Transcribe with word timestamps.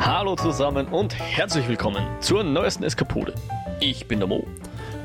Hallo 0.00 0.36
zusammen 0.36 0.86
und 0.88 1.18
herzlich 1.18 1.68
willkommen 1.68 2.06
zur 2.20 2.44
neuesten 2.44 2.84
Eskapode. 2.84 3.34
Ich 3.80 4.06
bin 4.06 4.20
der 4.20 4.28
Mo. 4.28 4.46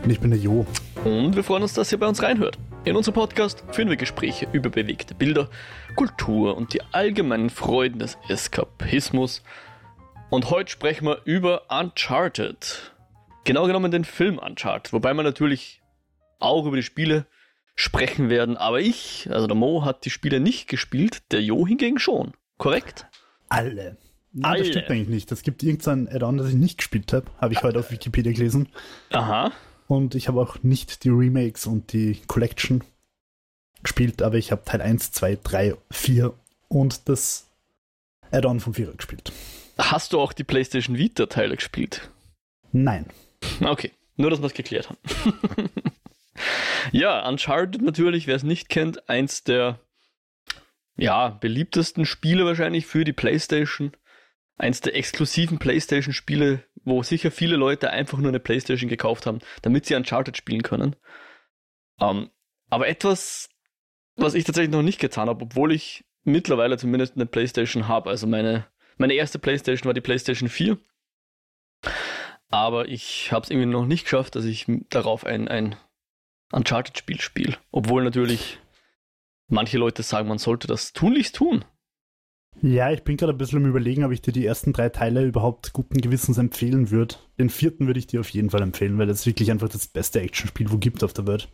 Und 0.04 0.10
ich 0.10 0.20
bin 0.20 0.30
der 0.30 0.40
Jo. 0.40 0.66
Und 1.04 1.36
wir 1.36 1.44
freuen 1.44 1.64
uns, 1.64 1.74
dass 1.74 1.92
ihr 1.92 2.00
bei 2.00 2.08
uns 2.08 2.22
reinhört. 2.22 2.58
In 2.86 2.96
unserem 2.96 3.16
Podcast 3.16 3.64
führen 3.72 3.90
wir 3.90 3.98
Gespräche 3.98 4.48
über 4.52 4.70
bewegte 4.70 5.16
Bilder, 5.16 5.50
Kultur 5.96 6.56
und 6.56 6.74
die 6.74 6.82
allgemeinen 6.92 7.50
Freuden 7.50 8.00
des 8.00 8.18
Eskapismus. 8.30 9.44
Und 10.30 10.50
heute 10.50 10.72
sprechen 10.72 11.08
wir 11.08 11.22
über 11.26 11.64
Uncharted. 11.70 12.94
Genau 13.44 13.66
genommen 13.66 13.92
den 13.92 14.06
Film 14.06 14.38
Uncharted, 14.38 14.94
wobei 14.94 15.14
wir 15.14 15.24
natürlich 15.24 15.82
auch 16.40 16.66
über 16.66 16.76
die 16.76 16.84
Spiele 16.84 17.26
sprechen 17.76 18.30
werden. 18.30 18.58
Aber 18.58 18.80
ich, 18.80 19.28
also 19.32 19.48
der 19.48 19.56
Mo, 19.56 19.84
hat 19.84 20.06
die 20.06 20.12
Spiele 20.12 20.40
nicht 20.40 20.68
gespielt, 20.68 21.32
der 21.32 21.42
Jo 21.42 21.66
hingegen 21.66 22.00
schon. 22.00 22.34
Korrekt? 22.58 23.08
Alle. 23.50 23.98
Nein, 24.34 24.60
das 24.60 24.68
stimmt 24.68 24.90
eigentlich 24.90 25.10
nicht. 25.10 25.32
Es 25.32 25.44
gibt 25.44 25.62
irgendein 25.62 26.08
Add-on, 26.08 26.38
das 26.38 26.50
ich 26.50 26.56
nicht 26.56 26.80
gespielt 26.80 27.14
habe, 27.14 27.28
habe 27.40 27.54
ich 27.54 27.62
heute 27.62 27.80
auf 27.80 27.92
Wikipedia 27.92 28.32
gelesen. 28.32 28.68
Aha. 29.12 29.52
Und 29.88 30.16
ich 30.16 30.28
habe 30.28 30.42
auch 30.42 30.64
nicht 30.64 31.04
die 31.04 31.10
Remakes 31.10 31.68
und 31.68 31.94
die 31.94 32.20
Collection 32.26 32.84
gespielt, 33.84 34.22
aber 34.24 34.38
ich 34.38 34.52
habe 34.52 34.64
Teil 34.66 34.82
1, 34.82 35.12
2, 35.12 35.38
3, 35.44 35.76
4 35.92 36.34
und 36.68 37.08
das 37.10 37.48
Add-on 38.32 38.60
von 38.60 38.74
4 38.74 38.94
gespielt. 38.94 39.32
Hast 39.78 40.14
du 40.14 40.20
auch 40.20 40.34
die 40.34 40.44
PlayStation 40.44 40.98
Vita-Teile 40.98 41.56
gespielt? 41.56 42.10
Nein. 42.72 43.06
Okay, 43.62 43.92
nur, 44.16 44.32
dass 44.32 44.42
wir 44.42 44.48
es 44.48 44.54
geklärt 44.54 44.90
haben. 44.90 44.98
ja, 46.92 47.28
Uncharted 47.28 47.82
natürlich, 47.82 48.26
wer 48.26 48.36
es 48.36 48.44
nicht 48.44 48.70
kennt, 48.70 49.10
eins 49.10 49.44
der 49.44 49.80
ja, 50.96 51.30
beliebtesten 51.30 52.06
Spiele 52.06 52.46
wahrscheinlich 52.46 52.86
für 52.86 53.04
die 53.04 53.14
PlayStation 53.14 53.92
eins 54.58 54.82
der 54.82 54.96
exklusiven 54.96 55.60
PlayStation-Spiele, 55.60 56.64
wo 56.84 57.04
sicher 57.04 57.32
viele 57.32 57.56
Leute 57.56 57.90
einfach 57.90 58.18
nur 58.18 58.30
eine 58.30 58.40
PlayStation 58.40 58.90
gekauft 58.90 59.26
haben, 59.26 59.40
damit 59.62 59.86
sie 59.86 59.96
Uncharted 59.96 60.38
spielen 60.38 60.64
können. 60.64 60.96
Um, 62.00 62.18
ähm, 62.18 62.30
aber 62.70 62.88
etwas, 62.88 63.50
was 64.16 64.34
ich 64.34 64.46
tatsächlich 64.46 64.72
noch 64.74 64.82
nicht 64.82 65.00
getan 65.00 65.30
habe, 65.30 65.44
obwohl 65.44 65.72
ich 65.72 66.06
mittlerweile 66.24 66.78
zumindest 66.78 67.16
eine 67.16 67.26
PlayStation 67.26 67.88
habe. 67.88 68.10
Also 68.10 68.26
meine, 68.28 68.68
meine 68.98 69.14
erste 69.14 69.40
PlayStation 69.40 69.86
war 69.86 69.94
die 69.94 70.02
PlayStation 70.02 70.50
4. 70.50 70.78
Aber 72.50 72.88
ich 72.88 73.32
habe 73.32 73.44
es 73.44 73.50
irgendwie 73.50 73.68
noch 73.68 73.86
nicht 73.86 74.04
geschafft, 74.04 74.36
dass 74.36 74.46
ich 74.46 74.66
darauf 74.90 75.26
ein, 75.26 75.48
ein 75.48 75.76
Uncharted-Spiel 76.52 77.20
spiele. 77.20 77.58
Obwohl 77.72 78.04
natürlich 78.04 78.60
manche 79.48 79.78
Leute 79.78 80.04
sagen, 80.04 80.28
man 80.28 80.38
sollte 80.38 80.68
das 80.68 80.94
tunlichst 80.94 81.36
tun. 81.36 81.66
Ja, 82.62 82.92
ich 82.92 83.04
bin 83.04 83.18
gerade 83.18 83.34
ein 83.34 83.38
bisschen 83.38 83.60
im 83.60 83.70
Überlegen, 83.70 84.04
ob 84.04 84.12
ich 84.12 84.22
dir 84.22 84.32
die 84.32 84.46
ersten 84.46 84.74
drei 84.74 84.90
Teile 84.90 85.26
überhaupt 85.26 85.74
guten 85.74 86.00
Gewissens 86.00 86.38
empfehlen 86.38 86.92
würde. 86.92 87.16
Den 87.38 87.50
vierten 87.50 87.88
würde 87.88 88.00
ich 88.00 88.08
dir 88.08 88.22
auf 88.22 88.30
jeden 88.30 88.50
Fall 88.50 88.62
empfehlen, 88.62 88.98
weil 88.98 89.08
das 89.08 89.26
wirklich 89.26 89.52
einfach 89.52 89.70
das 89.70 89.88
beste 89.88 90.22
Actionspiel, 90.22 90.72
wo 90.72 90.78
gibt 90.78 91.04
auf 91.04 91.14
der 91.14 91.28
Welt. 91.28 91.50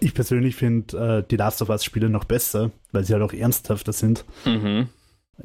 Ich 0.00 0.14
persönlich 0.14 0.56
finde 0.56 0.96
äh, 1.24 1.28
die 1.28 1.36
Last 1.36 1.60
of 1.60 1.70
Us-Spiele 1.70 2.08
noch 2.08 2.24
besser, 2.24 2.70
weil 2.92 3.04
sie 3.04 3.12
halt 3.12 3.22
auch 3.22 3.32
ernsthafter 3.32 3.92
sind. 3.92 4.24
Mhm. 4.44 4.88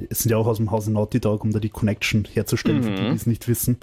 Es 0.09 0.19
sind 0.19 0.31
ja 0.31 0.37
auch 0.37 0.47
aus 0.47 0.57
dem 0.57 0.71
Hause 0.71 0.93
Naughty 0.93 1.19
Dog, 1.19 1.43
um 1.43 1.51
da 1.51 1.59
die 1.59 1.69
Connection 1.69 2.25
herzustellen, 2.25 2.79
mhm. 2.79 2.83
für 2.83 2.91
die, 2.91 3.09
die 3.09 3.15
es 3.15 3.25
nicht 3.25 3.47
wissen. 3.47 3.77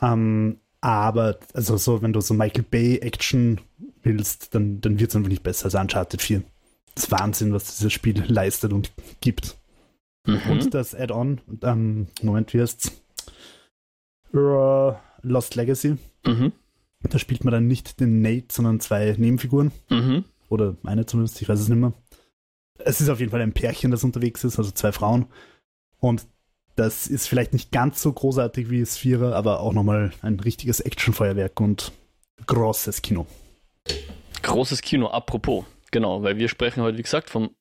Ähm, 0.00 0.58
aber, 0.80 1.38
also 1.52 1.76
so, 1.76 2.02
wenn 2.02 2.12
du 2.12 2.20
so 2.20 2.34
Michael 2.34 2.64
Bay 2.68 2.98
Action 2.98 3.60
willst, 4.02 4.54
dann, 4.54 4.80
dann 4.80 4.98
wird 4.98 5.10
es 5.10 5.16
einfach 5.16 5.28
nicht 5.28 5.42
besser 5.42 5.66
als 5.66 5.74
Uncharted 5.74 6.22
4 6.22 6.42
ist 6.98 7.10
Wahnsinn, 7.10 7.52
was 7.52 7.76
dieses 7.76 7.92
Spiel 7.92 8.24
leistet 8.28 8.72
und 8.72 8.92
gibt. 9.20 9.56
Mhm. 10.26 10.40
Und 10.50 10.74
das 10.74 10.94
Add-on, 10.94 11.40
ähm, 11.62 12.08
Moment, 12.22 12.52
wie 12.52 12.60
heißt's? 12.60 12.92
Uh, 14.34 14.92
Lost 15.22 15.54
Legacy. 15.54 15.96
Mhm. 16.26 16.52
Da 17.00 17.18
spielt 17.18 17.44
man 17.44 17.52
dann 17.52 17.66
nicht 17.66 18.00
den 18.00 18.20
Nate, 18.20 18.48
sondern 18.50 18.80
zwei 18.80 19.14
Nebenfiguren. 19.16 19.72
Mhm. 19.88 20.24
Oder 20.48 20.76
eine 20.84 21.06
zumindest, 21.06 21.40
ich 21.40 21.48
weiß 21.48 21.60
es 21.60 21.68
nicht 21.68 21.78
mehr. 21.78 21.92
Es 22.78 23.00
ist 23.00 23.08
auf 23.08 23.20
jeden 23.20 23.30
Fall 23.30 23.40
ein 23.40 23.52
Pärchen, 23.52 23.90
das 23.90 24.04
unterwegs 24.04 24.44
ist, 24.44 24.58
also 24.58 24.70
zwei 24.70 24.92
Frauen. 24.92 25.26
Und 26.00 26.26
das 26.76 27.08
ist 27.08 27.26
vielleicht 27.26 27.52
nicht 27.52 27.72
ganz 27.72 28.00
so 28.02 28.12
großartig 28.12 28.70
wie 28.70 28.84
Sphere, 28.86 29.34
aber 29.34 29.60
auch 29.60 29.72
nochmal 29.72 30.12
ein 30.22 30.38
richtiges 30.38 30.80
Actionfeuerwerk 30.80 31.60
und 31.60 31.92
großes 32.46 33.02
Kino. 33.02 33.26
Großes 34.42 34.80
Kino, 34.82 35.08
apropos. 35.08 35.64
Genau, 35.90 36.22
weil 36.22 36.38
wir 36.38 36.48
sprechen 36.48 36.82
heute, 36.82 36.98
wie 36.98 37.02
gesagt, 37.02 37.30
vom 37.30 37.54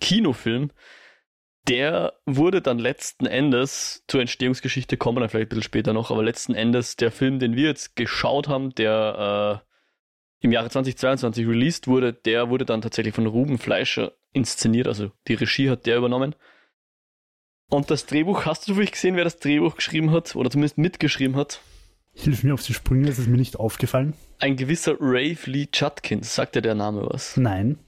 Kinofilm. 0.00 0.70
Der 1.68 2.14
wurde 2.26 2.60
dann 2.60 2.78
letzten 2.78 3.26
Endes 3.26 4.04
zur 4.06 4.20
Entstehungsgeschichte 4.20 4.98
kommen, 4.98 5.20
dann 5.20 5.30
vielleicht 5.30 5.46
ein 5.46 5.48
bisschen 5.48 5.62
später 5.62 5.92
noch, 5.94 6.10
aber 6.10 6.22
letzten 6.22 6.54
Endes 6.54 6.96
der 6.96 7.10
Film, 7.10 7.38
den 7.38 7.56
wir 7.56 7.68
jetzt 7.68 7.96
geschaut 7.96 8.48
haben, 8.48 8.74
der 8.74 9.62
äh, 9.62 10.44
im 10.44 10.52
Jahre 10.52 10.68
2022 10.68 11.46
released 11.46 11.88
wurde, 11.88 12.12
der 12.12 12.50
wurde 12.50 12.66
dann 12.66 12.82
tatsächlich 12.82 13.14
von 13.14 13.26
Ruben 13.26 13.56
Fleischer 13.56 14.12
inszeniert, 14.34 14.86
also 14.86 15.10
die 15.26 15.34
Regie 15.34 15.70
hat 15.70 15.86
der 15.86 15.96
übernommen. 15.96 16.34
Und 17.70 17.90
das 17.90 18.04
Drehbuch, 18.04 18.44
hast 18.44 18.68
du 18.68 18.74
vielleicht 18.74 18.92
gesehen, 18.92 19.16
wer 19.16 19.24
das 19.24 19.38
Drehbuch 19.38 19.76
geschrieben 19.76 20.10
hat 20.10 20.36
oder 20.36 20.50
zumindest 20.50 20.76
mitgeschrieben 20.76 21.34
hat? 21.34 21.60
Hilf 22.14 22.44
mir 22.44 22.54
auf 22.54 22.62
die 22.62 22.74
Sprünge, 22.74 23.08
es 23.08 23.18
ist 23.18 23.28
mir 23.28 23.36
nicht 23.36 23.56
aufgefallen. 23.56 24.14
Ein 24.38 24.56
gewisser 24.56 24.96
Rave 25.00 25.38
Lee 25.46 25.68
Judkins, 25.72 26.34
sagt 26.34 26.54
dir 26.54 26.62
der 26.62 26.74
Name 26.74 27.06
was? 27.10 27.36
Nein. 27.36 27.78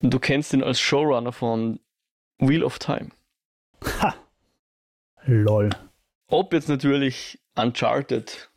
Du 0.00 0.18
kennst 0.18 0.52
ihn 0.52 0.62
als 0.62 0.80
Showrunner 0.80 1.32
von 1.32 1.80
Wheel 2.38 2.64
of 2.64 2.78
Time. 2.78 3.10
Ha! 4.00 4.14
Lol. 5.24 5.70
Ob 6.26 6.52
jetzt 6.52 6.68
natürlich 6.68 7.40
Uncharted 7.54 8.50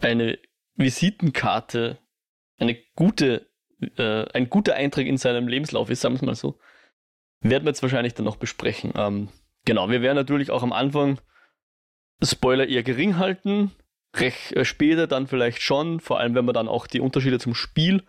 eine 0.00 0.38
Visitenkarte, 0.76 1.98
eine 2.58 2.76
gute, 2.94 3.48
äh, 3.96 4.26
ein 4.32 4.50
guter 4.50 4.74
Eintrag 4.74 5.06
in 5.06 5.16
seinem 5.16 5.48
Lebenslauf 5.48 5.90
ist, 5.90 6.02
sagen 6.02 6.14
wir 6.14 6.18
es 6.18 6.26
mal 6.26 6.34
so, 6.34 6.58
werden 7.40 7.64
wir 7.64 7.70
jetzt 7.70 7.82
wahrscheinlich 7.82 8.14
dann 8.14 8.26
noch 8.26 8.36
besprechen. 8.36 8.92
Ähm, 8.96 9.28
genau, 9.64 9.88
wir 9.90 10.02
werden 10.02 10.16
natürlich 10.16 10.50
auch 10.50 10.62
am 10.62 10.72
Anfang 10.72 11.20
Spoiler 12.22 12.66
eher 12.66 12.82
gering 12.82 13.16
halten. 13.16 13.70
Recht 14.14 14.52
äh, 14.52 14.64
später 14.64 15.06
dann 15.06 15.26
vielleicht 15.26 15.62
schon, 15.62 16.00
vor 16.00 16.18
allem 16.18 16.34
wenn 16.34 16.46
wir 16.46 16.52
dann 16.52 16.68
auch 16.68 16.86
die 16.86 17.00
Unterschiede 17.00 17.38
zum 17.38 17.54
Spiel 17.54 18.04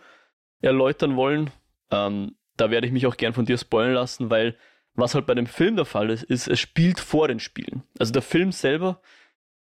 erläutern 0.61 1.15
wollen. 1.15 1.51
Ähm, 1.91 2.35
da 2.57 2.71
werde 2.71 2.87
ich 2.87 2.93
mich 2.93 3.07
auch 3.07 3.17
gern 3.17 3.33
von 3.33 3.45
dir 3.45 3.57
spoilen 3.57 3.93
lassen, 3.93 4.29
weil 4.29 4.57
was 4.95 5.15
halt 5.15 5.25
bei 5.25 5.35
dem 5.35 5.47
Film 5.47 5.75
der 5.75 5.85
Fall 5.85 6.09
ist, 6.09 6.23
ist, 6.23 6.47
es 6.47 6.59
spielt 6.59 6.99
vor 6.99 7.27
den 7.27 7.39
Spielen. 7.39 7.83
Also 7.97 8.11
der 8.11 8.21
Film 8.21 8.51
selber 8.51 9.01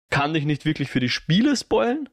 kann 0.10 0.34
dich 0.34 0.46
nicht 0.46 0.66
wirklich 0.66 0.90
für 0.90 1.00
die 1.00 1.10
Spiele 1.10 1.56
spoilen, 1.56 2.10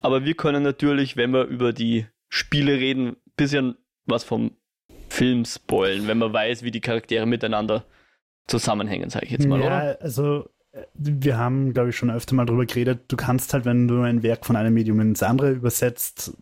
aber 0.00 0.24
wir 0.24 0.34
können 0.34 0.62
natürlich, 0.62 1.16
wenn 1.16 1.32
wir 1.32 1.44
über 1.44 1.72
die 1.72 2.06
Spiele 2.28 2.72
reden, 2.72 3.08
ein 3.08 3.16
bisschen 3.36 3.76
was 4.06 4.24
vom 4.24 4.56
Film 5.08 5.44
spoilen, 5.44 6.08
wenn 6.08 6.18
man 6.18 6.32
weiß, 6.32 6.62
wie 6.62 6.70
die 6.70 6.80
Charaktere 6.80 7.26
miteinander 7.26 7.84
zusammenhängen, 8.46 9.10
sage 9.10 9.26
ich 9.26 9.32
jetzt 9.32 9.46
mal, 9.46 9.60
ja, 9.60 9.66
oder? 9.66 9.98
Also 10.00 10.50
wir 10.94 11.38
haben, 11.38 11.72
glaube 11.72 11.90
ich, 11.90 11.96
schon 11.96 12.10
öfter 12.10 12.34
mal 12.34 12.46
darüber 12.46 12.66
geredet, 12.66 13.02
du 13.08 13.16
kannst 13.16 13.52
halt, 13.54 13.64
wenn 13.64 13.86
du 13.86 14.00
ein 14.00 14.22
Werk 14.22 14.44
von 14.44 14.56
einem 14.56 14.74
Medium 14.74 15.00
ins 15.00 15.22
andere 15.22 15.52
übersetzt, 15.52 16.36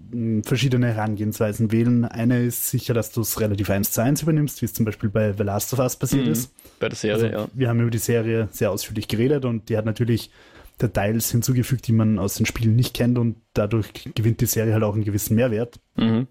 verschiedene 0.44 0.88
Herangehensweisen 0.88 1.70
wählen. 1.70 2.04
Eine 2.06 2.42
ist 2.42 2.68
sicher, 2.68 2.94
dass 2.94 3.12
du 3.12 3.20
es 3.20 3.40
relativ 3.40 3.68
eins 3.68 3.92
zu 3.92 4.02
eins 4.02 4.22
übernimmst, 4.22 4.62
wie 4.62 4.66
es 4.66 4.72
zum 4.72 4.86
Beispiel 4.86 5.10
bei 5.10 5.34
The 5.34 5.42
Last 5.42 5.72
of 5.74 5.80
Us 5.80 5.96
passiert 5.96 6.26
mhm, 6.26 6.32
ist. 6.32 6.54
Bei 6.80 6.88
der 6.88 6.96
Serie, 6.96 7.14
also, 7.14 7.26
ja. 7.26 7.48
Wir 7.52 7.68
haben 7.68 7.80
über 7.80 7.90
die 7.90 7.98
Serie 7.98 8.48
sehr 8.52 8.70
ausführlich 8.70 9.06
geredet 9.06 9.44
und 9.44 9.68
die 9.68 9.76
hat 9.76 9.84
natürlich 9.84 10.30
Details 10.80 11.30
hinzugefügt, 11.30 11.86
die 11.86 11.92
man 11.92 12.18
aus 12.18 12.34
den 12.34 12.46
Spielen 12.46 12.74
nicht 12.74 12.94
kennt 12.94 13.18
und 13.18 13.36
dadurch 13.52 13.92
gewinnt 14.14 14.40
die 14.40 14.46
Serie 14.46 14.72
halt 14.72 14.82
auch 14.82 14.94
einen 14.94 15.04
gewissen 15.04 15.36
Mehrwert. 15.36 15.78
Mhm. 15.96 16.26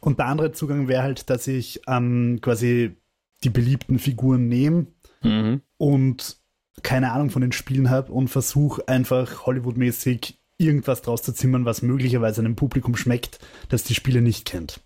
Und 0.00 0.18
der 0.18 0.26
andere 0.26 0.52
Zugang 0.52 0.88
wäre 0.88 1.02
halt, 1.02 1.28
dass 1.28 1.46
ich 1.46 1.82
ähm, 1.86 2.38
quasi 2.40 2.96
die 3.44 3.50
beliebten 3.50 3.98
Figuren 3.98 4.48
nehme 4.48 4.86
mhm. 5.22 5.60
und 5.76 6.37
keine 6.82 7.12
Ahnung 7.12 7.30
von 7.30 7.42
den 7.42 7.52
Spielen 7.52 7.90
habe 7.90 8.12
und 8.12 8.28
versuche 8.28 8.86
einfach 8.88 9.46
Hollywood-mäßig 9.46 10.38
irgendwas 10.58 11.02
draus 11.02 11.22
zu 11.22 11.32
zimmern, 11.32 11.64
was 11.64 11.82
möglicherweise 11.82 12.40
einem 12.40 12.56
Publikum 12.56 12.96
schmeckt, 12.96 13.38
das 13.68 13.84
die 13.84 13.94
Spiele 13.94 14.20
nicht 14.20 14.44
kennt. 14.44 14.80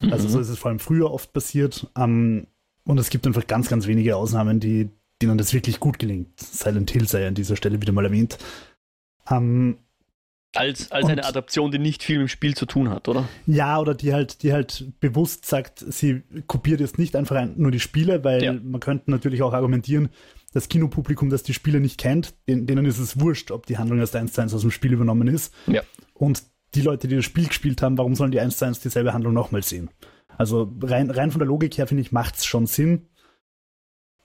Mhm. 0.00 0.12
Also 0.12 0.28
so 0.28 0.40
ist 0.40 0.48
es 0.48 0.58
vor 0.58 0.70
allem 0.70 0.78
früher 0.78 1.10
oft 1.10 1.32
passiert. 1.32 1.86
Um, 1.96 2.46
und 2.84 2.98
es 2.98 3.10
gibt 3.10 3.26
einfach 3.26 3.46
ganz, 3.46 3.68
ganz 3.68 3.86
wenige 3.86 4.16
Ausnahmen, 4.16 4.60
die, 4.60 4.90
denen 5.22 5.38
das 5.38 5.54
wirklich 5.54 5.80
gut 5.80 5.98
gelingt. 5.98 6.38
Silent 6.38 6.90
Hill 6.90 7.08
sei 7.08 7.26
an 7.26 7.34
dieser 7.34 7.56
Stelle 7.56 7.80
wieder 7.80 7.92
mal 7.92 8.04
erwähnt. 8.04 8.38
Um, 9.28 9.78
als, 10.52 10.90
als 10.90 11.06
eine 11.06 11.24
Adaption, 11.24 11.70
die 11.70 11.78
nicht 11.78 12.02
viel 12.02 12.18
mit 12.18 12.26
dem 12.26 12.28
Spiel 12.28 12.56
zu 12.56 12.66
tun 12.66 12.90
hat, 12.90 13.06
oder? 13.06 13.28
Ja, 13.46 13.78
oder 13.78 13.94
die 13.94 14.12
halt, 14.12 14.42
die 14.42 14.52
halt 14.52 14.84
bewusst 14.98 15.46
sagt, 15.46 15.78
sie 15.78 16.22
kopiert 16.48 16.80
jetzt 16.80 16.98
nicht 16.98 17.14
einfach 17.14 17.46
nur 17.54 17.70
die 17.70 17.78
Spiele, 17.78 18.24
weil 18.24 18.42
ja. 18.42 18.52
man 18.52 18.80
könnte 18.80 19.12
natürlich 19.12 19.42
auch 19.42 19.52
argumentieren, 19.52 20.08
das 20.52 20.68
Kinopublikum, 20.68 21.30
das 21.30 21.42
die 21.42 21.54
Spiele 21.54 21.80
nicht 21.80 21.98
kennt, 21.98 22.34
denen 22.46 22.84
ist 22.84 22.98
es 22.98 23.20
wurscht, 23.20 23.50
ob 23.50 23.66
die 23.66 23.78
Handlung 23.78 24.00
erst 24.00 24.16
eins 24.16 24.32
zu 24.32 24.40
eins 24.40 24.54
aus 24.54 24.62
dem 24.62 24.70
Spiel 24.70 24.92
übernommen 24.92 25.28
ist. 25.28 25.54
Ja. 25.66 25.82
Und 26.14 26.42
die 26.74 26.82
Leute, 26.82 27.08
die 27.08 27.16
das 27.16 27.24
Spiel 27.24 27.46
gespielt 27.46 27.82
haben, 27.82 27.98
warum 27.98 28.14
sollen 28.14 28.32
die 28.32 28.40
eins 28.40 28.58
zu 28.58 28.64
eins 28.64 28.80
dieselbe 28.80 29.12
Handlung 29.12 29.32
nochmal 29.32 29.62
sehen? 29.62 29.90
Also 30.36 30.72
rein, 30.82 31.10
rein 31.10 31.30
von 31.30 31.38
der 31.38 31.48
Logik 31.48 31.76
her, 31.78 31.86
finde 31.86 32.02
ich, 32.02 32.12
macht 32.12 32.36
es 32.36 32.44
schon 32.44 32.66
Sinn. 32.66 33.08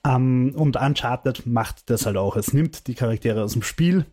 Ähm, 0.06 0.54
und 0.56 0.78
Uncharted 0.78 1.46
macht 1.46 1.90
das 1.90 2.06
halt 2.06 2.18
auch. 2.18 2.36
Es 2.36 2.54
nimmt 2.54 2.88
die 2.88 2.96
Charaktere 2.96 3.44
aus 3.44 3.54
dem 3.54 3.64
Spiel, 3.64 4.06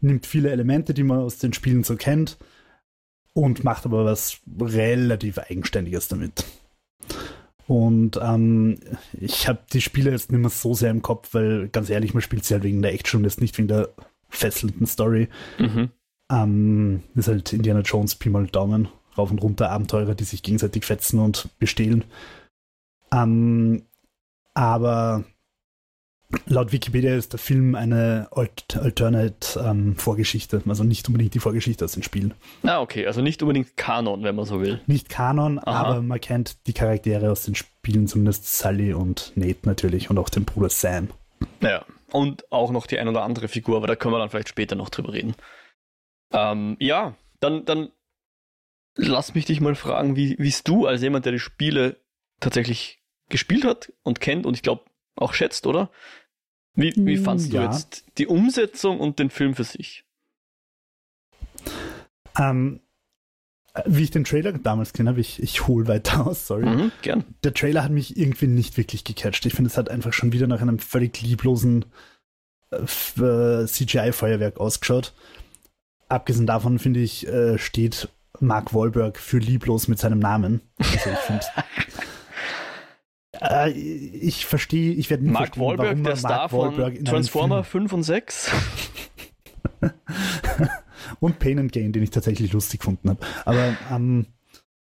nimmt 0.00 0.26
viele 0.26 0.50
Elemente, 0.50 0.94
die 0.94 1.04
man 1.04 1.20
aus 1.20 1.38
den 1.38 1.52
Spielen 1.52 1.84
so 1.84 1.96
kennt, 1.96 2.38
und 3.32 3.64
macht 3.64 3.86
aber 3.86 4.04
was 4.04 4.40
relativ 4.60 5.38
Eigenständiges 5.38 6.08
damit. 6.08 6.44
Und 7.70 8.18
ähm, 8.20 8.80
ich 9.12 9.46
habe 9.46 9.60
die 9.72 9.80
Spiele 9.80 10.10
jetzt 10.10 10.32
nicht 10.32 10.40
mehr 10.40 10.50
so 10.50 10.74
sehr 10.74 10.90
im 10.90 11.02
Kopf, 11.02 11.34
weil 11.34 11.68
ganz 11.68 11.88
ehrlich, 11.88 12.14
man 12.14 12.20
spielt 12.20 12.44
sie 12.44 12.54
halt 12.54 12.64
wegen 12.64 12.82
der 12.82 12.92
Action 12.92 13.18
und 13.18 13.24
jetzt 13.24 13.40
nicht 13.40 13.56
wegen 13.58 13.68
der 13.68 13.90
fesselnden 14.28 14.88
Story. 14.88 15.28
Mhm. 15.56 15.90
Ähm, 16.32 17.04
ist 17.14 17.28
halt 17.28 17.52
Indiana 17.52 17.82
Jones, 17.82 18.16
Pi 18.16 18.28
mal 18.28 18.48
Daumen, 18.48 18.88
rauf 19.16 19.30
und 19.30 19.40
runter 19.40 19.70
Abenteurer, 19.70 20.16
die 20.16 20.24
sich 20.24 20.42
gegenseitig 20.42 20.84
fetzen 20.84 21.20
und 21.20 21.48
bestehlen. 21.60 22.02
Ähm, 23.12 23.84
aber 24.52 25.22
Laut 26.46 26.72
Wikipedia 26.72 27.16
ist 27.16 27.32
der 27.32 27.40
Film 27.40 27.74
eine 27.74 28.28
Alt 28.30 28.76
Alternate-Vorgeschichte, 28.76 30.56
ähm, 30.64 30.70
also 30.70 30.84
nicht 30.84 31.08
unbedingt 31.08 31.34
die 31.34 31.40
Vorgeschichte 31.40 31.84
aus 31.84 31.92
den 31.92 32.04
Spielen. 32.04 32.34
Ah, 32.62 32.80
okay, 32.80 33.06
also 33.06 33.20
nicht 33.20 33.42
unbedingt 33.42 33.76
Kanon, 33.76 34.22
wenn 34.22 34.36
man 34.36 34.44
so 34.44 34.60
will. 34.60 34.80
Nicht 34.86 35.08
Kanon, 35.08 35.58
Aha. 35.58 35.72
aber 35.72 36.02
man 36.02 36.20
kennt 36.20 36.66
die 36.66 36.72
Charaktere 36.72 37.30
aus 37.30 37.42
den 37.42 37.56
Spielen, 37.56 38.06
zumindest 38.06 38.58
Sully 38.58 38.94
und 38.94 39.32
Nate 39.34 39.60
natürlich 39.64 40.10
und 40.10 40.18
auch 40.18 40.28
den 40.28 40.44
Bruder 40.44 40.68
Sam. 40.68 41.08
Ja, 41.60 41.84
und 42.12 42.50
auch 42.52 42.70
noch 42.70 42.86
die 42.86 42.98
ein 42.98 43.08
oder 43.08 43.22
andere 43.22 43.48
Figur, 43.48 43.76
aber 43.76 43.88
da 43.88 43.96
können 43.96 44.14
wir 44.14 44.18
dann 44.18 44.30
vielleicht 44.30 44.50
später 44.50 44.76
noch 44.76 44.90
drüber 44.90 45.12
reden. 45.12 45.34
Ähm, 46.32 46.76
ja, 46.78 47.16
dann, 47.40 47.64
dann 47.64 47.90
lass 48.94 49.34
mich 49.34 49.46
dich 49.46 49.60
mal 49.60 49.74
fragen, 49.74 50.14
wie 50.14 50.36
es 50.38 50.62
du 50.62 50.86
als 50.86 51.02
jemand, 51.02 51.24
der 51.24 51.32
die 51.32 51.40
Spiele 51.40 51.96
tatsächlich 52.38 53.02
gespielt 53.28 53.64
hat 53.64 53.92
und 54.02 54.20
kennt 54.20 54.46
und 54.46 54.54
ich 54.54 54.62
glaube 54.62 54.84
auch 55.16 55.34
schätzt, 55.34 55.66
oder? 55.66 55.90
Wie, 56.74 56.92
wie 56.96 57.16
hm, 57.16 57.24
fandst 57.24 57.52
ja. 57.52 57.66
du 57.66 57.72
jetzt 57.72 58.04
die 58.18 58.26
Umsetzung 58.26 59.00
und 59.00 59.18
den 59.18 59.30
Film 59.30 59.54
für 59.54 59.64
sich? 59.64 60.04
Ähm, 62.38 62.80
wie 63.86 64.02
ich 64.02 64.10
den 64.10 64.24
Trailer 64.24 64.52
damals 64.52 64.92
gesehen 64.92 65.08
habe, 65.08 65.20
ich, 65.20 65.42
ich 65.42 65.66
hole 65.66 65.86
weiter 65.86 66.26
aus, 66.26 66.46
sorry. 66.46 66.66
Mhm, 66.66 66.92
gern. 67.02 67.24
Der 67.44 67.54
Trailer 67.54 67.84
hat 67.84 67.92
mich 67.92 68.16
irgendwie 68.16 68.46
nicht 68.46 68.76
wirklich 68.76 69.04
gecatcht. 69.04 69.46
Ich 69.46 69.54
finde, 69.54 69.70
es 69.70 69.76
hat 69.76 69.88
einfach 69.88 70.12
schon 70.12 70.32
wieder 70.32 70.46
nach 70.46 70.60
einem 70.60 70.78
völlig 70.78 71.20
lieblosen 71.22 71.84
äh, 72.70 72.76
äh 73.22 73.66
CGI-Feuerwerk 73.66 74.58
ausgeschaut. 74.58 75.14
Abgesehen 76.08 76.46
davon, 76.46 76.78
finde 76.78 77.00
ich, 77.00 77.26
äh, 77.28 77.58
steht 77.58 78.08
Mark 78.40 78.74
Wahlberg 78.74 79.18
für 79.18 79.38
lieblos 79.38 79.86
mit 79.86 79.98
seinem 79.98 80.18
Namen. 80.18 80.60
Also 80.78 81.10
ich 81.10 81.18
finde, 81.18 81.44
Äh, 83.40 83.70
ich 83.70 84.46
verstehe, 84.46 84.92
ich 84.92 85.10
werde 85.10 85.24
nicht 85.24 85.32
Mark 85.32 85.54
verstehen, 85.54 85.66
Wahlberg, 85.66 85.88
warum 85.88 86.04
der 86.04 86.16
Star 86.16 86.52
Wahlberg 86.52 86.96
von 86.96 87.04
Transformer 87.04 87.64
5 87.64 87.92
und 87.92 88.02
6. 88.02 88.50
und 91.20 91.38
Pain 91.38 91.58
and 91.58 91.72
Gain, 91.72 91.92
den 91.92 92.02
ich 92.02 92.10
tatsächlich 92.10 92.52
lustig 92.52 92.80
gefunden 92.80 93.10
habe. 93.10 93.20
Aber 93.44 93.76
ähm, 93.90 94.26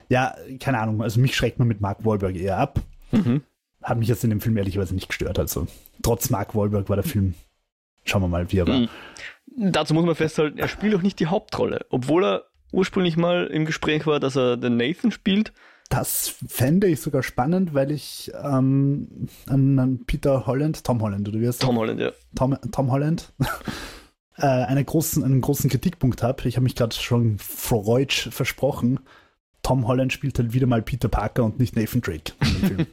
ja, 0.09 0.35
keine 0.59 0.79
Ahnung, 0.79 1.01
also 1.01 1.19
mich 1.19 1.35
schreckt 1.35 1.59
man 1.59 1.67
mit 1.67 1.81
Mark 1.81 2.03
Wahlberg 2.06 2.35
eher 2.35 2.57
ab. 2.57 2.79
Mhm. 3.11 3.44
Hat 3.81 3.97
mich 3.97 4.07
jetzt 4.07 4.23
in 4.23 4.29
dem 4.29 4.41
Film 4.41 4.57
ehrlicherweise 4.57 4.94
nicht 4.94 5.07
gestört. 5.07 5.39
Also 5.39 5.67
trotz 6.01 6.29
Mark 6.29 6.56
Wahlberg 6.56 6.89
war 6.89 6.97
der 6.97 7.06
Film, 7.06 7.35
schauen 8.03 8.23
wir 8.23 8.27
mal, 8.27 8.51
wie 8.51 8.57
er 8.57 8.67
war. 8.67 8.79
Mhm. 8.79 8.89
Dazu 9.71 9.94
muss 9.94 10.06
man 10.06 10.15
festhalten, 10.15 10.57
er 10.57 10.67
spielt 10.67 10.95
auch 10.95 11.01
nicht 11.01 11.19
die 11.19 11.27
Hauptrolle, 11.27 11.85
obwohl 11.89 12.23
er 12.23 12.44
ursprünglich 12.71 13.17
mal 13.17 13.47
im 13.47 13.65
Gespräch 13.65 14.06
war, 14.06 14.19
dass 14.19 14.35
er 14.35 14.57
den 14.57 14.77
Nathan 14.77 15.11
spielt. 15.11 15.53
Das 15.89 16.36
fände 16.47 16.88
ich 16.88 17.01
sogar 17.01 17.24
spannend, 17.24 17.74
weil 17.74 17.91
ich 17.91 18.31
ähm, 18.44 19.27
an, 19.47 20.01
Peter 20.06 20.45
Holland, 20.45 20.83
Tom 20.83 21.01
Holland, 21.01 21.27
oder 21.27 21.39
wie 21.39 21.47
heißt 21.47 21.62
Tom 21.62 21.77
Holland, 21.77 22.00
ja. 22.00 22.12
Tom, 22.36 22.56
Tom 22.71 22.91
Holland, 22.91 23.33
äh, 24.38 24.45
einen, 24.45 24.86
großen, 24.86 25.24
einen 25.24 25.41
großen 25.41 25.68
Kritikpunkt 25.68 26.21
habe. 26.21 26.47
Ich 26.47 26.57
habe 26.57 26.63
mich 26.63 26.75
gerade 26.75 26.95
schon 26.95 27.39
freudsch 27.39 28.30
versprochen. 28.30 29.00
Tom 29.63 29.88
Holland 29.88 30.13
spielt 30.13 30.38
halt 30.38 30.53
wieder 30.53 30.68
mal 30.68 30.83
Peter 30.83 31.09
Parker 31.09 31.44
und 31.44 31.59
nicht 31.59 31.75
Nathan 31.75 32.01
Drake. 32.01 32.33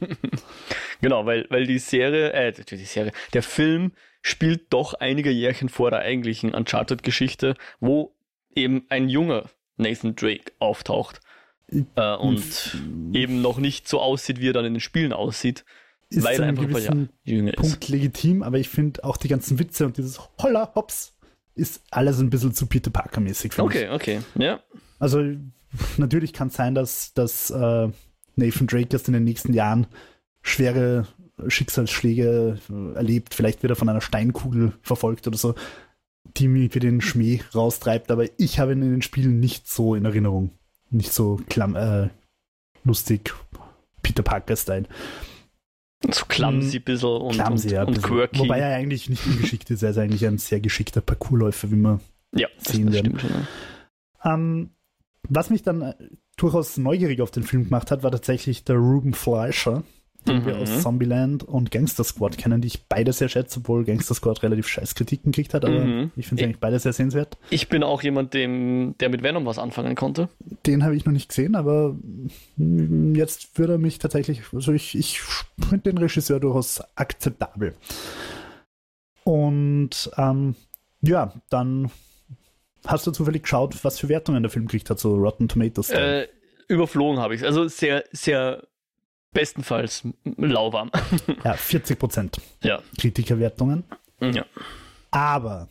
genau, 1.01 1.27
weil, 1.27 1.45
weil 1.49 1.67
die 1.67 1.79
Serie, 1.79 2.33
äh, 2.33 2.51
die 2.51 2.77
Serie, 2.77 3.11
der 3.33 3.43
Film 3.43 3.91
spielt 4.23 4.73
doch 4.73 4.95
einige 4.95 5.29
Jährchen 5.29 5.69
vor 5.69 5.91
der 5.91 5.99
eigentlichen 5.99 6.55
Uncharted-Geschichte, 6.55 7.55
wo 7.79 8.15
eben 8.55 8.87
ein 8.89 9.07
junger 9.07 9.45
Nathan 9.77 10.15
Drake 10.15 10.51
auftaucht 10.57 11.21
äh, 11.71 12.15
und 12.15 12.77
eben 13.13 13.41
noch 13.41 13.57
nicht 13.57 13.87
so 13.87 13.99
aussieht, 13.99 14.39
wie 14.39 14.49
er 14.49 14.53
dann 14.53 14.65
in 14.65 14.75
den 14.75 14.81
Spielen 14.81 15.13
aussieht. 15.13 15.65
Ist 16.09 16.23
weil 16.23 16.39
er 16.39 16.47
einfach 16.47 16.63
ein 16.63 16.69
paar 16.71 17.07
jünger 17.23 17.53
ist. 17.53 17.59
Punkt 17.59 17.89
legitim, 17.89 18.41
aber 18.41 18.57
ich 18.57 18.69
finde 18.69 19.03
auch 19.03 19.17
die 19.17 19.27
ganzen 19.27 19.59
Witze 19.59 19.85
und 19.85 19.97
dieses 19.97 20.21
Holla, 20.41 20.71
Hops 20.73 21.13
ist 21.53 21.81
alles 21.91 22.19
ein 22.19 22.29
bisschen 22.29 22.53
zu 22.53 22.65
Peter 22.67 22.91
Parker-mäßig. 22.91 23.59
Okay, 23.59 23.85
ich. 23.85 23.91
okay, 23.91 24.19
ja. 24.35 24.61
Also 24.99 25.21
natürlich 25.97 26.31
kann 26.31 26.47
es 26.47 26.53
sein, 26.53 26.75
dass, 26.75 27.13
dass 27.13 27.49
äh, 27.49 27.89
Nathan 28.35 28.67
Drake 28.67 28.89
erst 28.91 29.07
in 29.07 29.15
den 29.15 29.25
nächsten 29.25 29.53
Jahren 29.53 29.87
schwere 30.41 31.07
Schicksalsschläge 31.47 32.59
äh, 32.69 32.95
erlebt. 32.95 33.33
Vielleicht 33.33 33.61
wird 33.63 33.71
er 33.71 33.75
von 33.75 33.89
einer 33.89 34.01
Steinkugel 34.01 34.73
verfolgt 34.81 35.27
oder 35.27 35.37
so, 35.37 35.55
die 36.37 36.47
mir 36.47 36.69
für 36.69 36.79
den 36.79 37.01
Schmäh 37.01 37.41
raustreibt. 37.53 38.11
Aber 38.11 38.25
ich 38.37 38.59
habe 38.59 38.71
ihn 38.71 38.81
in 38.81 38.91
den 38.91 39.01
Spielen 39.01 39.39
nicht 39.39 39.67
so 39.67 39.93
in 39.95 40.05
Erinnerung 40.05 40.51
nicht 40.89 41.13
so 41.13 41.39
klamm, 41.49 41.75
äh, 41.75 42.09
lustig 42.83 43.33
Peter 44.01 44.23
Parker-Style. 44.23 44.85
So 46.11 46.25
clumsy 46.25 46.77
ein 46.77 46.83
bisschen 46.83 47.09
und, 47.09 47.33
clumsy, 47.33 47.67
und, 47.67 47.73
ja, 47.73 47.83
und 47.83 48.03
quirky. 48.03 48.39
Wobei 48.39 48.59
er 48.59 48.75
eigentlich 48.75 49.09
nicht 49.09 49.25
ungeschickt 49.25 49.69
ist, 49.71 49.81
er 49.81 49.91
ist 49.91 49.97
eigentlich 49.97 50.25
ein 50.25 50.37
sehr 50.37 50.59
geschickter 50.59 51.01
Parkourläufer, 51.01 51.71
wie 51.71 51.75
man 51.75 51.99
ja, 52.35 52.47
sehen 52.57 52.93
werden. 52.93 53.17
Ja. 54.23 54.33
ähm, 54.33 54.69
was 55.29 55.49
mich 55.49 55.63
dann 55.63 55.81
äh, 55.81 55.95
durchaus 56.37 56.77
neugierig 56.77 57.21
auf 57.21 57.31
den 57.31 57.43
Film 57.43 57.65
gemacht 57.65 57.91
hat, 57.91 58.03
war 58.03 58.11
tatsächlich 58.11 58.63
der 58.63 58.75
Ruben 58.75 59.13
Fleischer, 59.13 59.83
den 60.25 60.39
mhm. 60.39 60.45
wir 60.45 60.57
aus 60.57 60.81
Zombieland 60.81 61.43
und 61.43 61.71
Gangster 61.71 62.03
Squad 62.03 62.37
kennen, 62.37 62.61
die 62.61 62.67
ich 62.67 62.85
beide 62.85 63.13
sehr 63.13 63.29
schätze, 63.29 63.59
obwohl 63.59 63.85
Gangster 63.85 64.15
Squad 64.15 64.43
relativ 64.43 64.67
scheiß 64.67 64.95
Kritiken 64.95 65.31
gekriegt 65.31 65.53
hat, 65.53 65.65
aber 65.65 65.79
mhm. 65.79 66.11
ich 66.15 66.27
finde 66.27 66.41
es 66.41 66.45
eigentlich 66.45 66.59
beide 66.59 66.79
sehr 66.79 66.93
sehenswert. 66.93 67.37
Ich 67.49 67.69
bin 67.69 67.83
auch 67.83 68.01
jemand, 68.03 68.33
dem, 68.33 68.95
der 68.99 69.09
mit 69.09 69.23
Venom 69.23 69.45
was 69.45 69.59
anfangen 69.59 69.95
konnte. 69.95 70.29
Den 70.65 70.83
habe 70.83 70.95
ich 70.95 71.05
noch 71.05 71.13
nicht 71.13 71.29
gesehen, 71.29 71.55
aber 71.55 71.95
jetzt 72.57 73.57
würde 73.57 73.73
er 73.73 73.79
mich 73.79 73.99
tatsächlich, 73.99 74.41
also 74.53 74.73
ich, 74.73 74.97
ich 74.97 75.21
finde 75.21 75.91
den 75.91 75.97
Regisseur 75.97 76.39
durchaus 76.39 76.81
akzeptabel. 76.95 77.75
Und 79.23 80.09
ähm, 80.17 80.55
ja, 81.01 81.33
dann 81.49 81.91
hast 82.85 83.05
du 83.07 83.11
zufällig 83.11 83.43
geschaut, 83.43 83.83
was 83.83 83.99
für 83.99 84.09
Wertungen 84.09 84.43
der 84.43 84.49
Film 84.49 84.67
gekriegt 84.67 84.89
hat, 84.89 84.99
so 84.99 85.15
Rotten 85.15 85.47
Tomatoes. 85.47 85.89
Äh, 85.89 86.27
überflogen 86.67 87.19
habe 87.19 87.35
ich 87.35 87.41
es. 87.41 87.47
Also 87.47 87.67
sehr, 87.67 88.05
sehr 88.11 88.67
bestenfalls 89.37 90.03
lauwarm. 90.35 90.89
ja, 91.43 91.53
40 91.53 91.99
Prozent 91.99 92.41
ja. 92.63 92.81
Kritikerwertungen. 92.99 93.83
Ja. 94.19 94.45
Aber 95.11 95.69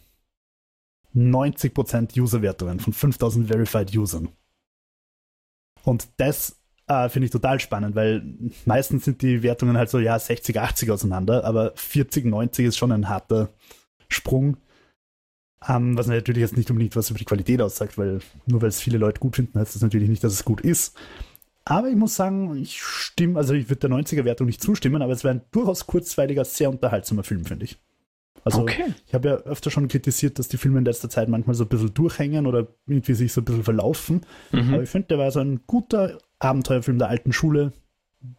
90 1.14 1.74
Prozent 1.74 2.16
Userwertungen 2.16 2.78
von 2.78 2.92
5000 2.92 3.48
Verified 3.48 3.96
Usern. 3.96 4.28
Und 5.82 6.06
das 6.18 6.60
äh, 6.86 7.08
finde 7.08 7.26
ich 7.26 7.32
total 7.32 7.58
spannend, 7.58 7.96
weil 7.96 8.22
meistens 8.66 9.04
sind 9.04 9.20
die 9.22 9.42
Wertungen 9.42 9.76
halt 9.76 9.90
so, 9.90 9.98
ja, 9.98 10.16
60, 10.16 10.60
80 10.60 10.92
auseinander, 10.92 11.44
aber 11.44 11.72
40, 11.74 12.24
90 12.24 12.66
ist 12.66 12.76
schon 12.76 12.92
ein 12.92 13.08
harter 13.08 13.48
Sprung. 14.08 14.58
Ähm, 15.66 15.98
was 15.98 16.06
natürlich 16.06 16.42
jetzt 16.42 16.56
nicht 16.56 16.70
unbedingt 16.70 16.94
was 16.94 17.10
über 17.10 17.18
die 17.18 17.24
Qualität 17.24 17.60
aussagt, 17.60 17.98
weil 17.98 18.20
nur 18.46 18.62
weil 18.62 18.68
es 18.68 18.80
viele 18.80 18.98
Leute 18.98 19.18
gut 19.18 19.34
finden, 19.34 19.58
heißt 19.58 19.74
das 19.74 19.82
natürlich 19.82 20.08
nicht, 20.08 20.22
dass 20.22 20.34
es 20.34 20.44
gut 20.44 20.60
ist. 20.60 20.96
Aber 21.68 21.88
ich 21.88 21.96
muss 21.96 22.14
sagen, 22.14 22.56
ich 22.56 22.80
stimme, 22.80 23.38
also 23.38 23.52
ich 23.52 23.68
würde 23.68 23.88
der 23.88 23.90
90er-Wertung 23.90 24.46
nicht 24.46 24.62
zustimmen, 24.62 25.02
aber 25.02 25.12
es 25.12 25.24
wäre 25.24 25.34
ein 25.34 25.42
durchaus 25.50 25.86
kurzweiliger, 25.86 26.44
sehr 26.44 26.70
unterhaltsamer 26.70 27.24
Film, 27.24 27.44
finde 27.44 27.64
ich. 27.64 27.76
Also 28.44 28.60
okay. 28.60 28.94
ich 29.04 29.12
habe 29.12 29.28
ja 29.28 29.34
öfter 29.38 29.72
schon 29.72 29.88
kritisiert, 29.88 30.38
dass 30.38 30.46
die 30.46 30.58
Filme 30.58 30.78
in 30.78 30.84
letzter 30.84 31.10
Zeit 31.10 31.28
manchmal 31.28 31.56
so 31.56 31.64
ein 31.64 31.68
bisschen 31.68 31.92
durchhängen 31.92 32.46
oder 32.46 32.68
irgendwie 32.86 33.14
sich 33.14 33.32
so 33.32 33.40
ein 33.40 33.44
bisschen 33.44 33.64
verlaufen. 33.64 34.24
Mhm. 34.52 34.74
Aber 34.74 34.82
ich 34.84 34.88
finde, 34.88 35.08
der 35.08 35.18
war 35.18 35.32
so 35.32 35.40
ein 35.40 35.62
guter 35.66 36.18
Abenteuerfilm 36.38 36.98
der 37.00 37.08
alten 37.08 37.32
Schule 37.32 37.72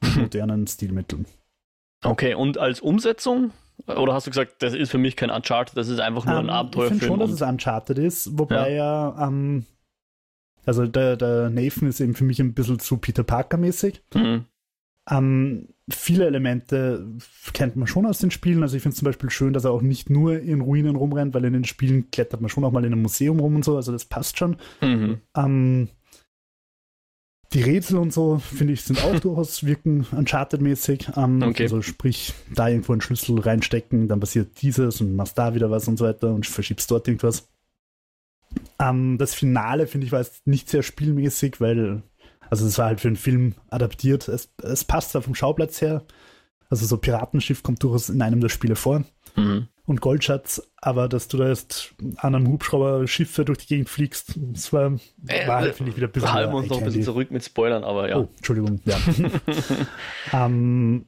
mit 0.01 0.15
modernen 0.15 0.65
Stilmitteln. 0.65 1.25
Okay, 2.05 2.33
und 2.33 2.57
als 2.57 2.79
Umsetzung? 2.79 3.51
Oder 3.87 4.13
hast 4.13 4.25
du 4.25 4.31
gesagt, 4.31 4.61
das 4.63 4.73
ist 4.73 4.89
für 4.89 4.97
mich 4.97 5.17
kein 5.17 5.29
Uncharted, 5.29 5.75
das 5.75 5.89
ist 5.89 5.99
einfach 5.99 6.25
nur 6.25 6.39
um, 6.39 6.45
ein 6.45 6.49
Abenteuerfilm? 6.49 6.95
Ich 6.95 7.03
finde 7.03 7.13
schon, 7.13 7.19
dass 7.19 7.31
es 7.31 7.41
Uncharted 7.41 7.97
ist, 7.97 8.39
wobei 8.39 8.71
ja. 8.71 9.09
er 9.17 9.27
ähm, 9.27 9.65
also 10.67 10.85
der, 10.85 11.15
der 11.15 11.49
Nathan 11.49 11.87
ist 11.87 12.01
eben 12.01 12.13
für 12.13 12.25
mich 12.25 12.41
ein 12.41 12.53
bisschen 12.53 12.79
zu 12.79 12.97
Peter 12.97 13.23
Parker-mäßig. 13.23 14.03
Mhm. 14.13 14.45
Ähm, 15.09 15.69
viele 15.89 16.25
Elemente 16.25 17.07
kennt 17.53 17.77
man 17.77 17.87
schon 17.87 18.05
aus 18.05 18.19
den 18.19 18.31
Spielen. 18.31 18.61
Also 18.61 18.75
ich 18.75 18.83
finde 18.83 18.93
es 18.93 18.99
zum 18.99 19.05
Beispiel 19.05 19.29
schön, 19.29 19.53
dass 19.53 19.63
er 19.63 19.71
auch 19.71 19.81
nicht 19.81 20.09
nur 20.09 20.39
in 20.39 20.59
Ruinen 20.59 20.97
rumrennt, 20.97 21.33
weil 21.33 21.45
in 21.45 21.53
den 21.53 21.63
Spielen 21.63 22.11
klettert 22.11 22.41
man 22.41 22.49
schon 22.49 22.65
auch 22.65 22.73
mal 22.73 22.83
in 22.83 22.91
einem 22.91 23.01
Museum 23.01 23.39
rum 23.39 23.55
und 23.55 23.63
so. 23.63 23.77
Also 23.77 23.93
das 23.93 24.03
passt 24.03 24.37
schon. 24.37 24.57
Mhm. 24.81 25.21
Ähm, 25.37 25.87
die 27.53 27.61
Rätsel 27.61 27.97
und 27.99 28.11
so, 28.11 28.39
finde 28.39 28.73
ich, 28.73 28.81
sind 28.81 29.01
auch 29.01 29.17
durchaus 29.21 29.65
wirken 29.65 30.05
Uncharted-mäßig. 30.11 31.11
Ähm, 31.15 31.41
Okay. 31.41 31.63
Also 31.63 31.81
sprich, 31.81 32.33
da 32.53 32.67
irgendwo 32.67 32.91
einen 32.91 32.99
Schlüssel 32.99 33.39
reinstecken, 33.39 34.09
dann 34.09 34.19
passiert 34.19 34.61
dieses 34.61 34.99
und 34.99 35.15
machst 35.15 35.37
da 35.37 35.55
wieder 35.55 35.71
was 35.71 35.87
und 35.87 35.95
so 35.95 36.03
weiter 36.03 36.33
und 36.33 36.45
verschiebst 36.45 36.91
dort 36.91 37.07
irgendwas. 37.07 37.47
Ähm, 38.79 39.17
das 39.17 39.33
Finale, 39.33 39.87
finde 39.87 40.05
ich, 40.05 40.11
war 40.11 40.19
jetzt 40.21 40.45
nicht 40.47 40.69
sehr 40.69 40.83
spielmäßig, 40.83 41.59
weil, 41.59 42.03
also 42.49 42.65
es 42.65 42.77
war 42.77 42.85
halt 42.87 42.99
für 43.01 43.07
einen 43.07 43.17
Film 43.17 43.55
adaptiert. 43.69 44.27
Es, 44.27 44.53
es 44.61 44.83
passt 44.83 45.11
zwar 45.11 45.21
vom 45.21 45.35
Schauplatz 45.35 45.81
her, 45.81 46.03
also 46.69 46.85
so 46.85 46.97
Piratenschiff 46.97 47.63
kommt 47.63 47.81
durchaus 47.83 48.09
in 48.09 48.21
einem 48.21 48.41
der 48.41 48.49
Spiele 48.49 48.75
vor 48.75 49.03
Mhm. 49.35 49.67
und 49.85 50.01
Goldschatz, 50.01 50.63
aber 50.77 51.07
dass 51.07 51.27
du 51.27 51.37
da 51.37 51.47
jetzt 51.49 51.93
an 52.17 52.33
einem 52.33 52.47
Hubschrauber 52.47 53.07
Schiffe 53.07 53.45
durch 53.45 53.59
die 53.59 53.67
Gegend 53.67 53.87
fliegst, 53.87 54.33
das 54.35 54.73
war, 54.73 54.97
Äh, 55.27 55.47
war 55.47 55.57
halt, 55.61 55.75
finde 55.75 55.91
ich, 55.91 55.97
wieder 55.97 56.07
ein 56.07 56.11
bisschen. 56.11 56.33
Halten 56.33 56.53
wir 56.53 56.57
uns 56.57 56.69
noch 56.69 56.79
ein 56.79 56.85
bisschen 56.85 57.03
zurück 57.03 57.29
mit 57.29 57.43
Spoilern, 57.43 57.83
aber 57.83 58.09
ja. 58.09 58.17
Oh, 58.17 58.29
Entschuldigung, 58.37 58.79
ja. 58.85 58.97
ähm, 60.33 61.05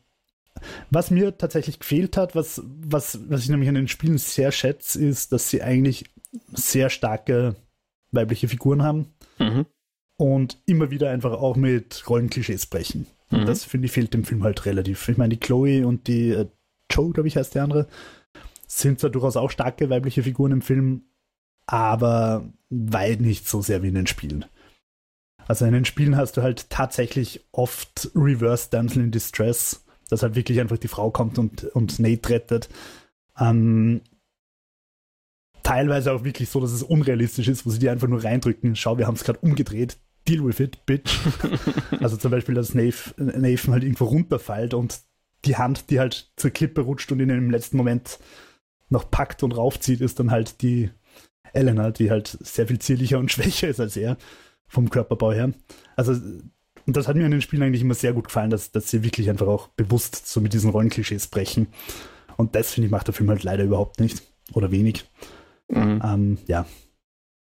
was 0.91 1.09
mir 1.09 1.37
tatsächlich 1.37 1.79
gefehlt 1.79 2.17
hat, 2.17 2.35
was, 2.35 2.61
was, 2.65 3.19
was 3.29 3.43
ich 3.43 3.49
nämlich 3.49 3.69
an 3.69 3.75
den 3.75 3.87
Spielen 3.87 4.17
sehr 4.17 4.51
schätze, 4.51 5.03
ist, 5.03 5.31
dass 5.31 5.49
sie 5.49 5.61
eigentlich 5.63 6.05
sehr 6.53 6.89
starke 6.89 7.55
weibliche 8.11 8.47
Figuren 8.47 8.83
haben 8.83 9.07
Mhm. 9.39 9.65
und 10.17 10.57
immer 10.65 10.91
wieder 10.91 11.09
einfach 11.09 11.31
auch 11.33 11.55
mit 11.55 12.09
Rollenklischees 12.09 12.65
brechen. 12.67 13.07
Mhm. 13.31 13.45
Das, 13.45 13.63
finde 13.63 13.85
ich, 13.85 13.91
fehlt 13.91 14.13
dem 14.13 14.23
Film 14.25 14.43
halt 14.43 14.65
relativ. 14.65 15.07
Ich 15.07 15.17
meine, 15.17 15.35
die 15.35 15.39
Chloe 15.39 15.85
und 15.85 16.07
die 16.07 16.31
äh, 16.31 16.47
Joe, 16.91 17.11
glaube 17.11 17.27
ich, 17.27 17.37
heißt 17.37 17.53
die 17.55 17.59
andere, 17.59 17.87
sind 18.67 18.99
zwar 18.99 19.09
durchaus 19.11 19.37
auch 19.37 19.51
starke 19.51 19.89
weibliche 19.89 20.23
Figuren 20.23 20.51
im 20.51 20.61
Film, 20.61 21.03
aber 21.67 22.49
weit 22.69 23.21
nicht 23.21 23.47
so 23.47 23.61
sehr 23.61 23.83
wie 23.83 23.89
in 23.89 23.95
den 23.95 24.07
Spielen. 24.07 24.45
Also 25.47 25.65
in 25.65 25.73
den 25.73 25.85
Spielen 25.85 26.15
hast 26.17 26.37
du 26.37 26.41
halt 26.43 26.69
tatsächlich 26.69 27.45
oft 27.51 28.11
Reverse 28.15 28.69
Damsel 28.69 29.03
in 29.03 29.11
Distress, 29.11 29.83
dass 30.09 30.21
halt 30.23 30.35
wirklich 30.35 30.59
einfach 30.59 30.77
die 30.77 30.87
Frau 30.87 31.09
kommt 31.11 31.39
und, 31.39 31.63
und 31.63 31.99
Nate 31.99 32.29
rettet. 32.29 32.69
Ähm, 33.39 34.01
teilweise 35.69 36.11
auch 36.13 36.23
wirklich 36.23 36.49
so, 36.49 36.59
dass 36.59 36.71
es 36.71 36.81
unrealistisch 36.81 37.47
ist, 37.47 37.63
wo 37.63 37.69
sie 37.69 37.77
die 37.77 37.89
einfach 37.89 38.07
nur 38.07 38.23
reindrücken. 38.23 38.75
Schau, 38.75 38.97
wir 38.97 39.05
haben 39.05 39.13
es 39.13 39.23
gerade 39.23 39.37
umgedreht. 39.39 39.97
Deal 40.27 40.43
with 40.43 40.59
it, 40.59 40.83
bitch. 40.87 41.15
also 41.99 42.17
zum 42.17 42.31
Beispiel, 42.31 42.55
dass 42.55 42.73
Nave, 42.73 43.13
Nathan 43.17 43.73
halt 43.73 43.83
irgendwo 43.83 44.05
runterfällt 44.05 44.73
und 44.73 45.01
die 45.45 45.57
Hand, 45.57 45.91
die 45.91 45.99
halt 45.99 46.31
zur 46.37 46.49
Klippe 46.49 46.81
rutscht 46.81 47.11
und 47.11 47.19
ihn 47.19 47.29
im 47.29 47.51
letzten 47.51 47.77
Moment 47.77 48.17
noch 48.89 49.11
packt 49.11 49.43
und 49.43 49.55
raufzieht, 49.55 50.01
ist 50.01 50.19
dann 50.19 50.31
halt 50.31 50.63
die 50.63 50.89
Elena, 51.53 51.91
die 51.91 52.09
halt 52.09 52.35
sehr 52.41 52.65
viel 52.65 52.79
zierlicher 52.79 53.19
und 53.19 53.31
schwächer 53.31 53.67
ist 53.67 53.79
als 53.79 53.95
er 53.95 54.17
vom 54.67 54.89
Körperbau 54.89 55.33
her. 55.33 55.53
Also, 55.95 56.13
und 56.13 56.97
das 56.97 57.07
hat 57.07 57.15
mir 57.15 57.25
in 57.25 57.31
den 57.31 57.41
Spielen 57.41 57.61
eigentlich 57.61 57.83
immer 57.83 57.93
sehr 57.93 58.13
gut 58.13 58.25
gefallen, 58.25 58.49
dass, 58.49 58.71
dass 58.71 58.89
sie 58.89 59.03
wirklich 59.03 59.29
einfach 59.29 59.47
auch 59.47 59.67
bewusst 59.67 60.27
so 60.27 60.41
mit 60.41 60.53
diesen 60.53 60.71
Rollenklischees 60.71 61.27
brechen. 61.27 61.67
Und 62.37 62.55
das, 62.55 62.73
finde 62.73 62.87
ich, 62.87 62.91
macht 62.91 63.05
der 63.05 63.13
Film 63.13 63.29
halt 63.29 63.43
leider 63.43 63.65
überhaupt 63.65 63.99
nicht. 63.99 64.23
Oder 64.53 64.71
wenig. 64.71 65.05
Mhm. 65.69 66.01
Ähm, 66.03 66.37
ja. 66.47 66.65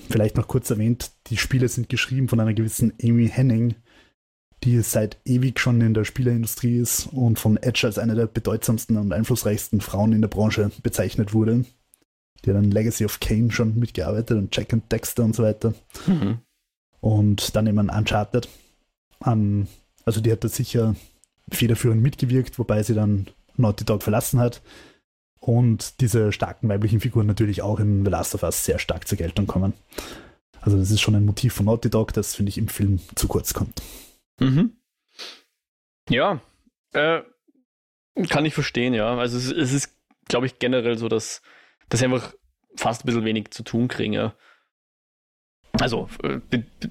Vielleicht 0.09 0.37
noch 0.37 0.49
kurz 0.49 0.71
erwähnt, 0.71 1.13
die 1.27 1.37
Spiele 1.37 1.69
sind 1.69 1.89
geschrieben 1.89 2.29
von 2.29 2.41
einer 2.41 2.55
gewissen 2.55 2.95
Amy 3.03 3.29
Henning, 3.29 3.75
die 4.65 4.81
seit 4.81 5.19
ewig 5.25 5.61
schon 5.61 5.81
in 5.81 5.95
der 5.95 6.05
Spieleindustrie 6.05 6.79
ist 6.79 7.07
und 7.07 7.39
von 7.39 7.57
Edge 7.59 7.87
als 7.87 7.99
eine 7.99 8.15
der 8.15 8.27
bedeutsamsten 8.27 8.97
und 8.97 9.13
einflussreichsten 9.13 9.81
Frauen 9.81 10.13
in 10.13 10.21
der 10.21 10.29
Branche 10.29 10.71
bezeichnet 10.83 11.33
wurde. 11.33 11.65
Die 12.45 12.51
hat 12.51 12.57
an 12.57 12.71
Legacy 12.71 13.05
of 13.05 13.21
Kane 13.21 13.53
schon 13.53 13.79
mitgearbeitet 13.79 14.37
und 14.39 14.55
Jack 14.57 14.73
and 14.73 14.91
Dexter 14.91 15.25
und 15.25 15.37
so 15.37 15.43
weiter. 15.43 15.75
Mhm. 16.07 16.39
Und 17.01 17.55
dann 17.57 17.67
eben 17.67 17.79
an 17.79 17.91
Uncharted. 17.91 18.49
Ähm, 19.27 19.67
also 20.05 20.21
die 20.21 20.33
hat 20.33 20.45
da 20.45 20.49
sicher 20.49 20.97
federführend 21.51 22.03
mitgewirkt, 22.03 22.59
wobei 22.59 22.83
sie 22.83 22.95
dann 22.95 23.27
Naughty 23.57 23.85
Dog 23.85 24.03
verlassen 24.03 24.41
hat. 24.41 24.63
Und 25.41 26.01
diese 26.01 26.33
starken 26.33 26.69
weiblichen 26.69 27.01
Figuren 27.01 27.27
natürlich 27.27 27.63
auch 27.63 27.81
in 27.81 28.05
The 28.05 28.11
Last 28.11 28.35
of 28.35 28.43
Us 28.43 28.65
sehr 28.65 28.79
stark 28.79 29.09
zur 29.09 29.19
Geltung 29.19 29.47
kommen. 29.47 29.73
Also 30.61 30.79
das 30.79 30.91
ist 30.91 31.01
schon 31.01 31.15
ein 31.15 31.25
Motiv 31.25 31.55
von 31.55 31.67
Naughty 31.67 31.89
Dog, 31.89 32.13
das 32.13 32.35
finde 32.35 32.51
ich 32.51 32.59
im 32.59 32.69
Film 32.69 33.01
zu 33.15 33.27
kurz 33.27 33.55
kommt. 33.55 33.81
Mhm. 34.39 34.77
Ja, 36.11 36.41
äh, 36.93 37.23
kann 38.29 38.45
ich 38.45 38.53
verstehen, 38.53 38.93
ja. 38.93 39.17
Also 39.17 39.39
es, 39.39 39.51
es 39.51 39.73
ist, 39.73 39.97
glaube 40.29 40.47
ich, 40.47 40.59
generell 40.59 40.99
so, 40.99 41.09
dass, 41.09 41.41
dass 41.89 42.01
sie 42.01 42.07
einfach 42.07 42.35
fast 42.77 43.05
ein 43.05 43.07
bisschen 43.07 43.25
wenig 43.25 43.51
zu 43.51 43.63
tun 43.63 43.89
kriegen, 43.89 44.13
ja. 44.13 44.35
Also 45.73 46.09
äh, 46.23 46.41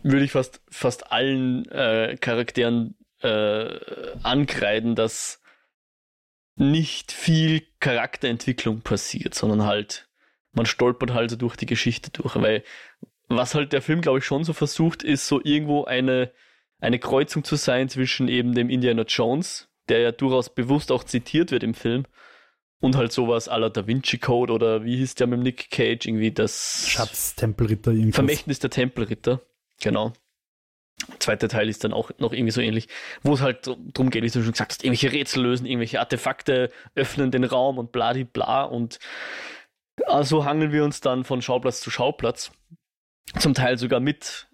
würde 0.01 0.25
ich 0.25 0.31
fast, 0.31 0.61
fast 0.69 1.11
allen 1.11 1.69
äh, 1.69 2.17
Charakteren 2.19 2.95
äh, 3.21 3.79
ankreiden, 4.23 4.95
dass 4.95 5.41
nicht 6.59 7.11
viel 7.11 7.63
Charakterentwicklung 7.79 8.81
passiert, 8.81 9.33
sondern 9.33 9.65
halt, 9.65 10.07
man 10.51 10.65
stolpert 10.65 11.13
halt 11.13 11.31
so 11.31 11.35
durch 11.35 11.55
die 11.55 11.65
Geschichte 11.65 12.11
durch. 12.11 12.35
Weil 12.35 12.63
was 13.27 13.55
halt 13.55 13.73
der 13.73 13.81
Film, 13.81 14.01
glaube 14.01 14.19
ich, 14.19 14.25
schon 14.25 14.43
so 14.43 14.53
versucht, 14.53 15.03
ist 15.03 15.27
so 15.27 15.41
irgendwo 15.43 15.85
eine 15.85 16.31
eine 16.79 16.99
Kreuzung 16.99 17.43
zu 17.43 17.55
sein 17.55 17.89
zwischen 17.89 18.27
eben 18.27 18.53
dem 18.53 18.69
Indiana 18.69 19.03
Jones, 19.03 19.67
der 19.89 19.99
ja 19.99 20.11
durchaus 20.11 20.53
bewusst 20.53 20.91
auch 20.91 21.03
zitiert 21.03 21.51
wird 21.51 21.63
im 21.63 21.73
Film, 21.73 22.05
und 22.81 22.95
halt 22.95 23.11
sowas 23.11 23.49
à 23.49 23.57
la 23.57 23.69
Da 23.69 23.85
Vinci 23.85 24.17
Code 24.17 24.53
oder 24.53 24.85
wie 24.85 24.95
hieß 24.97 25.15
der 25.15 25.27
mit 25.27 25.41
Nick 25.41 25.69
Cage, 25.69 26.05
irgendwie 26.05 26.31
das 26.31 26.85
Schatz, 26.87 27.35
Tempelritter, 27.35 27.91
irgendwas. 27.91 28.15
Vermächtnis 28.15 28.59
der 28.59 28.69
Tempelritter. 28.69 29.41
Genau. 29.81 30.13
Zweiter 31.19 31.47
Teil 31.47 31.69
ist 31.69 31.83
dann 31.83 31.93
auch 31.93 32.11
noch 32.17 32.33
irgendwie 32.33 32.51
so 32.51 32.61
ähnlich, 32.61 32.87
wo 33.23 33.33
es 33.33 33.41
halt 33.41 33.69
drum 33.93 34.09
geht, 34.09 34.23
wie 34.23 34.29
du 34.29 34.43
schon 34.43 34.51
gesagt 34.51 34.71
hast, 34.71 34.83
irgendwelche 34.83 35.11
Rätsel 35.11 35.43
lösen, 35.43 35.65
irgendwelche 35.65 35.99
Artefakte 35.99 36.71
öffnen 36.95 37.31
den 37.31 37.43
Raum 37.43 37.77
und 37.77 37.91
bladi 37.91 38.25
bla 38.25 38.63
und 38.63 38.99
so 40.21 40.45
hangeln 40.45 40.71
wir 40.71 40.83
uns 40.83 41.01
dann 41.01 41.23
von 41.23 41.41
Schauplatz 41.41 41.81
zu 41.81 41.91
Schauplatz. 41.91 42.51
Zum 43.37 43.53
Teil 43.53 43.77
sogar 43.77 43.99
mit 43.99 44.47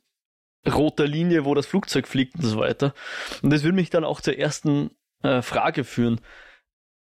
roter 0.67 1.07
Linie, 1.07 1.45
wo 1.45 1.53
das 1.53 1.65
Flugzeug 1.65 2.07
fliegt 2.07 2.35
und 2.35 2.43
so 2.43 2.57
weiter. 2.57 2.93
Und 3.41 3.51
das 3.51 3.63
würde 3.63 3.75
mich 3.75 3.89
dann 3.89 4.03
auch 4.03 4.21
zur 4.21 4.37
ersten 4.37 4.91
äh, 5.23 5.41
Frage 5.41 5.83
führen. 5.83 6.21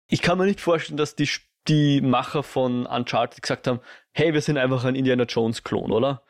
Ich 0.08 0.22
kann 0.22 0.38
mir 0.38 0.46
nicht 0.46 0.60
vorstellen, 0.60 0.96
dass 0.96 1.16
die, 1.16 1.28
die 1.66 2.00
Macher 2.00 2.42
von 2.42 2.86
Uncharted 2.86 3.42
gesagt 3.42 3.66
haben, 3.66 3.80
hey, 4.12 4.34
wir 4.34 4.40
sind 4.40 4.58
einfach 4.58 4.84
ein 4.84 4.94
Indiana 4.94 5.24
Jones-Klon, 5.24 5.90
oder? 5.90 6.22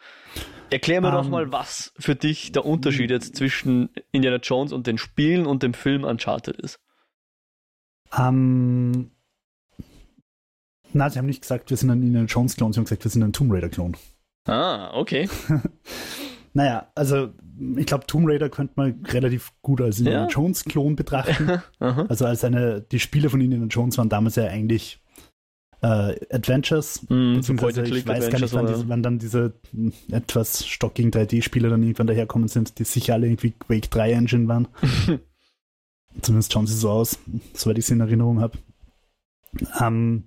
Erklär 0.70 1.00
mir 1.00 1.10
doch 1.12 1.24
Ähm. 1.24 1.30
mal, 1.30 1.50
was 1.52 1.92
für 1.98 2.14
dich 2.14 2.52
der 2.52 2.66
Unterschied 2.66 3.10
jetzt 3.10 3.36
zwischen 3.36 3.88
Indiana 4.12 4.36
Jones 4.42 4.72
und 4.72 4.86
den 4.86 4.98
Spielen 4.98 5.46
und 5.46 5.62
dem 5.62 5.72
Film 5.74 6.04
Uncharted 6.04 6.56
ist. 6.58 6.78
Ähm, 8.16 9.10
na, 10.92 11.10
sie 11.10 11.18
haben 11.18 11.26
nicht 11.26 11.42
gesagt, 11.42 11.70
wir 11.70 11.76
sind 11.76 11.90
ein 11.90 12.02
Indiana 12.02 12.26
Jones-Klon, 12.26 12.72
sie 12.72 12.78
haben 12.78 12.84
gesagt, 12.84 13.04
wir 13.04 13.10
sind 13.10 13.22
ein 13.22 13.32
Tomb 13.32 13.52
Raider-Klon. 13.52 13.96
Ah, 14.46 14.90
okay. 14.94 15.28
Naja, 16.54 16.90
also 16.94 17.28
ich 17.76 17.86
glaube, 17.86 18.06
Tomb 18.06 18.26
Raider 18.26 18.48
könnte 18.48 18.72
man 18.76 19.04
relativ 19.06 19.52
gut 19.62 19.80
als 19.80 19.98
Indiana 19.98 20.22
Ja. 20.22 20.28
Jones-Klon 20.28 20.96
betrachten. 20.96 21.62
Also 21.78 22.24
als 22.24 22.42
eine, 22.42 22.80
die 22.80 22.98
Spiele 22.98 23.30
von 23.30 23.40
Indiana 23.40 23.66
Jones 23.66 23.96
waren 23.98 24.08
damals 24.08 24.36
ja 24.36 24.44
eigentlich 24.46 25.00
äh, 25.82 26.16
Adventures. 26.34 27.02
Mm, 27.08 27.36
Beziehungsweise 27.36 27.82
ich 27.82 28.06
weiß 28.06 28.30
gar 28.30 28.40
nicht, 28.40 28.54
wann, 28.54 28.66
diese, 28.66 28.88
wann 28.88 29.02
dann 29.02 29.18
diese 29.18 29.54
mh, 29.72 29.92
etwas 30.10 30.66
stockigen 30.66 31.10
3D-Spiele 31.10 31.68
dann 31.68 31.82
irgendwann 31.82 32.06
daherkommen 32.06 32.48
sind, 32.48 32.78
die 32.78 32.84
sicher 32.84 33.14
alle 33.14 33.26
irgendwie 33.26 33.52
Quake 33.52 33.88
3 33.88 34.12
Engine 34.12 34.48
waren. 34.48 34.68
Zumindest 36.22 36.52
schauen 36.52 36.66
sie 36.66 36.74
so 36.74 36.90
aus, 36.90 37.18
soweit 37.54 37.78
ich 37.78 37.86
sie 37.86 37.94
in 37.94 38.00
Erinnerung 38.00 38.40
habe. 38.40 38.58
Ähm, 39.80 40.24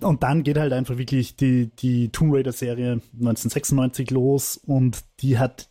und 0.00 0.22
dann 0.22 0.42
geht 0.42 0.56
halt 0.56 0.72
einfach 0.72 0.96
wirklich 0.96 1.36
die, 1.36 1.70
die 1.78 2.08
Tomb 2.08 2.34
Raider-Serie 2.34 3.02
1996 3.14 4.10
los 4.10 4.56
und 4.56 5.00
die 5.20 5.38
hat 5.38 5.68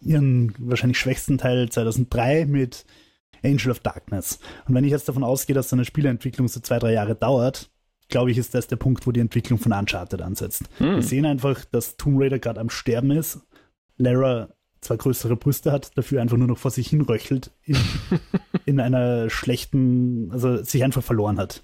ihren 0.00 0.54
wahrscheinlich 0.58 0.98
schwächsten 0.98 1.38
Teil 1.38 1.70
2003 1.70 2.46
mit 2.46 2.84
Angel 3.42 3.70
of 3.70 3.80
Darkness. 3.80 4.38
Und 4.66 4.74
wenn 4.74 4.84
ich 4.84 4.90
jetzt 4.90 5.08
davon 5.08 5.24
ausgehe, 5.24 5.54
dass 5.54 5.70
so 5.70 5.76
eine 5.76 5.84
Spieleentwicklung 5.84 6.48
so 6.48 6.60
zwei, 6.60 6.78
drei 6.78 6.92
Jahre 6.92 7.14
dauert, 7.14 7.70
glaube 8.12 8.30
ich, 8.30 8.38
ist 8.38 8.54
das 8.54 8.68
der 8.68 8.76
Punkt, 8.76 9.06
wo 9.06 9.10
die 9.10 9.20
Entwicklung 9.20 9.58
von 9.58 9.72
Uncharted 9.72 10.22
ansetzt. 10.22 10.64
Hm. 10.78 10.94
Wir 10.94 11.02
sehen 11.02 11.26
einfach, 11.26 11.64
dass 11.64 11.96
Tomb 11.96 12.20
Raider 12.20 12.38
gerade 12.38 12.60
am 12.60 12.70
Sterben 12.70 13.10
ist. 13.10 13.40
Lara 13.96 14.48
zwar 14.80 14.96
größere 14.96 15.36
Brüste 15.36 15.72
hat, 15.72 15.96
dafür 15.96 16.20
einfach 16.20 16.36
nur 16.36 16.48
noch 16.48 16.58
vor 16.58 16.70
sich 16.70 16.88
hin 16.88 17.02
röchelt, 17.02 17.50
in, 17.64 17.76
in 18.66 18.80
einer 18.80 19.30
schlechten, 19.30 20.30
also 20.32 20.62
sich 20.62 20.84
einfach 20.84 21.02
verloren 21.02 21.38
hat. 21.38 21.62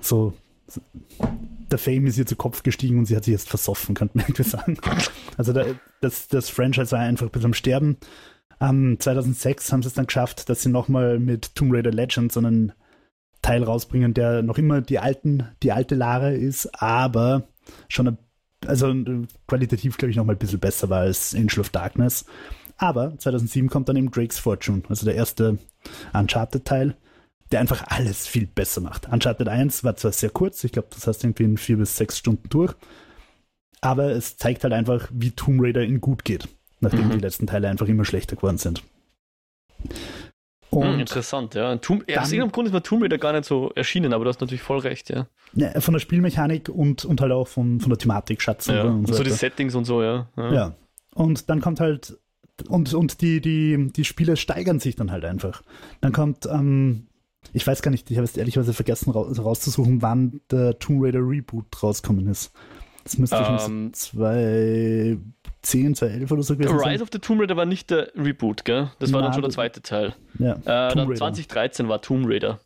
So, 0.00 0.34
der 1.70 1.78
Fame 1.78 2.06
ist 2.06 2.18
ihr 2.18 2.26
zu 2.26 2.36
Kopf 2.36 2.62
gestiegen 2.62 2.98
und 2.98 3.06
sie 3.06 3.16
hat 3.16 3.24
sich 3.24 3.32
jetzt 3.32 3.48
versoffen, 3.48 3.94
könnte 3.94 4.18
man 4.18 4.26
irgendwie 4.28 4.42
sagen. 4.44 4.78
Also 5.36 5.52
da, 5.52 5.64
das, 6.00 6.28
das 6.28 6.50
Franchise 6.50 6.92
war 6.92 7.00
einfach 7.00 7.26
ein 7.26 7.30
bisschen 7.30 7.46
am 7.46 7.54
Sterben. 7.54 7.96
Ähm, 8.60 8.96
2006 9.00 9.72
haben 9.72 9.82
sie 9.82 9.88
es 9.88 9.94
dann 9.94 10.06
geschafft, 10.06 10.48
dass 10.48 10.62
sie 10.62 10.68
nochmal 10.68 11.18
mit 11.18 11.54
Tomb 11.54 11.72
Raider 11.74 11.90
Legends 11.90 12.34
so 12.34 12.40
einen 12.40 12.72
Teil 13.46 13.62
rausbringen, 13.62 14.12
der 14.12 14.42
noch 14.42 14.58
immer 14.58 14.80
die 14.80 14.98
alten, 14.98 15.44
die 15.62 15.70
alte 15.70 15.94
Lara 15.94 16.30
ist, 16.30 16.82
aber 16.82 17.44
schon 17.88 18.08
ein, 18.08 18.18
also 18.66 18.92
qualitativ, 19.46 19.98
glaube 19.98 20.10
ich, 20.10 20.16
noch 20.16 20.24
mal 20.24 20.32
ein 20.32 20.38
bisschen 20.38 20.58
besser 20.58 20.90
war 20.90 21.02
als 21.02 21.32
Angel 21.32 21.60
of 21.60 21.70
Darkness. 21.70 22.24
Aber 22.76 23.16
2007 23.16 23.70
kommt 23.70 23.88
dann 23.88 23.96
eben 23.96 24.10
Drake's 24.10 24.40
Fortune, 24.40 24.82
also 24.88 25.06
der 25.06 25.14
erste 25.14 25.58
Uncharted-Teil, 26.12 26.96
der 27.52 27.60
einfach 27.60 27.84
alles 27.86 28.26
viel 28.26 28.48
besser 28.48 28.80
macht. 28.80 29.08
Uncharted 29.08 29.46
1 29.48 29.84
war 29.84 29.94
zwar 29.94 30.10
sehr 30.10 30.30
kurz, 30.30 30.64
ich 30.64 30.72
glaube, 30.72 30.88
das 30.90 31.06
heißt 31.06 31.22
irgendwie 31.22 31.44
in 31.44 31.56
vier 31.56 31.76
bis 31.76 31.96
sechs 31.96 32.18
Stunden 32.18 32.48
durch, 32.48 32.74
aber 33.80 34.10
es 34.10 34.36
zeigt 34.36 34.64
halt 34.64 34.74
einfach, 34.74 35.08
wie 35.12 35.30
Tomb 35.30 35.62
Raider 35.62 35.84
in 35.84 36.00
gut 36.00 36.24
geht, 36.24 36.48
nachdem 36.80 37.06
Mhm. 37.06 37.12
die 37.12 37.20
letzten 37.20 37.46
Teile 37.46 37.68
einfach 37.68 37.86
immer 37.86 38.04
schlechter 38.04 38.34
geworden 38.34 38.58
sind. 38.58 38.82
Hm, 40.84 41.00
interessant, 41.00 41.54
ja. 41.54 41.76
Tomb, 41.76 42.04
ja. 42.08 42.20
Aus 42.20 42.24
dann- 42.28 42.34
irgendeinem 42.34 42.52
Grund 42.52 42.66
ist 42.68 42.72
mir 42.74 42.82
Tomb 42.82 43.02
Raider 43.02 43.18
gar 43.18 43.32
nicht 43.32 43.44
so 43.44 43.70
erschienen, 43.74 44.12
aber 44.12 44.24
du 44.24 44.28
hast 44.30 44.40
natürlich 44.40 44.62
voll 44.62 44.78
recht, 44.78 45.10
ja. 45.10 45.26
ja, 45.54 45.80
von 45.80 45.92
der 45.94 46.00
Spielmechanik 46.00 46.68
und, 46.68 47.04
und 47.04 47.20
halt 47.20 47.32
auch 47.32 47.48
von, 47.48 47.80
von 47.80 47.90
der 47.90 47.98
Thematik, 47.98 48.42
Schatz 48.42 48.66
ja. 48.66 48.82
und 48.84 49.06
Und 49.06 49.14
so 49.14 49.22
die. 49.22 49.30
Settings 49.30 49.74
und 49.74 49.84
so, 49.84 50.02
ja. 50.02 50.28
ja. 50.36 50.52
Ja. 50.52 50.74
Und 51.14 51.48
dann 51.50 51.60
kommt 51.60 51.80
halt, 51.80 52.18
und, 52.68 52.94
und 52.94 53.20
die, 53.20 53.40
die, 53.40 53.92
die 53.92 54.04
Spiele 54.04 54.36
steigern 54.36 54.80
sich 54.80 54.96
dann 54.96 55.10
halt 55.12 55.24
einfach. 55.24 55.62
Dann 56.00 56.12
kommt, 56.12 56.46
ähm, 56.46 57.06
ich 57.52 57.66
weiß 57.66 57.82
gar 57.82 57.90
nicht, 57.90 58.10
ich 58.10 58.16
habe 58.16 58.24
es 58.24 58.36
ehrlicherweise 58.36 58.72
vergessen 58.74 59.10
ra 59.12 59.20
rauszusuchen, 59.20 60.02
wann 60.02 60.40
der 60.50 60.78
Tomb 60.78 61.02
Raider 61.04 61.20
Reboot 61.20 61.82
rauskommen 61.82 62.26
ist. 62.28 62.52
Das 63.06 63.18
müsste 63.18 63.36
Ähm, 63.36 63.58
schon 63.60 63.92
2010, 63.94 65.94
2011 65.94 66.32
oder 66.32 66.42
so 66.42 66.56
gewesen 66.56 66.72
Rise 66.72 66.82
sein. 66.84 67.02
of 67.02 67.08
the 67.12 67.18
Tomb 67.20 67.40
Raider 67.40 67.56
war 67.56 67.64
nicht 67.66 67.88
der 67.90 68.10
Reboot, 68.16 68.64
gell? 68.64 68.90
Das 68.98 69.12
war 69.12 69.20
Na, 69.20 69.26
dann 69.28 69.34
schon 69.34 69.42
der 69.42 69.50
zweite 69.52 69.80
Teil. 69.80 70.14
Ja, 70.40 70.54
Äh, 70.54 70.58
dann 70.64 70.90
Tomb 70.90 71.08
Raider. 71.10 71.18
2013 71.18 71.88
war 71.88 72.02
Tomb 72.02 72.26
Raider. 72.28 72.58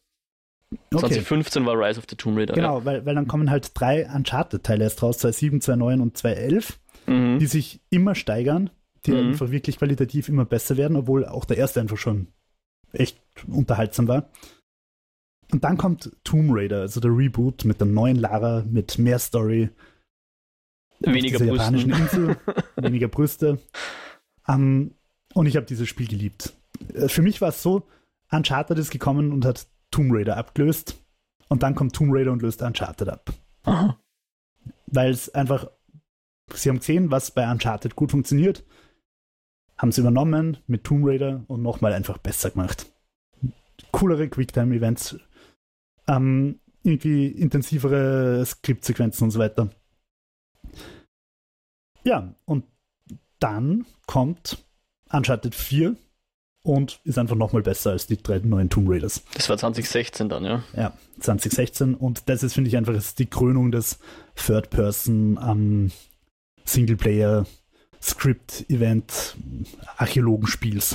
okay. 0.95 1.01
2015 1.01 1.67
war 1.67 1.75
Rise 1.79 1.99
of 1.99 2.07
the 2.09 2.17
Tomb 2.17 2.39
Raider. 2.39 2.55
Genau, 2.55 2.83
weil, 2.87 3.05
weil 3.05 3.15
dann 3.15 3.29
kommen 3.29 3.51
halt 3.51 3.73
drei 3.75 4.09
Uncharted-Teile 4.09 4.85
erst 4.85 5.03
raus, 5.03 5.19
2007, 5.19 5.61
2009 5.61 6.01
und 6.01 6.17
2011, 6.17 6.79
Ja. 7.07 7.13
Mhm. 7.15 7.39
die 7.39 7.47
sich 7.47 7.81
immer 7.91 8.15
steigern, 8.15 8.71
die 9.05 9.13
Mhm. 9.13 9.29
einfach 9.31 9.51
wirklich 9.51 9.77
qualitativ 9.79 10.29
immer 10.31 10.47
besser 10.47 10.79
werden, 10.79 10.97
obwohl 10.97 11.27
auch 11.27 11.45
der 11.45 11.59
erste 11.59 11.81
einfach 11.81 11.99
schon 11.99 12.29
echt 12.93 13.19
unterhaltsam 13.47 14.09
war. 14.09 14.31
Und 15.53 15.65
dann 15.65 15.77
kommt 15.77 16.13
Tomb 16.25 16.51
Raider, 16.55 16.81
also 16.81 17.01
der 17.01 17.11
Reboot 17.11 17.65
mit 17.65 17.81
der 17.81 17.89
neuen 17.89 18.17
Lara, 18.17 18.65
mit 18.71 18.99
mehr 18.99 19.19
Story, 19.19 19.69
Weniger 21.01 21.39
dieser 21.39 21.53
japanischen 21.53 21.91
Brüsten. 21.91 22.29
Insel, 22.29 22.37
weniger 22.77 23.09
Brüste. 23.09 23.59
Ähm, 24.47 24.95
und 25.35 25.47
ich 25.47 25.57
habe 25.57 25.67
dieses 25.67 25.89
Spiel 25.89 26.09
geliebt. 26.09 26.53
Äh, 26.95 27.09
Für 27.09 27.23
mich 27.23 27.41
war 27.41 27.49
es 27.49 27.63
so, 27.63 27.87
Uncharted 28.31 28.79
ist 28.79 28.91
gekommen 28.91 29.33
und 29.33 29.45
hat 29.45 29.67
Tomb 29.91 30.13
Raider 30.13 30.37
abgelöst. 30.37 30.97
Und 31.49 31.63
dann 31.63 31.75
kommt 31.75 31.95
Tomb 31.95 32.13
Raider 32.15 32.33
und 32.33 32.43
löst 32.43 32.63
Uncharted 32.63 33.09
ab. 33.09 33.33
Weil 34.87 35.11
es 35.11 35.29
einfach, 35.35 35.69
sie 36.55 36.69
haben 36.69 36.79
gesehen, 36.79 37.11
was 37.11 37.33
bei 37.33 37.51
Uncharted 37.51 37.97
gut 37.97 38.13
funktioniert, 38.13 38.65
haben 39.77 39.89
es 39.89 39.99
übernommen 39.99 40.59
mit 40.67 40.85
Tomb 40.85 41.07
Raider 41.07 41.45
und 41.49 41.63
nochmal 41.63 41.93
einfach 41.93 42.19
besser 42.19 42.51
gemacht. 42.51 42.87
Coolere 43.91 44.29
Quicktime-Events, 44.29 45.17
ähm, 46.07 46.61
irgendwie 46.83 47.27
intensivere 47.29 48.45
Skriptsequenzen 48.45 49.25
und 49.25 49.31
so 49.31 49.39
weiter. 49.39 49.71
Ja, 52.05 52.35
und 52.45 52.65
dann 53.39 53.87
kommt 54.07 54.59
Uncharted 55.11 55.55
4 55.55 55.97
und 56.63 57.01
ist 57.05 57.19
einfach 57.19 57.37
nochmal 57.37 57.63
besser 57.63 57.91
als 57.93 58.07
die 58.07 58.23
drei 58.23 58.39
neuen 58.39 58.69
Tomb 58.69 58.89
Raiders. 58.91 59.23
Das 59.35 59.49
war 59.49 59.57
2016 59.57 60.29
dann, 60.29 60.45
ja. 60.45 60.63
Ja, 60.77 60.93
2016 61.21 61.95
und 61.95 62.29
das 62.29 62.43
ist, 62.43 62.55
finde 62.55 62.69
ich, 62.69 62.77
einfach 62.77 62.95
ist 62.95 63.19
die 63.19 63.27
Krönung 63.27 63.73
des 63.73 63.99
Third-Person 64.37 65.39
ähm, 65.43 65.91
Singleplayer 66.65 67.47
Script-Event 68.03 69.37
Archäologenspiels. 69.97 70.95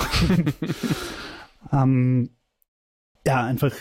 ähm, 1.72 2.30
ja, 3.26 3.44
einfach 3.44 3.74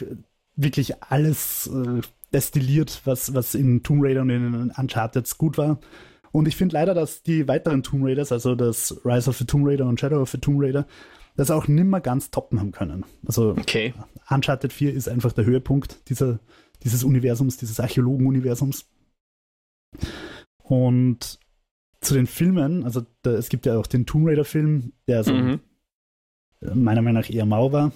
wirklich 0.56 1.02
alles 1.02 1.66
äh, 1.68 2.00
destilliert, 2.32 3.02
was, 3.04 3.34
was 3.34 3.54
in 3.54 3.82
Tomb 3.82 4.02
Raider 4.04 4.22
und 4.22 4.30
in 4.30 4.70
Uncharted 4.76 5.38
gut 5.38 5.58
war. 5.58 5.78
Und 6.34 6.48
ich 6.48 6.56
finde 6.56 6.72
leider, 6.74 6.94
dass 6.94 7.22
die 7.22 7.46
weiteren 7.46 7.84
Tomb 7.84 8.04
Raiders, 8.04 8.32
also 8.32 8.56
das 8.56 9.00
Rise 9.04 9.30
of 9.30 9.36
the 9.38 9.44
Tomb 9.44 9.64
Raider 9.68 9.86
und 9.86 10.00
Shadow 10.00 10.20
of 10.20 10.30
the 10.30 10.38
Tomb 10.38 10.60
Raider, 10.60 10.84
das 11.36 11.52
auch 11.52 11.68
nimmer 11.68 12.00
ganz 12.00 12.32
toppen 12.32 12.58
haben 12.58 12.72
können. 12.72 13.04
Also 13.24 13.50
Okay. 13.50 13.94
Uncharted 14.28 14.72
4 14.72 14.92
ist 14.94 15.08
einfach 15.08 15.32
der 15.32 15.44
Höhepunkt 15.44 16.08
dieser, 16.08 16.40
dieses 16.82 17.04
Universums, 17.04 17.56
dieses 17.56 17.78
Archäologen-Universums. 17.78 18.86
Und 20.64 21.38
zu 22.00 22.14
den 22.14 22.26
Filmen, 22.26 22.82
also 22.82 23.02
da, 23.22 23.30
es 23.30 23.48
gibt 23.48 23.64
ja 23.64 23.78
auch 23.78 23.86
den 23.86 24.04
Tomb 24.04 24.26
Raider-Film, 24.26 24.92
der 25.06 25.22
so 25.22 25.32
Mhm. 25.32 25.60
meiner 26.74 27.02
Meinung 27.02 27.22
nach 27.22 27.30
eher 27.30 27.46
mau 27.46 27.70
war. 27.70 27.92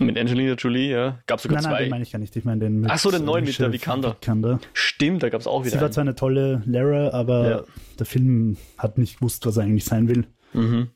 Mit 0.00 0.16
Angelina 0.18 0.54
Jolie, 0.54 0.90
ja. 0.90 1.18
Gab 1.26 1.40
sogar 1.40 1.56
Nein, 1.60 1.64
nein, 1.64 1.72
zwei. 1.72 1.82
den 1.84 1.90
meine 1.90 2.02
ich 2.04 2.10
gar 2.10 2.18
nicht. 2.18 2.34
Ich 2.34 2.44
meine 2.44 2.60
den 2.60 2.80
mit 2.80 2.90
Ach 2.90 2.98
so, 2.98 3.10
den 3.10 3.24
neuen 3.26 3.44
mit 3.44 3.58
der 3.58 3.70
Vikander. 3.70 4.14
Vikander. 4.14 4.58
Stimmt, 4.72 5.22
da 5.22 5.28
gab 5.28 5.42
es 5.42 5.46
auch 5.46 5.60
wieder. 5.60 5.72
Sie 5.72 5.76
war 5.76 5.84
einen. 5.84 5.92
zwar 5.92 6.02
eine 6.02 6.14
tolle 6.14 6.62
Lara, 6.64 7.10
aber 7.10 7.50
Ja. 7.50 7.64
der 7.98 8.06
Film 8.06 8.56
hat 8.78 8.96
nicht 8.96 9.16
gewusst, 9.18 9.44
was 9.44 9.58
er 9.58 9.64
eigentlich 9.64 9.84
sein 9.84 10.08
will. 10.08 10.26
Mhm. 10.54 10.88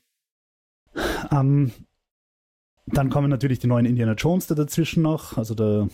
Ähm, 1.31 1.71
dann 2.87 3.09
kommen 3.11 3.29
natürlich 3.29 3.59
die 3.59 3.67
neuen 3.67 3.85
Indiana 3.85 4.13
Jones 4.13 4.47
da 4.47 4.55
dazwischen 4.55 5.03
noch, 5.03 5.37
also 5.37 5.53
der 5.53 5.87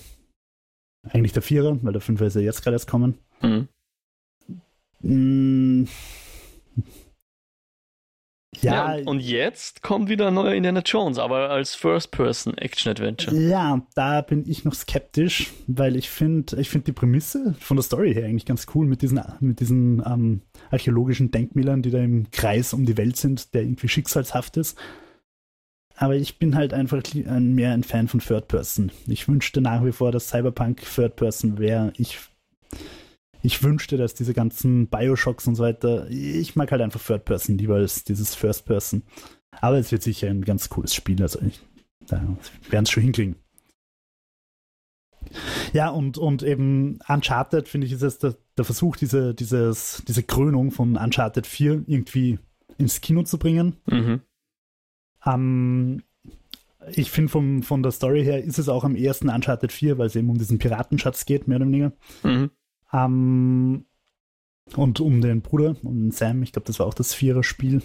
eigentlich 1.04 1.34
der 1.34 1.42
Vierer, 1.42 1.78
weil 1.84 1.94
der 1.94 2.02
Fünfer 2.02 2.28
ist 2.28 2.36
ja 2.36 2.42
jetzt 2.42 2.64
gerade 2.64 2.76
erst 2.76 2.88
kommen. 2.90 3.18
Mhm. 3.42 3.68
Mm. 5.02 5.86
Ja, 8.62 8.96
Ja, 8.96 9.04
und, 9.06 9.20
jetzt 9.22 9.82
kommt 9.82 10.10
wieder 10.10 10.28
ein 10.28 10.34
neuer 10.34 10.54
Indiana 10.54 10.82
Jones, 10.86 11.18
aber 11.18 11.50
als 11.50 11.76
First-Person-Action-Adventure. 11.76 13.36
ja, 13.36 13.82
da 13.96 14.22
bin 14.22 14.48
ich 14.48 14.66
noch 14.66 14.74
skeptisch, 14.74 15.52
weil 15.68 15.96
ich 15.96 16.10
finde, 16.10 16.60
ich 16.60 16.70
finde 16.70 16.86
die 16.86 16.92
Prämisse 16.94 17.56
von 17.60 17.78
der 17.78 17.84
Story 17.84 18.14
her 18.14 18.26
eigentlich 18.26 18.46
ganz 18.46 18.68
cool 18.76 18.86
mit 18.86 19.02
diesen, 19.02 19.22
mit 19.40 19.60
diesen 19.60 20.04
ähm, 20.06 20.42
archäologischen 20.70 21.32
Denkmälern, 21.32 21.82
die 21.82 21.92
da 21.92 22.00
im 22.00 22.30
Kreis 22.32 22.74
um 22.74 22.86
die 22.86 22.98
Welt 22.98 23.18
sind, 23.18 23.54
der 23.54 23.64
irgendwie 23.64 23.88
schicksalshaft 23.88 24.58
ist. 24.58 24.78
Aber 26.02 26.16
ich 26.16 26.40
bin 26.40 26.56
halt 26.56 26.74
einfach 26.74 27.04
mehr 27.14 27.74
ein 27.74 27.84
Fan 27.84 28.08
von 28.08 28.20
Third 28.22 28.48
Person. 28.48 28.92
Ich 29.06 29.28
wünschte 29.28 29.62
nach 29.62 29.86
wie 29.86 29.92
vor, 29.92 30.12
dass 30.12 30.30
Cyberpunk 30.30 30.82
Third 30.82 31.16
Person 31.16 31.60
wäre. 31.60 31.94
Ich, 31.96 32.18
ich 33.44 33.64
wünschte, 33.64 33.98
dass 33.98 34.14
diese 34.14 34.34
ganzen 34.34 34.88
Bioshocks 34.88 35.48
und 35.48 35.56
so 35.56 35.64
weiter, 35.64 36.10
ich 36.10 36.56
mag 36.56 36.72
halt 36.72 36.82
einfach 36.82 37.02
Third 37.02 37.26
Person 37.26 37.58
lieber 37.58 37.76
als 37.76 38.04
dieses 38.04 38.36
First 38.36 38.66
Person. 38.66 39.04
Aber 39.60 39.78
es 39.78 39.92
wird 39.92 40.04
sicher 40.04 40.30
ein 40.30 40.44
ganz 40.44 40.70
cooles 40.70 40.94
Spiel, 40.94 41.22
also 41.22 41.40
ich, 41.42 41.60
da 42.08 42.22
werden 42.70 42.84
es 42.84 42.92
schon 42.92 43.04
hinkriegen. 43.04 43.36
Ja, 45.74 45.90
und, 45.90 46.18
und 46.18 46.44
eben 46.44 47.00
Uncharted, 47.08 47.68
finde 47.68 47.88
ich, 47.88 47.94
ist 47.94 48.02
es 48.02 48.20
der, 48.20 48.36
der 48.58 48.66
Versuch, 48.66 48.96
diese, 48.98 49.34
dieses, 49.34 50.04
diese 50.08 50.24
Krönung 50.24 50.72
von 50.72 50.98
Uncharted 50.98 51.48
4 51.48 51.84
irgendwie 51.88 52.40
ins 52.78 53.02
Kino 53.02 53.24
zu 53.24 53.38
bringen. 53.38 53.78
Mhm. 53.86 54.22
Ähm, 55.26 56.04
ich 56.94 57.12
finde, 57.12 57.62
von 57.64 57.84
der 57.84 57.92
Story 57.92 58.24
her 58.24 58.44
ist 58.44 58.58
es 58.58 58.68
auch 58.68 58.84
am 58.84 58.96
ersten 58.96 59.30
Uncharted 59.30 59.72
4, 59.72 59.98
weil 59.98 60.08
es 60.08 60.16
eben 60.16 60.30
um 60.30 60.38
diesen 60.38 60.58
Piratenschatz 60.58 61.26
geht, 61.26 61.48
mehr 61.48 61.58
oder 61.58 61.68
weniger. 61.68 61.92
Mhm. 62.24 62.50
Ähm, 62.94 63.86
und 64.76 65.00
um 65.00 65.22
den 65.22 65.42
Bruder, 65.42 65.76
um 65.84 65.96
den 65.96 66.12
Sam, 66.12 66.44
ich 66.44 66.52
glaube, 66.52 66.68
das 66.68 66.80
war 66.80 66.88
auch 66.88 66.94
das 66.94 67.14
Vierer-Spiel. 67.14 67.82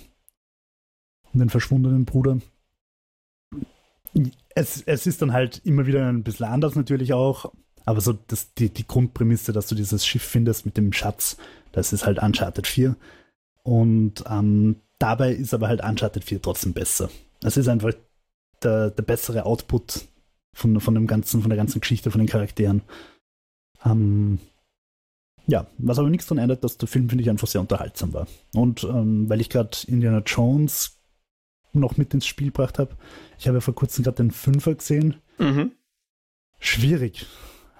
Um 1.32 1.40
den 1.40 1.50
verschwundenen 1.50 2.04
Bruder. 2.04 2.38
Es, 4.54 4.82
es 4.82 5.06
ist 5.06 5.20
dann 5.20 5.32
halt 5.32 5.60
immer 5.64 5.86
wieder 5.86 6.08
ein 6.08 6.22
bisschen 6.22 6.46
anders 6.46 6.74
natürlich 6.74 7.12
auch, 7.12 7.52
aber 7.84 8.00
so 8.00 8.14
das, 8.14 8.54
die, 8.54 8.70
die 8.70 8.86
Grundprämisse, 8.86 9.52
dass 9.52 9.66
du 9.66 9.74
dieses 9.74 10.06
Schiff 10.06 10.22
findest 10.22 10.64
mit 10.64 10.76
dem 10.76 10.92
Schatz, 10.92 11.36
das 11.72 11.92
ist 11.92 12.06
halt 12.06 12.22
Uncharted 12.22 12.66
4. 12.66 12.96
Und 13.62 14.24
ähm, 14.28 14.76
dabei 14.98 15.32
ist 15.32 15.52
aber 15.52 15.68
halt 15.68 15.82
Uncharted 15.82 16.24
4 16.24 16.40
trotzdem 16.40 16.72
besser. 16.72 17.10
Es 17.42 17.56
ist 17.56 17.68
einfach 17.68 17.92
der, 18.62 18.90
der 18.90 19.02
bessere 19.02 19.44
Output 19.44 20.06
von, 20.54 20.80
von 20.80 20.94
dem 20.94 21.06
ganzen, 21.06 21.42
von 21.42 21.50
der 21.50 21.58
ganzen 21.58 21.80
Geschichte, 21.80 22.10
von 22.10 22.20
den 22.20 22.28
Charakteren. 22.28 22.82
Ähm, 23.84 24.38
ja, 25.46 25.66
was 25.78 25.98
aber 25.98 26.10
nichts 26.10 26.26
daran 26.26 26.42
ändert, 26.42 26.64
dass 26.64 26.76
der 26.78 26.88
Film, 26.88 27.08
finde 27.08 27.22
ich, 27.22 27.30
einfach 27.30 27.46
sehr 27.48 27.60
unterhaltsam 27.60 28.12
war. 28.12 28.26
Und 28.54 28.84
ähm, 28.84 29.28
weil 29.28 29.40
ich 29.40 29.48
gerade 29.50 29.76
Indiana 29.86 30.22
Jones 30.26 31.00
noch 31.72 31.96
mit 31.96 32.14
ins 32.14 32.26
Spiel 32.26 32.48
gebracht 32.48 32.78
habe, 32.78 32.96
ich 33.38 33.46
habe 33.46 33.58
ja 33.58 33.60
vor 33.60 33.74
kurzem 33.74 34.02
gerade 34.04 34.16
den 34.16 34.30
Fünfer 34.30 34.74
gesehen. 34.74 35.16
Mhm. 35.38 35.72
Schwierig. 36.58 37.26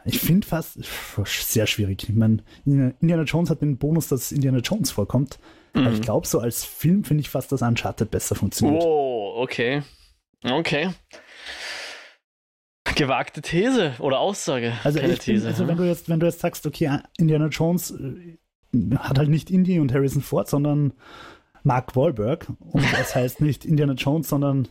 Ich 0.05 0.20
finde 0.20 0.46
fast 0.46 0.79
sehr 1.24 1.66
schwierig. 1.66 2.09
Ich 2.09 2.14
meine, 2.14 2.44
Indiana 2.64 3.22
Jones 3.24 3.50
hat 3.50 3.62
den 3.62 3.76
Bonus, 3.79 4.09
dass 4.09 4.31
Indiana 4.31 4.59
Jones 4.59 4.90
vorkommt. 4.92 5.38
Aber 5.72 5.90
ich 5.90 5.98
Mhm. 5.98 6.02
glaube, 6.02 6.26
so 6.26 6.38
als 6.38 6.64
Film 6.64 7.02
finde 7.05 7.22
ich 7.22 7.29
fast, 7.29 7.50
dass 7.50 7.62
Uncharted 7.62 8.11
besser 8.11 8.35
funktioniert. 8.37 8.83
Oh, 8.85 9.35
okay. 9.42 9.83
Okay. 10.44 10.90
Gewagte 12.96 13.42
These 13.42 13.94
oder 13.98 14.18
Aussage. 14.18 14.72
Also, 14.82 15.00
bin, 15.00 15.14
These. 15.18 15.46
also 15.46 15.62
ja. 15.62 15.68
wenn 15.68 15.76
du 15.76 15.85
jetzt, 15.85 16.09
wenn 16.09 16.20
du 16.20 16.26
jetzt 16.26 16.40
sagst, 16.40 16.66
okay, 16.66 16.98
Indiana 17.18 17.46
Jones 17.46 17.92
äh, 17.92 18.38
hat 18.96 19.18
halt 19.18 19.28
nicht 19.28 19.50
Indy 19.50 19.78
und 19.78 19.92
Harrison 19.92 20.22
Ford, 20.22 20.48
sondern 20.48 20.92
Mark 21.62 21.96
Wahlberg 21.96 22.48
und 22.61 22.85
das 22.92 23.14
heißt 23.14 23.40
nicht 23.40 23.64
Indiana 23.64 23.94
Jones, 23.94 24.28
sondern 24.28 24.68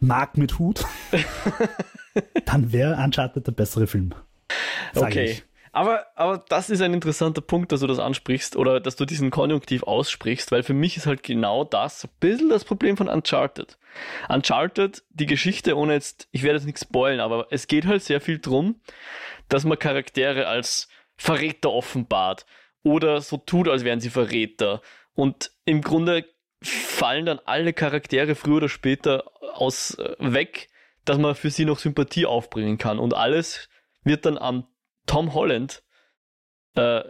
Mark 0.00 0.36
mit 0.38 0.58
Hut, 0.58 0.84
dann 2.46 2.72
wäre 2.72 3.02
Uncharted 3.02 3.46
der 3.46 3.52
bessere 3.52 3.86
Film. 3.86 4.14
Okay. 4.94 5.24
Ich. 5.24 5.44
Aber, 5.72 6.06
aber 6.16 6.44
das 6.48 6.68
ist 6.68 6.82
ein 6.82 6.94
interessanter 6.94 7.40
Punkt, 7.40 7.70
dass 7.70 7.80
du 7.80 7.86
das 7.86 8.00
ansprichst 8.00 8.56
oder 8.56 8.80
dass 8.80 8.96
du 8.96 9.04
diesen 9.04 9.30
Konjunktiv 9.30 9.84
aussprichst, 9.84 10.50
weil 10.50 10.64
für 10.64 10.74
mich 10.74 10.96
ist 10.96 11.06
halt 11.06 11.22
genau 11.22 11.64
das 11.64 12.04
ein 12.04 12.10
bisschen 12.18 12.48
das 12.48 12.64
Problem 12.64 12.96
von 12.96 13.08
Uncharted. 13.08 13.78
Uncharted, 14.28 15.04
die 15.10 15.26
Geschichte, 15.26 15.76
ohne 15.76 15.94
jetzt, 15.94 16.28
ich 16.32 16.42
werde 16.42 16.56
jetzt 16.56 16.66
nichts 16.66 16.82
spoilen, 16.82 17.20
aber 17.20 17.46
es 17.50 17.68
geht 17.68 17.86
halt 17.86 18.02
sehr 18.02 18.20
viel 18.20 18.40
drum, 18.40 18.80
dass 19.48 19.64
man 19.64 19.78
Charaktere 19.78 20.48
als 20.48 20.88
Verräter 21.16 21.70
offenbart 21.70 22.46
oder 22.82 23.20
so 23.20 23.36
tut, 23.36 23.68
als 23.68 23.84
wären 23.84 24.00
sie 24.00 24.10
Verräter. 24.10 24.80
Und 25.14 25.52
im 25.66 25.82
Grunde 25.82 26.24
fallen 26.62 27.26
dann 27.26 27.40
alle 27.44 27.72
Charaktere 27.72 28.34
früher 28.34 28.56
oder 28.56 28.68
später 28.68 29.30
aus 29.54 29.94
äh, 29.94 30.14
weg, 30.18 30.68
dass 31.04 31.18
man 31.18 31.34
für 31.34 31.50
sie 31.50 31.64
noch 31.64 31.78
Sympathie 31.78 32.26
aufbringen 32.26 32.78
kann. 32.78 32.98
Und 32.98 33.14
alles 33.14 33.68
wird 34.02 34.26
dann 34.26 34.38
am 34.38 34.66
Tom 35.10 35.34
Holland 35.34 35.82
äh, 36.76 37.02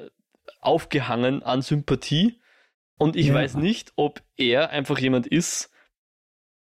aufgehangen 0.63 1.43
an 1.43 1.61
Sympathie. 1.61 2.41
Und 2.97 3.15
ich 3.15 3.27
ja. 3.27 3.35
weiß 3.35 3.57
nicht, 3.57 3.93
ob 3.97 4.23
er 4.39 4.71
einfach 4.71 4.99
jemand 4.99 5.27
ist, 5.27 5.71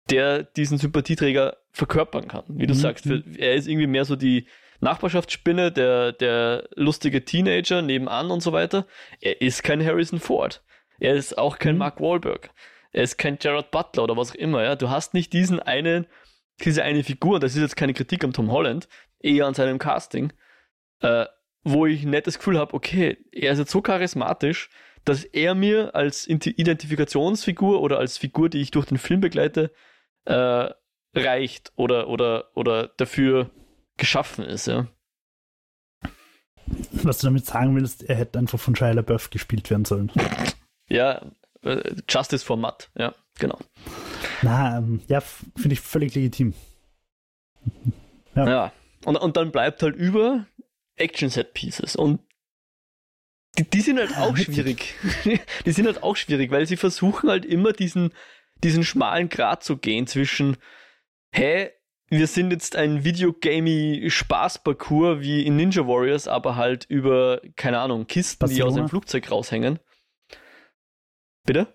der 0.09 0.43
diesen 0.43 0.77
Sympathieträger 0.77 1.57
verkörpern 1.71 2.29
kann. 2.29 2.45
Wie 2.47 2.67
du 2.67 2.73
mhm. 2.73 2.79
sagst, 2.79 3.05
er 3.05 3.55
ist 3.55 3.67
irgendwie 3.67 3.87
mehr 3.87 4.05
so 4.05 4.15
die 4.15 4.47
Nachbarschaftsspinne, 4.79 5.73
der, 5.73 6.13
der 6.13 6.69
lustige 6.75 7.25
Teenager 7.25 7.81
nebenan 7.81 8.31
und 8.31 8.41
so 8.41 8.53
weiter. 8.53 8.87
Er 9.19 9.41
ist 9.41 9.61
kein 9.61 9.85
Harrison 9.85 10.19
Ford. 10.19 10.63
Er 10.99 11.15
ist 11.15 11.37
auch 11.37 11.59
kein 11.59 11.73
mhm. 11.73 11.79
Mark 11.79 11.99
Wahlberg. 11.99 12.49
Er 12.93 13.03
ist 13.03 13.17
kein 13.17 13.37
Gerard 13.39 13.71
Butler 13.71 14.03
oder 14.03 14.15
was 14.15 14.31
auch 14.31 14.35
immer. 14.35 14.63
Ja? 14.63 14.77
Du 14.77 14.89
hast 14.89 15.13
nicht 15.13 15.33
diesen 15.33 15.59
einen, 15.59 16.07
diese 16.63 16.83
eine 16.83 17.03
Figur, 17.03 17.41
das 17.41 17.55
ist 17.55 17.61
jetzt 17.61 17.75
keine 17.75 17.93
Kritik 17.93 18.23
am 18.23 18.31
Tom 18.31 18.51
Holland, 18.51 18.87
eher 19.19 19.47
an 19.47 19.53
seinem 19.53 19.79
Casting, 19.79 20.31
äh, 21.01 21.25
wo 21.63 21.85
ich 21.85 22.03
ein 22.03 22.11
nettes 22.11 22.37
Gefühl 22.37 22.59
habe, 22.59 22.73
okay, 22.73 23.17
er 23.31 23.53
ist 23.53 23.59
jetzt 23.59 23.71
so 23.71 23.81
charismatisch, 23.81 24.69
dass 25.03 25.23
er 25.23 25.55
mir 25.55 25.95
als 25.95 26.27
Identifikationsfigur 26.27 27.81
oder 27.81 27.99
als 27.99 28.17
Figur, 28.17 28.49
die 28.49 28.61
ich 28.61 28.71
durch 28.71 28.85
den 28.85 28.97
Film 28.97 29.21
begleite, 29.21 29.71
äh, 30.25 30.69
reicht 31.13 31.71
oder, 31.75 32.07
oder, 32.07 32.49
oder 32.55 32.89
dafür 32.97 33.51
geschaffen 33.97 34.43
ist, 34.43 34.67
ja. 34.67 34.87
Was 36.91 37.19
du 37.19 37.27
damit 37.27 37.45
sagen 37.45 37.75
willst, 37.75 38.03
er 38.03 38.15
hätte 38.15 38.39
einfach 38.39 38.59
von 38.59 38.75
Shia 38.75 38.91
LaBeouf 38.91 39.29
gespielt 39.29 39.69
werden 39.69 39.85
sollen. 39.85 40.11
Ja, 40.87 41.31
äh, 41.63 41.95
Justice 42.07 42.45
for 42.45 42.57
Matt, 42.57 42.91
ja, 42.95 43.15
genau. 43.39 43.57
Na, 44.43 44.77
ähm, 44.77 45.01
ja, 45.07 45.19
finde 45.19 45.73
ich 45.73 45.79
völlig 45.79 46.13
legitim. 46.13 46.53
Ja. 48.35 48.47
ja. 48.47 48.71
Und, 49.03 49.15
und 49.15 49.35
dann 49.35 49.51
bleibt 49.51 49.81
halt 49.81 49.95
über 49.95 50.45
Action-Set-Pieces. 50.97 51.95
Und 51.95 52.19
die, 53.57 53.63
die 53.63 53.81
sind 53.81 53.99
halt 53.99 54.17
ah, 54.17 54.23
auch 54.23 54.37
schwierig. 54.37 54.95
die 55.65 55.71
sind 55.71 55.85
halt 55.85 56.03
auch 56.03 56.15
schwierig, 56.15 56.51
weil 56.51 56.65
sie 56.65 56.77
versuchen 56.77 57.29
halt 57.29 57.45
immer 57.45 57.73
diesen, 57.73 58.13
diesen 58.63 58.83
schmalen 58.83 59.29
Grat 59.29 59.63
zu 59.63 59.77
gehen 59.77 60.07
zwischen, 60.07 60.57
hä, 61.31 61.71
wir 62.09 62.27
sind 62.27 62.51
jetzt 62.51 62.75
ein 62.75 63.03
Videogamey 63.03 64.05
Spaßparcours 64.09 65.21
wie 65.21 65.45
in 65.45 65.55
Ninja 65.55 65.87
Warriors, 65.87 66.27
aber 66.27 66.55
halt 66.55 66.85
über, 66.85 67.41
keine 67.55 67.79
Ahnung, 67.79 68.07
Kisten, 68.07 68.39
Barcelona? 68.39 68.63
die 68.63 68.69
aus 68.69 68.75
dem 68.75 68.89
Flugzeug 68.89 69.31
raushängen. 69.31 69.79
Bitte? 71.45 71.67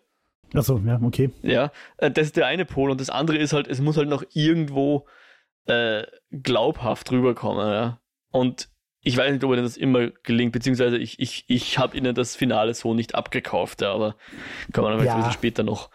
Achso, 0.55 0.81
ja, 0.85 1.01
okay. 1.03 1.31
Ja, 1.43 1.73
äh, 1.99 2.11
das 2.11 2.27
ist 2.27 2.37
der 2.37 2.47
eine 2.47 2.65
Pol 2.65 2.91
und 2.91 3.01
das 3.01 3.11
andere 3.11 3.39
ist 3.39 3.53
halt, 3.53 3.69
es 3.69 3.81
muss 3.81 3.97
halt 3.97 4.09
noch 4.09 4.25
irgendwo 4.33 5.07
äh, 5.67 6.05
glaubhaft 6.31 7.11
rüberkommen, 7.13 7.69
ja. 7.73 8.01
Und 8.31 8.69
ich 9.03 9.17
weiß 9.17 9.33
nicht, 9.33 9.45
ob 9.45 9.53
ihnen 9.53 9.63
das 9.63 9.77
immer 9.77 10.11
gelingt, 10.23 10.53
beziehungsweise 10.53 10.99
ich, 10.99 11.19
ich, 11.19 11.45
ich 11.49 11.79
habe 11.79 11.97
ihnen 11.97 12.15
das 12.15 12.37
Finale 12.37 12.75
so 12.75 12.95
nicht 12.95 13.15
abgekauft, 13.15 13.81
ja, 13.81 13.93
aber 13.93 14.17
kann 14.73 14.85
man 14.85 15.03
ja. 15.05 15.17
vielleicht 15.17 15.35
später 15.35 15.63
noch. 15.63 15.91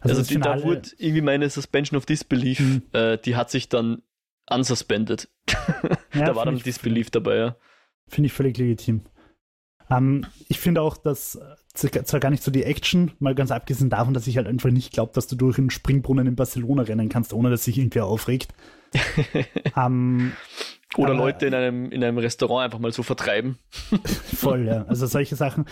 Also, 0.00 0.16
also 0.16 0.34
die, 0.34 0.40
da 0.40 0.62
wurde 0.62 0.88
irgendwie 0.98 1.22
meine 1.22 1.48
Suspension 1.50 1.96
of 1.96 2.06
Disbelief, 2.06 2.60
mhm. 2.60 2.82
äh, 2.92 3.18
die 3.18 3.36
hat 3.36 3.50
sich 3.50 3.68
dann 3.68 4.02
unsuspendet. 4.50 5.28
Ja, 6.14 6.24
da 6.24 6.36
war 6.36 6.46
dann 6.46 6.58
Disbelief 6.58 7.10
dabei, 7.10 7.36
ja. 7.36 7.56
Finde 8.08 8.26
ich 8.26 8.32
völlig 8.32 8.56
legitim. 8.56 9.02
Ähm, 9.90 10.26
ich 10.48 10.58
finde 10.58 10.80
auch, 10.80 10.96
dass 10.96 11.38
zwar 11.74 12.20
gar 12.20 12.30
nicht 12.30 12.42
so 12.42 12.50
die 12.50 12.64
Action, 12.64 13.12
mal 13.18 13.34
ganz 13.34 13.50
abgesehen 13.50 13.90
davon, 13.90 14.14
dass 14.14 14.26
ich 14.26 14.36
halt 14.36 14.46
einfach 14.46 14.70
nicht 14.70 14.92
glaube, 14.92 15.12
dass 15.14 15.26
du 15.26 15.36
durch 15.36 15.58
einen 15.58 15.70
Springbrunnen 15.70 16.26
in 16.26 16.36
Barcelona 16.36 16.82
rennen 16.82 17.08
kannst, 17.08 17.32
ohne 17.32 17.50
dass 17.50 17.64
sich 17.64 17.78
irgendwer 17.78 18.06
aufregt. 18.06 18.52
ähm, 19.76 20.32
oder 20.96 21.10
Aber, 21.10 21.18
Leute 21.18 21.46
in 21.46 21.54
einem, 21.54 21.92
in 21.92 22.02
einem 22.02 22.18
Restaurant 22.18 22.64
einfach 22.64 22.78
mal 22.78 22.92
so 22.92 23.02
vertreiben. 23.02 23.58
Voll, 24.36 24.66
ja. 24.66 24.84
Also 24.88 25.06
solche 25.06 25.36
Sachen, 25.36 25.66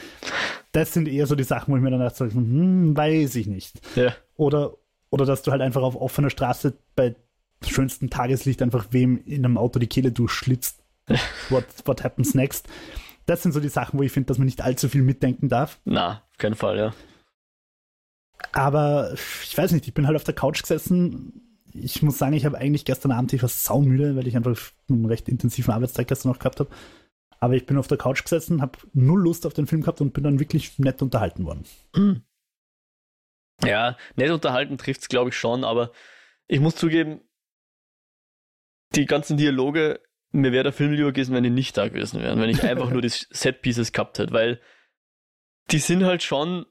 das 0.72 0.92
sind 0.92 1.08
eher 1.08 1.26
so 1.26 1.34
die 1.34 1.44
Sachen, 1.44 1.72
wo 1.72 1.76
ich 1.76 1.82
mir 1.82 1.90
dann 1.90 2.00
dachte, 2.00 2.24
hm, 2.24 2.96
weiß 2.96 3.36
ich 3.36 3.46
nicht. 3.46 3.80
Ja. 3.96 4.14
Oder, 4.36 4.74
oder 5.10 5.24
dass 5.24 5.42
du 5.42 5.52
halt 5.52 5.62
einfach 5.62 5.82
auf 5.82 5.96
offener 5.96 6.30
Straße 6.30 6.76
bei 6.94 7.16
schönstem 7.66 8.10
Tageslicht 8.10 8.60
einfach 8.60 8.88
wem 8.90 9.22
in 9.24 9.44
einem 9.44 9.56
Auto 9.56 9.78
die 9.78 9.86
Kehle 9.86 10.12
durchschlitzt. 10.12 10.82
what, 11.48 11.64
what 11.84 12.04
happens 12.04 12.34
next? 12.34 12.68
Das 13.24 13.42
sind 13.42 13.52
so 13.52 13.60
die 13.60 13.68
Sachen, 13.68 13.98
wo 13.98 14.02
ich 14.02 14.12
finde, 14.12 14.28
dass 14.28 14.38
man 14.38 14.44
nicht 14.44 14.60
allzu 14.60 14.88
viel 14.88 15.02
mitdenken 15.02 15.48
darf. 15.48 15.80
Na, 15.84 16.22
auf 16.30 16.38
keinen 16.38 16.54
Fall, 16.54 16.76
ja. 16.76 16.94
Aber 18.52 19.14
ich 19.14 19.56
weiß 19.56 19.72
nicht, 19.72 19.88
ich 19.88 19.94
bin 19.94 20.06
halt 20.06 20.16
auf 20.16 20.24
der 20.24 20.34
Couch 20.34 20.60
gesessen, 20.60 21.45
ich 21.80 22.02
muss 22.02 22.18
sagen, 22.18 22.34
ich 22.34 22.44
habe 22.44 22.58
eigentlich 22.58 22.84
gestern 22.84 23.12
Abend, 23.12 23.32
ich 23.32 23.42
war 23.42 23.48
saumüde, 23.48 24.16
weil 24.16 24.26
ich 24.26 24.36
einfach 24.36 24.56
einen 24.88 25.06
recht 25.06 25.28
intensiven 25.28 25.72
Arbeitstag 25.72 26.08
gestern 26.08 26.30
noch 26.32 26.38
gehabt 26.38 26.60
habe. 26.60 26.70
Aber 27.38 27.54
ich 27.54 27.66
bin 27.66 27.76
auf 27.76 27.86
der 27.86 27.98
Couch 27.98 28.22
gesessen, 28.22 28.62
habe 28.62 28.78
null 28.92 29.22
Lust 29.22 29.46
auf 29.46 29.52
den 29.52 29.66
Film 29.66 29.82
gehabt 29.82 30.00
und 30.00 30.12
bin 30.12 30.24
dann 30.24 30.40
wirklich 30.40 30.78
nett 30.78 31.02
unterhalten 31.02 31.44
worden. 31.44 31.64
Hm. 31.94 32.22
Ja, 33.64 33.96
nett 34.16 34.30
unterhalten 34.30 34.78
trifft 34.78 35.02
es, 35.02 35.08
glaube 35.08 35.30
ich, 35.30 35.36
schon, 35.36 35.64
aber 35.64 35.92
ich 36.46 36.60
muss 36.60 36.76
zugeben, 36.76 37.20
die 38.94 39.06
ganzen 39.06 39.36
Dialoge, 39.36 40.00
mir 40.30 40.52
wäre 40.52 40.64
der 40.64 40.72
Film 40.72 40.92
lieber 40.92 41.12
gewesen, 41.12 41.34
wenn 41.34 41.44
die 41.44 41.50
nicht 41.50 41.76
da 41.76 41.88
gewesen 41.88 42.20
wären, 42.22 42.40
wenn 42.40 42.50
ich 42.50 42.62
einfach 42.64 42.90
nur 42.90 43.02
die 43.02 43.08
Set-Pieces 43.10 43.92
gehabt 43.92 44.18
hätte, 44.18 44.32
weil 44.32 44.60
die 45.70 45.78
sind 45.78 46.04
halt 46.04 46.22
schon 46.22 46.66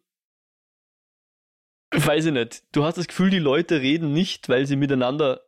weiß 1.92 2.26
ich 2.26 2.34
nicht. 2.34 2.64
Du 2.72 2.84
hast 2.84 2.98
das 2.98 3.08
Gefühl, 3.08 3.30
die 3.30 3.40
Leute 3.40 3.82
reden 3.82 4.14
nicht, 4.14 4.50
weil 4.50 4.66
sie 4.66 4.76
miteinander 4.76 5.42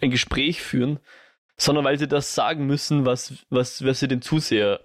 ein 0.00 0.10
Gespräch 0.10 0.62
führen, 0.62 0.98
sondern 1.56 1.84
weil 1.84 1.98
sie 1.98 2.08
das 2.08 2.34
sagen 2.34 2.66
müssen, 2.66 3.04
was, 3.04 3.34
was, 3.50 3.84
was 3.84 4.00
sie 4.00 4.08
den 4.08 4.22
Zuseher 4.22 4.80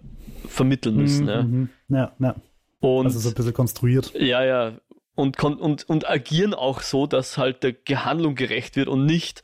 vermitteln 0.48 0.96
müssen. 0.96 1.26
Mhm, 1.26 1.70
ja. 1.90 1.98
ja, 1.98 2.16
ja. 2.20 2.36
Und, 2.80 3.08
also 3.08 3.20
so 3.20 3.30
ein 3.30 3.36
bisschen 3.36 3.54
konstruiert. 3.54 4.13
Ja, 4.13 4.44
ja. 4.44 4.74
Und, 5.16 5.44
und, 5.44 5.90
und 5.90 6.08
agieren 6.08 6.54
auch 6.54 6.82
so, 6.82 7.08
dass 7.08 7.40
halt 7.40 7.63
der 7.63 7.74
Gehandlung 7.74 8.36
gerecht 8.36 8.76
wird 8.76 8.88
und 8.88 9.06
nicht, 9.06 9.42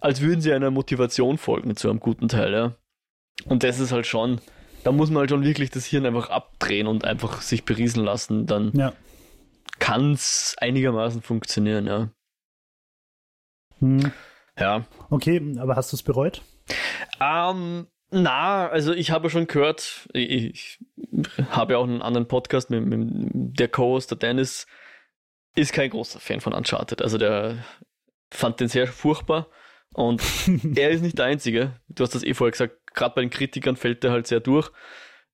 als 0.00 0.20
würden 0.20 0.40
sie 0.40 0.52
einer 0.52 0.72
Motivation 0.72 1.38
folgen 1.38 1.76
zu 1.76 1.88
einem 1.88 2.00
guten 2.00 2.26
Teil, 2.26 2.52
ja. 2.52 2.76
Und 3.44 3.62
das 3.62 3.78
ist 3.78 3.92
halt 3.92 4.06
schon, 4.06 4.40
da 4.82 4.90
muss 4.90 5.10
man 5.10 5.20
halt 5.20 5.30
schon 5.30 5.44
wirklich 5.44 5.70
das 5.70 5.86
Hirn 5.86 6.06
einfach 6.06 6.28
abdrehen 6.30 6.88
und 6.88 7.04
einfach 7.04 7.40
sich 7.40 7.64
berieseln 7.64 8.04
lassen, 8.04 8.46
dann 8.46 8.72
ja 8.74 8.92
kann 9.82 10.12
es 10.12 10.54
einigermaßen 10.60 11.22
funktionieren, 11.22 11.88
ja. 11.88 12.08
Hm. 13.80 14.12
Ja. 14.56 14.84
Okay, 15.10 15.56
aber 15.58 15.74
hast 15.74 15.90
du 15.92 15.96
es 15.96 16.04
bereut? 16.04 16.40
Ähm, 17.20 17.88
na, 18.12 18.68
also 18.68 18.92
ich 18.92 19.10
habe 19.10 19.28
schon 19.28 19.48
gehört, 19.48 20.08
ich, 20.12 20.30
ich 20.30 20.78
habe 21.50 21.72
ja 21.72 21.78
auch 21.80 21.84
einen 21.84 22.00
anderen 22.00 22.28
Podcast 22.28 22.70
mit, 22.70 22.86
mit 22.86 23.00
der 23.58 23.66
Co-Host, 23.66 24.12
der 24.12 24.18
Dennis, 24.18 24.68
ist 25.56 25.72
kein 25.72 25.90
großer 25.90 26.20
Fan 26.20 26.40
von 26.40 26.52
Uncharted. 26.52 27.02
Also 27.02 27.18
der 27.18 27.64
fand 28.30 28.60
den 28.60 28.68
sehr 28.68 28.86
furchtbar 28.86 29.48
und 29.94 30.22
er 30.76 30.90
ist 30.90 31.02
nicht 31.02 31.18
der 31.18 31.26
Einzige. 31.26 31.80
Du 31.88 32.04
hast 32.04 32.14
das 32.14 32.22
eh 32.22 32.34
vorher 32.34 32.52
gesagt, 32.52 32.94
gerade 32.94 33.16
bei 33.16 33.22
den 33.22 33.30
Kritikern 33.30 33.74
fällt 33.74 34.04
der 34.04 34.12
halt 34.12 34.28
sehr 34.28 34.38
durch. 34.38 34.70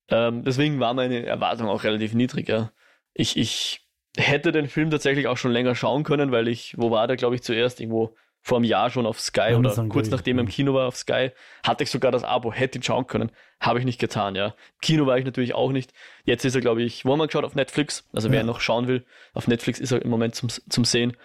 Ähm, 0.09 0.43
deswegen 0.43 0.81
war 0.81 0.95
meine 0.95 1.27
Erwartung 1.27 1.69
auch 1.69 1.85
relativ 1.85 2.15
niedrig. 2.15 2.49
Ja. 2.49 2.73
Ich, 3.13 3.37
ich 3.37 3.88
hätte 4.19 4.53
den 4.53 4.69
Film 4.69 4.91
tatsächlich 4.91 5.29
auch 5.29 5.37
schon 5.37 5.53
länger 5.53 5.75
schauen 5.75 6.03
können, 6.03 6.33
weil 6.33 6.49
ich, 6.49 6.75
wo 6.77 6.91
war 6.91 7.07
der, 7.07 7.17
glaube 7.17 7.35
ich, 7.35 7.43
zuerst 7.43 7.81
irgendwo 7.81 8.15
vor 8.41 8.59
einem 8.59 8.65
Jahr 8.65 8.91
schon 8.91 9.07
auf 9.07 9.21
Sky 9.21 9.51
ja, 9.51 9.59
oder 9.59 9.89
kurz 9.89 10.11
nachdem 10.11 10.39
er 10.39 10.45
im 10.45 10.49
Kino 10.49 10.73
war 10.73 10.89
auf 10.89 10.97
Sky, 10.97 11.31
hatte 11.65 11.85
ich 11.85 11.91
sogar 11.91 12.13
das 12.13 12.25
Abo, 12.25 12.53
hätte 12.53 12.79
ihn 12.79 12.83
schauen 12.83 13.07
können. 13.07 13.31
Habe 13.61 13.79
ich 13.79 13.85
nicht 13.85 13.99
getan, 13.99 14.37
ja. 14.37 14.55
Kino 14.81 15.07
war 15.07 15.19
ich 15.19 15.25
natürlich 15.25 15.55
auch 15.55 15.73
nicht. 15.73 15.93
Jetzt 16.25 16.45
ist 16.45 16.55
er, 16.55 16.61
glaube 16.61 16.83
ich, 16.83 17.05
wo 17.05 17.13
haben 17.13 17.19
wir 17.19 17.27
geschaut? 17.27 17.45
Auf 17.45 17.57
Netflix. 17.57 18.09
Also 18.13 18.31
wer 18.31 18.41
ja. 18.41 18.47
noch 18.47 18.61
schauen 18.61 18.87
will, 18.87 19.05
auf 19.35 19.49
Netflix 19.49 19.81
ist 19.81 19.93
er 19.93 20.03
im 20.03 20.11
Moment 20.11 20.35
zum, 20.35 20.49
zum 20.49 20.85
Sehen. 20.85 21.17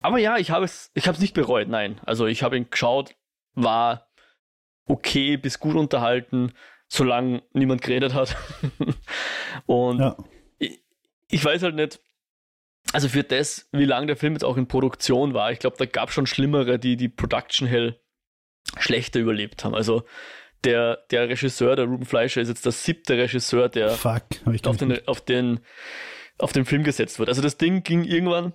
Aber 0.00 0.18
ja, 0.18 0.36
ich 0.36 0.50
habe 0.50 0.66
es, 0.66 0.90
ich 0.94 1.06
habe 1.06 1.16
es 1.16 1.20
nicht 1.20 1.34
bereut, 1.34 1.68
nein. 1.68 2.00
Also 2.04 2.26
ich 2.26 2.42
habe 2.42 2.56
ihn 2.56 2.68
geschaut, 2.70 3.14
war 3.54 4.08
okay 4.86 5.38
bis 5.38 5.58
gut 5.58 5.76
unterhalten, 5.76 6.52
solange 6.88 7.42
niemand 7.52 7.80
geredet 7.80 8.12
hat. 8.12 8.36
Und 9.66 10.00
ja 10.00 10.16
ich 11.28 11.44
weiß 11.44 11.62
halt 11.62 11.74
nicht, 11.74 12.00
also 12.92 13.08
für 13.08 13.24
das, 13.24 13.68
wie 13.72 13.86
lange 13.86 14.06
der 14.06 14.16
Film 14.16 14.34
jetzt 14.34 14.44
auch 14.44 14.56
in 14.56 14.68
Produktion 14.68 15.34
war, 15.34 15.50
ich 15.52 15.58
glaube, 15.58 15.76
da 15.78 15.86
gab 15.86 16.08
es 16.08 16.14
schon 16.14 16.26
Schlimmere, 16.26 16.78
die 16.78 16.96
die 16.96 17.08
Production 17.08 17.66
Hell 17.66 18.00
schlechter 18.78 19.20
überlebt 19.20 19.64
haben. 19.64 19.74
Also 19.74 20.04
der, 20.64 21.04
der 21.10 21.28
Regisseur, 21.28 21.76
der 21.76 21.86
Ruben 21.86 22.06
Fleischer, 22.06 22.40
ist 22.40 22.48
jetzt 22.48 22.64
der 22.64 22.72
siebte 22.72 23.16
Regisseur, 23.16 23.68
der 23.68 23.90
Fuck, 23.90 24.24
auf, 24.64 24.76
den, 24.76 25.08
auf, 25.08 25.20
den, 25.20 25.60
auf 26.38 26.52
den 26.52 26.64
Film 26.64 26.84
gesetzt 26.84 27.18
wird. 27.18 27.28
Also 27.28 27.42
das 27.42 27.58
Ding 27.58 27.82
ging 27.82 28.04
irgendwann 28.04 28.54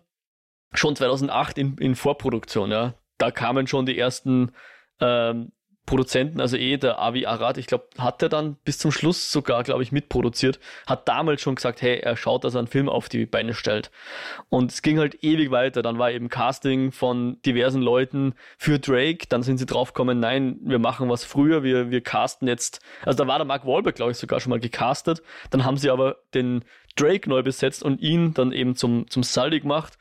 schon 0.73 0.95
2008 0.95 1.58
in, 1.58 1.77
in 1.77 1.95
Vorproduktion, 1.95 2.71
ja. 2.71 2.95
Da 3.17 3.32
kamen 3.32 3.67
schon 3.67 3.86
die 3.86 3.97
ersten 3.97 4.51
ähm, 5.01 5.51
Produzenten, 5.89 6.39
also 6.39 6.56
eh 6.56 6.78
der 6.78 6.99
Avi 6.99 7.25
Arad, 7.25 7.58
ich 7.58 7.65
glaube, 7.65 7.88
hat 7.97 8.21
er 8.21 8.30
dann 8.30 8.58
bis 8.63 8.78
zum 8.78 8.91
Schluss 8.91 9.32
sogar, 9.32 9.63
glaube 9.63 9.82
ich, 9.82 9.91
mitproduziert, 9.91 10.60
hat 10.86 11.08
damals 11.08 11.41
schon 11.41 11.56
gesagt, 11.56 11.82
hey, 11.82 11.97
er 11.97 12.15
schaut, 12.15 12.43
dass 12.43 12.54
er 12.54 12.60
einen 12.60 12.67
Film 12.67 12.88
auf 12.88 13.10
die 13.10 13.25
Beine 13.25 13.56
stellt. 13.56 13.89
Und 14.49 14.71
es 14.71 14.84
ging 14.84 14.99
halt 14.99 15.23
ewig 15.23 15.49
weiter. 15.49 15.82
Dann 15.82 15.97
war 15.97 16.12
eben 16.12 16.30
Casting 16.30 16.91
von 16.91 17.41
diversen 17.41 17.82
Leuten 17.82 18.36
für 18.60 18.78
Drake. 18.78 19.25
Dann 19.30 19.41
sind 19.41 19.58
sie 19.58 19.65
draufgekommen, 19.65 20.19
nein, 20.19 20.60
wir 20.62 20.78
machen 20.78 21.10
was 21.10 21.23
früher, 21.23 21.63
wir, 21.63 21.89
wir 21.89 22.02
casten 22.02 22.47
jetzt. 22.47 22.82
Also 23.04 23.17
da 23.17 23.28
war 23.28 23.39
der 23.39 23.47
Mark 23.47 23.65
Wahlberg, 23.65 23.95
glaube 23.95 24.12
ich, 24.12 24.17
sogar 24.19 24.39
schon 24.39 24.52
mal 24.52 24.60
gecastet. 24.60 25.23
Dann 25.49 25.65
haben 25.65 25.78
sie 25.78 25.89
aber 25.89 26.17
den 26.36 26.65
Drake 26.97 27.28
neu 27.28 27.41
besetzt 27.41 27.82
und 27.82 27.99
ihn 27.99 28.36
dann 28.36 28.52
eben 28.52 28.75
zum, 28.75 29.10
zum 29.10 29.23
Sully 29.23 29.60
gemacht. 29.60 29.97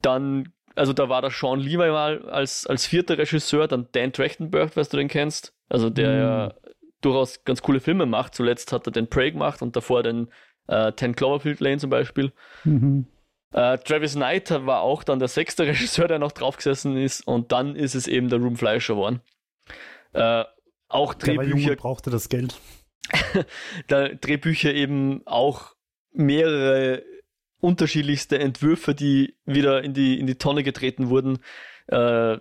Dann 0.00 0.54
also 0.74 0.92
da 0.92 1.08
war 1.08 1.22
der 1.22 1.30
Sean 1.30 1.60
Levi 1.60 1.76
mal 1.76 2.28
als, 2.28 2.66
als 2.66 2.86
vierter 2.86 3.18
Regisseur, 3.18 3.68
dann 3.68 3.88
Dan 3.92 4.12
Trachtenberg, 4.12 4.76
was 4.76 4.88
du 4.88 4.96
den 4.96 5.08
kennst, 5.08 5.54
also 5.68 5.90
der 5.90 6.10
mhm. 6.10 6.18
ja 6.18 6.54
durchaus 7.02 7.44
ganz 7.44 7.62
coole 7.62 7.80
Filme 7.80 8.06
macht. 8.06 8.34
Zuletzt 8.34 8.72
hat 8.72 8.86
er 8.86 8.92
den 8.92 9.08
Prey 9.08 9.32
gemacht 9.32 9.60
und 9.60 9.76
davor 9.76 10.02
den 10.02 10.28
äh, 10.68 10.92
Ten 10.92 11.14
Cloverfield 11.14 11.60
Lane 11.60 11.78
zum 11.78 11.90
Beispiel. 11.90 12.32
Mhm. 12.64 13.06
Äh, 13.52 13.78
Travis 13.78 14.14
Knight 14.14 14.50
war 14.66 14.80
auch 14.80 15.04
dann 15.04 15.18
der 15.18 15.28
sechste 15.28 15.66
Regisseur, 15.66 16.08
der 16.08 16.18
noch 16.18 16.32
draufgesessen 16.32 16.96
ist 16.96 17.26
und 17.26 17.52
dann 17.52 17.76
ist 17.76 17.94
es 17.94 18.08
eben 18.08 18.28
der 18.28 18.38
Room 18.38 18.56
Fleischer 18.56 18.94
geworden. 18.94 19.20
Äh, 20.12 20.44
auch 20.88 21.14
Drehbücher. 21.14 21.70
Der 21.70 21.76
brauchte 21.76 22.10
das 22.10 22.28
Geld. 22.28 22.58
da 23.88 24.08
Drehbücher 24.08 24.72
eben 24.72 25.22
auch 25.26 25.74
mehrere 26.12 27.02
unterschiedlichste 27.62 28.38
Entwürfe, 28.38 28.94
die 28.94 29.36
wieder 29.46 29.82
in 29.82 29.94
die, 29.94 30.18
in 30.18 30.26
die 30.26 30.36
Tonne 30.36 30.64
getreten 30.64 31.08
wurden. 31.08 31.38
Äh, 31.86 32.38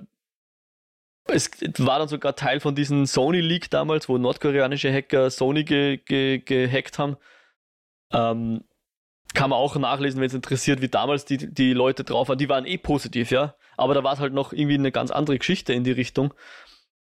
es 1.26 1.52
war 1.78 2.00
dann 2.00 2.08
sogar 2.08 2.36
Teil 2.36 2.60
von 2.60 2.74
diesem 2.74 3.06
Sony-Leak 3.06 3.70
damals, 3.70 4.10
wo 4.10 4.18
nordkoreanische 4.18 4.92
Hacker 4.92 5.30
Sony 5.30 5.64
ge, 5.64 5.98
ge, 5.98 6.40
gehackt 6.40 6.98
haben. 6.98 7.18
Ähm, 8.12 8.64
kann 9.34 9.52
man 9.52 9.60
auch 9.60 9.76
nachlesen, 9.76 10.20
wenn 10.20 10.28
es 10.28 10.34
interessiert, 10.34 10.82
wie 10.82 10.90
damals 10.90 11.24
die, 11.24 11.38
die 11.38 11.74
Leute 11.74 12.04
drauf 12.04 12.28
waren. 12.28 12.40
Die 12.40 12.50
waren 12.50 12.66
eh 12.66 12.78
positiv, 12.78 13.32
ja. 13.32 13.56
Aber 13.78 13.94
da 13.94 14.04
war 14.04 14.14
es 14.14 14.20
halt 14.20 14.34
noch 14.34 14.52
irgendwie 14.52 14.76
eine 14.76 14.92
ganz 14.92 15.12
andere 15.12 15.38
Geschichte 15.38 15.72
in 15.72 15.84
die 15.84 15.92
Richtung. 15.92 16.34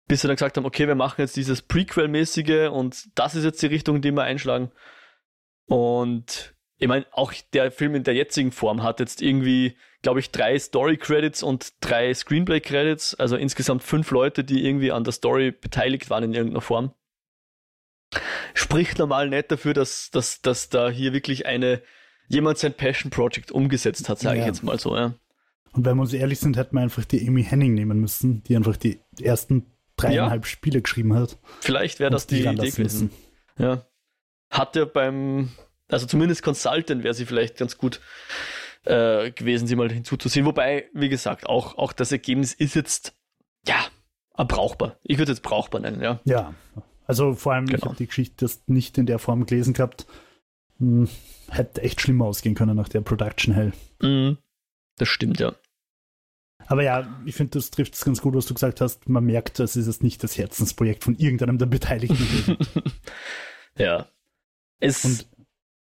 Bis 0.08 0.22
sie 0.22 0.28
dann 0.28 0.36
gesagt 0.36 0.58
haben, 0.58 0.66
okay, 0.66 0.88
wir 0.88 0.96
machen 0.96 1.22
jetzt 1.22 1.38
dieses 1.38 1.62
Prequel-mäßige 1.62 2.70
und 2.70 3.08
das 3.16 3.36
ist 3.36 3.46
jetzt 3.46 3.62
die 3.62 3.68
Richtung, 3.68 4.02
die 4.02 4.12
wir 4.12 4.24
einschlagen. 4.24 4.72
Und 5.66 6.54
ich 6.80 6.88
meine, 6.88 7.06
auch 7.12 7.34
der 7.54 7.72
Film 7.72 7.94
in 7.94 8.04
der 8.04 8.16
jetzigen 8.16 8.54
Form 8.54 8.84
hat 8.84 9.02
jetzt 9.02 9.22
irgendwie, 9.22 9.76
glaube 10.02 10.22
ich, 10.22 10.32
drei 10.32 10.58
Story-Credits 10.58 11.44
und 11.44 11.74
drei 11.82 12.14
Screenplay-Credits, 12.14 13.16
also 13.16 13.36
insgesamt 13.36 13.84
fünf 13.84 14.10
Leute, 14.12 14.46
die 14.46 14.66
irgendwie 14.66 14.94
an 14.94 15.04
der 15.04 15.12
Story 15.12 15.52
beteiligt 15.52 16.10
waren 16.10 16.24
in 16.24 16.34
irgendeiner 16.34 16.62
Form. 16.62 16.94
Spricht 18.54 18.98
normal 18.98 19.30
nicht 19.30 19.52
dafür, 19.52 19.74
dass, 19.74 20.10
dass, 20.10 20.42
dass 20.42 20.70
da 20.70 20.90
hier 20.90 21.12
wirklich 21.12 21.46
eine, 21.46 21.82
jemand 22.30 22.58
sein 22.58 22.74
Passion 22.74 23.12
Project 23.12 23.52
umgesetzt 23.52 24.08
hat, 24.08 24.20
sage 24.20 24.38
ja. 24.38 24.44
ich 24.44 24.48
jetzt 24.48 24.64
mal 24.64 24.80
so, 24.80 24.96
ja. 24.96 25.14
Und 25.74 25.86
wenn 25.86 25.98
wir 25.98 26.02
uns 26.02 26.14
ehrlich 26.14 26.40
sind, 26.40 26.56
hätten 26.56 26.76
wir 26.76 26.82
einfach 26.82 27.04
die 27.04 27.28
Amy 27.28 27.44
Henning 27.44 27.74
nehmen 27.74 28.00
müssen, 28.00 28.42
die 28.44 28.56
einfach 28.56 28.78
die 28.78 29.02
ersten 29.22 29.66
dreieinhalb 29.98 30.46
ja. 30.46 30.50
Spiele 30.50 30.82
geschrieben 30.82 31.14
hat. 31.14 31.38
Vielleicht 31.60 32.00
wäre 32.00 32.10
das 32.10 32.26
die, 32.26 32.42
die 32.42 32.48
Idee 32.48 32.72
gewesen. 32.72 33.12
Ja. 33.58 33.86
Hat 34.50 34.76
er 34.78 34.86
beim 34.86 35.50
also 35.90 36.06
zumindest 36.06 36.44
Consultant 36.44 37.04
wäre 37.04 37.14
sie 37.14 37.26
vielleicht 37.26 37.58
ganz 37.58 37.78
gut 37.78 38.00
äh, 38.86 39.32
gewesen, 39.32 39.68
sie 39.68 39.76
mal 39.76 39.92
hinzuzusehen. 39.92 40.46
Wobei, 40.46 40.90
wie 40.94 41.10
gesagt, 41.10 41.48
auch, 41.48 41.78
auch 41.78 41.94
das 41.94 42.12
Ergebnis 42.12 42.54
ist 42.54 42.76
jetzt, 42.76 43.16
ja, 43.68 43.76
brauchbar. 44.36 44.98
Ich 45.04 45.18
würde 45.18 45.32
es 45.32 45.40
jetzt 45.40 45.46
brauchbar 45.46 45.82
nennen, 45.82 46.02
ja. 46.02 46.20
Ja, 46.24 46.54
also 47.06 47.34
vor 47.34 47.54
allem, 47.54 47.66
genau. 47.66 47.78
ich 47.78 47.86
habe 47.86 47.96
die 47.96 48.08
Geschichte 48.08 48.46
das 48.46 48.62
nicht 48.68 48.98
in 48.98 49.06
der 49.06 49.20
Form 49.20 49.46
gelesen 49.46 49.74
gehabt. 49.74 50.06
Hm, 50.78 51.10
hätte 51.50 51.82
echt 51.82 52.00
schlimmer 52.02 52.26
ausgehen 52.26 52.56
können 52.56 52.76
nach 52.76 52.88
der 52.88 53.02
Production 53.02 53.54
Hell. 53.54 53.74
Mm, 54.02 54.38
das 54.98 55.10
stimmt, 55.10 55.40
ja. 55.40 55.56
Aber 56.68 56.84
ja, 56.84 57.20
ich 57.26 57.34
finde, 57.34 57.52
das 57.54 57.72
trifft 57.72 57.96
es 57.96 58.06
ganz 58.06 58.22
gut, 58.22 58.36
was 58.36 58.46
du 58.46 58.54
gesagt 58.54 58.80
hast. 58.80 59.10
Man 59.10 59.26
merkt, 59.26 59.58
das 59.58 59.76
ist 59.76 59.88
jetzt 59.88 60.04
nicht 60.04 60.24
das 60.24 60.38
Herzensprojekt 60.38 61.04
von 61.04 61.16
irgendeinem 61.16 61.58
der 61.58 61.66
Beteiligten. 61.66 62.58
ja. 63.78 64.08
Es, 64.80 65.04
Und 65.04 65.28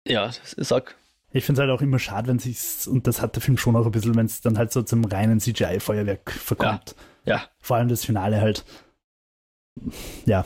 ja, 0.08 0.32
sag. 0.58 0.96
Ich 1.32 1.46
finde 1.46 1.62
es 1.62 1.68
halt 1.68 1.78
auch 1.78 1.82
immer 1.82 2.00
schade, 2.00 2.28
wenn 2.28 2.40
sich 2.40 2.88
und 2.88 3.08
das 3.08 3.22
hat 3.22 3.36
der 3.36 3.42
Film 3.42 3.58
schon 3.58 3.76
auch 3.76 3.86
ein 3.86 3.92
bisschen, 3.92 4.16
wenn 4.16 4.28
es 4.28 4.42
dann 4.42 4.58
halt 4.58 4.72
so 4.72 4.84
zum 4.84 5.04
reinen 5.04 5.40
CGI-Feuerwerk 5.40 6.32
verkommt. 6.32 6.96
Ja, 7.26 7.36
ja. 7.38 7.44
Vor 7.60 7.78
allem 7.78 7.88
das 7.88 8.06
Finale 8.06 8.40
halt. 8.40 8.64
Ja. 10.26 10.46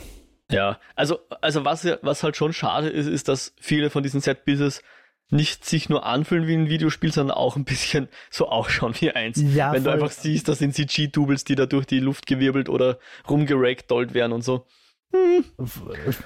Ja, 0.50 0.80
also, 0.96 1.20
also 1.42 1.66
was, 1.66 1.86
was 2.02 2.24
halt 2.24 2.38
schon 2.38 2.54
schade 2.54 2.88
ist, 2.88 3.08
ist, 3.08 3.28
dass 3.28 3.54
viele 3.60 3.90
von 3.90 4.02
diesen 4.02 4.22
Set-Pieces 4.22 4.82
nicht 5.30 5.66
sich 5.66 5.90
nur 5.90 6.06
anfühlen 6.06 6.48
wie 6.48 6.56
ein 6.56 6.70
Videospiel, 6.70 7.12
sondern 7.12 7.36
auch 7.36 7.58
ein 7.58 7.66
bisschen 7.66 8.08
so 8.30 8.48
ausschauen 8.48 8.94
wie 9.00 9.12
eins. 9.12 9.42
Ja, 9.42 9.74
Wenn 9.74 9.84
voll. 9.84 9.92
du 9.92 10.04
einfach 10.04 10.12
siehst, 10.12 10.48
das 10.48 10.60
sind 10.60 10.74
CG-Doubles, 10.74 11.44
die 11.44 11.56
da 11.56 11.66
durch 11.66 11.86
die 11.86 12.00
Luft 12.00 12.28
gewirbelt 12.28 12.70
oder 12.70 12.98
rumgeragdollt 13.30 14.14
werden 14.14 14.32
und 14.32 14.44
so. 14.44 14.66
Hm. 15.14 15.46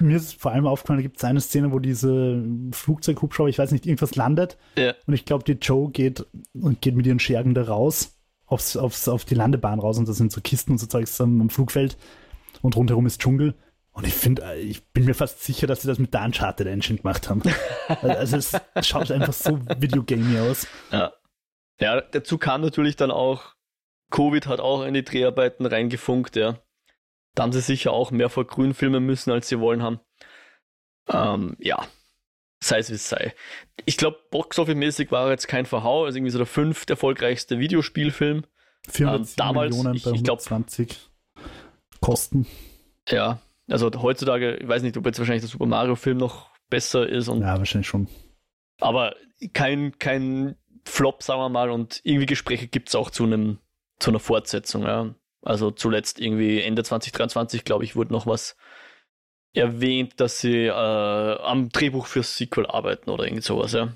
Mir 0.00 0.16
ist 0.16 0.40
vor 0.40 0.52
allem 0.52 0.66
aufgefallen, 0.66 0.98
da 0.98 1.02
gibt 1.02 1.18
es 1.18 1.24
eine 1.24 1.40
Szene, 1.40 1.72
wo 1.72 1.78
diese 1.78 2.42
Flugzeughubschrauber, 2.72 3.48
ich 3.48 3.58
weiß 3.58 3.70
nicht, 3.70 3.86
irgendwas 3.86 4.16
landet. 4.16 4.58
Ja. 4.76 4.94
Und 5.06 5.14
ich 5.14 5.24
glaube, 5.24 5.44
die 5.44 5.52
Joe 5.52 5.90
geht 5.90 6.26
und 6.52 6.80
geht 6.80 6.96
mit 6.96 7.06
ihren 7.06 7.20
Schergen 7.20 7.54
da 7.54 7.62
raus, 7.62 8.18
aufs, 8.46 8.76
aufs, 8.76 9.08
auf 9.08 9.24
die 9.24 9.34
Landebahn 9.34 9.78
raus 9.78 9.98
und 9.98 10.08
da 10.08 10.12
sind 10.12 10.32
so 10.32 10.40
Kisten 10.40 10.72
und 10.72 10.78
so 10.78 10.86
Zeugs 10.86 11.20
am, 11.20 11.48
Flugfeld 11.48 11.96
und 12.60 12.76
rundherum 12.76 13.06
ist 13.06 13.20
Dschungel. 13.20 13.54
Und 13.92 14.06
ich 14.06 14.14
finde, 14.14 14.56
ich 14.56 14.86
bin 14.88 15.04
mir 15.04 15.14
fast 15.14 15.44
sicher, 15.44 15.66
dass 15.66 15.82
sie 15.82 15.88
das 15.88 15.98
mit 15.98 16.14
der 16.14 16.24
Uncharted 16.24 16.66
Engine 16.66 16.98
gemacht 16.98 17.28
haben. 17.28 17.42
also 18.02 18.38
es 18.38 18.52
schaut 18.80 19.10
einfach 19.10 19.34
so 19.34 19.60
videogamey 19.78 20.38
aus. 20.38 20.66
Ja. 20.90 21.12
Ja, 21.78 22.00
dazu 22.00 22.38
kam 22.38 22.62
natürlich 22.62 22.96
dann 22.96 23.10
auch, 23.10 23.54
Covid 24.10 24.46
hat 24.46 24.60
auch 24.60 24.84
in 24.84 24.94
die 24.94 25.04
Dreharbeiten 25.04 25.66
reingefunkt, 25.66 26.36
ja. 26.36 26.58
Da 27.34 27.44
haben 27.44 27.52
sie 27.52 27.60
sicher 27.60 27.92
auch 27.92 28.10
mehr 28.10 28.28
vor 28.28 28.46
grün 28.46 28.74
filmen 28.74 29.04
müssen, 29.04 29.30
als 29.30 29.48
sie 29.48 29.58
wollen 29.58 29.82
haben. 29.82 30.00
Ähm, 31.08 31.56
ja, 31.58 31.86
sei 32.62 32.78
es 32.78 32.90
wie 32.90 32.94
es 32.94 33.08
sei. 33.08 33.34
Ich 33.86 33.96
glaube, 33.96 34.18
Box-Office-mäßig 34.30 35.10
war 35.10 35.30
jetzt 35.30 35.48
kein 35.48 35.66
Verhau, 35.66 36.04
also 36.04 36.16
irgendwie 36.16 36.30
so 36.30 36.38
der 36.38 36.46
fünfte 36.46 36.94
erfolgreichste 36.94 37.58
Videospielfilm. 37.58 38.44
400 38.88 39.20
ähm, 39.20 39.34
damals, 39.36 39.76
Millionen 39.76 39.96
ich, 39.96 40.02
bei 40.02 40.10
120 40.10 40.90
ich 40.90 40.96
glaub, 41.34 42.00
Kosten. 42.00 42.46
Ja, 43.08 43.40
also 43.68 43.90
heutzutage, 44.02 44.56
ich 44.56 44.68
weiß 44.68 44.82
nicht, 44.82 44.96
ob 44.96 45.06
jetzt 45.06 45.18
wahrscheinlich 45.18 45.42
der 45.42 45.50
Super 45.50 45.66
Mario-Film 45.66 46.18
noch 46.18 46.50
besser 46.68 47.08
ist. 47.08 47.28
Und, 47.28 47.42
ja, 47.42 47.58
wahrscheinlich 47.58 47.88
schon. 47.88 48.08
Aber 48.80 49.14
kein, 49.52 49.98
kein 49.98 50.56
Flop, 50.84 51.22
sagen 51.22 51.40
wir 51.40 51.48
mal, 51.48 51.70
und 51.70 52.00
irgendwie 52.02 52.26
Gespräche 52.26 52.66
gibt 52.66 52.88
es 52.88 52.94
auch 52.94 53.10
zu 53.10 53.24
einem 53.24 53.58
zu 53.98 54.10
einer 54.10 54.18
Fortsetzung. 54.18 54.82
Ja. 54.82 55.14
Also 55.42 55.70
zuletzt 55.70 56.20
irgendwie 56.20 56.60
Ende 56.60 56.84
2023, 56.84 57.64
glaube 57.64 57.84
ich, 57.84 57.96
wurde 57.96 58.12
noch 58.12 58.26
was 58.26 58.56
erwähnt, 59.54 60.14
dass 60.18 60.40
sie 60.40 60.66
äh, 60.66 60.70
am 60.70 61.68
Drehbuch 61.68 62.06
fürs 62.06 62.36
Sequel 62.36 62.66
arbeiten 62.66 63.10
oder 63.10 63.24
irgend 63.24 63.44
sowas, 63.44 63.72
ja. 63.72 63.92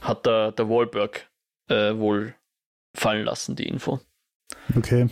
Hat 0.00 0.26
der, 0.26 0.52
der 0.52 0.68
Wahlberg 0.68 1.28
äh, 1.68 1.96
wohl 1.96 2.34
fallen 2.94 3.24
lassen, 3.24 3.56
die 3.56 3.66
Info. 3.66 4.00
Okay. 4.76 5.08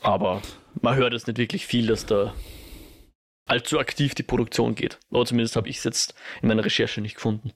Aber 0.00 0.42
man 0.80 0.96
hört 0.96 1.14
es 1.14 1.26
nicht 1.26 1.38
wirklich 1.38 1.66
viel, 1.66 1.86
dass 1.86 2.06
da 2.06 2.34
allzu 3.46 3.78
aktiv 3.78 4.14
die 4.14 4.22
Produktion 4.22 4.74
geht. 4.74 4.98
Oder 5.10 5.26
zumindest 5.26 5.56
habe 5.56 5.68
ich 5.68 5.78
es 5.78 5.84
jetzt 5.84 6.14
in 6.42 6.48
meiner 6.48 6.64
Recherche 6.64 7.00
nicht 7.00 7.14
gefunden. 7.14 7.52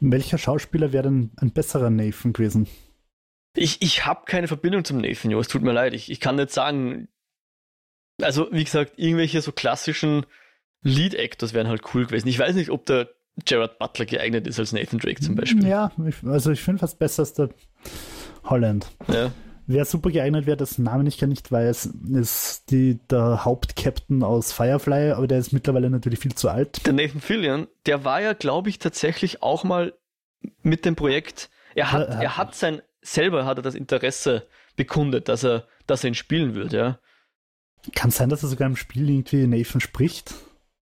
Welcher 0.00 0.38
Schauspieler 0.38 0.92
wäre 0.92 1.04
denn 1.04 1.32
ein 1.36 1.52
besserer 1.52 1.90
Nathan 1.90 2.32
gewesen? 2.32 2.68
Ich, 3.54 3.82
ich 3.82 4.06
habe 4.06 4.22
keine 4.26 4.48
Verbindung 4.48 4.84
zum 4.84 4.98
Nathan, 5.00 5.30
jo, 5.30 5.40
es 5.40 5.48
tut 5.48 5.62
mir 5.62 5.72
leid. 5.72 5.94
Ich, 5.94 6.10
ich 6.10 6.20
kann 6.20 6.36
nicht 6.36 6.50
sagen. 6.50 7.08
Also, 8.22 8.48
wie 8.52 8.64
gesagt, 8.64 8.92
irgendwelche 8.96 9.40
so 9.40 9.50
klassischen 9.50 10.26
Lead-Actors 10.82 11.52
wären 11.52 11.68
halt 11.68 11.82
cool 11.94 12.06
gewesen. 12.06 12.28
Ich 12.28 12.38
weiß 12.38 12.54
nicht, 12.54 12.70
ob 12.70 12.86
der 12.86 13.08
Gerard 13.44 13.78
Butler 13.78 14.06
geeignet 14.06 14.46
ist 14.46 14.58
als 14.58 14.72
Nathan 14.72 14.98
Drake 14.98 15.20
zum 15.20 15.34
Beispiel. 15.34 15.66
Ja, 15.66 15.90
ich, 16.06 16.16
also 16.24 16.50
ich 16.50 16.60
finde 16.60 16.80
fast 16.80 16.98
besser 16.98 17.20
als 17.22 17.34
der 17.34 17.50
Holland. 18.44 18.86
Ja. 19.08 19.32
Wer 19.66 19.84
super 19.84 20.10
geeignet 20.10 20.46
wäre, 20.46 20.56
das 20.56 20.78
Namen 20.78 21.06
ich 21.06 21.18
gar 21.18 21.28
nicht 21.28 21.52
weiß, 21.52 21.90
ist 22.12 22.70
die, 22.70 22.98
der 23.08 23.44
Hauptcaptain 23.44 24.24
aus 24.24 24.52
Firefly, 24.52 25.12
aber 25.12 25.28
der 25.28 25.38
ist 25.38 25.52
mittlerweile 25.52 25.88
natürlich 25.90 26.18
viel 26.18 26.34
zu 26.34 26.48
alt. 26.48 26.84
Der 26.86 26.92
Nathan 26.92 27.20
Fillion, 27.20 27.68
der 27.86 28.04
war 28.04 28.20
ja, 28.20 28.32
glaube 28.32 28.68
ich, 28.68 28.80
tatsächlich 28.80 29.42
auch 29.42 29.62
mal 29.62 29.94
mit 30.62 30.84
dem 30.84 30.96
Projekt. 30.96 31.50
Er 31.76 31.92
hat, 31.92 32.08
er 32.08 32.36
hat 32.36 32.56
sein, 32.56 32.82
selber 33.02 33.44
hat 33.44 33.58
er 33.58 33.62
das 33.62 33.74
Interesse 33.74 34.46
bekundet, 34.76 35.28
dass 35.28 35.44
er, 35.44 35.66
dass 35.86 36.04
er 36.04 36.08
ihn 36.08 36.14
spielen 36.14 36.54
wird, 36.54 36.72
ja. 36.72 36.98
Kann 37.94 38.10
sein, 38.10 38.28
dass 38.28 38.42
er 38.42 38.48
sogar 38.48 38.66
im 38.66 38.76
Spiel 38.76 39.08
irgendwie 39.08 39.46
Nathan 39.46 39.80
spricht? 39.80 40.34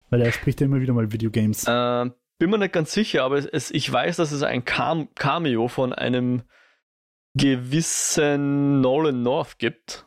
Weil 0.09 0.22
er 0.22 0.33
spricht 0.33 0.61
ja 0.61 0.66
immer 0.66 0.81
wieder 0.81 0.94
mal 0.94 1.12
Videogames. 1.12 1.64
Äh, 1.66 2.11
bin 2.38 2.50
mir 2.50 2.59
nicht 2.59 2.72
ganz 2.72 2.92
sicher, 2.92 3.24
aber 3.24 3.37
es, 3.37 3.46
es, 3.46 3.70
ich 3.70 3.90
weiß, 3.90 4.16
dass 4.16 4.33
es 4.33 4.42
ein 4.42 4.64
Cam 4.64 5.09
Cameo 5.14 5.68
von 5.68 5.92
einem 5.92 6.42
gewissen 7.35 8.81
Nolan 8.81 9.22
North 9.22 9.59
gibt. 9.59 10.07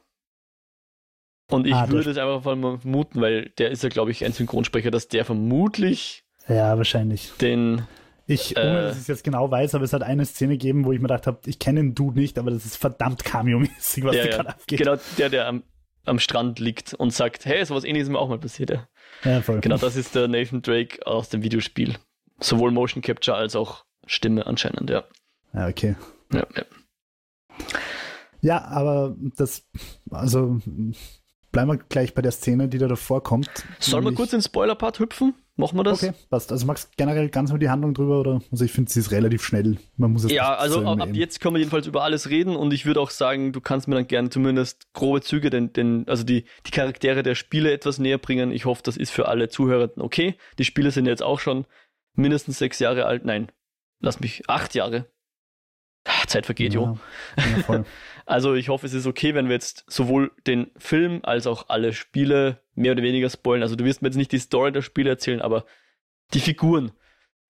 Und 1.52 1.66
ich 1.66 1.74
ah, 1.74 1.90
würde 1.90 2.12
es 2.12 2.18
einfach 2.18 2.56
mal 2.56 2.78
vermuten, 2.78 3.22
weil 3.22 3.50
der 3.58 3.72
ist 3.72 3.84
ja, 3.84 3.90
glaube 3.90 4.12
ich, 4.12 4.24
ein 4.24 4.34
Synchronsprecher, 4.34 4.92
dass 4.92 5.08
der 5.08 5.26
vermutlich. 5.26 6.24
Ja, 6.48 6.78
wahrscheinlich. 6.78 7.32
Den. 7.42 7.88
Ich, 8.30 8.56
ohne 8.56 8.80
äh, 8.80 8.82
dass 8.84 8.96
ich 8.96 9.02
es 9.02 9.08
jetzt 9.08 9.24
genau 9.24 9.50
weiß, 9.50 9.74
aber 9.74 9.84
es 9.84 9.92
hat 9.92 10.04
eine 10.04 10.24
Szene 10.24 10.54
gegeben, 10.54 10.86
wo 10.86 10.92
ich 10.92 11.00
mir 11.00 11.08
gedacht 11.08 11.26
habe, 11.26 11.40
ich 11.48 11.58
kenne 11.58 11.82
den 11.82 11.96
Dude 11.96 12.20
nicht, 12.20 12.38
aber 12.38 12.52
das 12.52 12.64
ist 12.64 12.78
verdammt 12.78 13.24
Cameo-mäßig, 13.24 14.04
was 14.04 14.16
ja, 14.16 14.24
da 14.24 14.30
ja. 14.30 14.36
gerade 14.36 14.50
abgeht. 14.50 14.78
Genau, 14.78 14.98
der, 15.18 15.30
der 15.30 15.48
am, 15.48 15.64
am 16.06 16.20
Strand 16.20 16.60
liegt 16.60 16.94
und 16.94 17.12
sagt, 17.12 17.46
hey, 17.46 17.66
sowas 17.66 17.84
ähnliches 17.84 18.08
ist 18.08 18.12
mir 18.12 18.20
auch 18.20 18.30
mal 18.30 18.38
passiert. 18.38 18.70
Ja. 18.70 18.88
ja, 19.24 19.42
voll. 19.42 19.62
Genau, 19.62 19.78
das 19.78 19.96
ist 19.96 20.14
der 20.14 20.28
Nathan 20.28 20.62
Drake 20.62 21.06
aus 21.08 21.30
dem 21.30 21.42
Videospiel. 21.42 21.96
Sowohl 22.40 22.70
Motion 22.70 23.02
Capture 23.02 23.36
als 23.36 23.56
auch 23.56 23.84
Stimme 24.06 24.46
anscheinend, 24.46 24.92
ja. 24.92 25.06
Ja, 25.54 25.68
okay. 25.68 25.96
Ja, 26.32 26.46
ja. 26.56 26.64
Ja, 28.42 28.64
aber 28.66 29.16
das, 29.38 29.68
also 30.12 30.60
bleiben 31.52 31.72
wir 31.72 31.78
gleich 31.78 32.14
bei 32.14 32.22
der 32.22 32.32
Szene, 32.32 32.68
die 32.70 32.78
da 32.78 32.88
davor 32.88 33.24
kommt. 33.24 33.50
Sollen 33.80 34.06
wir 34.06 34.14
kurz 34.14 34.34
in 34.34 34.42
Spoiler-Part 34.42 35.00
hüpfen? 35.00 35.34
Machen 35.60 35.78
wir 35.78 35.84
das? 35.84 36.02
Okay, 36.02 36.14
passt. 36.30 36.54
Also 36.54 36.66
magst 36.66 36.88
du 36.88 36.90
generell 36.96 37.28
ganz 37.28 37.50
über 37.50 37.60
die 37.60 37.70
Handlung 37.70 37.94
drüber 37.94 38.22
oder? 38.22 38.42
Also 38.50 38.64
ich 38.64 38.72
finde, 38.72 38.90
sie 38.90 39.02
ist 39.02 39.12
relativ 39.12 39.44
schnell. 39.44 39.78
Man 39.98 40.14
muss 40.14 40.24
es 40.24 40.32
Ja, 40.32 40.56
also 40.56 40.86
ab, 40.86 41.02
ab 41.02 41.10
jetzt 41.12 41.42
können 41.42 41.56
wir 41.56 41.60
jedenfalls 41.60 41.86
über 41.86 42.02
alles 42.04 42.30
reden 42.30 42.56
und 42.56 42.74
ich 42.74 42.86
würde 42.86 43.02
auch 43.02 43.10
sagen, 43.10 43.52
du 43.52 43.60
kannst 43.60 43.90
mir 43.90 43.96
dann 43.96 44.08
gerne 44.08 44.30
zumindest 44.30 44.94
grobe 44.94 45.20
Züge, 45.20 45.50
den, 45.50 45.74
den, 45.74 46.08
also 46.08 46.24
die, 46.24 46.46
die 46.66 46.72
Charaktere 46.72 47.24
der 47.24 47.36
Spiele 47.36 47.74
etwas 47.74 48.00
näher 48.00 48.20
bringen. 48.20 48.54
Ich 48.54 48.64
hoffe, 48.64 48.84
das 48.86 48.96
ist 48.96 49.12
für 49.12 49.28
alle 49.28 49.50
Zuhörer 49.50 49.92
okay. 49.98 50.36
Die 50.60 50.64
Spiele 50.64 50.92
sind 50.92 51.08
jetzt 51.08 51.24
auch 51.24 51.42
schon 51.42 51.66
mindestens 52.14 52.58
sechs 52.58 52.80
Jahre 52.80 53.06
alt. 53.06 53.26
Nein, 53.26 53.52
lass 54.00 54.22
mich, 54.22 54.44
acht 54.48 54.76
Jahre. 54.76 55.08
Ach, 56.06 56.26
Zeit 56.26 56.46
vergeht, 56.46 56.74
ja, 56.74 56.82
jo. 56.82 57.00
Ja, 57.68 57.84
also 58.26 58.54
ich 58.54 58.70
hoffe, 58.70 58.86
es 58.86 58.94
ist 58.94 59.06
okay, 59.06 59.34
wenn 59.34 59.48
wir 59.48 59.54
jetzt 59.54 59.86
sowohl 59.88 60.32
den 60.48 60.72
Film 60.78 61.20
als 61.24 61.48
auch 61.48 61.70
alle 61.70 61.94
Spiele 61.94 62.62
mehr 62.76 62.94
oder 62.94 63.04
weniger 63.04 63.30
spoilen. 63.30 63.64
Also 63.64 63.76
du 63.76 63.84
wirst 63.86 64.02
mir 64.02 64.08
jetzt 64.08 64.16
nicht 64.16 64.32
die 64.32 64.40
Story 64.40 64.72
der 64.72 64.82
Spiele 64.82 65.10
erzählen, 65.10 65.42
aber 65.42 65.66
die 66.34 66.40
Figuren. 66.40 66.92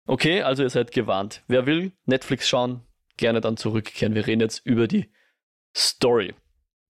Okay, 0.06 0.42
also 0.42 0.64
ihr 0.64 0.70
seid 0.70 0.92
gewarnt. 0.92 1.44
Wer 1.48 1.66
will 1.66 1.92
Netflix 2.06 2.48
schauen, 2.50 2.82
gerne 3.18 3.42
dann 3.42 3.58
zurückkehren. 3.58 4.16
Wir 4.16 4.26
reden 4.26 4.42
jetzt 4.42 4.66
über 4.66 4.88
die 4.88 5.12
Story. 5.76 6.34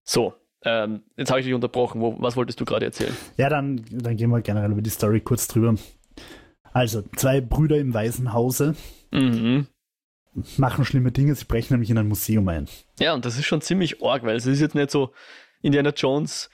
So, 0.04 0.34
ähm, 0.64 1.04
jetzt 1.18 1.30
habe 1.30 1.40
ich 1.40 1.46
dich 1.46 1.54
unterbrochen. 1.54 2.02
Wo, 2.02 2.16
was 2.20 2.36
wolltest 2.36 2.60
du 2.60 2.66
gerade 2.66 2.86
erzählen? 2.86 3.16
Ja, 3.38 3.50
dann, 3.50 3.84
dann 3.92 4.16
gehen 4.16 4.30
wir 4.30 4.42
generell 4.42 4.72
über 4.72 4.82
die 4.82 4.90
Story 4.90 5.22
kurz 5.22 5.48
drüber. 5.48 5.76
Also, 6.72 7.02
zwei 7.16 7.42
Brüder 7.42 7.78
im 7.78 7.94
Waisenhause 7.94 8.76
mhm. 9.12 9.68
Machen 10.58 10.86
schlimme 10.86 11.12
Dinge, 11.12 11.36
sie 11.36 11.46
brechen 11.46 11.74
nämlich 11.74 11.90
in 11.90 11.98
ein 11.98 12.08
Museum 12.08 12.48
ein. 12.48 12.68
Ja, 13.00 13.14
und 13.14 13.26
das 13.26 13.38
ist 13.38 13.46
schon 13.46 13.62
ziemlich 13.62 14.04
arg, 14.04 14.24
weil 14.24 14.36
es 14.36 14.46
ist 14.46 14.60
jetzt 14.60 14.76
nicht 14.76 14.92
so, 14.92 15.14
Indiana 15.62 15.92
Jones 15.92 16.50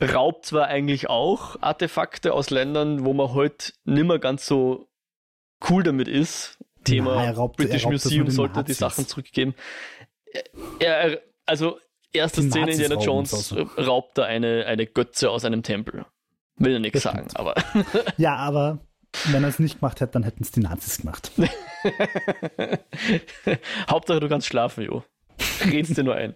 raubt 0.00 0.46
zwar 0.46 0.66
eigentlich 0.66 1.08
auch 1.08 1.56
Artefakte 1.60 2.32
aus 2.32 2.50
Ländern, 2.50 3.04
wo 3.04 3.12
man 3.12 3.32
heute 3.32 3.72
nimmer 3.84 4.18
ganz 4.18 4.46
so 4.46 4.88
cool 5.68 5.82
damit 5.82 6.08
ist. 6.08 6.58
Thema 6.84 7.14
Na, 7.14 7.30
raubt, 7.30 7.56
British 7.56 7.84
Museum 7.84 8.28
sollte 8.30 8.64
die 8.64 8.72
Sachen 8.72 9.06
zurückgeben. 9.06 9.54
Er, 10.80 11.20
also, 11.46 11.78
erste 12.12 12.40
die 12.40 12.50
Szene 12.50 12.66
Nazis 12.66 12.80
Indiana 12.80 13.04
Jones 13.04 13.54
raubt 13.78 14.18
da 14.18 14.24
eine, 14.24 14.66
eine 14.66 14.86
Götze 14.86 15.30
aus 15.30 15.44
einem 15.44 15.62
Tempel. 15.62 16.06
Will 16.56 16.72
ja 16.72 16.78
nichts 16.80 17.02
sagen, 17.02 17.28
aber. 17.34 17.54
ja, 18.16 18.34
aber 18.34 18.80
wenn 19.26 19.42
er 19.42 19.48
es 19.48 19.58
nicht 19.58 19.80
gemacht 19.80 20.00
hätte, 20.00 20.12
dann 20.12 20.22
hätten 20.22 20.42
es 20.42 20.50
die 20.50 20.60
Nazis 20.60 20.98
gemacht. 20.98 21.30
Hauptsache, 23.90 24.20
du 24.20 24.28
kannst 24.28 24.46
schlafen, 24.46 24.84
Jo. 24.84 25.04
Redst 25.64 25.96
dir 25.96 26.04
nur 26.04 26.14
ein. 26.14 26.34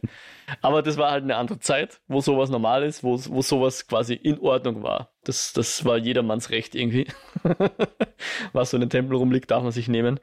Aber 0.63 0.83
das 0.83 0.97
war 0.97 1.11
halt 1.11 1.25
eine 1.25 1.37
andere 1.37 1.59
Zeit, 1.59 2.01
wo 2.09 2.21
sowas 2.21 2.51
normal 2.51 2.83
ist, 2.83 3.03
wo, 3.03 3.19
wo 3.29 3.43
sowas 3.43 3.87
quasi 3.87 4.15
in 4.15 4.39
Ordnung 4.41 4.83
war. 4.83 5.11
Das, 5.25 5.53
das 5.53 5.85
war 5.85 5.97
jedermanns 5.97 6.51
Recht 6.51 6.75
irgendwie. 6.75 7.07
Was 8.53 8.71
so 8.71 8.77
in 8.77 8.83
den 8.83 8.91
Tempel 8.91 9.17
rumliegt, 9.17 9.51
darf 9.51 9.63
man 9.63 9.73
sich 9.73 9.89
nehmen. 9.89 10.21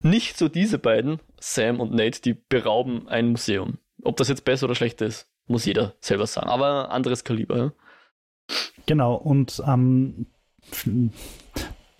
Nicht 0.00 0.38
so 0.38 0.48
diese 0.48 0.78
beiden, 0.78 1.20
Sam 1.40 1.80
und 1.80 1.92
Nate, 1.92 2.22
die 2.22 2.34
berauben 2.34 3.08
ein 3.08 3.28
Museum. 3.28 3.78
Ob 4.02 4.16
das 4.16 4.28
jetzt 4.28 4.44
besser 4.44 4.64
oder 4.64 4.76
schlechter 4.76 5.06
ist, 5.06 5.28
muss 5.46 5.64
jeder 5.64 5.94
selber 6.00 6.26
sagen. 6.26 6.48
Aber 6.48 6.90
anderes 6.90 7.24
Kaliber. 7.24 7.56
Ja? 7.56 7.72
Genau, 8.86 9.14
und 9.14 9.60
ähm, 9.66 10.26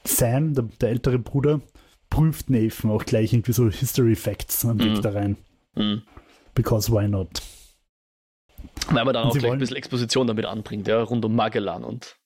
Sam, 0.08 0.54
der, 0.54 0.64
der, 0.80 0.90
ältere 0.90 1.18
Bruder, 1.18 1.60
prüft 2.10 2.50
Nathan 2.50 2.90
auch 2.90 3.04
gleich 3.04 3.32
irgendwie 3.32 3.52
so 3.52 3.68
History 3.68 4.16
Facts 4.16 4.64
und 4.64 4.82
legt 4.82 4.98
mm. 4.98 5.02
da 5.02 5.10
rein. 5.10 5.36
Mm. 5.74 5.98
Because 6.54 6.90
why 6.90 7.06
not? 7.06 7.42
Weil 8.90 9.04
man 9.04 9.14
dann 9.14 9.24
und 9.24 9.30
auch 9.30 9.38
gleich 9.38 9.52
ein 9.52 9.58
bisschen 9.58 9.76
Exposition 9.76 10.26
damit 10.26 10.46
anbringt, 10.46 10.88
ja, 10.88 11.02
rund 11.02 11.24
um 11.24 11.34
Magellan 11.36 11.84
und 11.84 12.16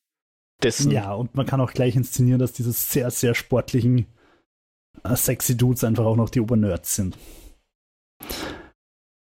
dessen. 0.62 0.90
Ja, 0.90 1.12
und 1.12 1.34
man 1.34 1.46
kann 1.46 1.60
auch 1.60 1.72
gleich 1.72 1.96
inszenieren, 1.96 2.38
dass 2.38 2.52
diese 2.52 2.72
sehr, 2.72 3.10
sehr 3.10 3.34
sportlichen, 3.34 4.06
äh, 5.04 5.16
sexy 5.16 5.56
Dudes 5.56 5.84
einfach 5.84 6.04
auch 6.04 6.16
noch 6.16 6.30
die 6.30 6.40
Obernerds 6.40 6.94
sind. 6.94 7.18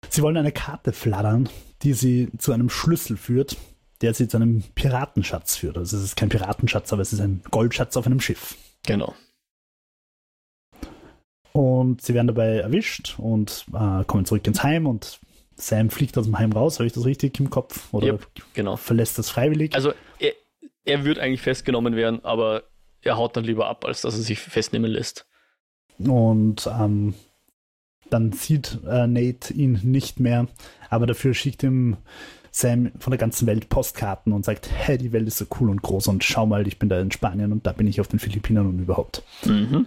Sie 0.09 0.23
wollen 0.23 0.37
eine 0.37 0.53
Karte 0.53 0.93
flattern, 0.93 1.49
die 1.83 1.93
sie 1.93 2.29
zu 2.39 2.53
einem 2.53 2.71
Schlüssel 2.71 3.17
führt, 3.17 3.57
der 4.01 4.15
sie 4.15 4.29
zu 4.29 4.37
einem 4.37 4.63
Piratenschatz 4.75 5.57
führt. 5.57 5.77
Also 5.77 5.97
es 5.97 6.05
ist 6.05 6.17
kein 6.17 6.29
Piratenschatz, 6.29 6.93
aber 6.93 7.03
es 7.03 7.13
ist 7.13 7.21
ein 7.21 7.43
Goldschatz 7.51 7.97
auf 7.97 8.07
einem 8.07 8.21
Schiff. 8.21 8.57
Genau. 8.87 9.15
Und 11.53 12.03
sie 12.03 12.15
werden 12.15 12.29
dabei 12.29 12.59
erwischt 12.59 13.17
und 13.19 13.67
äh, 13.75 14.05
kommen 14.05 14.25
zurück 14.25 14.47
ins 14.47 14.63
Heim 14.63 14.87
und 14.87 15.19
Sam 15.57 15.91
fliegt 15.91 16.17
aus 16.17 16.27
dem 16.27 16.39
Heim 16.39 16.53
raus. 16.53 16.79
Habe 16.79 16.87
ich 16.87 16.93
das 16.93 17.05
richtig 17.05 17.41
im 17.41 17.51
Kopf? 17.51 17.93
Oder 17.93 18.07
yep, 18.07 18.27
genau. 18.55 18.77
verlässt 18.77 19.19
das 19.19 19.31
freiwillig? 19.31 19.75
Also 19.75 19.93
er, 20.21 20.35
er 20.85 21.05
wird 21.05 21.19
eigentlich 21.19 21.43
festgenommen 21.43 21.97
werden, 21.97 22.25
aber 22.25 22.65
er 23.03 23.17
haut 23.17 23.37
dann 23.37 23.45
lieber 23.45 23.67
ab, 23.67 23.85
als 23.85 24.03
dass 24.03 24.15
er 24.15 24.23
sich 24.23 24.39
festnehmen 24.39 24.91
lässt. 24.91 25.27
Und 25.99 26.69
ähm, 26.73 27.15
dann 28.09 28.33
sieht 28.33 28.79
äh, 28.87 29.07
Nate 29.07 29.53
ihn 29.53 29.81
nicht 29.83 30.21
mehr, 30.21 30.47
aber 30.91 31.07
dafür 31.07 31.35
schickt 31.35 31.63
ihm 31.63 31.97
Sam 32.59 32.91
von 32.99 33.13
der 33.13 33.19
ganzen 33.19 33.47
Welt 33.47 33.69
Postkarten 33.69 34.33
und 34.33 34.45
sagt, 34.45 34.69
hey, 34.71 34.99
die 34.99 35.13
Welt 35.13 35.29
ist 35.29 35.39
so 35.39 35.47
cool 35.61 35.71
und 35.71 35.81
groß 35.81 36.09
und 36.09 36.25
schau 36.25 36.45
mal, 36.45 36.67
ich 36.67 36.79
bin 36.79 36.89
da 36.89 37.01
in 37.01 37.13
Spanien 37.13 37.53
und 37.53 37.67
da 37.67 37.73
bin 37.73 37.87
ich 37.87 38.01
auf 38.01 38.09
den 38.09 38.19
Philippinen 38.19 38.67
und 38.67 38.81
überhaupt. 38.81 39.23
Mhm. 39.45 39.87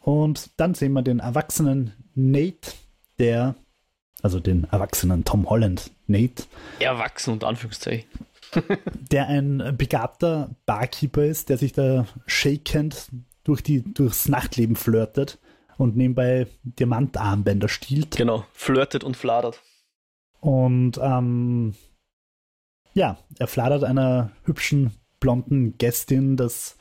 Und 0.00 0.50
dann 0.56 0.74
sehen 0.74 0.94
wir 0.94 1.02
den 1.02 1.18
erwachsenen 1.18 1.92
Nate, 2.14 2.72
der, 3.18 3.56
also 4.22 4.40
den 4.40 4.64
erwachsenen 4.64 5.24
Tom 5.24 5.50
Holland 5.50 5.90
Nate. 6.06 6.44
Erwachsen 6.80 7.34
und 7.34 7.44
Anführungszeichen. 7.44 8.08
der 9.10 9.28
ein 9.28 9.74
begabter 9.76 10.50
Barkeeper 10.64 11.24
ist, 11.24 11.50
der 11.50 11.58
sich 11.58 11.72
da 11.72 12.06
shakend 12.26 13.08
durch 13.44 13.62
die, 13.62 13.82
durchs 13.82 14.28
Nachtleben 14.28 14.76
flirtet 14.76 15.38
und 15.76 15.96
nebenbei 15.96 16.46
Diamantarmbänder 16.62 17.68
stiehlt. 17.68 18.16
Genau, 18.16 18.46
flirtet 18.54 19.04
und 19.04 19.16
fladert. 19.16 19.60
Und 20.42 20.98
ähm, 21.00 21.74
ja, 22.94 23.16
er 23.38 23.46
fladert 23.46 23.84
einer 23.84 24.32
hübschen 24.44 24.90
blonden 25.20 25.78
Gästin 25.78 26.36
das 26.36 26.76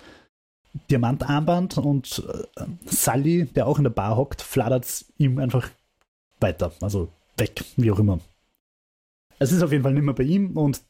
Diamantarmband 0.89 1.77
und 1.77 2.23
äh, 2.57 2.63
Sully, 2.85 3.45
der 3.45 3.67
auch 3.67 3.77
in 3.77 3.83
der 3.83 3.91
Bar 3.91 4.17
hockt, 4.17 4.41
fladert 4.41 5.05
ihm 5.19 5.37
einfach 5.37 5.69
weiter, 6.39 6.71
also 6.81 7.09
weg, 7.37 7.63
wie 7.77 7.91
auch 7.91 7.99
immer. 7.99 8.19
Es 9.37 9.51
ist 9.51 9.61
auf 9.61 9.71
jeden 9.71 9.83
Fall 9.83 9.93
nicht 9.93 10.03
mehr 10.03 10.15
bei 10.15 10.23
ihm 10.23 10.57
und 10.57 10.81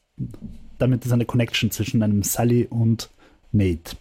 damit 0.78 1.04
ist 1.04 1.12
eine 1.12 1.26
Connection 1.26 1.70
zwischen 1.70 2.02
einem 2.02 2.22
Sully 2.22 2.66
und 2.70 3.10
Nate. 3.50 3.96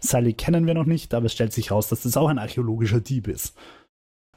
Sully 0.00 0.34
kennen 0.34 0.66
wir 0.66 0.74
noch 0.74 0.84
nicht, 0.84 1.14
aber 1.14 1.26
es 1.26 1.32
stellt 1.32 1.54
sich 1.54 1.70
raus, 1.70 1.88
dass 1.88 2.02
das 2.02 2.18
auch 2.18 2.28
ein 2.28 2.38
archäologischer 2.38 3.00
Dieb 3.00 3.28
ist. 3.28 3.54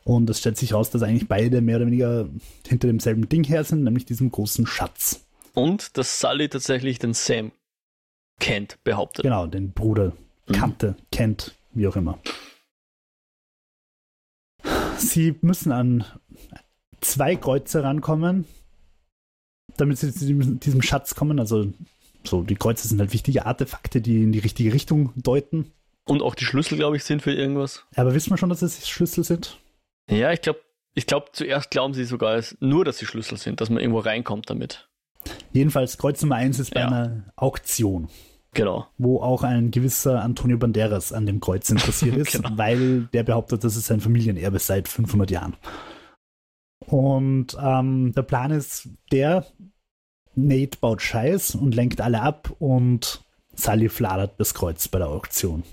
Und 0.03 0.29
es 0.29 0.39
stellt 0.39 0.57
sich 0.57 0.73
raus, 0.73 0.89
dass 0.89 1.01
eigentlich 1.01 1.27
beide 1.27 1.61
mehr 1.61 1.77
oder 1.77 1.85
weniger 1.87 2.27
hinter 2.67 2.87
demselben 2.87 3.29
Ding 3.29 3.43
her 3.43 3.63
sind, 3.63 3.83
nämlich 3.83 4.05
diesem 4.05 4.31
großen 4.31 4.65
Schatz. 4.65 5.25
Und 5.53 5.97
dass 5.97 6.19
Sully 6.19 6.49
tatsächlich 6.49 6.99
den 6.99 7.13
Sam 7.13 7.51
kennt, 8.39 8.83
behauptet. 8.83 9.23
Genau, 9.23 9.47
den 9.47 9.71
Bruder 9.71 10.13
kannte, 10.51 10.91
mhm. 10.91 10.95
kennt, 11.11 11.55
wie 11.73 11.87
auch 11.87 11.95
immer. 11.95 12.19
Sie 14.97 15.35
müssen 15.41 15.71
an 15.71 16.05
zwei 17.01 17.35
Kreuze 17.35 17.83
rankommen, 17.83 18.45
damit 19.77 19.97
sie 19.97 20.13
zu 20.13 20.25
diesem 20.25 20.81
Schatz 20.81 21.15
kommen. 21.15 21.39
Also 21.39 21.71
so, 22.23 22.41
die 22.41 22.55
Kreuze 22.55 22.87
sind 22.87 22.99
halt 22.99 23.13
wichtige 23.13 23.45
Artefakte, 23.45 24.01
die 24.01 24.23
in 24.23 24.31
die 24.31 24.39
richtige 24.39 24.73
Richtung 24.73 25.11
deuten. 25.15 25.71
Und 26.05 26.21
auch 26.21 26.35
die 26.35 26.45
Schlüssel, 26.45 26.77
glaube 26.77 26.97
ich, 26.97 27.03
sind 27.03 27.21
für 27.21 27.33
irgendwas. 27.33 27.83
Aber 27.95 28.13
wissen 28.13 28.31
wir 28.31 28.37
schon, 28.37 28.49
dass 28.49 28.61
es 28.61 28.87
Schlüssel 28.87 29.23
sind? 29.23 29.57
Ja, 30.09 30.31
ich 30.31 30.41
glaube, 30.41 30.59
ich 30.95 31.07
glaub, 31.07 31.35
zuerst 31.35 31.71
glauben 31.71 31.93
sie 31.93 32.05
sogar 32.05 32.41
nur, 32.59 32.85
dass 32.85 32.97
sie 32.97 33.05
Schlüssel 33.05 33.37
sind, 33.37 33.61
dass 33.61 33.69
man 33.69 33.79
irgendwo 33.79 33.99
reinkommt 33.99 34.49
damit. 34.49 34.89
Jedenfalls, 35.53 35.97
Kreuz 35.97 36.21
Nummer 36.21 36.35
1 36.35 36.59
ist 36.59 36.73
bei 36.73 36.81
Ja. 36.81 36.87
einer 36.87 37.23
Auktion, 37.35 38.09
Genau. 38.53 38.87
wo 38.97 39.21
auch 39.21 39.43
ein 39.43 39.71
gewisser 39.71 40.21
Antonio 40.21 40.57
Banderas 40.57 41.13
an 41.13 41.25
dem 41.25 41.39
Kreuz 41.39 41.69
interessiert 41.69 42.15
ist, 42.17 42.33
Genau. 42.33 42.49
weil 42.57 43.05
der 43.13 43.23
behauptet, 43.23 43.63
das 43.63 43.75
ist 43.75 43.87
sein 43.87 44.01
Familienerbe 44.01 44.59
seit 44.59 44.87
500 44.87 45.31
Jahren. 45.31 45.55
Und 46.85 47.57
ähm, 47.59 48.11
der 48.13 48.23
Plan 48.23 48.51
ist 48.51 48.89
der, 49.11 49.45
Nate 50.35 50.77
baut 50.79 51.01
Scheiß 51.01 51.55
und 51.55 51.73
lenkt 51.75 52.01
alle 52.01 52.21
ab 52.21 52.51
und 52.59 53.23
Sully 53.55 53.87
fladert 53.87 54.39
das 54.39 54.53
Kreuz 54.53 54.87
bei 54.87 54.97
der 54.97 55.07
Auktion. 55.07 55.63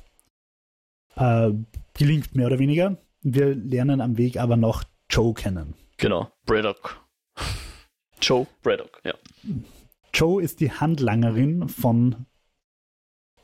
Äh, 1.17 1.51
gelingt 1.95 2.35
mehr 2.35 2.47
oder 2.47 2.59
weniger. 2.59 2.97
Wir 3.23 3.55
lernen 3.55 4.01
am 4.01 4.17
Weg 4.17 4.39
aber 4.39 4.57
noch 4.57 4.85
Joe 5.11 5.35
kennen. 5.35 5.75
Genau. 5.99 6.31
Braddock. 6.47 7.01
Joe 8.23 8.47
Braddock, 8.63 9.01
ja. 9.05 9.15
Joe 10.15 10.43
ist 10.43 10.61
die 10.61 10.71
Handlangerin 10.71 11.69
von 11.69 12.27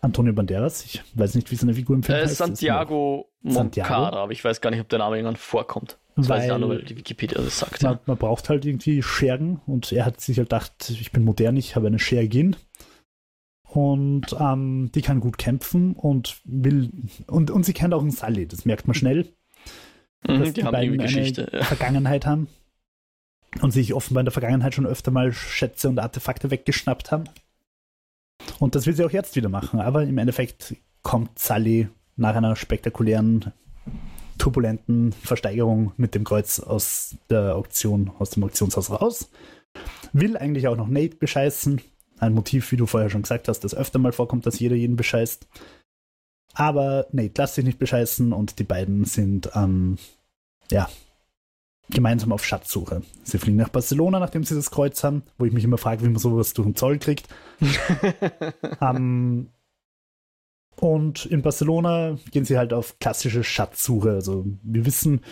Antonio 0.01 0.33
Banderas. 0.33 0.85
Ich 0.85 1.03
weiß 1.15 1.35
nicht, 1.35 1.51
wie 1.51 1.57
seine 1.57 1.75
Figur 1.75 1.97
im 1.97 2.03
Film 2.03 2.19
Äh, 2.19 2.23
heißt. 2.23 2.37
Santiago? 2.37 3.31
Moncada, 3.43 4.11
aber 4.19 4.33
ich 4.33 4.45
weiß 4.45 4.61
gar 4.61 4.71
nicht, 4.71 4.81
ob 4.81 4.89
der 4.89 4.99
Name 4.99 5.17
irgendwann 5.17 5.37
vorkommt. 5.37 5.99
Das 6.17 6.29
weiß 6.29 6.47
ich 6.47 6.51
auch 6.53 6.59
nur, 6.59 6.71
weil 6.71 6.83
die 6.83 6.97
Wikipedia 6.97 7.41
das 7.41 7.59
sagt. 7.59 7.83
Man, 7.83 7.95
Ja. 7.95 8.01
man 8.07 8.17
braucht 8.17 8.49
halt 8.49 8.65
irgendwie 8.65 9.03
Schergen 9.03 9.61
und 9.67 9.93
er 9.93 10.05
hat 10.07 10.21
sich 10.21 10.39
halt 10.39 10.49
gedacht, 10.49 10.91
ich 10.91 11.13
bin 11.13 11.25
modern, 11.25 11.57
ich 11.57 11.77
habe 11.77 11.87
eine 11.87 11.99
Schergin. 11.99 12.57
Und 13.69 14.35
ähm, 14.41 14.91
die 14.95 15.03
kann 15.03 15.21
gut 15.21 15.39
kämpfen 15.39 15.93
und 15.95 16.41
will. 16.45 16.91
Und, 17.27 17.51
und 17.51 17.65
sie 17.67 17.73
kennt 17.75 17.93
auch 17.95 18.01
einen 18.01 18.11
Sully, 18.11 18.47
das 18.47 18.65
merkt 18.65 18.87
man 18.89 18.95
schnell, 18.95 19.29
dass 20.27 20.49
Mhm, 20.49 20.55
die 20.55 20.65
haben 20.65 20.75
eine 20.75 20.97
Geschichte. 20.97 21.51
Ja. 21.53 21.65
Vergangenheit 21.65 22.27
haben. 22.27 22.49
Und 23.61 23.71
sich 23.71 23.95
offenbar 23.95 24.21
in 24.21 24.27
der 24.27 24.33
Vergangenheit 24.33 24.75
schon 24.75 24.87
öfter 24.87 25.11
mal 25.11 25.33
Schätze 25.33 25.89
und 25.89 25.99
Artefakte 25.99 26.51
weggeschnappt 26.51 27.11
haben. 27.11 27.25
Und 28.59 28.75
das 28.75 28.87
will 28.87 28.95
sie 28.95 29.05
auch 29.05 29.11
jetzt 29.11 29.37
wieder 29.37 29.49
machen. 29.49 29.81
Aber 29.81 30.03
im 30.03 30.19
Endeffekt 30.19 30.77
kommt 31.03 31.39
Sully 31.39 31.89
nach 32.17 32.35
einer 32.35 32.57
spektakulären, 32.57 33.53
turbulenten 34.39 35.13
Versteigerung 35.13 35.93
mit 35.97 36.15
dem 36.15 36.25
Kreuz 36.25 36.61
aus 36.61 37.17
der 37.31 37.55
Auktion, 37.55 38.11
aus 38.19 38.31
dem 38.31 38.45
Auktionshaus 38.45 38.91
raus. 38.91 39.31
Will 40.13 40.37
eigentlich 40.37 40.69
auch 40.69 40.77
noch 40.77 40.89
Nate 40.89 41.17
bescheißen. 41.17 41.81
Ein 42.19 42.35
Motiv, 42.35 42.73
wie 42.73 42.77
du 42.77 42.87
vorher 42.87 43.11
schon 43.11 43.23
gesagt 43.23 43.49
hast, 43.49 43.61
das 43.61 43.75
öfter 43.75 43.99
mal 43.99 44.13
vorkommt, 44.13 44.47
dass 44.47 44.59
jeder 44.59 44.77
jeden 44.77 44.97
bescheißt. 44.97 45.47
Aber 46.55 47.07
Nate 47.13 47.41
lässt 47.41 47.55
sich 47.55 47.65
nicht 47.65 47.79
bescheißen 47.79 48.33
und 48.33 48.59
die 48.59 48.65
beiden 48.65 49.05
sind 49.05 49.51
ähm, 49.55 49.99
ja, 50.71 50.89
gemeinsam 51.91 52.33
auf 52.33 52.45
Schatzsuche. 52.45 53.03
Sie 53.23 53.39
fliegen 53.39 53.59
nach 53.59 53.69
Barcelona, 53.69 54.19
nachdem 54.19 54.45
sie 54.45 54.55
das 54.55 54.71
Kreuz 54.71 55.05
haben, 55.05 55.23
wo 55.39 55.45
ich 55.45 55.53
mich 55.53 55.65
immer 55.65 55.79
frage, 55.79 56.03
wie 56.03 56.09
man 56.09 56.19
sowas 56.19 56.53
durch 56.55 56.67
den 56.67 56.77
Zoll 56.77 56.99
kriegt. 56.99 57.29
Ähm, 58.81 59.49
und 60.79 61.25
in 61.27 61.41
Barcelona 61.41 62.19
gehen 62.31 62.45
sie 62.45 62.59
halt 62.59 62.75
auf 62.75 62.99
klassische 62.99 63.43
Schatzsuche. 63.43 64.11
Also 64.11 64.45
wir 64.63 64.85
wissen, 64.85 65.23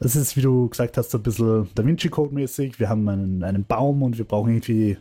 das 0.00 0.14
ist, 0.14 0.36
wie 0.36 0.42
du 0.42 0.68
gesagt 0.68 0.96
hast, 0.96 1.10
so 1.10 1.18
ein 1.18 1.22
bisschen 1.22 1.68
Da 1.74 1.84
Vinci 1.84 2.08
Code 2.08 2.34
mäßig. 2.34 2.78
Wir 2.78 2.88
haben 2.88 3.08
einen, 3.08 3.42
einen 3.42 3.64
Baum 3.64 4.02
und 4.02 4.18
wir 4.18 4.26
brauchen 4.26 4.50
irgendwie 4.50 4.98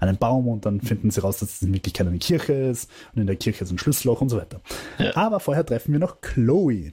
einen 0.00 0.16
Baum 0.16 0.48
und 0.48 0.66
dann 0.66 0.80
finden 0.80 1.10
sie 1.10 1.20
raus, 1.20 1.38
dass 1.38 1.54
es 1.54 1.62
in 1.62 1.72
Wirklichkeit 1.72 2.06
eine 2.06 2.18
Kirche 2.18 2.52
ist 2.52 2.90
und 3.14 3.20
in 3.20 3.26
der 3.26 3.36
Kirche 3.36 3.64
ist 3.64 3.70
ein 3.70 3.78
Schlüsselloch 3.78 4.20
und 4.20 4.28
so 4.28 4.38
weiter. 4.38 4.60
Ja. 4.98 5.16
Aber 5.16 5.40
vorher 5.40 5.64
treffen 5.64 5.92
wir 5.92 6.00
noch 6.00 6.20
Chloe. 6.20 6.92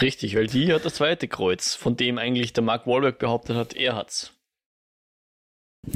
Richtig, 0.00 0.36
weil 0.36 0.46
die 0.46 0.72
hat 0.72 0.84
das 0.84 0.94
zweite 0.94 1.28
Kreuz, 1.28 1.74
von 1.74 1.96
dem 1.96 2.18
eigentlich 2.18 2.52
der 2.52 2.62
Mark 2.62 2.86
Wahlberg 2.86 3.18
behauptet 3.18 3.56
hat, 3.56 3.74
er 3.74 3.96
hat's. 3.96 4.32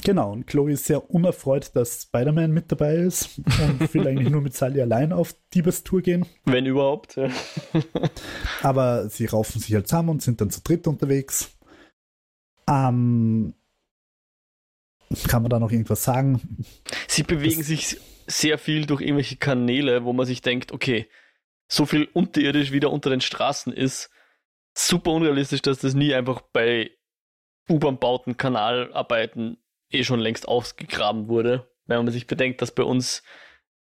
Genau, 0.04 0.32
und 0.32 0.46
Chloe 0.46 0.72
ist 0.72 0.86
sehr 0.86 1.10
unerfreut, 1.10 1.72
dass 1.74 2.02
Spider-Man 2.02 2.52
mit 2.52 2.70
dabei 2.72 2.94
ist 2.94 3.38
und 3.38 3.92
will 3.92 4.06
eigentlich 4.06 4.30
nur 4.30 4.40
mit 4.40 4.54
Sally 4.54 4.80
allein 4.80 5.12
auf 5.12 5.34
Diebestour 5.52 6.00
gehen. 6.02 6.24
Wenn 6.44 6.66
überhaupt. 6.66 7.16
Ja. 7.16 7.28
Aber 8.62 9.08
sie 9.08 9.26
raufen 9.26 9.60
sich 9.60 9.74
halt 9.74 9.88
zusammen 9.88 10.08
und 10.10 10.22
sind 10.22 10.40
dann 10.40 10.50
zu 10.50 10.62
dritt 10.62 10.86
unterwegs. 10.86 11.56
Ähm, 12.68 13.54
kann 15.28 15.42
man 15.42 15.50
da 15.50 15.58
noch 15.58 15.70
irgendwas 15.72 16.04
sagen? 16.04 16.64
Sie 17.08 17.24
bewegen 17.24 17.58
Das- 17.58 17.66
sich 17.66 18.00
sehr 18.26 18.56
viel 18.58 18.86
durch 18.86 19.02
irgendwelche 19.02 19.36
Kanäle, 19.36 20.04
wo 20.04 20.12
man 20.12 20.26
sich 20.26 20.40
denkt, 20.42 20.72
okay, 20.72 21.08
so 21.72 21.86
viel 21.86 22.06
unterirdisch 22.12 22.70
wie 22.70 22.80
da 22.80 22.88
unter 22.88 23.08
den 23.08 23.22
Straßen 23.22 23.72
ist, 23.72 24.10
super 24.74 25.10
unrealistisch, 25.10 25.62
dass 25.62 25.78
das 25.78 25.94
nie 25.94 26.12
einfach 26.12 26.42
bei 26.52 26.90
U-Bahn-Bauten, 27.70 28.36
Kanalarbeiten 28.36 29.56
eh 29.90 30.04
schon 30.04 30.20
längst 30.20 30.46
ausgegraben 30.46 31.28
wurde. 31.28 31.70
Wenn 31.86 32.04
man 32.04 32.12
sich 32.12 32.26
bedenkt, 32.26 32.60
dass 32.60 32.74
bei 32.74 32.82
uns, 32.82 33.22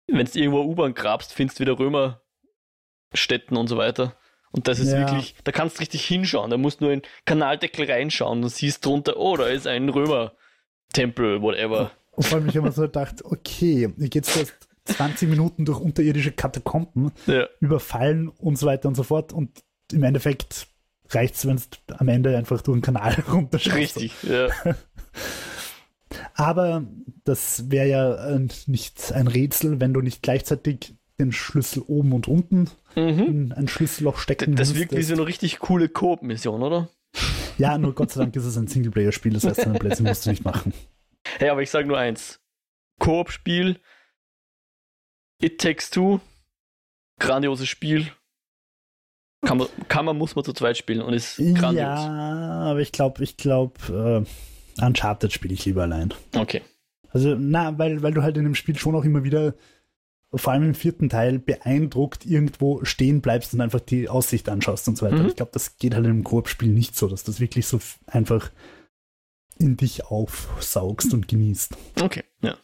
wenn 0.08 0.26
du 0.26 0.40
irgendwo 0.40 0.64
U-Bahn 0.64 0.96
grabst, 0.96 1.32
findest 1.32 1.60
du 1.60 1.62
wieder 1.62 1.78
Römerstätten 1.78 3.56
und 3.56 3.68
so 3.68 3.78
weiter. 3.78 4.18
Und 4.52 4.68
das 4.68 4.80
ist 4.80 4.92
Ja. 4.92 5.00
wirklich, 5.00 5.36
da 5.44 5.52
kannst 5.52 5.78
du 5.78 5.82
richtig 5.82 6.06
hinschauen. 6.06 6.50
Da 6.50 6.58
musst 6.58 6.82
du 6.82 6.86
nur 6.86 6.94
in 6.94 7.02
den 7.02 7.10
Kanaldeckel 7.26 7.90
reinschauen 7.90 8.42
und 8.44 8.50
siehst 8.50 8.84
drunter, 8.84 9.18
oh, 9.18 9.38
da 9.38 9.46
ist 9.46 9.68
ein 9.68 9.90
Römer-Tempel, 9.90 11.44
whatever. 11.44 11.92
Und 12.12 12.26
vor 12.26 12.40
allem 12.40 12.50
ich 12.50 12.56
immer 12.56 12.72
so 12.72 12.82
gedacht, 12.84 13.24
okay, 13.26 13.94
hier 13.96 14.10
geht 14.10 14.28
es 14.28 14.36
erst 14.36 14.65
20 14.86 15.30
Minuten 15.30 15.66
durch 15.66 15.80
unterirdische 15.80 16.32
Katakomben, 16.32 17.12
Ja. 17.28 17.48
überfallen 17.60 18.30
und 18.30 18.58
so 18.58 18.66
weiter 18.68 18.88
und 18.88 18.96
so 18.96 19.04
fort. 19.04 19.34
Und 19.34 19.64
im 19.92 20.04
Endeffekt 20.04 20.68
reicht 21.10 21.36
es, 21.36 21.46
wenn 21.48 21.58
du 21.58 21.96
am 22.00 22.08
Ende 22.08 22.36
einfach 22.38 22.62
durch 22.62 22.78
den 22.78 22.82
Kanal 22.82 23.14
runterschaust. 23.32 23.76
Richtig, 23.76 24.14
ja. 24.24 24.48
Aber 26.34 26.86
das 27.24 27.70
wäre 27.72 27.88
ja 27.88 28.30
äh, 28.36 28.48
nicht 28.68 29.12
ein 29.14 29.28
Rätsel, 29.28 29.80
wenn 29.80 29.94
du 29.94 30.02
nicht 30.02 30.22
gleichzeitig 30.22 30.96
den 31.20 31.32
Schlüssel 31.32 31.82
oben 31.88 32.14
und 32.14 32.28
unten 32.28 32.70
Mhm. 32.96 33.20
in 33.24 33.52
ein 33.52 33.68
Schlüsselloch 33.68 34.18
stecken 34.20 34.56
Das 34.56 34.74
wirkt 34.76 34.96
wie 34.96 35.04
so 35.04 35.14
eine 35.16 35.26
richtig 35.28 35.60
coole 35.60 35.90
Coop-Mission, 35.90 36.64
oder? 36.64 36.90
Ja, 37.58 37.78
nur 37.78 37.94
Gott 37.94 38.12
sei 38.12 38.22
Dank 38.22 38.36
ist 38.38 38.46
es 38.46 38.58
ein 38.58 38.68
Singleplayer-Spiel, 38.68 39.34
das 39.34 39.44
heißt, 39.44 39.62
seine 39.62 39.80
Plätze 39.80 40.04
musst 40.04 40.26
du 40.26 40.30
nicht 40.30 40.46
machen. 40.46 40.74
Hey, 41.40 41.50
aber 41.50 41.62
ich 41.62 41.70
sage 41.70 41.88
nur 41.88 41.98
eins. 41.98 42.40
Koop-Spiel, 43.00 43.80
It 45.46 45.62
Takes 45.62 45.92
Two, 45.92 46.22
grandioses 47.20 47.70
Spiel. 47.70 48.08
Kann 49.46 49.60
man, 49.60 49.68
kann 49.88 50.06
man, 50.06 50.18
muss 50.18 50.36
man 50.36 50.44
zu 50.44 50.54
zweit 50.54 50.76
spielen 50.76 51.04
und 51.04 51.14
ist 51.14 51.38
grandios. 51.38 51.76
Ja, 51.76 52.64
aber 52.72 52.80
ich 52.80 52.92
glaube, 52.92 53.24
ich 53.24 53.38
glaube, 53.38 54.26
äh, 54.80 54.84
Uncharted 54.84 55.32
spiele 55.32 55.54
ich 55.54 55.64
lieber 55.66 55.84
allein. 55.84 56.12
Okay. 56.36 56.64
Also, 57.10 57.36
na, 57.38 57.78
weil, 57.78 58.02
weil 58.02 58.16
du 58.16 58.24
halt 58.24 58.38
in 58.38 58.44
dem 58.44 58.56
Spiel 58.56 58.76
schon 58.76 58.96
auch 58.96 59.04
immer 59.04 59.24
wieder, 59.24 59.54
vor 60.34 60.52
allem 60.52 60.64
im 60.64 60.74
vierten 60.74 61.10
Teil, 61.10 61.38
beeindruckt 61.38 62.26
irgendwo 62.26 62.84
stehen 62.84 63.22
bleibst 63.22 63.54
und 63.54 63.62
einfach 63.62 63.82
die 63.82 64.10
Aussicht 64.10 64.50
anschaust 64.50 64.88
und 64.88 64.98
so 64.98 65.06
weiter. 65.06 65.18
Mhm. 65.18 65.28
Ich 65.28 65.36
glaube, 65.36 65.52
das 65.54 65.78
geht 65.78 65.94
halt 65.94 66.06
in 66.06 66.12
einem 66.12 66.24
Koop-Spiel 66.24 66.70
nicht 66.70 66.96
so, 66.96 67.08
dass 67.08 67.24
das 67.24 67.40
wirklich 67.40 67.68
so 67.68 67.80
einfach 68.08 68.50
in 69.60 69.78
dich 69.78 70.08
aufsaugst 70.08 71.14
und 71.14 71.28
genießt. 71.28 71.78
Okay, 72.02 72.24
ja. 72.42 72.58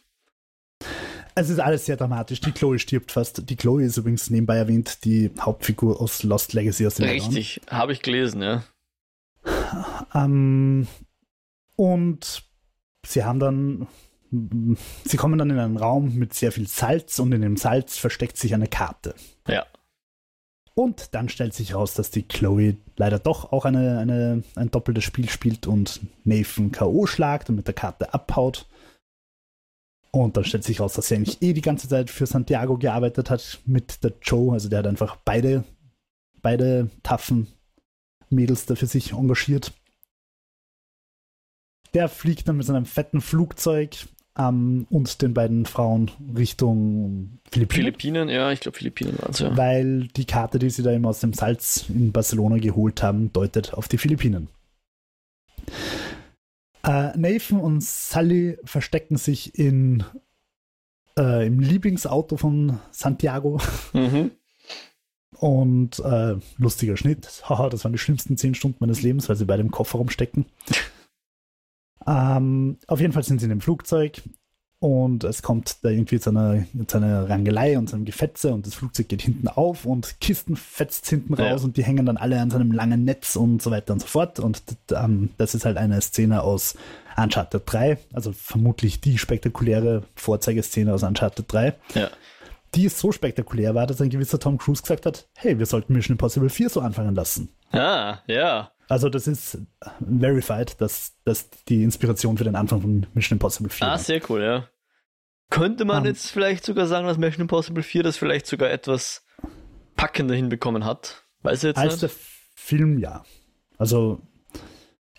Es 1.34 1.48
ist 1.48 1.58
alles 1.58 1.86
sehr 1.86 1.96
dramatisch. 1.96 2.40
Die 2.40 2.52
Chloe 2.52 2.78
stirbt 2.78 3.12
fast. 3.12 3.48
Die 3.48 3.56
Chloe 3.56 3.84
ist 3.84 3.96
übrigens 3.96 4.30
nebenbei 4.30 4.56
erwähnt, 4.56 5.04
die 5.04 5.30
Hauptfigur 5.40 6.00
aus 6.00 6.22
Lost 6.22 6.52
Legacy 6.52 6.86
aus 6.86 6.96
dem. 6.96 7.08
Richtig, 7.08 7.60
habe 7.68 7.92
ich 7.92 8.02
gelesen, 8.02 8.42
ja. 8.42 8.64
Ähm, 10.14 10.86
und 11.76 12.44
sie 13.06 13.24
haben 13.24 13.38
dann, 13.38 13.86
sie 15.04 15.16
kommen 15.16 15.38
dann 15.38 15.50
in 15.50 15.58
einen 15.58 15.76
Raum 15.76 16.14
mit 16.14 16.34
sehr 16.34 16.52
viel 16.52 16.68
Salz 16.68 17.18
und 17.18 17.32
in 17.32 17.40
dem 17.40 17.56
Salz 17.56 17.96
versteckt 17.96 18.36
sich 18.36 18.54
eine 18.54 18.68
Karte. 18.68 19.14
Ja. 19.48 19.66
Und 20.74 21.14
dann 21.14 21.28
stellt 21.28 21.54
sich 21.54 21.70
heraus, 21.70 21.94
dass 21.94 22.10
die 22.10 22.22
Chloe 22.22 22.76
leider 22.96 23.18
doch 23.18 23.52
auch 23.52 23.64
eine, 23.66 23.98
eine, 23.98 24.42
ein 24.54 24.70
doppeltes 24.70 25.04
Spiel 25.04 25.28
spielt 25.28 25.66
und 25.66 26.00
Nathan 26.24 26.72
K.O. 26.72 27.06
schlagt 27.06 27.50
und 27.50 27.56
mit 27.56 27.66
der 27.66 27.74
Karte 27.74 28.14
abhaut. 28.14 28.66
Und 30.14 30.36
dann 30.36 30.44
stellt 30.44 30.62
sich 30.62 30.78
heraus, 30.78 30.92
dass 30.92 31.08
sie 31.08 31.16
eigentlich 31.16 31.40
eh 31.40 31.54
die 31.54 31.62
ganze 31.62 31.88
Zeit 31.88 32.10
für 32.10 32.26
Santiago 32.26 32.76
gearbeitet 32.76 33.30
hat 33.30 33.60
mit 33.64 34.04
der 34.04 34.12
Joe. 34.22 34.52
Also 34.52 34.68
der 34.68 34.80
hat 34.80 34.86
einfach 34.86 35.16
beide, 35.16 35.64
beide 36.42 36.90
taffen 37.02 37.48
Mädels 38.28 38.66
da 38.66 38.74
für 38.74 38.86
sich 38.86 39.12
engagiert. 39.12 39.72
Der 41.94 42.08
fliegt 42.08 42.48
dann 42.48 42.58
mit 42.58 42.66
seinem 42.66 42.86
fetten 42.86 43.22
Flugzeug 43.22 44.06
ähm, 44.38 44.86
und 44.90 45.22
den 45.22 45.34
beiden 45.34 45.66
Frauen 45.66 46.10
Richtung 46.36 47.38
Philippinen. 47.50 47.84
Philippinen, 47.84 48.28
ja, 48.28 48.50
ich 48.52 48.60
glaube 48.60 48.78
Philippinen 48.78 49.18
waren 49.18 49.30
es, 49.30 49.38
ja. 49.38 49.56
Weil 49.56 50.08
die 50.08 50.24
Karte, 50.24 50.58
die 50.58 50.70
sie 50.70 50.82
da 50.82 50.92
eben 50.92 51.06
aus 51.06 51.20
dem 51.20 51.32
Salz 51.32 51.86
in 51.88 52.12
Barcelona 52.12 52.58
geholt 52.58 53.02
haben, 53.02 53.32
deutet 53.32 53.74
auf 53.74 53.88
die 53.88 53.98
Philippinen. 53.98 54.48
Äh, 56.84 57.16
Nathan 57.16 57.60
und 57.60 57.82
Sully 57.82 58.58
verstecken 58.64 59.16
sich 59.16 59.58
in, 59.58 60.04
äh, 61.18 61.46
im 61.46 61.60
Lieblingsauto 61.60 62.36
von 62.36 62.80
Santiago 62.90 63.60
Mhm. 63.92 64.32
Und 65.38 65.98
äh, 65.98 66.36
lustiger 66.58 66.96
Schnitt. 66.96 67.42
Haha, 67.48 67.68
das 67.68 67.82
waren 67.82 67.92
die 67.92 67.98
schlimmsten 67.98 68.36
zehn 68.36 68.54
Stunden 68.54 68.76
meines 68.78 69.02
Lebens, 69.02 69.28
weil 69.28 69.34
sie 69.34 69.44
beide 69.44 69.62
im 69.62 69.72
Kofferraum 69.72 70.08
stecken. 70.08 70.46
ähm, 72.06 72.78
auf 72.86 73.00
jeden 73.00 73.12
Fall 73.12 73.24
sind 73.24 73.40
sie 73.40 73.46
in 73.46 73.50
dem 73.50 73.60
Flugzeug 73.60 74.22
und 74.82 75.22
es 75.22 75.42
kommt 75.42 75.76
da 75.84 75.90
irgendwie 75.90 76.18
zu 76.18 76.30
einer, 76.30 76.64
zu 76.88 76.96
einer 76.96 77.28
Rangelei 77.28 77.78
und 77.78 77.88
zu 77.88 77.94
einem 77.94 78.04
Gefetze 78.04 78.52
und 78.52 78.66
das 78.66 78.74
Flugzeug 78.74 79.06
geht 79.08 79.22
hinten 79.22 79.46
auf 79.46 79.84
und 79.84 80.20
Kisten 80.20 80.56
fetzt 80.56 81.08
hinten 81.08 81.34
raus 81.34 81.60
Ja. 81.60 81.64
und 81.64 81.76
die 81.76 81.84
hängen 81.84 82.04
dann 82.04 82.16
alle 82.16 82.40
an 82.40 82.50
so 82.50 82.56
einem 82.56 82.72
langen 82.72 83.04
Netz 83.04 83.36
und 83.36 83.62
so 83.62 83.70
weiter 83.70 83.92
und 83.92 84.00
so 84.00 84.08
fort. 84.08 84.40
Und 84.40 84.60
ähm, 84.92 85.30
das 85.38 85.54
ist 85.54 85.64
halt 85.64 85.76
eine 85.76 86.00
Szene 86.00 86.42
aus 86.42 86.74
Uncharted 87.16 87.62
3, 87.64 87.98
also 88.12 88.32
vermutlich 88.32 89.00
die 89.00 89.18
spektakuläre 89.18 90.02
Vorzeigeszene 90.16 90.92
aus 90.92 91.04
Uncharted 91.04 91.44
3 91.52 91.74
Ja. 91.94 92.10
Die 92.74 92.88
so 92.88 93.12
spektakulär 93.12 93.74
war, 93.74 93.86
dass 93.86 94.00
ein 94.00 94.08
gewisser 94.10 94.38
Tom 94.38 94.56
Cruise 94.58 94.82
gesagt 94.82 95.04
hat, 95.06 95.28
hey, 95.36 95.58
wir 95.58 95.66
sollten 95.66 95.92
Mission 95.92 96.14
Impossible 96.14 96.48
4 96.48 96.68
so 96.70 96.80
anfangen 96.80 97.14
lassen. 97.14 97.50
Ah, 97.72 98.18
ja. 98.26 98.72
Also 98.88 99.08
das 99.08 99.26
ist 99.26 99.58
verified, 100.00 100.80
dass 100.80 101.12
das 101.24 101.48
die 101.68 101.82
Inspiration 101.82 102.36
für 102.36 102.44
den 102.44 102.56
Anfang 102.56 102.80
von 102.82 103.06
Mission 103.14 103.36
Impossible 103.36 103.70
4 103.70 103.86
Ah, 103.86 103.90
war. 103.92 103.98
sehr 103.98 104.20
cool, 104.30 104.42
ja. 104.42 104.68
Könnte 105.50 105.84
man 105.84 105.98
Ähm. 106.04 106.06
jetzt 106.06 106.30
vielleicht 106.30 106.64
sogar 106.64 106.86
sagen, 106.86 107.06
dass 107.06 107.18
Mission 107.18 107.42
Impossible 107.42 107.82
4 107.82 108.02
das 108.02 108.16
vielleicht 108.16 108.46
sogar 108.46 108.70
etwas 108.70 109.24
packender 109.96 110.34
hinbekommen 110.34 110.84
hat? 110.84 111.24
Weiß 111.42 111.58
ich 111.64 111.68
jetzt 111.68 111.78
Als 111.78 111.92
nicht. 111.94 112.02
der 112.02 112.10
Film, 112.54 112.98
ja. 112.98 113.24
Also 113.78 114.20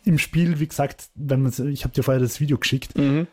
im 0.06 0.18
Spiel, 0.18 0.60
wie 0.60 0.68
gesagt, 0.68 1.10
wenn 1.16 1.42
man, 1.44 1.52
ich 1.70 1.84
habe 1.84 1.94
dir 1.94 2.04
vorher 2.04 2.22
das 2.22 2.40
Video 2.40 2.58
geschickt, 2.58 2.98
Mhm. 2.98 3.28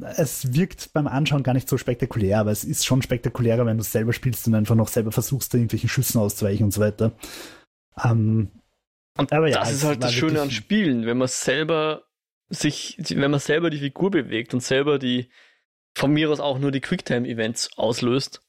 Es 0.00 0.54
wirkt 0.54 0.92
beim 0.92 1.06
Anschauen 1.06 1.42
gar 1.42 1.54
nicht 1.54 1.68
so 1.68 1.78
spektakulär, 1.78 2.40
aber 2.40 2.50
es 2.50 2.64
ist 2.64 2.84
schon 2.84 3.02
spektakulärer, 3.02 3.66
wenn 3.66 3.76
du 3.76 3.82
es 3.82 3.92
selber 3.92 4.12
spielst 4.12 4.46
und 4.46 4.54
einfach 4.54 4.74
noch 4.74 4.88
selber 4.88 5.12
versuchst, 5.12 5.52
da 5.52 5.58
irgendwelchen 5.58 5.88
Schüssen 5.88 6.20
auszuweichen 6.20 6.64
und 6.64 6.72
so 6.72 6.80
weiter. 6.80 7.12
Ähm, 8.02 8.50
Und 9.16 9.32
Aber 9.32 9.48
ja, 9.48 9.60
das 9.60 9.72
ist 9.72 9.84
halt 9.84 10.02
das 10.02 10.12
Schöne 10.12 10.40
an 10.42 10.50
Spielen, 10.50 11.06
wenn 11.06 11.18
man 11.18 11.28
selber 11.28 12.04
sich, 12.48 12.96
wenn 12.98 13.30
man 13.30 13.40
selber 13.40 13.70
die 13.70 13.78
Figur 13.78 14.10
bewegt 14.10 14.54
und 14.54 14.60
selber 14.60 14.98
die, 14.98 15.30
von 15.94 16.12
mir 16.12 16.30
aus 16.30 16.40
auch 16.40 16.58
nur 16.58 16.72
die 16.72 16.80
Quicktime-Events 16.80 17.70
auslöst, 17.76 18.42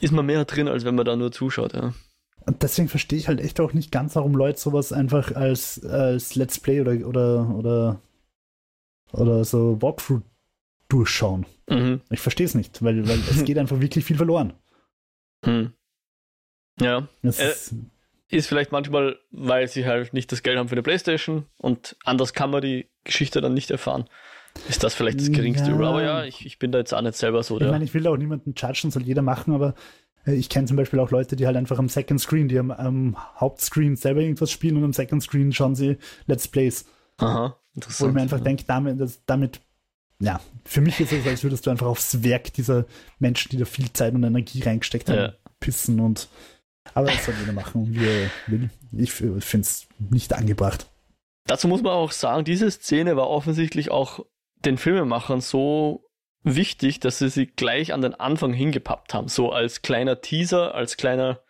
ist 0.00 0.12
man 0.12 0.26
mehr 0.26 0.44
drin, 0.44 0.68
als 0.68 0.84
wenn 0.84 0.96
man 0.96 1.04
da 1.04 1.16
nur 1.16 1.32
zuschaut, 1.32 1.72
ja. 1.74 1.94
Und 2.46 2.62
deswegen 2.62 2.88
verstehe 2.88 3.18
ich 3.18 3.28
halt 3.28 3.40
echt 3.40 3.58
auch 3.60 3.72
nicht 3.72 3.90
ganz, 3.90 4.16
warum 4.16 4.34
Leute 4.34 4.60
sowas 4.60 4.92
einfach 4.92 5.34
als, 5.34 5.82
als 5.84 6.34
Let's 6.34 6.60
Play 6.60 6.80
oder, 6.80 7.06
oder, 7.06 7.54
oder, 7.56 8.00
oder 9.14 9.44
so 9.44 9.80
Walkthrough 9.80 10.22
durchschauen. 10.88 11.46
Mhm. 11.68 12.00
Ich 12.10 12.20
verstehe 12.20 12.46
es 12.46 12.54
nicht, 12.54 12.82
weil, 12.82 13.08
weil 13.08 13.18
es 13.30 13.44
geht 13.44 13.58
einfach 13.58 13.80
wirklich 13.80 14.04
viel 14.04 14.16
verloren. 14.16 14.52
Hm. 15.44 15.72
Ja, 16.80 17.08
Es 17.22 17.38
Äh, 17.38 17.50
ist, 17.50 17.74
ist 18.28 18.46
vielleicht 18.48 18.72
manchmal, 18.72 19.16
weil 19.30 19.68
sie 19.68 19.86
halt 19.86 20.12
nicht 20.12 20.32
das 20.32 20.42
Geld 20.42 20.58
haben 20.58 20.68
für 20.68 20.74
eine 20.74 20.82
Playstation 20.82 21.46
und 21.58 21.96
anders 22.04 22.32
kann 22.32 22.50
man 22.50 22.62
die 22.62 22.88
Geschichte 23.04 23.40
dann 23.40 23.54
nicht 23.54 23.70
erfahren. 23.70 24.06
Ist 24.68 24.84
das 24.84 24.94
vielleicht 24.94 25.20
das 25.20 25.30
geringste 25.32 25.68
Ja. 25.68 25.74
Übel. 25.74 25.86
Aber 25.86 26.02
ja, 26.02 26.24
ich, 26.24 26.46
ich 26.46 26.58
bin 26.58 26.70
da 26.72 26.78
jetzt 26.78 26.94
auch 26.94 27.02
nicht 27.02 27.16
selber 27.16 27.42
so 27.42 27.60
ich 27.60 27.66
meine, 27.66 27.84
ich 27.84 27.92
will 27.92 28.06
auch 28.06 28.16
niemanden 28.16 28.54
judgen, 28.56 28.90
soll 28.90 29.02
jeder 29.02 29.22
machen, 29.22 29.52
aber 29.52 29.74
äh, 30.26 30.34
ich 30.34 30.48
kenne 30.48 30.66
zum 30.66 30.76
Beispiel 30.76 31.00
auch 31.00 31.10
Leute, 31.10 31.36
die 31.36 31.46
halt 31.46 31.56
einfach 31.56 31.78
am 31.78 31.88
Second 31.88 32.20
Screen, 32.20 32.48
die 32.48 32.58
am, 32.58 32.70
am 32.70 33.16
Hauptscreen 33.40 33.96
selber 33.96 34.20
irgendwas 34.20 34.50
spielen 34.50 34.76
und 34.76 34.84
am 34.84 34.92
Second 34.92 35.22
Screen 35.22 35.52
schauen 35.52 35.74
sie 35.74 35.98
Let's 36.26 36.48
Plays. 36.48 36.86
Aha, 37.18 37.56
Wo 37.74 38.06
ich 38.06 38.12
mir 38.12 38.22
einfach 38.22 38.38
ja. 38.38 38.44
denke, 38.44 38.64
damit, 38.66 39.00
das, 39.00 39.20
damit, 39.26 39.60
ja, 40.20 40.40
für 40.64 40.80
mich 40.80 41.00
ist 41.00 41.12
es, 41.12 41.26
als 41.26 41.42
würdest 41.42 41.66
du 41.66 41.70
einfach 41.70 41.86
aufs 41.86 42.22
Werk 42.22 42.52
dieser 42.52 42.86
Menschen, 43.18 43.50
die 43.50 43.56
da 43.56 43.64
viel 43.64 43.92
Zeit 43.92 44.14
und 44.14 44.22
Energie 44.22 44.62
reingesteckt 44.62 45.08
haben, 45.10 45.18
Ja. 45.18 45.32
pissen 45.60 46.00
und. 46.00 46.28
Aber 46.92 47.06
das 47.06 47.24
soll 47.24 47.34
jeder 47.40 47.52
machen, 47.52 47.94
wie 47.94 48.06
er 48.06 48.30
will. 48.46 48.70
Ich 48.92 49.12
finde 49.12 49.40
es 49.40 49.86
nicht 49.98 50.34
angebracht. 50.34 50.86
Dazu 51.46 51.66
muss 51.66 51.82
man 51.82 51.92
auch 51.92 52.12
sagen, 52.12 52.44
diese 52.44 52.70
Szene 52.70 53.16
war 53.16 53.28
offensichtlich 53.28 53.90
auch 53.90 54.24
den 54.64 54.78
Filmemachern 54.78 55.40
so 55.40 56.04
wichtig, 56.42 57.00
dass 57.00 57.18
sie 57.18 57.30
sie 57.30 57.46
gleich 57.46 57.92
an 57.92 58.02
den 58.02 58.14
Anfang 58.14 58.52
hingepappt 58.52 59.14
haben. 59.14 59.28
So 59.28 59.50
als 59.50 59.82
kleiner 59.82 60.20
Teaser, 60.20 60.74
als 60.74 60.96
kleiner, 60.96 61.40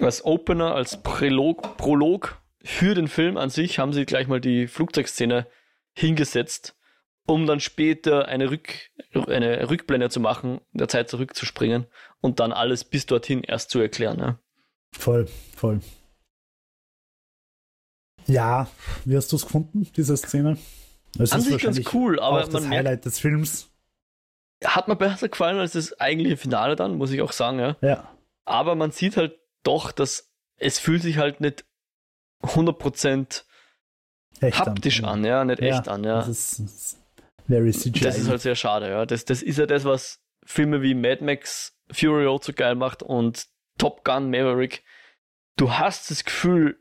als 0.00 0.24
Opener, 0.24 0.74
als 0.74 1.02
Prolog, 1.02 1.76
Prolog 1.78 2.40
für 2.66 2.94
den 2.94 3.08
Film 3.08 3.36
an 3.36 3.48
sich 3.48 3.78
haben 3.78 3.92
sie 3.92 4.04
gleich 4.04 4.26
mal 4.26 4.40
die 4.40 4.66
Flugzeugszene 4.66 5.46
hingesetzt, 5.94 6.76
um 7.26 7.46
dann 7.46 7.60
später 7.60 8.26
eine, 8.26 8.50
Rück, 8.50 8.90
eine 9.14 9.70
Rückblende 9.70 10.10
zu 10.10 10.20
machen, 10.20 10.60
in 10.72 10.78
der 10.78 10.88
Zeit 10.88 11.08
zurückzuspringen 11.08 11.86
und 12.20 12.40
dann 12.40 12.52
alles 12.52 12.84
bis 12.84 13.06
dorthin 13.06 13.42
erst 13.42 13.70
zu 13.70 13.78
erklären. 13.78 14.18
Ja. 14.18 14.40
Voll, 14.92 15.28
voll. 15.54 15.80
Ja, 18.26 18.68
wie 19.04 19.16
hast 19.16 19.30
du 19.30 19.36
es 19.36 19.42
gefunden, 19.42 19.88
diese 19.96 20.16
Szene? 20.16 20.58
Es 21.18 21.32
An 21.32 21.40
ist 21.40 21.46
sich 21.46 21.62
ganz 21.62 21.80
cool, 21.94 22.18
aber 22.18 22.42
auch 22.42 22.48
das 22.48 22.62
merkt, 22.62 22.74
Highlight 22.74 23.04
des 23.04 23.20
Films. 23.20 23.70
hat 24.64 24.88
mir 24.88 24.96
besser 24.96 25.28
gefallen 25.28 25.58
als 25.58 25.72
das 25.72 25.98
eigentliche 26.00 26.36
Finale 26.36 26.74
dann, 26.74 26.96
muss 26.96 27.12
ich 27.12 27.22
auch 27.22 27.32
sagen, 27.32 27.60
ja. 27.60 27.76
Ja, 27.80 28.12
Aber 28.44 28.74
man 28.74 28.90
sieht 28.90 29.16
halt 29.16 29.38
doch, 29.62 29.92
dass 29.92 30.32
es 30.56 30.78
fühlt 30.78 31.02
sich 31.02 31.18
halt 31.18 31.40
nicht 31.40 31.64
100% 32.42 33.44
echt. 34.40 34.58
haptisch 34.58 35.02
an, 35.02 35.24
ja, 35.24 35.44
nicht 35.44 35.60
Ja, 35.60 35.78
echt 35.78 35.88
an, 35.88 36.04
ja. 36.04 36.18
Das 36.18 36.28
ist, 36.28 36.58
das 36.60 36.72
ist 36.74 36.98
very 37.46 37.72
CGI. 37.72 38.00
Das 38.00 38.18
ist 38.18 38.28
halt 38.28 38.40
sehr 38.40 38.54
schade, 38.54 38.88
ja. 38.88 39.06
Das, 39.06 39.24
das 39.24 39.42
ist 39.42 39.58
ja 39.58 39.66
das, 39.66 39.84
was 39.84 40.20
Filme 40.44 40.82
wie 40.82 40.94
Mad 40.94 41.24
Max 41.24 41.76
Fury 41.90 42.24
Road 42.24 42.44
so 42.44 42.52
geil 42.52 42.74
macht 42.74 43.02
und 43.02 43.46
Top 43.78 44.04
Gun 44.04 44.30
Maverick. 44.30 44.84
Du 45.56 45.72
hast 45.72 46.10
das 46.10 46.24
Gefühl, 46.24 46.78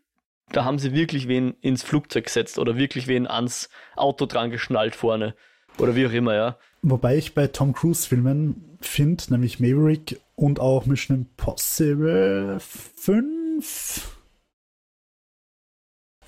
da 0.51 0.63
haben 0.65 0.79
sie 0.79 0.93
wirklich 0.93 1.27
wen 1.27 1.55
ins 1.61 1.83
Flugzeug 1.83 2.25
gesetzt 2.25 2.59
oder 2.59 2.77
wirklich 2.77 3.07
wen 3.07 3.27
ans 3.27 3.69
Auto 3.95 4.25
dran 4.25 4.51
geschnallt 4.51 4.95
vorne. 4.95 5.35
Oder 5.77 5.95
wie 5.95 6.07
auch 6.07 6.11
immer, 6.11 6.35
ja. 6.35 6.57
Wobei 6.81 7.17
ich 7.17 7.33
bei 7.33 7.47
Tom 7.47 7.73
Cruise 7.73 8.07
Filmen 8.07 8.77
finde, 8.79 9.23
nämlich 9.29 9.59
Maverick 9.59 10.21
und 10.35 10.59
auch 10.59 10.85
Mission 10.85 11.17
Impossible 11.17 12.59
5. 12.59 14.14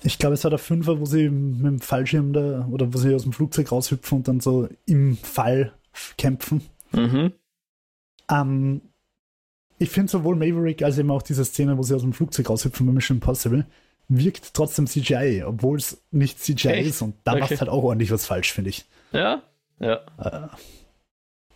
Ich 0.02 0.18
glaube, 0.18 0.34
es 0.34 0.44
war 0.44 0.50
der 0.50 0.58
Fünfer, 0.58 1.00
wo 1.00 1.04
sie 1.04 1.28
mit 1.28 1.64
dem 1.66 1.80
Fallschirm 1.80 2.32
da, 2.32 2.66
oder 2.70 2.92
wo 2.94 2.98
sie 2.98 3.14
aus 3.14 3.24
dem 3.24 3.32
Flugzeug 3.32 3.72
raushüpfen 3.72 4.18
und 4.18 4.28
dann 4.28 4.40
so 4.40 4.68
im 4.86 5.16
Fall 5.16 5.72
kämpfen. 6.16 6.62
Mhm. 6.92 7.32
Ähm, 8.30 8.80
ich 9.78 9.90
finde 9.90 10.10
sowohl 10.10 10.36
Maverick 10.36 10.82
als 10.82 10.98
eben 10.98 11.10
auch 11.10 11.22
diese 11.22 11.44
Szene, 11.44 11.78
wo 11.78 11.82
sie 11.82 11.94
aus 11.94 12.02
dem 12.02 12.12
Flugzeug 12.12 12.48
raushüpfen 12.50 12.86
bei 12.86 12.92
Mission 12.92 13.16
Impossible, 13.18 13.66
wirkt 14.08 14.54
trotzdem 14.54 14.86
CGI, 14.86 15.44
obwohl 15.44 15.78
es 15.78 16.02
nicht 16.10 16.40
CGI 16.40 16.68
Echt? 16.68 16.90
ist 16.90 17.02
und 17.02 17.14
da 17.24 17.32
Okay. 17.32 17.40
macht 17.40 17.60
halt 17.60 17.68
auch 17.70 17.82
ordentlich 17.82 18.10
was 18.10 18.26
falsch, 18.26 18.52
finde 18.52 18.70
ich. 18.70 18.86
Ja, 19.12 19.42
ja. 19.80 20.00
Äh, 20.18 20.48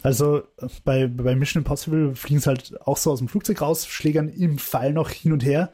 Also 0.03 0.43
bei, 0.85 1.07
bei 1.07 1.37
Mission 1.37 1.61
Impossible 1.63 2.15
fliegen 2.17 2.41
sie 2.41 2.47
halt 2.49 2.81
auch 2.87 2.97
so 2.97 3.13
aus 3.13 3.21
dem 3.21 3.29
Flugzeug 3.29 3.61
raus, 3.61 3.87
schlägern 3.87 4.29
im 4.29 4.59
Fall 4.59 4.93
noch 4.93 5.11
hin 5.11 5.33
und 5.33 5.45
her 5.45 5.73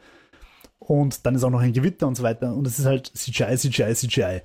und 0.79 1.26
dann 1.26 1.35
ist 1.35 1.45
auch 1.45 1.51
noch 1.51 1.61
ein 1.61 1.72
Gewitter 1.72 2.07
und 2.07 2.14
so 2.14 2.22
weiter 2.22 2.55
und 2.55 2.66
es 2.66 2.79
ist 2.79 2.87
halt 2.87 3.11
CGI, 3.14 3.57
CGI, 3.57 3.95
CGI. 3.95 4.43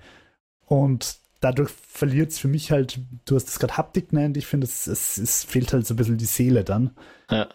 Und 0.66 1.18
dadurch 1.40 1.70
verliert 1.72 2.32
es 2.32 2.40
für 2.40 2.48
mich 2.48 2.72
halt, 2.72 3.00
du 3.26 3.36
hast 3.36 3.50
es 3.50 3.60
gerade 3.60 3.78
Haptik 3.78 4.10
genannt, 4.10 4.38
ich 4.38 4.48
finde, 4.48 4.66
es, 4.66 4.88
es, 4.88 5.18
es 5.18 5.44
fehlt 5.44 5.74
halt 5.74 5.86
so 5.86 5.94
ein 5.94 5.98
bisschen 5.98 6.18
die 6.18 6.26
Seele 6.26 6.64
dann. 6.64 6.92
Ja. 7.30 7.50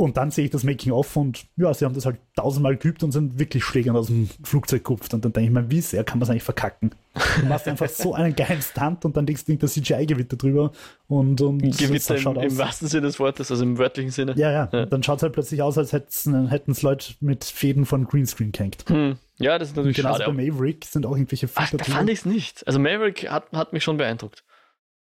Und 0.00 0.16
dann 0.16 0.30
sehe 0.30 0.46
ich 0.46 0.50
das 0.50 0.64
Making-of 0.64 1.14
und 1.14 1.44
ja, 1.56 1.74
sie 1.74 1.84
haben 1.84 1.94
das 1.94 2.06
halt 2.06 2.16
tausendmal 2.34 2.74
geübt 2.78 3.02
und 3.02 3.12
sind 3.12 3.38
wirklich 3.38 3.62
schlägern 3.62 3.96
aus 3.96 4.06
dem 4.06 4.30
Flugzeug 4.42 4.82
gekupft. 4.82 5.12
Und 5.12 5.26
dann 5.26 5.34
denke 5.34 5.48
ich 5.48 5.54
mir, 5.54 5.70
wie 5.70 5.82
sehr 5.82 6.04
kann 6.04 6.18
man 6.18 6.22
es 6.22 6.30
eigentlich 6.30 6.42
verkacken? 6.42 6.92
Du 7.38 7.44
machst 7.44 7.68
einfach 7.68 7.86
so 7.90 8.14
einen 8.14 8.34
geilen 8.34 8.62
Stunt 8.62 9.04
und 9.04 9.14
dann 9.14 9.26
legst 9.26 9.46
du 9.46 9.56
das 9.58 9.74
CGI-Gewitter 9.74 10.38
drüber 10.38 10.72
und, 11.06 11.42
und 11.42 11.60
Gewitter 11.76 12.16
im, 12.16 12.34
im 12.34 12.56
wahrsten 12.56 12.88
Sinne 12.88 13.08
des 13.08 13.20
Wortes, 13.20 13.50
also 13.50 13.62
im 13.62 13.76
wörtlichen 13.76 14.10
Sinne. 14.10 14.32
Ja, 14.36 14.50
ja, 14.50 14.70
Ja. 14.72 14.86
Dann 14.86 15.02
schaut 15.02 15.18
es 15.18 15.22
halt 15.22 15.34
plötzlich 15.34 15.60
aus, 15.60 15.76
als 15.76 15.92
hätten 15.92 16.70
es 16.70 16.80
Leute 16.80 17.12
mit 17.20 17.44
Fäden 17.44 17.84
von 17.84 18.06
Greenscreen 18.06 18.52
gehängt. 18.52 18.86
Hm. 18.88 19.16
Ja, 19.36 19.58
das 19.58 19.68
ist 19.68 19.76
natürlich 19.76 19.98
Genauso 19.98 20.22
schade. 20.22 20.32
bei 20.34 20.46
Maverick 20.46 20.86
sind 20.86 21.04
auch 21.04 21.12
irgendwelche 21.12 21.46
Ach, 21.54 21.68
Filter 21.68 21.84
da 21.84 21.92
fand 21.92 22.08
ich 22.08 22.20
es 22.20 22.24
nicht. 22.24 22.66
Also 22.66 22.78
Maverick 22.78 23.30
hat, 23.30 23.52
hat 23.52 23.74
mich 23.74 23.84
schon 23.84 23.98
beeindruckt. 23.98 24.44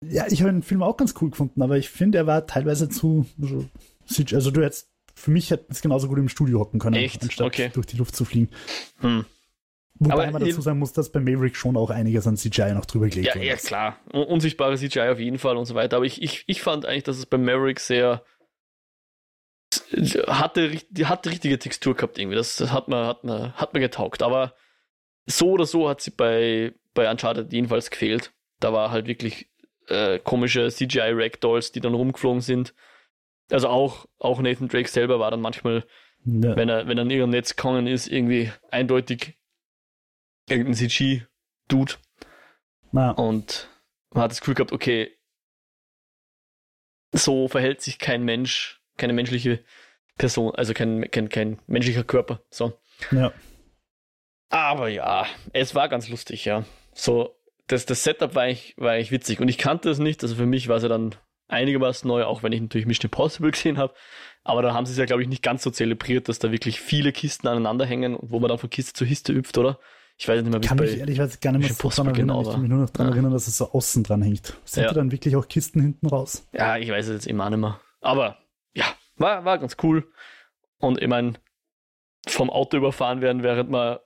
Ja, 0.09 0.27
ich 0.29 0.41
habe 0.41 0.53
den 0.53 0.63
Film 0.63 0.85
auch 0.85 0.97
ganz 0.97 1.15
cool 1.21 1.31
gefunden, 1.31 1.63
aber 1.63 1.79
ich 1.79 1.89
finde, 1.89 2.19
er 2.19 2.29
war 2.29 2.47
teilweise 2.47 2.89
zu. 2.89 3.27
CGI. 4.07 4.37
Also, 4.37 4.51
du 4.51 4.63
hättest, 4.63 4.91
für 5.15 5.31
mich 5.31 5.51
hätte 5.51 5.67
es 5.71 5.83
genauso 5.83 6.09
gut 6.09 6.19
im 6.19 6.29
Studio 6.29 6.61
hocken 6.61 6.81
können, 6.81 6.97
Echt? 6.97 7.23
anstatt 7.23 7.47
Okay. 7.47 7.71
durch 7.73 7.87
die 7.87 7.97
Luft 7.97 8.17
zu 8.17 8.25
fliegen. 8.25 8.51
Hm. 9.01 9.25
Wobei 10.01 10.25
Aber 10.25 10.31
man 10.33 10.45
dazu 10.45 10.61
sagen 10.61 10.81
muss, 10.81 10.93
dass 10.93 11.13
bei 11.13 11.21
Maverick 11.21 11.55
schon 11.55 11.77
auch 11.77 11.91
einiges 11.91 12.27
an 12.27 12.37
CGI 12.37 12.75
noch 12.75 12.85
drüber 12.85 13.09
gelegt 13.09 13.29
Ja, 13.29 13.35
worden 13.37 13.47
ja, 13.47 13.55
klar. 13.55 14.01
Un 14.13 14.25
unsichtbare 14.25 14.77
CGI 14.77 15.09
auf 15.11 15.21
jeden 15.21 15.39
Fall 15.39 15.57
und 15.57 15.67
so 15.67 15.77
weiter. 15.77 15.97
Aber 15.97 16.05
ich, 16.05 16.21
ich, 16.21 16.43
ich 16.49 16.63
fand 16.63 16.85
eigentlich, 16.85 17.05
dass 17.05 17.17
es 17.17 17.27
bei 17.27 17.39
Maverick 17.39 17.79
sehr 17.79 18.25
hatte, 20.27 20.71
die 20.91 21.07
hatte 21.07 21.31
richtige 21.31 21.59
Textur 21.59 21.95
gehabt 21.95 22.19
irgendwie. 22.19 22.37
Das, 22.37 22.57
das 22.57 22.73
hat, 22.73 22.89
mir, 22.89 23.07
hat, 23.07 23.25
mir, 23.25 23.53
hat 23.55 23.75
mir 23.75 23.81
getaugt. 23.81 24.23
Aber 24.23 24.55
so 25.27 25.51
oder 25.51 25.67
so 25.67 25.89
hat 25.89 26.01
sie 26.01 26.11
bei, 26.11 26.75
bei 26.93 27.11
Uncharted 27.11 27.53
jedenfalls 27.53 27.91
gefehlt. 27.91 28.33
Da 28.61 28.73
war 28.73 28.91
halt 28.91 29.07
wirklich 29.07 29.49
äh, 29.89 30.19
komische 30.19 30.69
CGI-Ragdolls, 30.71 31.73
die 31.73 31.81
dann 31.81 31.95
rumgeflogen 31.95 32.41
sind. 32.41 32.75
Also 33.51 33.69
auch, 33.69 34.07
auch 34.19 34.41
Nathan 34.41 34.69
Drake 34.69 34.89
selber 34.89 35.19
war 35.19 35.31
dann 35.31 35.41
manchmal, 35.41 35.85
ja. 36.25 36.57
wenn 36.57 36.69
er, 36.69 36.87
wenn 36.87 36.99
er 36.99 37.05
in 37.05 37.11
ihrem 37.11 37.31
Netz 37.31 37.57
gekommen 37.57 37.87
ist, 37.87 38.09
irgendwie 38.09 38.51
eindeutig 38.71 39.39
irgendein 40.49 40.75
CG-Dude. 40.75 41.95
Und 43.13 43.69
man 44.11 44.25
hat 44.25 44.31
das 44.31 44.41
Gefühl 44.41 44.55
gehabt, 44.55 44.73
okay, 44.73 45.11
so 47.13 47.49
verhält 47.49 47.81
sich 47.81 47.99
kein 47.99 48.25
Mensch, 48.25 48.81
keine 48.97 49.13
menschliche 49.13 49.65
Person, 50.17 50.55
also 50.55 50.75
kein, 50.75 51.11
kein, 51.11 51.29
kein 51.29 51.61
menschlicher 51.67 52.05
Körper. 52.05 52.41
So. 52.51 52.79
Ja. 53.11 53.33
Aber 54.49 54.89
ja, 54.89 55.27
es 55.53 55.75
war 55.75 55.89
ganz 55.89 56.09
lustig, 56.09 56.45
ja. 56.45 56.65
So, 56.93 57.37
das, 57.67 57.87
das 57.87 58.05
Setup 58.05 58.35
war 58.35 58.49
ich, 58.49 58.75
war 58.77 58.99
ich 58.99 59.11
witzig 59.11 59.41
und 59.41 59.49
ich 59.49 59.59
kannte 59.59 59.91
es 59.91 59.99
nicht, 59.99 60.23
also 60.23 60.37
für 60.37 60.47
mich 60.47 60.69
war 60.69 60.77
es 60.77 60.83
ja 60.83 60.89
dann 60.89 61.15
einigermaßen 61.49 62.07
neu, 62.09 62.25
auch 62.25 62.43
wenn 62.43 62.53
ich 62.53 62.61
natürlich 62.61 62.87
Mission 62.87 63.11
Impossible 63.11 63.51
gesehen 63.53 63.79
habe. 63.79 63.95
Aber 64.43 64.63
da 64.63 64.75
haben 64.75 64.87
sie 64.87 64.93
es 64.93 64.99
ja, 64.99 65.07
glaube 65.07 65.23
ich, 65.23 65.29
nicht 65.29 65.43
ganz 65.43 65.63
so 65.63 65.71
zelebriert, 65.71 66.29
dass 66.29 66.39
da 66.39 66.53
wirklich 66.53 66.81
viele 66.81 67.13
Kisten 67.13 67.49
aneinander 67.49 67.87
hängen 67.87 68.15
und 68.15 68.31
wo 68.31 68.41
man 68.41 68.49
dann 68.49 68.59
von 68.59 68.71
Kiste 68.71 68.93
zu 68.93 69.07
Kiste 69.07 69.35
hüpft, 69.35 69.57
oder? 69.57 69.79
Ich 70.17 70.29
weiß 70.29 70.43
nicht 70.43 70.53
mehr, 70.53 70.63
wie 70.63 70.67
Kann 70.67 70.79
mich 70.79 70.97
ehrlich 70.97 71.17
gesagt 71.17 71.41
gar 71.41 71.53
nicht 71.53 71.63
mehr 71.63 71.75
so 71.75 71.89
dran 71.89 72.07
erinnern. 72.07 72.29
Genau 72.29 72.43
ich 72.43 72.51
kann 72.51 72.61
mich 72.61 72.71
nur 72.71 72.81
noch 72.81 72.91
daran 72.91 73.09
ja. 73.09 73.15
erinnern, 73.15 73.33
dass 73.33 73.49
es 73.49 73.57
so 73.57 73.73
außen 73.73 74.05
dran 74.05 74.23
hängt. 74.23 74.57
Sind 74.65 74.85
ja. 74.85 74.89
da 74.91 74.95
dann 74.95 75.11
wirklich 75.11 75.35
auch 75.35 75.49
Kisten 75.49 75.81
hinten 75.81 76.07
raus? 76.07 76.47
Ja, 76.53 76.77
ich 76.77 76.89
weiß 76.89 77.09
es 77.09 77.15
jetzt 77.15 77.27
immer 77.27 77.51
nicht 77.51 77.59
mehr. 77.59 77.81
Aber 78.01 78.39
ja, 78.75 78.85
war, 79.17 79.45
war 79.45 79.59
ganz 79.59 79.77
cool. 79.83 80.09
Und 80.79 81.01
ich 81.01 81.09
meine, 81.09 81.35
vom 82.29 82.51
Auto 82.51 82.77
überfahren 82.77 83.23
werden, 83.23 83.43
während 83.43 83.71
man 83.71 83.99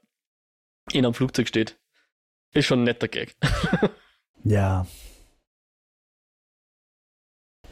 in 0.93 1.05
einem 1.05 1.15
Flugzeug 1.15 1.49
steht. 1.49 1.79
Ist 2.53 2.67
schon 2.67 2.81
ein 2.81 2.85
netter 2.85 3.09
Gag. 3.09 3.37
ja. 4.45 4.87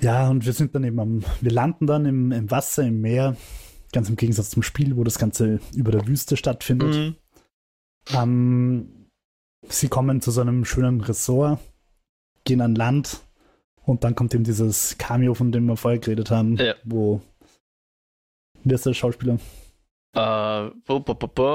Ja, 0.01 0.29
und 0.29 0.45
wir 0.45 0.53
sind 0.53 0.75
dann 0.75 0.85
eben 0.85 1.01
am, 1.01 1.25
wir 1.41 1.51
landen 1.51 1.87
dann 1.87 2.05
im, 2.07 2.33
im 2.33 2.51
Wasser, 2.51 2.83
im 2.85 3.01
Meer, 3.01 3.37
ganz 3.93 4.09
im 4.09 4.17
Gegensatz 4.17 4.51
zum 4.51 4.63
Spiel, 4.63 4.97
wo 4.97 5.05
das 5.05 5.19
Ganze 5.19 5.61
über 5.75 5.91
der 5.91 6.07
Wüste 6.07 6.37
stattfindet. 6.37 6.95
Mhm. 6.95 7.17
Ähm, 8.13 9.09
sie 9.69 9.89
kommen 9.89 10.21
zu 10.21 10.31
so 10.31 10.41
einem 10.41 10.65
schönen 10.65 11.01
Ressort, 11.01 11.61
gehen 12.45 12.61
an 12.61 12.75
Land 12.75 13.21
und 13.85 14.05
dann 14.05 14.15
kommt 14.15 14.35
eben 14.35 14.45
dieses 14.45 14.99
Cameo, 14.99 15.35
von 15.35 15.53
dem 15.53 15.67
wir 15.67 15.77
vorher 15.77 16.01
geredet 16.01 16.31
haben, 16.31 16.57
ja. 16.57 16.75
wo. 16.85 17.21
Wer 18.65 18.75
ist 18.75 18.87
der 18.87 18.95
Schauspieler? 18.95 19.39
Uh, 20.17 20.71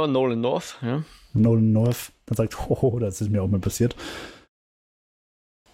Nolan 0.07 0.39
North, 0.39 0.77
ja. 0.81 1.03
Nolan 1.33 1.71
North 1.71 2.11
dann 2.25 2.37
sagt, 2.37 2.69
hoho, 2.69 2.99
das 2.99 3.21
ist 3.21 3.29
mir 3.29 3.41
auch 3.41 3.47
mal 3.47 3.59
passiert. 3.59 3.95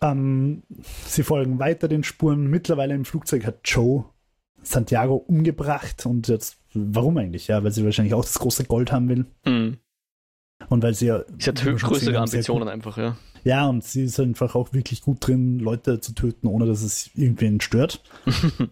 Ähm, 0.02 0.64
sie 1.06 1.24
folgen 1.24 1.60
weiter 1.60 1.88
den 1.88 2.04
Spuren. 2.04 2.48
Mittlerweile 2.48 2.94
im 2.94 3.06
Flugzeug 3.06 3.46
hat 3.46 3.60
Joe 3.66 4.06
Santiago 4.62 5.16
umgebracht 5.16 6.06
und 6.06 6.28
jetzt, 6.28 6.58
warum 6.74 7.18
eigentlich? 7.18 7.48
Ja, 7.48 7.64
weil 7.64 7.72
sie 7.72 7.86
wahrscheinlich 7.86 8.14
auch 8.14 8.26
das 8.26 8.40
große 8.40 8.66
Gold 8.66 8.92
haben 8.92 9.10
will. 9.10 9.26
Mhm. 9.46 9.78
Und 10.70 10.84
weil 10.84 10.94
sie 10.94 11.08
ja. 11.08 11.24
Sie 11.38 11.50
hat 11.50 11.64
größere 11.64 12.18
Ambitionen 12.18 12.68
einfach, 12.68 12.98
ja. 12.98 13.18
Ja, 13.44 13.68
und 13.68 13.84
sie 13.84 14.04
ist 14.04 14.20
einfach 14.20 14.56
auch 14.56 14.74
wirklich 14.74 15.02
gut 15.02 15.26
drin, 15.26 15.60
Leute 15.60 16.02
zu 16.02 16.14
töten, 16.14 16.48
ohne 16.48 16.66
dass 16.66 16.82
es 16.82 17.12
irgendwen 17.16 17.62
stört. 17.62 18.02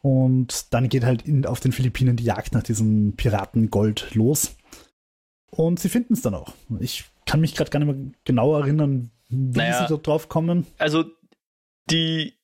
und 0.00 0.72
dann 0.72 0.88
geht 0.88 1.04
halt 1.04 1.22
in, 1.22 1.46
auf 1.46 1.60
den 1.60 1.72
Philippinen 1.72 2.16
die 2.16 2.24
Jagd 2.24 2.52
nach 2.52 2.62
diesem 2.62 3.14
Piratengold 3.14 4.14
los. 4.14 4.56
Und 5.50 5.78
sie 5.78 5.88
finden 5.88 6.14
es 6.14 6.22
dann 6.22 6.34
auch. 6.34 6.52
Ich 6.80 7.04
kann 7.26 7.40
mich 7.40 7.54
gerade 7.54 7.70
gar 7.70 7.78
nicht 7.78 7.94
mehr 7.94 8.12
genau 8.24 8.56
erinnern, 8.56 9.10
wie 9.28 9.58
naja, 9.58 9.86
sie 9.86 9.94
da 9.94 10.00
drauf 10.00 10.28
kommen. 10.28 10.66
Also 10.78 11.04
die, 11.90 12.38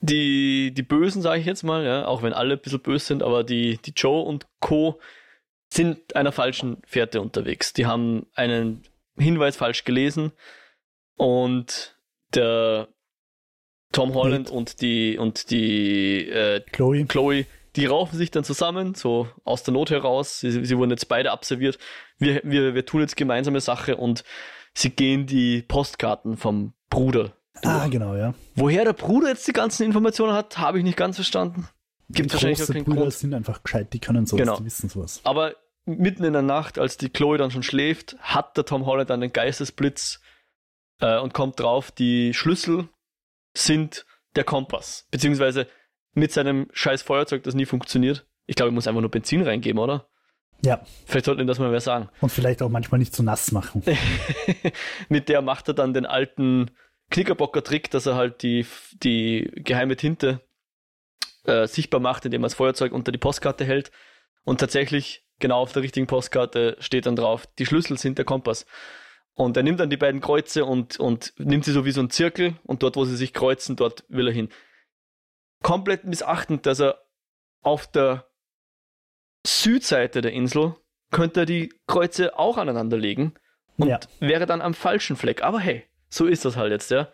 die, 0.00 0.72
die 0.72 0.82
Bösen, 0.82 1.22
sage 1.22 1.40
ich 1.40 1.46
jetzt 1.46 1.62
mal, 1.62 1.84
ja, 1.84 2.06
auch 2.06 2.22
wenn 2.22 2.32
alle 2.32 2.54
ein 2.54 2.60
bisschen 2.60 2.80
böse 2.80 3.06
sind, 3.06 3.22
aber 3.22 3.44
die, 3.44 3.78
die 3.78 3.92
Joe 3.92 4.22
und 4.22 4.46
Co. 4.60 5.00
sind 5.72 6.16
einer 6.16 6.32
falschen 6.32 6.78
Fährte 6.86 7.20
unterwegs. 7.20 7.72
Die 7.72 7.86
haben 7.86 8.26
einen 8.34 8.82
Hinweis 9.18 9.56
falsch 9.56 9.84
gelesen 9.84 10.32
und 11.16 11.96
der 12.34 12.88
Tom 13.92 14.14
Holland 14.14 14.48
Wait. 14.48 14.56
und 14.56 14.80
die 14.80 15.18
und 15.18 15.50
die 15.50 16.28
äh, 16.28 16.60
Chloe. 16.60 17.04
Chloe, 17.06 17.46
die 17.76 17.86
raufen 17.86 18.16
sich 18.16 18.30
dann 18.30 18.44
zusammen, 18.44 18.94
so 18.94 19.28
aus 19.44 19.64
der 19.64 19.74
Not 19.74 19.90
heraus. 19.90 20.40
Sie, 20.40 20.64
sie 20.64 20.78
wurden 20.78 20.90
jetzt 20.90 21.08
beide 21.08 21.32
absolviert. 21.32 21.78
Wir, 22.18 22.40
wir, 22.44 22.74
wir 22.74 22.86
tun 22.86 23.00
jetzt 23.00 23.16
gemeinsame 23.16 23.60
Sache 23.60 23.96
und 23.96 24.24
sie 24.74 24.90
gehen 24.90 25.26
die 25.26 25.62
Postkarten 25.62 26.36
vom 26.36 26.72
Bruder. 26.88 27.32
Ah, 27.62 27.88
genau, 27.88 28.16
ja. 28.16 28.34
Woher 28.54 28.84
der 28.84 28.92
Bruder 28.92 29.28
jetzt 29.28 29.46
die 29.46 29.52
ganzen 29.52 29.84
Informationen 29.84 30.32
hat, 30.32 30.58
habe 30.58 30.78
ich 30.78 30.84
nicht 30.84 30.96
ganz 30.96 31.16
verstanden. 31.16 31.68
Gibt 32.08 32.32
wahrscheinlich 32.32 32.62
auch 32.62 32.66
keinen 32.66 32.84
Brüder 32.84 33.02
Grund. 33.02 33.12
sind 33.12 33.34
einfach 33.34 33.62
gescheit, 33.62 33.92
die 33.92 34.00
können 34.00 34.26
sowas, 34.26 34.40
genau. 34.40 34.56
die 34.58 34.64
wissen 34.64 34.88
sowas. 34.88 35.20
Aber 35.24 35.54
mitten 35.84 36.24
in 36.24 36.32
der 36.32 36.42
Nacht, 36.42 36.78
als 36.78 36.96
die 36.96 37.08
Chloe 37.08 37.38
dann 37.38 37.50
schon 37.50 37.62
schläft, 37.62 38.16
hat 38.20 38.56
der 38.56 38.64
Tom 38.64 38.86
Holland 38.86 39.10
einen 39.10 39.32
Geistesblitz 39.32 40.20
äh, 41.00 41.18
und 41.18 41.34
kommt 41.34 41.60
drauf, 41.60 41.90
die 41.90 42.34
Schlüssel 42.34 42.88
sind 43.56 44.06
der 44.36 44.44
Kompass. 44.44 45.06
Beziehungsweise 45.10 45.66
mit 46.14 46.32
seinem 46.32 46.68
scheiß 46.72 47.02
Feuerzeug, 47.02 47.42
das 47.44 47.54
nie 47.54 47.66
funktioniert. 47.66 48.26
Ich 48.46 48.56
glaube, 48.56 48.70
er 48.70 48.74
muss 48.74 48.88
einfach 48.88 49.00
nur 49.00 49.10
Benzin 49.10 49.42
reingeben, 49.42 49.80
oder? 49.80 50.09
Ja. 50.62 50.82
Vielleicht 51.06 51.26
sollten 51.26 51.40
wir 51.40 51.46
das 51.46 51.58
mal 51.58 51.70
mehr 51.70 51.80
sagen. 51.80 52.08
Und 52.20 52.30
vielleicht 52.30 52.62
auch 52.62 52.68
manchmal 52.68 52.98
nicht 52.98 53.14
zu 53.14 53.22
nass 53.22 53.52
machen. 53.52 53.82
Mit 55.08 55.28
der 55.28 55.42
macht 55.42 55.68
er 55.68 55.74
dann 55.74 55.94
den 55.94 56.06
alten 56.06 56.70
Knickerbocker-Trick, 57.10 57.90
dass 57.90 58.06
er 58.06 58.14
halt 58.14 58.42
die, 58.42 58.66
die 59.02 59.50
geheime 59.56 59.96
Tinte 59.96 60.40
äh, 61.44 61.66
sichtbar 61.66 62.00
macht, 62.00 62.24
indem 62.24 62.42
er 62.42 62.46
das 62.46 62.54
Feuerzeug 62.54 62.92
unter 62.92 63.12
die 63.12 63.18
Postkarte 63.18 63.64
hält. 63.64 63.90
Und 64.44 64.60
tatsächlich, 64.60 65.24
genau 65.38 65.60
auf 65.60 65.72
der 65.72 65.82
richtigen 65.82 66.06
Postkarte 66.06 66.76
steht 66.80 67.06
dann 67.06 67.16
drauf, 67.16 67.46
die 67.58 67.66
Schlüssel 67.66 67.98
sind 67.98 68.18
der 68.18 68.24
Kompass. 68.24 68.66
Und 69.34 69.56
er 69.56 69.62
nimmt 69.62 69.80
dann 69.80 69.90
die 69.90 69.96
beiden 69.96 70.20
Kreuze 70.20 70.64
und, 70.64 70.98
und 70.98 71.32
nimmt 71.38 71.64
sie 71.64 71.72
so 71.72 71.84
wie 71.84 71.92
so 71.92 72.00
ein 72.00 72.10
Zirkel 72.10 72.56
und 72.64 72.82
dort, 72.82 72.96
wo 72.96 73.04
sie 73.04 73.16
sich 73.16 73.32
kreuzen, 73.32 73.76
dort 73.76 74.04
will 74.08 74.28
er 74.28 74.34
hin. 74.34 74.50
Komplett 75.62 76.04
missachtend, 76.04 76.66
dass 76.66 76.80
er 76.80 77.00
auf 77.62 77.86
der 77.86 78.29
Südseite 79.46 80.20
der 80.20 80.32
Insel 80.32 80.76
könnte 81.10 81.40
er 81.40 81.46
die 81.46 81.72
Kreuze 81.86 82.38
auch 82.38 82.56
aneinander 82.56 82.96
legen 82.96 83.34
und 83.76 83.88
ja. 83.88 84.00
wäre 84.20 84.46
dann 84.46 84.60
am 84.60 84.74
falschen 84.74 85.16
Fleck. 85.16 85.42
Aber 85.42 85.60
hey, 85.60 85.84
so 86.08 86.26
ist 86.26 86.44
das 86.44 86.56
halt 86.56 86.72
jetzt, 86.72 86.90
ja. 86.90 87.08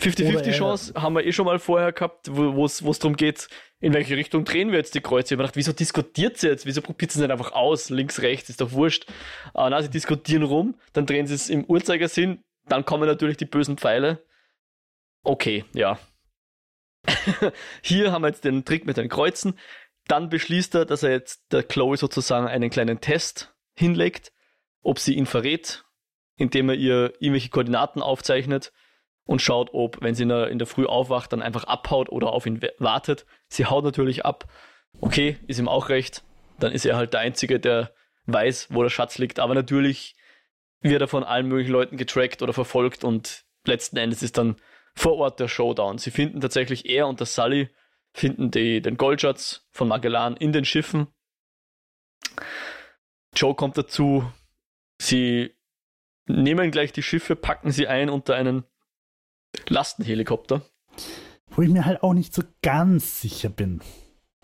50-50 0.00 0.52
Chance 0.52 0.94
haben 0.94 1.14
wir 1.14 1.26
eh 1.26 1.32
schon 1.32 1.44
mal 1.44 1.58
vorher 1.58 1.92
gehabt, 1.92 2.28
wo 2.34 2.64
es 2.64 2.80
darum 2.98 3.16
geht, 3.16 3.48
in 3.80 3.92
welche 3.92 4.16
Richtung 4.16 4.44
drehen 4.44 4.70
wir 4.70 4.78
jetzt 4.78 4.94
die 4.94 5.00
Kreuze. 5.00 5.26
Ich 5.26 5.32
habe 5.32 5.42
gedacht, 5.42 5.56
wieso 5.56 5.72
diskutiert 5.72 6.38
sie 6.38 6.48
jetzt? 6.48 6.66
Wieso 6.66 6.80
probiert 6.80 7.12
sie 7.12 7.20
nicht 7.20 7.30
einfach 7.30 7.52
aus? 7.52 7.90
Links, 7.90 8.20
rechts, 8.22 8.48
ist 8.50 8.60
doch 8.60 8.72
wurscht. 8.72 9.06
Aber 9.52 9.70
na, 9.70 9.82
sie 9.82 9.90
diskutieren 9.90 10.42
rum, 10.42 10.78
dann 10.92 11.06
drehen 11.06 11.26
sie 11.26 11.34
es 11.34 11.50
im 11.50 11.64
Uhrzeigersinn, 11.64 12.42
dann 12.66 12.84
kommen 12.84 13.06
natürlich 13.06 13.36
die 13.36 13.46
bösen 13.46 13.76
Pfeile. 13.76 14.24
Okay, 15.22 15.64
ja. 15.74 15.98
Hier 17.82 18.12
haben 18.12 18.22
wir 18.22 18.28
jetzt 18.28 18.44
den 18.44 18.64
Trick 18.64 18.86
mit 18.86 18.96
den 18.96 19.08
Kreuzen. 19.08 19.58
Dann 20.06 20.28
beschließt 20.28 20.74
er, 20.74 20.84
dass 20.84 21.02
er 21.02 21.10
jetzt 21.10 21.52
der 21.52 21.62
Chloe 21.62 21.96
sozusagen 21.96 22.46
einen 22.46 22.70
kleinen 22.70 23.00
Test 23.00 23.54
hinlegt, 23.76 24.32
ob 24.82 24.98
sie 24.98 25.14
ihn 25.14 25.26
verrät, 25.26 25.84
indem 26.36 26.68
er 26.68 26.74
ihr 26.74 27.12
irgendwelche 27.20 27.50
Koordinaten 27.50 28.02
aufzeichnet 28.02 28.72
und 29.24 29.40
schaut, 29.40 29.70
ob, 29.72 30.02
wenn 30.02 30.14
sie 30.14 30.24
in 30.24 30.58
der, 30.58 30.66
Früh 30.66 30.86
aufwacht, 30.86 31.32
dann 31.32 31.42
einfach 31.42 31.64
abhaut 31.64 32.08
oder 32.08 32.32
auf 32.32 32.46
ihn 32.46 32.60
wartet. 32.78 33.26
Sie 33.48 33.66
haut 33.66 33.84
natürlich 33.84 34.24
ab. 34.24 34.46
Okay, 35.00 35.38
ist 35.46 35.60
ihm 35.60 35.68
auch 35.68 35.88
recht. 35.88 36.24
Dann 36.58 36.72
ist 36.72 36.84
er 36.84 36.96
halt 36.96 37.12
der 37.12 37.20
Einzige, 37.20 37.60
der 37.60 37.92
weiß, 38.26 38.68
wo 38.70 38.82
der 38.82 38.90
Schatz 38.90 39.18
liegt. 39.18 39.38
Aber 39.38 39.54
natürlich 39.54 40.16
wird 40.80 41.00
er 41.00 41.08
von 41.08 41.24
allen 41.24 41.46
möglichen 41.46 41.72
Leuten 41.72 41.96
getrackt 41.96 42.42
oder 42.42 42.52
verfolgt 42.52 43.04
und 43.04 43.44
letzten 43.66 43.98
Endes 43.98 44.22
ist 44.22 44.38
dann 44.38 44.56
vor 44.94 45.16
Ort 45.16 45.38
der 45.40 45.48
Showdown. 45.48 45.98
Sie 45.98 46.10
finden 46.10 46.40
tatsächlich 46.40 46.88
er 46.88 47.06
und 47.06 47.20
der 47.20 47.26
Sully 47.26 47.68
finden 48.12 48.50
die, 48.50 48.80
den 48.80 48.96
Goldschatz 48.96 49.66
von 49.70 49.88
Magellan 49.88 50.36
in 50.36 50.52
den 50.52 50.64
Schiffen. 50.64 51.08
Joe 53.34 53.54
kommt 53.54 53.78
dazu, 53.78 54.30
sie 55.00 55.54
nehmen 56.26 56.70
gleich 56.70 56.92
die 56.92 57.02
Schiffe, 57.02 57.36
packen 57.36 57.70
sie 57.70 57.86
ein 57.86 58.10
unter 58.10 58.34
einen 58.34 58.64
Lastenhelikopter. 59.68 60.62
Wo 61.48 61.62
ich 61.62 61.68
mir 61.68 61.84
halt 61.84 62.02
auch 62.02 62.14
nicht 62.14 62.34
so 62.34 62.42
ganz 62.62 63.20
sicher 63.20 63.48
bin. 63.48 63.80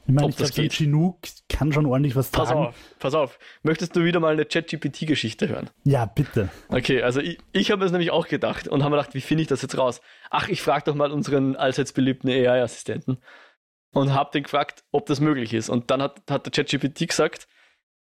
Ich 0.09 0.15
meine, 0.15 0.29
ich 0.29 0.37
glaube, 0.37 0.53
so 0.53 0.63
ein 0.63 0.71
Chinook 0.71 1.19
kann 1.49 1.73
schon 1.73 1.85
ordentlich 1.87 2.15
was 2.15 2.31
pass 2.31 2.49
tragen. 2.49 2.67
Pass 2.67 2.69
auf, 2.69 2.99
pass 3.01 3.15
auf. 3.15 3.39
Möchtest 3.65 3.97
du 3.97 4.05
wieder 4.05 4.21
mal 4.21 4.33
eine 4.33 4.45
ChatGPT-Geschichte 4.45 5.49
hören? 5.49 5.71
Ja, 5.83 6.07
bitte. 6.07 6.49
Okay, 6.69 7.03
also 7.03 7.21
ich, 7.21 7.39
ich 7.53 7.73
habe 7.73 7.85
es 7.85 7.91
nämlich 7.91 8.13
auch 8.13 8.29
gedacht 8.29 8.69
und 8.69 8.85
habe 8.85 8.97
gedacht, 8.97 9.15
wie 9.15 9.21
finde 9.21 9.43
ich 9.43 9.49
das 9.49 9.63
jetzt 9.63 9.77
raus? 9.77 10.01
Ach, 10.31 10.49
ich 10.49 10.63
frage 10.63 10.85
doch 10.85 10.95
mal 10.95 11.11
unseren 11.11 11.57
allseits 11.57 11.93
beliebten 11.93 12.29
AI-Assistenten 12.29 13.19
und 13.97 14.13
habe 14.13 14.31
den 14.33 14.43
gefragt, 14.43 14.85
ob 14.93 15.07
das 15.07 15.21
möglich 15.21 15.55
ist. 15.55 15.71
Und 15.71 15.91
dann 15.91 16.03
hat, 16.03 16.23
hat 16.31 16.45
der 16.45 16.53
ChatGPT 16.53 17.09
gesagt, 17.09 17.49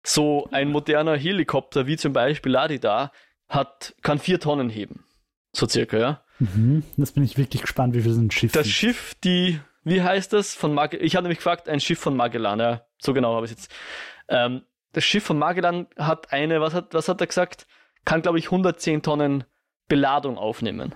so 0.06 0.48
ein 0.52 0.72
moderner 0.72 1.16
Helikopter, 1.16 1.88
wie 1.88 1.96
zum 1.96 2.12
Beispiel 2.12 2.52
Ladida, 2.52 3.12
hat, 3.48 3.96
kann 4.02 4.20
vier 4.20 4.40
Tonnen 4.40 4.70
heben. 4.70 5.06
So 5.54 5.68
circa, 5.68 5.98
ja. 5.98 6.22
Mhm. 6.40 6.84
Das 6.98 7.14
bin 7.14 7.24
ich 7.24 7.38
wirklich 7.38 7.62
gespannt, 7.62 7.96
wie 7.96 8.02
viel 8.02 8.12
so 8.12 8.22
ein 8.22 8.30
Schiff 8.30 8.52
Das 8.52 8.68
Schiff, 8.68 9.16
die 9.24 9.60
wie 9.84 10.02
heißt 10.02 10.34
das? 10.34 10.54
Von 10.54 10.74
Mag 10.74 10.94
ich 10.94 11.16
habe 11.16 11.24
nämlich 11.24 11.40
gefragt, 11.40 11.70
ein 11.70 11.80
Schiff 11.80 12.00
von 12.00 12.16
Magellan, 12.16 12.60
ja, 12.60 12.86
so 13.02 13.14
genau 13.14 13.36
habe 13.36 13.46
ich 13.46 13.54
es 13.54 13.58
jetzt. 13.58 13.74
Ähm, 14.28 14.64
das 14.92 15.06
Schiff 15.06 15.24
von 15.24 15.40
Magellan 15.40 15.88
hat 15.98 16.34
eine, 16.34 16.60
was 16.60 16.74
hat, 16.74 16.94
was 16.94 17.08
hat 17.08 17.22
er 17.22 17.28
gesagt? 17.28 17.68
Kann, 18.04 18.22
glaube 18.22 18.38
ich, 18.38 18.46
110 18.46 19.02
Tonnen 19.02 19.46
Beladung 19.88 20.38
aufnehmen. 20.38 20.92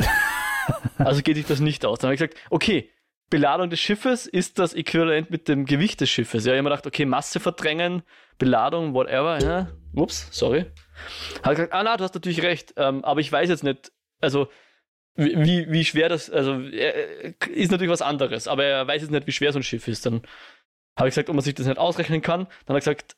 also 0.97 1.21
geht 1.21 1.38
sich 1.38 1.45
das 1.45 1.61
nicht 1.61 1.86
aus. 1.86 1.99
Dann 1.99 2.09
habe 2.09 2.15
ich 2.15 2.19
gesagt, 2.19 2.38
okay, 2.49 2.89
Beladung 3.34 3.71
des 3.71 3.79
Schiffes 3.79 4.27
ist 4.27 4.59
das 4.59 4.75
Äquivalent 4.75 5.31
mit 5.31 5.47
dem 5.47 5.65
Gewicht 5.65 5.99
des 6.01 6.11
Schiffes. 6.11 6.45
Ja, 6.45 6.53
ich 6.53 6.57
habe 6.59 6.65
mir 6.65 6.69
gedacht, 6.69 6.86
okay, 6.86 7.03
Masse 7.03 7.39
verdrängen, 7.39 8.03
Beladung, 8.38 8.93
whatever. 8.93 9.41
Ja. 9.41 9.71
Ups, 9.95 10.27
sorry. 10.29 10.67
Hat 11.41 11.55
gesagt, 11.55 11.73
ah 11.73 11.81
na, 11.81 11.97
du 11.97 12.03
hast 12.03 12.13
natürlich 12.13 12.43
recht, 12.43 12.75
ähm, 12.77 13.03
aber 13.03 13.21
ich 13.21 13.31
weiß 13.31 13.49
jetzt 13.49 13.63
nicht, 13.63 13.91
also 14.21 14.49
wie, 15.15 15.65
wie 15.67 15.84
schwer 15.84 16.09
das, 16.09 16.29
also 16.29 16.61
äh, 16.61 17.34
ist 17.51 17.71
natürlich 17.71 17.89
was 17.89 18.03
anderes, 18.03 18.47
aber 18.47 18.65
er 18.65 18.88
weiß 18.88 19.01
jetzt 19.01 19.09
nicht, 19.09 19.25
wie 19.25 19.31
schwer 19.31 19.51
so 19.51 19.57
ein 19.57 19.63
Schiff 19.63 19.88
ist. 19.88 20.05
Dann 20.05 20.21
habe 20.95 21.09
ich 21.09 21.15
gesagt, 21.15 21.29
ob 21.29 21.36
man 21.36 21.43
sich 21.43 21.55
das 21.55 21.65
nicht 21.65 21.79
ausrechnen 21.79 22.21
kann. 22.21 22.45
Dann 22.67 22.75
hat 22.75 22.86
er 22.86 22.93
gesagt, 22.93 23.15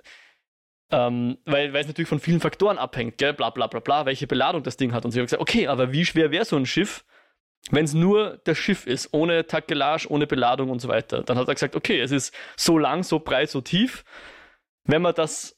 ähm, 0.91 1.39
weil, 1.43 1.74
weil 1.74 1.82
es 1.82 1.88
natürlich 1.88 2.07
von 2.07 2.22
vielen 2.22 2.39
Faktoren 2.39 2.78
abhängt, 2.78 3.18
gell? 3.18 3.34
bla 3.34 3.49
bla 3.49 3.68
bla 3.68 3.82
bla, 3.82 4.05
welche 4.05 4.28
Beladung 4.28 4.63
das 4.63 4.78
Ding 4.78 4.93
hat. 4.93 5.03
Und 5.03 5.11
sie 5.11 5.20
haben 5.20 5.26
gesagt, 5.26 5.41
okay, 5.41 5.68
aber 5.68 5.91
wie 5.91 6.05
schwer 6.05 6.32
wäre 6.32 6.45
so 6.45 6.55
ein 6.55 6.66
Schiff, 6.66 7.03
wenn 7.72 7.86
es 7.86 7.93
nur 7.93 8.39
das 8.43 8.57
Schiff 8.57 8.86
ist, 8.86 9.09
ohne 9.11 9.47
Takelage, 9.47 10.07
ohne 10.09 10.28
Beladung 10.28 10.70
und 10.70 10.80
so 10.80 10.88
weiter? 10.88 11.24
Dann 11.24 11.38
hat 11.38 11.47
er 11.47 11.55
gesagt, 11.55 11.76
okay, 11.76 11.99
es 11.99 12.11
ist 12.11 12.34
so 12.55 12.78
lang, 12.78 13.03
so 13.03 13.20
breit, 13.20 13.49
so 13.49 13.61
tief. 13.61 14.03
Wenn 14.84 15.01
man 15.01 15.16
das 15.16 15.57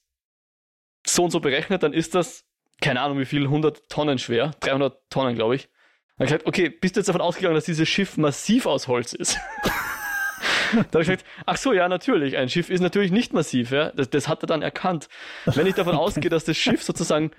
so 1.06 1.26
und 1.26 1.32
so 1.32 1.40
berechnet, 1.40 1.84
dann 1.84 1.94
ist 1.94 2.16
das, 2.16 2.46
keine 2.82 3.02
Ahnung 3.02 3.20
wie 3.20 3.26
viel, 3.26 3.44
100 3.44 3.90
Tonnen 3.90 4.20
schwer, 4.20 4.52
300 4.62 5.10
Tonnen, 5.10 5.36
glaube 5.36 5.56
ich. 5.56 5.70
Dann 6.18 6.26
habe 6.28 6.38
ich 6.38 6.44
gesagt, 6.44 6.48
okay, 6.48 6.70
bist 6.70 6.96
du 6.96 7.00
jetzt 7.00 7.10
davon 7.10 7.22
ausgegangen, 7.22 7.56
dass 7.56 7.66
dieses 7.66 7.88
Schiff 7.88 8.18
massiv 8.18 8.66
aus 8.66 8.88
Holz 8.88 9.14
ist? 9.14 9.38
da 10.74 10.80
habe 10.80 11.02
ich 11.02 11.08
gesagt, 11.08 11.26
ach 11.46 11.58
so, 11.58 11.74
ja, 11.74 11.88
natürlich. 11.88 12.38
Ein 12.38 12.50
Schiff 12.50 12.70
ist 12.70 12.82
natürlich 12.82 13.12
nicht 13.12 13.34
massiv, 13.34 13.72
ja. 13.72 13.92
Das, 13.92 14.10
das 14.10 14.28
hat 14.28 14.44
er 14.44 14.48
dann 14.48 14.62
erkannt. 14.62 15.10
Wenn 15.46 15.68
ich 15.68 15.76
davon 15.76 15.96
ausgehe, 15.98 16.30
dass 16.30 16.46
das 16.46 16.58
Schiff 16.58 16.84
sozusagen 16.84 17.32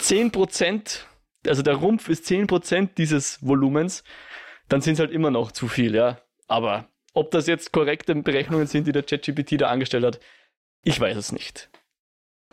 10%, 0.00 1.00
also 1.46 1.62
der 1.62 1.74
Rumpf 1.74 2.08
ist 2.08 2.24
10% 2.26 2.90
dieses 2.96 3.38
Volumens, 3.46 4.04
dann 4.68 4.80
sind 4.80 4.94
es 4.94 5.00
halt 5.00 5.10
immer 5.10 5.30
noch 5.30 5.52
zu 5.52 5.68
viel, 5.68 5.94
ja. 5.94 6.18
Aber 6.48 6.88
ob 7.14 7.30
das 7.30 7.46
jetzt 7.46 7.72
korrekte 7.72 8.14
Berechnungen 8.14 8.66
sind, 8.66 8.86
die 8.86 8.92
der 8.92 9.02
ChatGPT 9.02 9.60
da 9.60 9.68
angestellt 9.68 10.04
hat, 10.04 10.20
ich 10.82 10.98
weiß 11.00 11.16
es 11.16 11.32
nicht. 11.32 11.70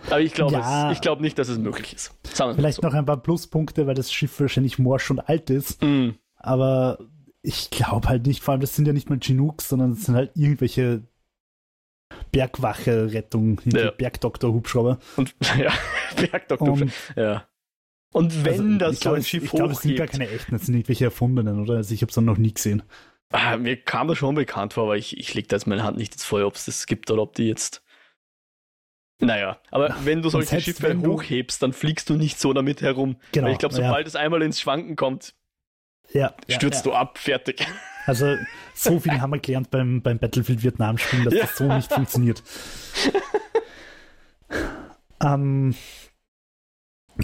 Aber 0.07 0.21
ich 0.21 0.33
glaube 0.33 0.53
Ja. 0.53 0.93
glaub 1.01 1.19
nicht, 1.19 1.37
dass 1.37 1.49
es 1.49 1.57
möglich 1.57 1.93
ist. 1.93 2.13
Vielleicht 2.23 2.77
so. 2.81 2.81
noch 2.87 2.93
ein 2.93 3.05
paar 3.05 3.21
Pluspunkte, 3.21 3.85
weil 3.87 3.95
das 3.95 4.11
Schiff 4.13 4.39
wahrscheinlich 4.39 4.79
morsch 4.79 5.09
und 5.11 5.19
alt 5.19 5.49
ist. 5.49 5.81
Mm, 5.83 6.11
Aber 6.37 6.99
ich 7.41 7.69
glaube 7.69 8.07
halt 8.07 8.25
nicht, 8.25 8.41
vor 8.41 8.53
allem 8.53 8.61
das 8.61 8.75
sind 8.75 8.85
ja 8.87 8.93
nicht 8.93 9.09
mal 9.09 9.19
Chinooks, 9.19 9.67
sondern 9.69 9.91
das 9.95 10.03
sind 10.05 10.15
halt 10.15 10.31
irgendwelche 10.35 11.03
Bergwache-Rettung, 12.31 13.59
Ja. 13.65 13.91
Bergdoktor-Hubschrauber. 13.91 14.99
und 15.17 15.35
ja, 15.57 15.71
Bergdoktor. 16.15 16.69
Und 16.69 16.91
Ja. 17.15 17.45
Und 18.11 18.43
wenn 18.43 18.73
also, 18.73 18.77
das 18.79 18.99
so 19.01 19.13
ein 19.13 19.23
Schiff 19.23 19.43
Ich 19.43 19.51
glaube, 19.51 19.73
es 19.73 19.81
sind 19.81 19.95
gar 19.95 20.07
keine 20.07 20.29
echten, 20.29 20.51
das 20.53 20.65
sind 20.65 20.75
irgendwelche 20.75 21.05
erfundenen, 21.05 21.59
oder? 21.61 21.75
Also 21.75 21.93
ich 21.93 22.01
habe 22.01 22.09
es 22.09 22.15
dann 22.15 22.25
noch 22.25 22.37
nie 22.37 22.53
gesehen. 22.53 22.81
ah, 23.31 23.57
mir 23.57 23.77
kam 23.77 24.07
das 24.07 24.17
schon 24.17 24.35
bekannt 24.35 24.73
vor, 24.73 24.83
aber 24.85 24.97
ich, 24.97 25.17
ich 25.17 25.33
lege 25.33 25.47
da 25.47 25.55
jetzt 25.55 25.67
meine 25.67 25.83
Hand 25.83 25.97
nicht 25.97 26.13
ins 26.13 26.25
Feuer, 26.25 26.47
ob 26.47 26.55
es 26.55 26.65
das 26.65 26.87
gibt 26.87 27.11
oder 27.11 27.21
ob 27.21 27.35
die 27.35 27.47
jetzt. 27.47 27.83
Naja, 29.21 29.59
aber 29.69 29.95
wenn 30.05 30.21
du 30.21 30.29
solche 30.29 30.47
selbst 30.47 30.65
Schiffe 30.65 30.83
wenn 30.83 31.03
du- 31.03 31.13
hochhebst, 31.13 31.61
dann 31.61 31.73
fliegst 31.73 32.09
du 32.09 32.15
nicht 32.15 32.39
so 32.39 32.53
damit 32.53 32.81
herum. 32.81 33.17
Genau. 33.33 33.47
Weil 33.47 33.53
ich 33.53 33.59
glaube, 33.59 33.75
ja. 33.75 33.85
sobald 33.85 34.07
es 34.07 34.15
einmal 34.15 34.41
ins 34.41 34.59
Schwanken 34.61 34.95
kommt, 34.95 35.35
ja, 36.11 36.33
stürzt 36.47 36.85
ja, 36.85 36.91
du 36.91 36.97
ab, 36.97 37.17
fertig. 37.19 37.67
Also 38.05 38.37
so 38.73 38.99
viel 38.99 39.21
haben 39.21 39.31
wir 39.31 39.39
gelernt 39.39 39.69
beim, 39.69 40.01
beim 40.01 40.17
Battlefield 40.17 40.63
Vietnam-Spiel, 40.63 41.25
dass 41.25 41.33
Ja. 41.33 41.41
das 41.41 41.57
so 41.57 41.65
nicht 41.65 41.93
funktioniert. 41.93 42.41
ähm, 45.23 45.75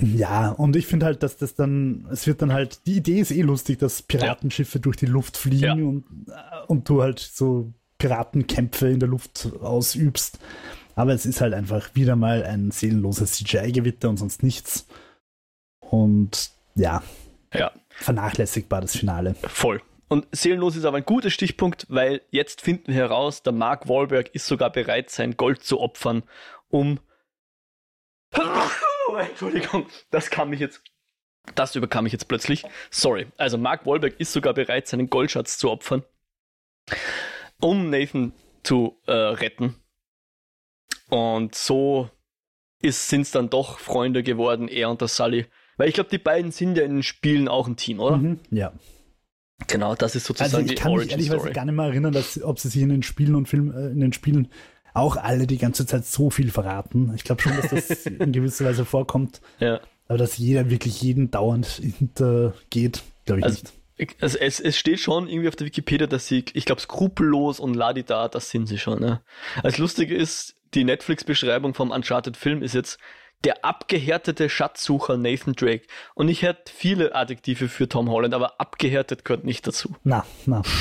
ja, 0.01 0.49
und 0.51 0.75
ich 0.75 0.87
finde 0.87 1.05
halt, 1.05 1.23
dass 1.23 1.37
das 1.37 1.55
dann, 1.55 2.07
es 2.11 2.27
wird 2.27 2.41
dann 2.41 2.51
halt, 2.53 2.85
die 2.85 2.97
Idee 2.97 3.19
ist 3.19 3.31
eh 3.31 3.41
lustig, 3.41 3.79
dass 3.79 4.01
Piratenschiffe 4.01 4.79
durch 4.79 4.97
die 4.97 5.05
Luft 5.05 5.37
fliegen 5.37 5.63
Ja. 5.63 5.73
und, 5.73 6.05
äh, 6.29 6.65
und 6.67 6.89
du 6.89 7.01
halt 7.01 7.19
so 7.19 7.73
Piratenkämpfe 7.97 8.89
in 8.89 8.99
der 8.99 9.07
Luft 9.09 9.49
ausübst. 9.61 10.39
Aber 10.95 11.13
es 11.13 11.25
ist 11.25 11.41
halt 11.41 11.53
einfach 11.53 11.93
wieder 11.95 12.15
mal 12.15 12.43
ein 12.43 12.71
seelenloses 12.71 13.33
CGI-Gewitter 13.33 14.09
und 14.09 14.17
sonst 14.17 14.43
nichts. 14.43 14.87
Und 15.79 16.51
ja, 16.75 17.01
Ja, 17.53 17.71
vernachlässigbar 17.89 18.81
das 18.81 18.95
Finale. 18.97 19.35
voll. 19.43 19.81
Und 20.07 20.27
seelenlos 20.31 20.75
ist 20.75 20.85
aber 20.85 20.97
ein 20.97 21.05
guter 21.05 21.29
Stichpunkt, 21.31 21.87
weil 21.89 22.21
jetzt 22.31 22.61
finden 22.61 22.87
wir 22.87 22.95
heraus, 22.95 23.43
der 23.43 23.53
Mark 23.53 23.87
Wahlberg 23.89 24.29
ist 24.35 24.45
sogar 24.45 24.71
bereit, 24.71 25.09
sein 25.09 25.35
Gold 25.35 25.63
zu 25.63 25.79
opfern, 25.79 26.23
um. 26.69 26.99
Entschuldigung, 29.29 29.87
das 30.11 30.29
kam 30.29 30.49
mich 30.49 30.59
jetzt. 30.59 30.81
Das 31.53 31.75
überkam 31.75 32.05
mich 32.05 32.13
jetzt 32.13 32.27
plötzlich. 32.27 32.63
Sorry. 32.89 33.27
Also 33.37 33.57
Mark 33.57 33.85
Wahlberg 33.85 34.19
ist 34.19 34.33
sogar 34.33 34.53
bereit, 34.53 34.87
seinen 34.87 35.09
Goldschatz 35.09 35.57
zu 35.59 35.69
opfern, 35.69 36.03
um 37.61 37.89
Nathan 37.91 38.33
zu 38.63 38.99
äh, 39.05 39.11
retten. 39.11 39.75
Und 41.09 41.53
so 41.53 42.09
sind 42.83 43.21
es 43.21 43.31
dann 43.31 43.49
doch 43.49 43.79
Freunde 43.79 44.23
geworden, 44.23 44.67
er 44.67 44.89
und 44.89 45.01
der 45.01 45.07
Sully. 45.07 45.45
Weil 45.77 45.89
ich 45.89 45.95
glaube, 45.95 46.09
die 46.09 46.17
beiden 46.17 46.51
sind 46.51 46.77
ja 46.77 46.83
in 46.83 46.95
den 46.95 47.03
Spielen 47.03 47.47
auch 47.47 47.67
ein 47.67 47.75
Team, 47.75 47.99
oder? 47.99 48.17
Mhm, 48.17 48.39
ja. 48.51 48.73
Genau, 49.67 49.95
das 49.95 50.15
ist 50.15 50.29
Also 50.29 50.43
sozusagen 50.43 50.65
ich 50.65 50.71
die 50.71 50.75
kann 50.75 50.91
mich 50.91 50.99
Origin 50.99 51.11
ehrlichweise 51.11 51.39
Story. 51.39 51.53
gar 51.53 51.65
nicht 51.65 51.75
mehr 51.75 51.85
erinnern, 51.85 52.11
dass, 52.11 52.41
ob 52.43 52.59
sie 52.59 52.69
sich 52.69 52.81
in 52.81 52.89
den 52.89 53.03
Spielen 53.03 53.35
und 53.35 53.47
Film, 53.47 53.71
äh, 53.71 53.87
in 53.87 53.99
den 53.99 54.13
Spielen 54.13 54.49
auch 54.95 55.17
alle 55.17 55.45
die 55.47 55.57
ganze 55.57 55.85
Zeit 55.85 56.05
so 56.05 56.29
viel 56.29 56.49
verraten. 56.51 57.11
Ich 57.15 57.23
glaube 57.23 57.41
schon, 57.41 57.55
dass 57.55 57.69
das 57.69 58.05
in 58.05 58.31
gewisser 58.31 58.65
Weise 58.65 58.85
vorkommt, 58.85 59.41
Ja. 59.59 59.79
aber 60.07 60.17
dass 60.17 60.37
jeder 60.37 60.69
wirklich 60.69 61.01
jeden 61.01 61.29
dauernd 61.31 61.67
hintergeht, 61.67 63.03
glaube 63.25 63.39
ich 63.39 63.45
Also, 63.45 63.61
nicht. 63.61 63.73
ich- 63.97 64.15
also 64.21 64.37
es, 64.39 64.59
es 64.59 64.77
steht 64.77 64.99
schon 64.99 65.27
irgendwie 65.27 65.47
auf 65.49 65.55
der 65.55 65.67
Wikipedia, 65.67 66.07
dass 66.07 66.27
sie, 66.27 66.45
ich 66.53 66.65
glaube, 66.65 66.81
skrupellos 66.81 67.59
und 67.59 67.73
ladida, 67.75 68.27
das 68.29 68.49
sind 68.49 68.67
sie 68.67 68.77
schon. 68.77 68.99
Ne? 68.99 69.21
Das 69.63 69.77
Lustige 69.77 70.15
ist, 70.15 70.55
die 70.73 70.83
Netflix-Beschreibung 70.83 71.73
vom 71.73 71.91
Uncharted-Film 71.91 72.61
ist 72.63 72.73
jetzt 72.73 72.97
der 73.43 73.63
abgehärtete 73.65 74.49
Schatzsucher 74.49 75.17
Nathan 75.17 75.53
Drake. 75.53 75.85
Und 76.15 76.29
ich 76.29 76.41
hätte 76.41 76.71
viele 76.73 77.13
Adjektive 77.13 77.67
für 77.69 77.87
Tom 77.87 78.09
Holland, 78.09 78.33
aber 78.33 78.59
abgehärtet 78.59 79.23
gehört 79.25 79.43
nicht 79.43 79.67
dazu. 79.67 79.95
Na, 80.03 80.25
na. 80.45 80.61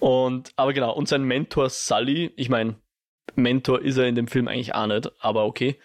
Und, 0.00 0.52
aber 0.56 0.72
genau, 0.72 0.94
und 0.94 1.08
sein 1.08 1.22
Mentor 1.24 1.70
Sully, 1.70 2.32
ich 2.36 2.48
meine, 2.48 2.76
Mentor 3.34 3.82
ist 3.82 3.96
er 3.96 4.06
in 4.06 4.14
dem 4.14 4.28
Film 4.28 4.48
eigentlich 4.48 4.74
auch 4.74 4.86
nicht, 4.86 5.10
aber 5.20 5.44
okay. 5.44 5.78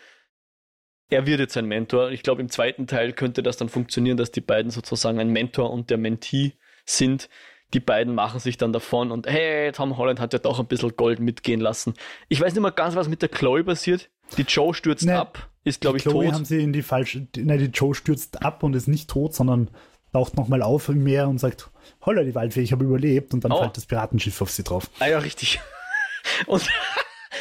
Er 1.10 1.28
wird 1.28 1.40
jetzt 1.40 1.58
ein 1.58 1.68
Mentor. 1.68 2.12
Ich 2.12 2.24
glaube, 2.24 2.42
im 2.42 2.50
zweiten 2.50 2.88
Teil 2.88 3.14
könnte 3.14 3.44
das 3.44 3.58
dann 3.58 3.70
funktionieren, 3.70 4.18
dass 4.18 4.32
die 4.32 4.42
beiden 4.42 4.72
sozusagen 4.72 5.20
ein 5.20 5.30
Mentor 5.30 5.70
und 5.72 5.90
der 5.90 5.98
Mentee 5.98 6.54
sind. 6.86 7.30
Die 7.74 7.80
beiden 7.80 8.16
machen 8.16 8.40
sich 8.40 8.58
dann 8.58 8.74
davon 8.74 9.12
und 9.12 9.28
hey, 9.28 9.72
Tom 9.72 9.98
Holland 9.98 10.20
hat 10.20 10.34
ja 10.34 10.40
doch 10.40 10.60
ein 10.60 10.68
bisschen 10.68 10.96
Gold 10.96 11.20
mitgehen 11.20 11.60
lassen. 11.60 11.94
Ich 12.30 12.40
weiß 12.40 12.54
nicht 12.54 12.62
mal 12.62 12.70
ganz, 12.72 12.96
was 12.96 13.10
mit 13.10 13.22
der 13.22 13.30
Chloe 13.30 13.64
passiert. 13.64 14.10
Die 14.38 14.44
Joe 14.44 14.74
stürzt 14.74 15.06
Nee, 15.06 15.14
ab, 15.14 15.50
ist 15.64 15.82
glaube 15.82 15.98
ich 15.98 16.04
Chloe 16.04 16.26
tot. 16.26 16.34
haben 16.34 16.46
sie 16.46 16.62
in 16.62 16.74
die 16.74 16.82
falsche, 16.84 17.28
nein, 17.36 17.60
die 17.60 17.66
Joe 17.66 17.94
stürzt 17.94 18.44
ab 18.44 18.64
und 18.64 18.76
ist 18.76 18.88
nicht 18.88 19.10
tot, 19.10 19.34
sondern 19.36 19.70
taucht 20.14 20.36
nochmal 20.36 20.62
auf 20.62 20.90
im 20.90 21.04
Meer 21.04 21.28
und 21.28 21.40
sagt, 21.40 21.70
holla 22.06 22.24
die 22.24 22.36
Waldfee, 22.36 22.62
ich 22.62 22.72
habe 22.72 22.86
überlebt 22.86 23.34
und 23.34 23.44
dann 23.44 23.52
Oh. 23.52 23.60
fällt 23.60 23.78
das 23.78 23.86
Piratenschiff 23.86 24.42
auf 24.42 24.52
sie 24.52 24.64
drauf. 24.64 24.90
Ah 25.00 25.08
ja, 25.08 25.20
richtig. 25.20 25.60
Und, 26.48 26.64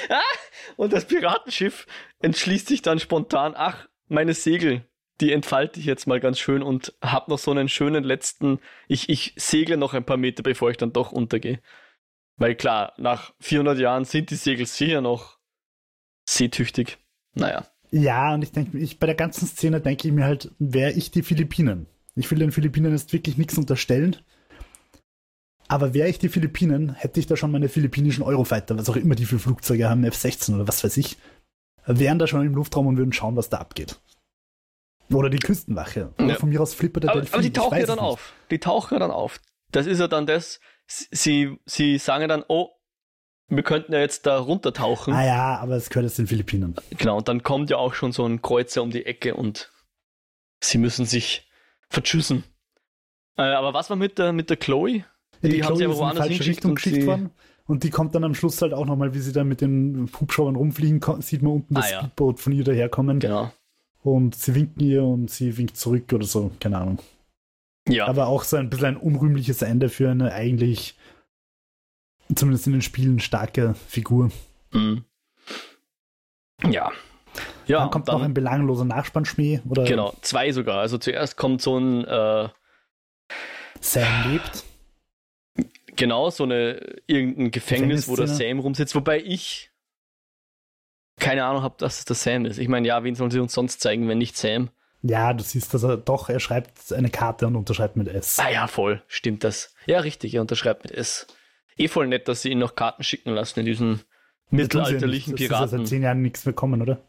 und 0.77 0.93
das 0.93 1.05
Piratenschiff 1.07 1.87
entschließt 2.21 2.67
sich 2.67 2.83
dann 2.83 2.99
spontan, 2.99 3.55
ach, 3.57 3.89
meine 4.09 4.35
Segel, 4.35 4.85
die 5.21 5.33
entfalte 5.33 5.79
ich 5.79 5.87
jetzt 5.87 6.07
mal 6.09 6.19
ganz 6.19 6.39
schön 6.41 6.63
und 6.63 6.93
hab 7.01 7.29
noch 7.29 7.39
so 7.39 7.53
einen 7.53 7.69
schönen 7.69 8.03
letzten, 8.03 8.59
ich, 8.89 9.09
ich 9.09 9.35
segle 9.37 9.77
noch 9.77 9.95
ein 9.95 10.05
paar 10.05 10.17
Meter, 10.17 10.43
bevor 10.43 10.71
ich 10.71 10.77
dann 10.79 10.93
doch 10.93 11.13
untergehe. 11.13 11.61
Weil 12.37 12.57
klar, 12.57 12.93
nach 12.97 13.33
400 13.41 13.79
Jahren 13.79 14.05
sind 14.05 14.31
die 14.31 14.35
Segel 14.37 14.67
sicher 14.67 15.01
noch 15.01 15.39
seetüchtig. 16.29 16.99
Naja. 17.35 17.67
Ja, 17.91 18.35
und 18.35 18.43
ich 18.43 18.53
denke, 18.53 18.79
ich, 18.79 18.99
bei 18.99 19.07
der 19.07 19.15
ganzen 19.17 19.47
Szene 19.47 19.81
denke 19.81 20.09
ich 20.09 20.15
mir 20.15 20.25
halt, 20.25 20.51
wäre 20.59 20.91
ich 20.93 21.11
die 21.11 21.23
Philippinen. 21.23 21.87
Ich 22.15 22.31
will 22.31 22.39
den 22.39 22.53
Philippinen 22.53 22.93
jetzt 22.93 23.13
wirklich 23.13 23.39
nichts 23.39 23.57
unterstellen. 23.59 24.17
Aber 25.69 25.95
wäre 25.95 26.09
ich 26.09 26.19
die 26.19 26.29
Philippinen, 26.29 26.93
hätte 26.95 27.19
ich 27.21 27.27
da 27.27 27.37
schon 27.37 27.51
meine 27.51 27.69
philippinischen 27.69 28.23
Eurofighter, 28.23 28.77
was 28.77 28.91
auch 28.91 28.97
immer 28.97 29.15
die 29.15 29.25
für 29.25 29.39
Flugzeuge 29.39 29.89
haben, 29.89 30.05
F-16 30.05 30.55
oder 30.55 30.69
was 30.69 30.85
weiß 30.85 30.97
ich, 30.99 31.17
wären 31.87 32.19
da 32.19 32.27
schon 32.27 32.45
im 32.45 32.55
Luftraum 32.55 32.87
und 32.89 32.99
würden 32.99 33.13
schauen, 33.13 33.37
was 33.37 33.49
da 33.49 33.59
abgeht. 33.59 33.99
Oder 35.11 35.31
die 35.31 35.39
Küstenwache. 35.39 36.13
Oder 36.19 36.29
Ja. 36.29 36.35
von 36.37 36.49
mir 36.51 36.61
aus 36.61 36.75
Flipper 36.75 37.01
der 37.01 37.11
Aber, 37.11 37.21
Delfin. 37.21 37.35
aber 37.35 37.43
die 37.43 37.53
tauchen 37.53 37.79
ja 37.79 37.87
dann 37.87 37.97
nicht. 37.97 38.05
auf. 38.05 38.33
Die 38.51 38.59
tauchen 38.59 38.95
ja 38.95 38.99
dann 38.99 39.11
auf. 39.11 39.41
Das 39.71 39.87
ist 39.87 39.99
ja 39.99 40.09
dann 40.09 40.27
das, 40.27 40.61
sie, 40.87 41.57
sie 41.65 41.97
sagen 41.99 42.23
ja 42.23 42.29
dann, 42.29 42.45
oh, 42.49 42.69
wir 43.49 43.63
könnten 43.63 43.93
ja 43.93 44.01
jetzt 44.01 44.27
da 44.27 44.39
runtertauchen. 44.39 45.13
Ah 45.15 45.25
ja, 45.27 45.57
aber 45.59 45.77
es 45.77 45.89
gehört 45.91 46.05
jetzt 46.05 46.19
den 46.19 46.27
Philippinen. 46.27 46.75
Genau, 46.91 47.19
und 47.19 47.29
dann 47.29 47.43
kommt 47.43 47.71
ja 47.71 47.77
auch 47.79 47.95
schon 47.95 48.13
so 48.13 48.25
ein 48.27 48.43
Kreuzer 48.43 48.83
um 48.83 48.91
die 48.91 49.05
Ecke 49.07 49.35
und 49.35 49.71
sie 50.63 50.79
müssen 50.79 51.05
sich 51.07 51.51
verschüssen. 51.93 52.45
Äh, 53.37 53.43
aber 53.43 53.73
was 53.73 53.89
war 53.91 53.97
mit 53.97 54.19
der, 54.19 54.33
mit 54.33 54.51
der 54.51 54.57
Chloe? 54.57 55.05
Ja, 55.43 55.49
Die, 55.49 55.63
haben 55.63 55.77
sie 55.77 55.85
Chloe 55.85 55.85
aber 55.85 55.85
ist 55.85 55.85
in 55.85 55.91
die 55.91 55.99
woanders 55.99 56.19
falsche 56.19 56.33
hingeschickt 56.33 56.57
Richtung 56.57 56.75
geschickt 56.75 56.97
sie, 56.97 57.07
worden. 57.07 57.31
Und 57.67 57.85
die 57.85 57.91
kommt 57.91 58.15
dann 58.15 58.25
am 58.25 58.35
Schluss 58.35 58.61
halt 58.61 58.75
auch 58.75 58.87
nochmal, 58.87 59.15
wie 59.15 59.21
sie 59.21 59.33
dann 59.33 59.49
mit 59.49 59.61
den 59.61 60.11
Hubschraubern 60.21 60.57
rumfliegen, 60.57 61.01
sieht 61.21 61.43
man 61.43 61.53
unten 61.53 61.77
Ah, 61.77 61.81
das 61.81 61.91
ja. 61.91 62.01
Speedboot 62.01 62.41
von 62.41 62.53
ihr 62.53 62.65
daherkommen. 62.65 63.21
Genau. 63.21 63.53
Und 64.03 64.35
sie 64.35 64.55
winken 64.55 64.83
ihr 64.83 65.05
und 65.05 65.31
sie 65.31 65.57
winkt 65.57 65.77
zurück 65.77 66.13
oder 66.13 66.27
so, 66.27 66.51
keine 66.59 66.79
Ahnung. 66.79 66.99
Ja. 67.89 68.07
Aber 68.07 68.27
auch 68.27 68.43
so 68.45 68.57
ein 68.57 68.69
bisschen 68.69 68.87
ein 68.87 68.97
unrühmliches 68.97 69.63
Ende 69.63 69.89
für 69.89 70.11
eine 70.11 70.33
eigentlich, 70.33 70.97
zumindest 72.35 72.67
in 72.67 72.73
den 72.73 72.83
Spielen, 72.83 73.21
starke 73.21 73.75
Figur. 73.89 74.31
Mhm. 74.73 75.05
Ja. 76.69 76.93
Ja, 77.73 77.81
dann 77.81 77.91
kommt 77.91 78.09
dann, 78.09 78.19
noch 78.19 78.23
ein 78.25 78.35
belangloser 78.35 78.85
Nachspannschmäh 78.85 79.61
oder 79.69 79.85
genau, 79.85 80.15
zwei 80.21 80.53
sogar. 80.53 80.79
Also 80.79 80.99
zuerst 80.99 81.37
kommt 81.37 81.63
so 81.63 81.79
ein, 81.79 82.05
äh, 82.05 82.49
Sam 83.81 84.33
lebt. 84.33 84.65
genau, 85.97 86.31
so 86.31 86.45
eine, 86.45 86.75
irgendein 87.07 87.51
Gefängnis, 87.51 88.09
wo 88.09 88.17
der. 88.17 88.29
Sam 88.29 88.59
rumsitzt, 88.61 88.95
wobei 88.95 89.21
ich 89.21 89.71
keine 91.19 91.45
Ahnung 91.45 91.63
habe, 91.63 91.77
dass 91.79 92.01
es 92.01 92.05
der 92.05 92.17
Sam 92.17 92.47
ist. 92.47 92.59
Ich 92.59 92.69
meine, 92.69 92.87
ja, 92.87 93.05
wen 93.05 93.15
sollen 93.15 93.31
sie 93.31 93.39
uns 93.39 93.53
sonst 93.53 93.81
zeigen, 93.81 94.09
wenn 94.09 94.19
nicht 94.19 94.37
Sam? 94.37 94.71
Ja, 95.03 95.33
du 95.33 95.43
siehst, 95.43 95.73
dass 95.75 95.83
er 95.83 95.97
doch, 95.97 96.29
er 96.29 96.41
schreibt 96.41 96.93
eine 96.93 97.11
Karte 97.11 97.47
und 97.47 97.57
unterschreibt 97.57 97.97
mit 97.97 98.09
S. 98.09 98.39
Ah 98.39 98.51
ja, 98.51 98.67
voll, 98.67 99.03
stimmt 99.09 99.45
das. 99.45 99.75
Ja, 99.87 100.01
richtig, 100.01 100.35
er 100.35 100.41
unterschreibt 100.41 100.85
mit 100.85 100.93
S. 100.93 101.27
Eh 101.77 101.89
voll 101.89 102.07
nett, 102.07 102.29
dass 102.29 102.43
sie 102.43 102.51
ihn 102.51 102.59
noch 102.59 102.77
Karten 102.77 103.03
schicken 103.03 103.31
lassen 103.31 103.61
in 103.61 103.67
diesen 103.67 104.01
mittelalterlichen 104.51 105.33
Das 105.33 105.41
ist 105.41 105.49
ja 105.51 105.57
Piraten. 105.57 105.79
seit 105.79 105.89
zehn 105.89 106.03
Jahren 106.03 106.23
nichts 106.23 106.45
mehr 106.45 106.55
kommen, 106.55 106.83
oder? 106.83 107.01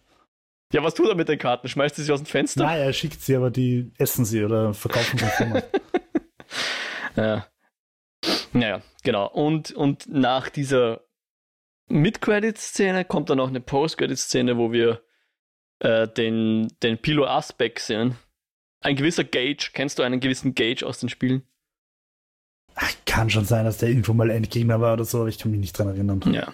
Ja, 0.74 0.84
was 0.84 0.96
tut 0.96 1.08
er 1.08 1.16
mit 1.16 1.30
den 1.30 1.38
Karten? 1.38 1.68
Schmeißt 1.68 2.00
er 2.00 2.04
sie 2.04 2.12
aus 2.12 2.20
dem 2.20 2.26
Fenster? 2.26 2.64
Nein, 2.64 2.82
er 2.82 2.94
schickt 2.94 3.22
sie, 3.22 3.36
aber 3.36 3.52
die 3.52 3.92
essen 4.00 4.26
sie 4.26 4.44
oder 4.44 4.74
verkaufen 4.74 5.20
sie. 5.20 5.62
Ja. 7.16 7.48
Naja, 8.54 8.82
genau. 9.04 9.28
Und, 9.28 9.72
und 9.72 10.08
nach 10.08 10.50
dieser 10.50 11.02
Mid-Credit-Szene 11.90 13.06
kommt 13.06 13.30
dann 13.30 13.38
noch 13.38 13.50
eine 13.50 13.62
Post-Credit-Szene, 13.62 14.58
wo 14.58 14.72
wir 14.72 15.04
äh, 15.78 16.08
den, 16.08 16.70
den 16.82 16.98
Pilo 16.98 17.28
Asbeck 17.28 17.80
sehen. 17.80 18.18
Ein 18.82 18.96
gewisser 18.96 19.24
Gage. 19.24 19.70
Kennst 19.74 20.00
du 20.00 20.04
einen 20.04 20.20
gewissen 20.20 20.56
Gage 20.56 20.88
aus 20.88 21.00
den 21.00 21.10
Spielen? 21.10 21.44
Ach, 22.74 22.92
kann 23.06 23.30
schon 23.30 23.46
sein, 23.46 23.66
dass 23.66 23.78
der 23.78 23.90
irgendwo 23.90 24.14
mal 24.14 24.32
Endgegner 24.32 24.82
war 24.82 24.94
oder 24.94 25.06
so, 25.06 25.20
aber 25.20 25.30
ich 25.30 25.38
kann 25.38 25.52
mich 25.52 25.60
nicht 25.60 25.78
dran 25.78 25.90
erinnern. 25.90 26.22
Ja. 26.34 26.52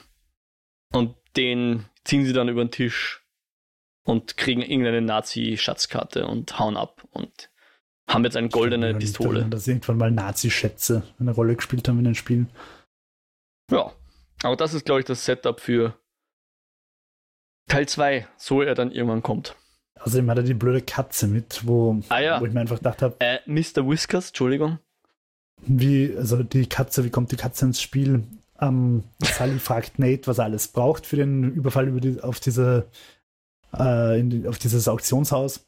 Und 0.92 1.16
den 1.38 1.86
ziehen 2.04 2.26
sie 2.26 2.34
dann 2.34 2.50
über 2.50 2.66
den 2.66 2.72
Tisch 2.72 3.26
und 4.10 4.38
kriegen 4.38 4.62
irgendeine 4.62 5.02
Nazi-Schatzkarte 5.02 6.26
und 6.28 6.58
hauen 6.60 6.78
ab 6.78 7.04
und 7.12 7.50
haben 8.08 8.24
jetzt 8.24 8.36
eine 8.38 8.48
Ich 8.48 8.54
goldene 8.54 8.88
nicht 8.94 9.00
Pistole. 9.00 9.30
erinnern, 9.40 9.52
Dass 9.52 9.68
irgendwann 9.68 9.98
mal 9.98 10.12
Nazi-Schätze 10.12 11.04
eine 11.20 11.32
Rolle 11.32 11.56
gespielt 11.56 11.88
haben 11.88 12.00
in 12.00 12.06
den 12.06 12.16
Spielen. 12.16 12.50
Ja. 13.72 13.92
Aber 14.44 14.56
das 14.56 14.74
ist, 14.74 14.86
glaube 14.86 15.02
ich, 15.02 15.06
das 15.06 15.26
Setup 15.26 15.60
für 15.60 15.94
Teil 17.68 17.88
2, 17.88 18.28
so 18.38 18.62
er 18.62 18.74
dann 18.74 18.92
irgendwann 18.92 19.22
kommt. 19.22 19.56
Außerdem 20.00 20.30
hat 20.32 20.38
er 20.38 20.44
die 20.44 20.54
blöde 20.54 20.82
Katze 20.82 21.28
mit, 21.28 21.68
wo, 21.68 22.00
Ah 22.10 22.20
ja. 22.20 22.40
wo 22.42 22.46
ich 22.46 22.54
mir 22.54 22.62
einfach 22.62 22.78
gedacht 22.78 23.02
habe, 23.02 23.16
Äh, 23.20 23.40
Mr. 23.46 23.88
Whiskers, 23.88 24.30
Entschuldigung. 24.30 24.80
wie, 25.62 26.16
also 26.18 26.42
die 26.42 26.68
Katze, 26.68 27.04
wie 27.04 27.10
kommt 27.10 27.32
die 27.32 27.36
Katze 27.36 27.66
ins 27.66 27.82
Spiel? 27.82 28.24
Ähm, 28.62 29.04
Sally 29.22 29.60
fragt 29.60 30.00
Nate, 30.00 30.26
was 30.28 30.38
er 30.40 30.46
alles 30.46 30.70
braucht 30.70 31.06
für 31.06 31.18
den 31.18 31.52
Überfall 31.54 31.88
über 31.90 32.00
die, 32.00 32.22
auf 32.22 32.40
diese 32.40 32.90
äh, 33.78 34.20
in 34.20 34.30
die, 34.30 34.48
auf 34.48 34.58
dieses 34.58 34.88
Auktionshaus. 34.88 35.66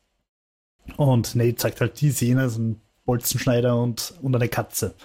Und 0.98 1.36
Nate 1.36 1.62
sagt 1.62 1.82
halt 1.82 2.00
dies, 2.02 2.20
jenes, 2.20 2.58
ein 2.58 2.82
Bolzenschneider 3.06 3.80
und, 3.80 4.14
und 4.22 4.36
eine 4.36 4.50
Katze. 4.50 4.96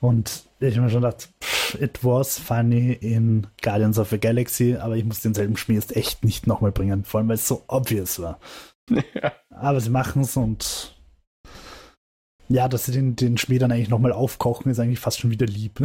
Und 0.00 0.44
ich 0.60 0.74
habe 0.74 0.86
mir 0.86 0.90
schon 0.90 1.02
gedacht, 1.02 1.28
pff, 1.42 1.80
it 1.80 2.02
was 2.02 2.38
funny 2.38 2.92
in 2.92 3.46
Guardians 3.62 3.98
of 3.98 4.10
the 4.10 4.18
Galaxy, 4.18 4.76
aber 4.76 4.96
ich 4.96 5.04
muss 5.04 5.20
denselben 5.20 5.56
Schmier 5.56 5.76
jetzt 5.76 5.94
echt 5.94 6.24
nicht 6.24 6.46
nochmal 6.46 6.72
bringen, 6.72 7.04
vor 7.04 7.18
allem 7.18 7.28
weil 7.28 7.34
es 7.34 7.46
so 7.46 7.64
obvious 7.68 8.20
war. 8.20 8.40
ja. 8.90 9.32
Aber 9.50 9.80
sie 9.80 9.90
machen 9.90 10.22
es 10.22 10.36
und 10.36 10.96
ja, 12.48 12.66
dass 12.66 12.86
sie 12.86 12.92
den, 12.92 13.14
den 13.14 13.38
Schmäh 13.38 13.58
dann 13.58 13.70
eigentlich 13.70 13.90
nochmal 13.90 14.12
aufkochen, 14.12 14.72
ist 14.72 14.80
eigentlich 14.80 14.98
fast 14.98 15.20
schon 15.20 15.30
wieder 15.30 15.46
lieb. 15.46 15.80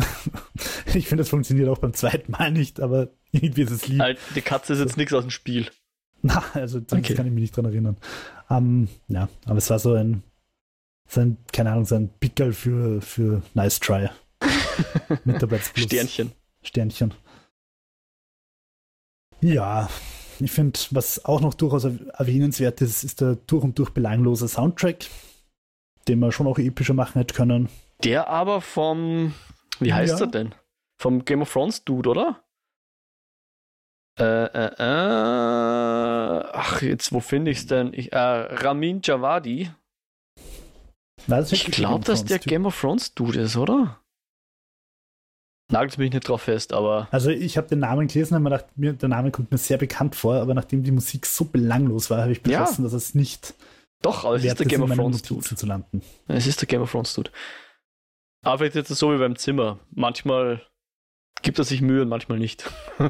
ich 0.93 1.07
finde, 1.07 1.21
das 1.21 1.30
funktioniert 1.30 1.69
auch 1.69 1.78
beim 1.78 1.93
zweiten 1.93 2.32
Mal 2.32 2.51
nicht, 2.51 2.80
aber 2.80 3.09
irgendwie 3.32 3.61
ist 3.61 3.71
es 3.71 3.88
lieb. 3.88 3.99
Halt, 3.99 4.17
die 4.34 4.41
Katze 4.41 4.73
ist 4.73 4.80
jetzt 4.80 4.97
nichts 4.97 5.13
aus 5.13 5.23
dem 5.23 5.30
Spiel. 5.30 5.69
Na, 6.34 6.43
also 6.53 6.80
zumindest 6.82 6.91
Okay. 7.11 7.13
kann 7.15 7.28
ich 7.28 7.34
mich 7.34 7.41
nicht 7.43 7.55
dran 7.55 7.65
erinnern. 7.65 7.97
Ähm, 8.49 8.88
ja, 9.07 9.30
aber 9.45 9.57
es 9.57 9.69
war 9.69 9.80
so 9.80 9.93
ein, 9.93 10.23
so 11.07 11.21
ein 11.21 11.38
keine 11.51 11.71
Ahnung, 11.71 11.86
so 11.86 11.95
ein 11.95 12.09
Pickel 12.19 12.51
für, 12.53 13.01
für 13.01 13.41
Nice 13.53 13.80
Try. 13.80 14.09
Mitarbeitsplus. 15.23 15.86
Sternchen. 15.86 16.32
Sternchen. 16.63 17.13
Ja, 19.41 19.89
ich 20.39 20.51
finde, 20.51 20.80
was 20.91 21.23
auch 21.26 21.41
noch 21.41 21.53
durchaus 21.53 21.84
erwähnenswert 21.86 22.82
ist, 22.82 23.03
ist 23.03 23.21
der 23.21 23.36
durch 23.36 23.63
und 23.63 23.78
durch 23.80 23.91
belanglose 23.91 24.47
Soundtrack, 24.47 25.05
den 26.07 26.19
man 26.19 26.32
schon 26.32 26.47
auch 26.47 26.57
epischer 26.57 26.93
machen 26.93 27.19
hätte 27.19 27.36
können. 27.36 27.69
Der 28.03 28.28
aber 28.30 28.61
vom, 28.61 29.34
wie 29.80 29.93
heißt 29.93 30.19
Ja. 30.19 30.26
er 30.26 30.32
denn? 30.32 30.55
Vom 30.97 31.26
Game 31.26 31.41
of 31.41 31.51
Thrones 31.51 31.84
Dude, 31.84 32.09
oder? 32.09 32.41
Äh, 34.18 34.24
äh, 34.45 34.74
äh, 34.80 36.43
ach, 36.53 36.82
jetzt, 36.82 37.11
wo 37.11 37.20
finde 37.20 37.51
ich's 37.51 37.68
denn? 37.68 37.93
Ich, 37.93 38.13
äh, 38.13 38.18
Ramin 38.18 39.01
Javadi. 39.03 39.70
Das 41.28 41.51
Ich 41.51 41.66
glaube, 41.66 42.05
dass 42.05 42.24
der 42.24 42.39
Typ? 42.39 42.49
Game 42.49 42.66
of 42.66 42.80
Thrones 42.80 43.13
Dude 43.13 43.39
ist, 43.39 43.57
oder? 43.57 43.99
Nagelt 45.72 45.97
mich 45.97 46.13
nicht 46.13 46.28
drauf 46.30 46.43
fest, 46.43 46.74
aber 46.74 47.07
Also 47.11 47.32
ich 47.32 47.57
habe 47.57 47.68
den 47.68 47.80
Namen 47.80 48.07
gelesen 48.07 48.36
und 48.36 48.43
mir 48.43 48.51
gedacht, 48.51 48.78
mir, 48.78 48.93
der 48.93 49.09
Name 49.09 49.32
kommt 49.32 49.51
mir 49.51 49.57
sehr 49.57 49.78
bekannt 49.80 50.16
vor, 50.16 50.36
aber 50.36 50.53
nachdem 50.53 50.84
die 50.84 50.91
Musik 50.91 51.26
so 51.26 51.45
belanglos 51.45 52.09
war, 52.11 52.22
habe 52.22 52.32
ich 52.32 52.38
Ja. 52.45 52.59
beschlossen, 52.59 52.84
dass 52.84 52.93
es 52.93 53.16
nicht 53.16 53.55
doch, 54.03 54.24
aber 54.26 54.36
es 54.36 54.43
ist 54.43 54.59
der 54.59 54.68
Game 54.68 54.84
of 54.84 54.93
Thrones 54.93 55.24
Dude. 55.24 55.41
Zu 55.55 55.66
landen. 55.66 56.03
Es 56.28 56.45
ist 56.45 56.61
der 56.61 56.68
Game 56.68 56.82
of 56.84 56.91
Thrones 56.91 57.13
Dude. 57.16 57.32
Aber 58.45 58.59
vielleicht 58.59 58.76
ist 58.76 58.91
es 58.91 58.99
so 58.99 59.11
wie 59.11 59.18
beim 59.18 59.36
Zimmer. 59.36 59.80
Manchmal 59.89 60.61
gibt 61.41 61.59
er 61.59 61.65
sich 61.65 61.81
Mühe 61.81 62.01
und 62.01 62.09
manchmal 62.09 62.39
nicht. 62.39 62.69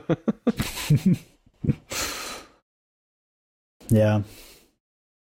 Ja. 3.91 4.23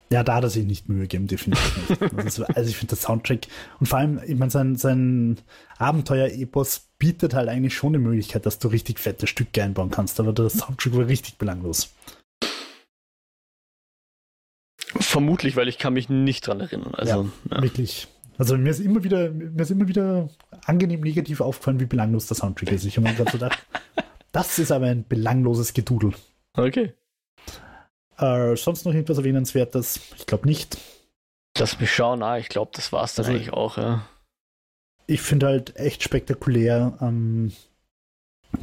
Ja, 0.09 0.22
da 0.22 0.37
hat 0.37 0.45
er 0.45 0.51
sich 0.51 0.64
nicht 0.64 0.89
Mühe 0.89 1.03
gegeben, 1.03 1.26
definitiv 1.26 1.89
nicht. 1.91 2.03
Also, 2.16 2.45
also 2.45 2.70
ich 2.70 2.76
finde 2.76 2.91
der 2.95 2.99
Soundtrack 2.99 3.49
und 3.80 3.89
vor 3.89 3.99
allem, 3.99 4.20
ich 4.24 4.37
meine, 4.37 4.53
sein, 4.53 4.76
sein 4.76 5.39
Abenteuer-Epos 5.78 6.91
bietet 6.97 7.34
halt 7.34 7.49
eigentlich 7.49 7.74
schon 7.74 7.93
die 7.93 7.99
Möglichkeit, 7.99 8.47
dass 8.47 8.61
du 8.61 8.68
richtig 8.68 9.01
fette 9.01 9.26
Stücke 9.26 9.64
einbauen 9.64 9.91
kannst, 9.91 10.20
aber 10.20 10.32
der 10.32 10.49
Soundtrack 10.49 10.97
war 10.97 11.09
richtig 11.09 11.39
belanglos. 11.39 11.93
Vermutlich, 14.78 15.57
weil 15.57 15.66
ich 15.66 15.78
kann 15.78 15.95
mich 15.95 16.09
nicht 16.09 16.47
dran 16.47 16.61
erinnern. 16.61 16.95
Also, 16.95 17.28
ja. 17.51 17.62
Wirklich. 17.62 18.07
Also 18.39 18.57
mir 18.59 18.70
ist 18.70 18.80
immer 18.80 19.03
wieder, 19.03 19.30
mir 19.30 19.62
ist 19.62 19.70
immer 19.70 19.89
wieder 19.89 20.28
angenehm 20.66 21.01
negativ 21.01 21.41
aufgefallen, 21.41 21.80
wie 21.80 21.87
belanglos 21.87 22.26
der 22.26 22.37
Soundtrack 22.37 22.72
ist. 22.72 22.84
Ich 22.84 22.97
habe 22.97 23.09
mir 23.09 23.14
gerade 23.14 23.30
so 23.30 23.39
gedacht, 23.39 23.66
das 24.32 24.59
ist 24.59 24.70
aber 24.72 24.87
ein 24.87 25.05
belangloses 25.09 25.72
Gedudel. 25.72 26.12
Okay. 26.55 26.93
Äh, 28.18 28.57
sonst 28.57 28.84
noch 28.84 28.93
irgendwas 28.93 29.18
Erwähnenswertes? 29.18 30.01
Ich 30.16 30.26
glaube 30.26 30.47
nicht. 30.47 30.76
Lass 31.59 31.80
mich 31.80 31.91
schauen. 31.95 32.22
Ah, 32.22 32.39
ich 32.39 32.49
glaube, 32.49 32.70
das 32.74 32.93
war's 32.93 33.14
dann 33.14 33.26
Also- 33.26 33.37
eigentlich 33.37 33.53
auch, 33.53 33.76
ja. 33.78 34.07
ich 35.07 35.20
finde 35.22 35.47
halt 35.47 35.76
echt 35.76 36.03
spektakulär 36.03 36.99
ähm, 37.01 37.53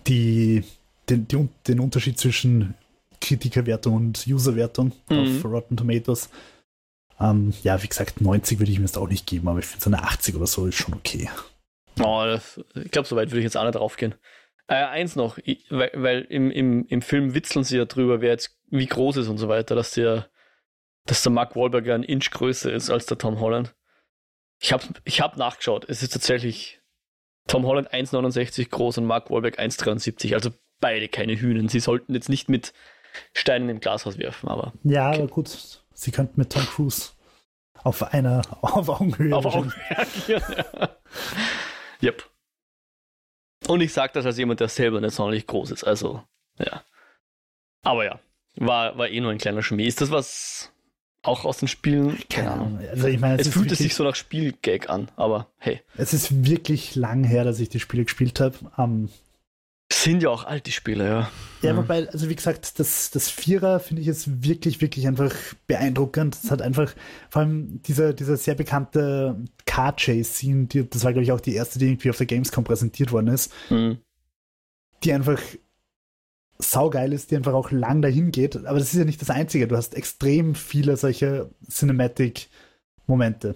die, 0.08 0.64
den, 1.10 1.28
die, 1.28 1.48
den 1.68 1.80
Unterschied 1.80 2.20
zwischen 2.20 2.76
Kritikerwertung 3.22 3.94
und 3.96 4.26
Userwertung 4.28 4.92
Mhm. 5.10 5.38
auf 5.38 5.46
Rotten 5.46 5.78
Tomatoes. 5.78 6.30
Ähm, 7.20 7.54
ja, 7.64 7.82
wie 7.84 7.88
gesagt, 7.88 8.22
90 8.22 8.60
würde 8.60 8.72
ich 8.72 8.80
mir 8.80 8.86
jetzt 8.86 8.98
auch 8.98 9.08
nicht 9.08 9.28
geben, 9.28 9.48
aber 9.48 9.60
ich 9.60 9.66
finde 9.66 9.84
so 9.84 9.90
eine 9.90 10.04
80 10.04 10.36
oder 10.36 10.48
so 10.48 10.66
ist 10.68 10.76
schon 10.76 10.94
okay. 10.94 11.30
Oh, 12.00 12.24
das, 12.26 12.60
ich 12.76 12.92
glaube, 12.92 13.08
so 13.08 13.16
weit 13.16 13.30
würde 13.30 13.40
ich 13.40 13.44
jetzt 13.46 13.56
auch 13.58 13.64
nicht 13.64 13.76
drauf 13.76 13.98
gehen. 13.98 14.16
Äh, 14.68 14.76
eins 14.76 15.16
noch, 15.16 15.38
ich, 15.44 15.66
weil, 15.70 15.92
weil 15.94 16.22
im, 16.22 16.50
im, 16.50 16.86
im 16.88 17.02
Film 17.02 17.34
witzeln 17.36 17.64
sie 17.64 17.78
ja 17.78 17.86
drüber, 17.86 18.22
wer 18.22 18.32
jetzt 18.32 18.58
wie 18.70 18.86
groß 18.88 19.18
ist 19.18 19.28
und 19.28 19.38
so 19.38 19.48
weiter, 19.48 19.76
dass 19.76 19.92
der, 19.92 20.30
dass 21.06 21.22
der 21.22 21.32
Mark 21.32 21.56
Wahlberg 21.56 21.86
ja 21.86 21.96
ein 21.96 22.04
Inch 22.04 22.32
größer 22.32 22.72
ist 22.72 22.90
als 22.90 23.06
der 23.06 23.18
Tom 23.18 23.40
Holland. 23.40 23.76
Ich 24.60 24.72
habe 24.74 24.84
ich 25.04 25.22
hab 25.22 25.38
nachgeschaut, 25.38 25.86
es 25.90 26.02
ist 26.02 26.14
tatsächlich 26.14 26.80
Tom 27.48 27.66
Holland 27.66 27.94
1,69 27.94 28.70
groß 28.70 29.00
und 29.00 29.06
Mark 29.06 29.30
Wahlberg 29.30 29.60
1,73, 29.60 30.34
also 30.34 30.52
beide 30.80 31.10
keine 31.10 31.36
Hühnen. 31.38 31.68
Sie 31.68 31.82
sollten 31.82 32.14
jetzt 32.14 32.30
nicht 32.30 32.48
mit 32.50 32.74
Steinen 33.34 33.68
im 33.70 33.82
Glashaus 33.82 34.18
werfen, 34.18 34.48
aber 34.50 34.74
Ja, 34.84 35.10
Okay. 35.10 35.20
aber 35.20 35.28
gut, 35.28 35.83
sie 35.94 36.12
könnten 36.12 36.40
mit 36.40 36.52
Tom 36.52 36.66
Cruise 36.66 37.12
auf 37.84 38.14
einer 38.14 38.42
auf 38.62 38.90
Augenhöhe 38.90 39.36
auf. 39.36 39.74
Ja. 40.28 40.42
yep. 42.02 42.30
Und 43.68 43.82
ich 43.82 43.94
sage 43.94 44.14
das 44.14 44.26
als 44.26 44.38
jemand, 44.38 44.60
der 44.60 44.70
selber 44.70 45.00
nicht 45.00 45.16
sonderlich 45.16 45.48
groß 45.48 45.72
ist. 45.72 45.84
Also, 45.84 46.22
ja. 46.60 46.84
Aber 47.82 48.06
ja, 48.06 48.20
war, 48.56 48.98
war 48.98 49.10
eh 49.10 49.20
nur 49.20 49.32
ein 49.32 49.38
kleiner 49.38 49.64
Schmäh. 49.64 49.86
Ist 49.86 50.02
das 50.02 50.12
was 50.12 50.74
auch 51.24 51.46
aus 51.46 51.58
den 51.58 51.68
Spielen. 51.68 52.20
Keine 52.30 52.52
Ahnung. 52.52 52.80
Also 52.90 53.08
ich 53.08 53.20
meine, 53.20 53.40
es, 53.40 53.48
es 53.48 53.54
fühlt 53.54 53.66
wirklich, 53.66 53.80
sich 53.80 53.96
so 53.96 54.04
nach 54.04 54.16
Spielgag 54.16 54.90
an, 54.90 55.10
aber 55.16 55.48
hey. 55.58 55.82
Es 55.98 56.14
ist 56.14 56.46
wirklich 56.46 56.96
lang 56.96 57.24
her, 57.24 57.46
dass 57.46 57.60
ich 57.60 57.70
die 57.70 57.80
Spiele 57.80 58.04
gespielt 58.04 58.40
habe. 58.40 58.58
Um, 58.78 59.10
sind 60.04 60.24
ja 60.24 60.30
auch 60.30 60.44
alte 60.44 60.72
Spiele, 60.72 61.08
ja. 61.08 61.32
Ja, 61.62 61.78
wobei, 61.78 62.10
also 62.10 62.30
wie 62.30 62.36
gesagt, 62.36 62.78
das, 62.78 63.10
das 63.12 63.30
Vierer 63.30 63.80
finde 63.80 64.02
ich 64.02 64.08
jetzt 64.08 64.44
wirklich, 64.44 64.82
wirklich 64.82 65.08
einfach 65.08 65.34
beeindruckend. 65.66 66.38
Es 66.44 66.52
hat 66.52 66.62
einfach, 66.62 66.94
vor 67.30 67.42
allem 67.42 67.82
dieser, 67.84 68.14
dieser 68.14 68.36
sehr 68.36 68.56
bekannte 68.56 69.38
Car-Chase-Scene, 69.66 70.66
die, 70.66 70.90
das 70.90 71.06
war, 71.06 71.14
glaube 71.14 71.24
ich, 71.24 71.32
auch 71.32 71.40
die 71.40 71.56
erste, 71.56 71.80
die 71.80 71.86
irgendwie 71.86 72.10
auf 72.10 72.18
der 72.18 72.26
Gamescom 72.26 72.66
präsentiert 72.66 73.14
worden 73.14 73.28
ist, 73.28 73.54
mhm. 73.70 74.00
die 75.04 75.14
einfach 75.14 75.40
saugeil 76.60 77.14
ist, 77.14 77.32
die 77.32 77.38
einfach 77.38 77.54
auch 77.54 77.72
lang 77.72 78.02
dahin 78.02 78.32
geht. 78.32 78.58
Aber 78.66 78.80
das 78.80 78.94
ist 78.94 79.00
ja 79.00 79.06
nicht 79.06 79.22
das 79.22 79.30
Einzige. 79.30 79.68
Du 79.68 79.78
hast 79.78 79.96
extrem 79.96 80.54
viele 80.54 80.98
solche 80.98 81.50
Cinematic-Momente. 81.70 83.56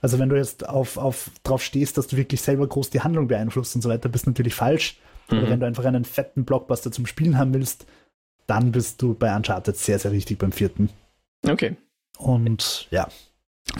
Also 0.00 0.18
wenn 0.18 0.28
du 0.28 0.36
jetzt 0.36 0.68
auf, 0.68 0.98
auf 0.98 1.30
drauf 1.42 1.62
stehst, 1.62 1.96
dass 1.96 2.06
du 2.08 2.16
wirklich 2.16 2.42
selber 2.42 2.66
groß 2.66 2.90
die 2.90 3.00
Handlung 3.00 3.28
beeinflusst 3.28 3.74
und 3.74 3.82
so 3.82 3.88
weiter, 3.88 4.08
bist 4.08 4.26
du 4.26 4.30
natürlich 4.30 4.54
falsch. 4.54 4.98
Mhm. 5.30 5.38
Oder 5.38 5.50
wenn 5.50 5.60
du 5.60 5.66
einfach 5.66 5.84
einen 5.84 6.04
fetten 6.04 6.44
Blockbuster 6.44 6.92
zum 6.92 7.06
Spielen 7.06 7.38
haben 7.38 7.54
willst, 7.54 7.86
dann 8.46 8.72
bist 8.72 9.02
du 9.02 9.14
bei 9.14 9.34
Uncharted 9.34 9.76
sehr, 9.76 9.98
sehr 9.98 10.12
richtig 10.12 10.38
beim 10.38 10.52
vierten. 10.52 10.90
Okay. 11.46 11.76
Und 12.18 12.88
ja. 12.90 13.08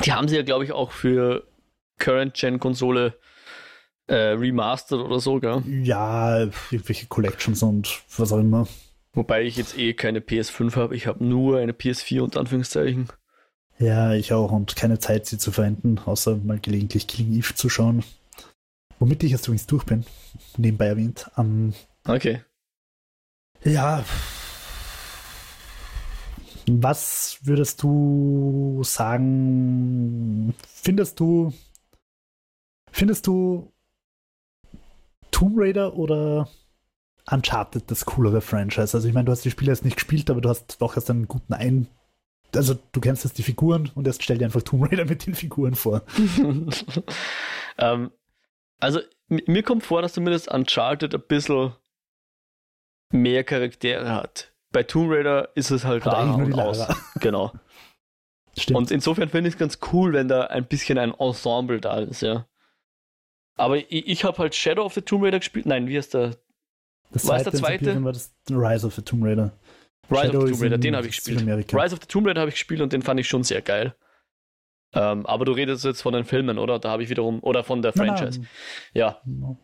Die 0.05 0.13
haben 0.13 0.29
sie 0.29 0.37
ja, 0.37 0.43
glaube 0.43 0.65
ich, 0.65 0.73
auch 0.73 0.91
für 0.91 1.45
Current-Gen-Konsole 1.99 3.15
äh, 4.09 4.15
remastered 4.15 5.01
oder 5.01 5.21
so, 5.21 5.41
gell? 5.41 5.63
Ja, 5.67 6.41
irgendwelche 6.71 7.07
Collections 7.07 7.63
und 7.63 8.03
was 8.17 8.33
auch 8.33 8.39
immer. 8.39 8.67
Wobei 9.13 9.45
ich 9.45 9.57
jetzt 9.57 9.79
eh 9.79 9.95
keine 9.95 10.21
PS5 10.21 10.77
habe, 10.77 10.95
ich 10.95 11.07
habe 11.07 11.25
nur 11.25 11.59
eine 11.59 11.73
PS4 11.73 12.21
unter 12.21 12.41
Anführungszeichen. 12.41 13.09
Ja, 13.79 14.15
ich 14.15 14.33
auch 14.33 14.53
und 14.53 14.77
keine 14.77 14.99
Zeit, 14.99 15.27
sie 15.27 15.39
zu 15.39 15.53
verwenden, 15.53 15.99
außer 16.05 16.37
mal 16.37 16.59
gelegentlich 16.59 17.07
Killing 17.07 17.33
Eve 17.35 17.55
zu 17.55 17.69
schauen. 17.69 18.05
Womit 18.99 19.23
ich 19.23 19.33
jetzt 19.33 19.47
übrigens 19.47 19.67
durch 19.67 19.85
bin, 19.85 20.05
nebenbei 20.57 20.87
erwähnt. 20.87 21.31
Um, 21.37 21.75
okay. 22.07 22.43
Ja. 23.63 24.05
Was 26.69 27.39
würdest 27.43 27.83
du 27.83 28.81
sagen? 28.83 30.55
Findest 30.67 31.21
du, 31.21 31.53
findest 32.91 33.27
du 33.27 33.73
Tomb 35.31 35.55
Raider 35.59 35.95
oder 35.95 36.49
Uncharted 37.31 37.91
das 37.91 38.07
coolere 38.07 38.41
Franchise? 38.41 38.97
Also 38.97 39.07
ich 39.07 39.15
meine, 39.15 39.27
du 39.27 39.33
hast 39.33 39.45
die 39.45 39.51
Spiele 39.51 39.73
jetzt 39.73 39.85
nicht 39.85 39.97
gespielt, 39.97 40.31
aber 40.31 40.41
du 40.41 40.49
hast 40.49 40.81
doch 40.81 40.97
erst 40.97 41.11
einen 41.11 41.29
guten 41.29 41.53
Ein... 41.53 41.89
Also 42.55 42.79
du 42.93 43.01
kennst 43.01 43.25
jetzt 43.25 43.37
die 43.37 43.43
Figuren 43.43 43.91
und 43.95 44.07
jetzt 44.07 44.23
stell 44.23 44.39
dir 44.39 44.47
einfach 44.47 44.63
Tomb 44.63 44.91
Raider 44.91 45.05
mit 45.09 45.27
den 45.27 45.35
Figuren 45.35 45.75
vor. 45.75 46.03
ähm, 47.79 48.11
also, 48.79 49.01
mir 49.29 49.63
kommt 49.63 49.85
vor, 49.85 50.03
dass 50.03 50.15
zumindest 50.15 50.49
Uncharted 50.49 51.15
ein 51.15 51.23
bisschen 51.23 51.73
mehr 53.13 53.45
Charaktere 53.45 54.11
hat. 54.11 54.53
Bei 54.73 54.83
Tomb 54.83 55.11
Raider 55.11 55.51
ist 55.55 55.71
es 55.71 55.85
halt 55.85 56.05
Lara 56.05 56.35
und 56.35 56.55
aus. 56.55 56.87
Genau. 57.21 57.53
Stimmt. 58.59 58.79
Und 58.79 58.91
insofern 58.91 59.29
finde 59.29 59.49
ich 59.49 59.55
es 59.55 59.59
ganz 59.59 59.79
cool, 59.93 60.13
wenn 60.13 60.29
da 60.29 60.47
ein 60.47 60.67
bisschen 60.67 60.99
ein 60.99 61.13
Ensemble 61.13 61.81
da 61.81 61.99
ist, 61.99 62.23
ja. 62.23 62.47
Aber 63.59 63.77
ich, 63.77 63.91
ich 63.91 64.25
habe 64.25 64.39
halt 64.39 64.55
Shadow 64.55 64.85
of 64.85 64.95
the 64.95 65.03
Tomb 65.03 65.25
Raider 65.25 65.39
gespielt. 65.39 65.67
Nein, 65.67 65.87
wie 65.89 65.97
ist 65.97 66.15
der? 66.15 66.37
Das 67.11 67.27
war 67.27 67.43
der 67.43 67.53
zweite? 67.53 68.03
war 68.03 68.13
das 68.13 68.35
Rise 68.51 68.87
of 68.87 68.95
the 68.95 69.03
Tomb 69.03 69.25
Raider. 69.25 69.53
Rise 70.11 70.27
Shadow 70.27 70.39
of 70.39 70.45
the 70.45 70.53
Tomb 70.53 70.63
Raider, 70.63 70.79
den 70.79 70.97
habe 70.97 71.07
ich 71.07 71.17
gespielt. 71.17 71.73
Rise 71.73 71.95
of 71.95 72.01
the 72.01 72.09
Tomb 72.09 72.27
Raider 72.27 72.41
habe 72.41 72.49
ich 72.49 72.55
gespielt 72.55 72.81
und 72.81 72.93
den 72.93 73.03
fand 73.03 73.21
ich 73.21 73.29
schon 73.29 73.45
sehr 73.45 73.63
geil. 73.63 73.95
Ähm, 74.97 75.27
aber 75.27 75.45
du 75.45 75.53
redest 75.53 75.85
jetzt 75.85 76.01
von 76.01 76.15
den 76.15 76.25
Filmen, 76.25 76.59
oder? 76.59 76.79
Da 76.79 76.91
habe 76.91 77.03
ich 77.03 77.11
wiederum, 77.11 77.41
oder 77.43 77.63
von 77.63 77.83
der 77.83 77.93
Franchise. 77.93 78.41
Nein, 78.41 78.49
Ja. 78.95 79.21
No. 79.25 79.59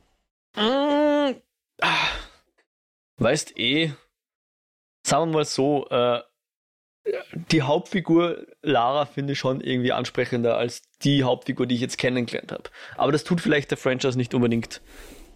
Mmh, 0.54 1.34
ah, 1.80 2.08
weißt 3.16 3.58
eh, 3.58 3.92
sagen 5.06 5.30
wir 5.30 5.38
mal 5.38 5.44
so, 5.44 5.88
äh, 5.88 6.20
die 7.50 7.62
Hauptfigur 7.62 8.46
Lara 8.60 9.06
finde 9.06 9.32
ich 9.32 9.38
schon 9.38 9.60
irgendwie 9.60 9.92
ansprechender 9.92 10.56
als 10.56 10.82
die 11.02 11.24
Hauptfigur, 11.24 11.66
die 11.66 11.74
ich 11.74 11.80
jetzt 11.80 11.98
kennengelernt 11.98 12.52
habe. 12.52 12.64
Aber 12.96 13.10
das 13.10 13.24
tut 13.24 13.40
vielleicht 13.40 13.70
der 13.70 13.78
Franchise 13.78 14.16
nicht 14.16 14.34
unbedingt 14.34 14.82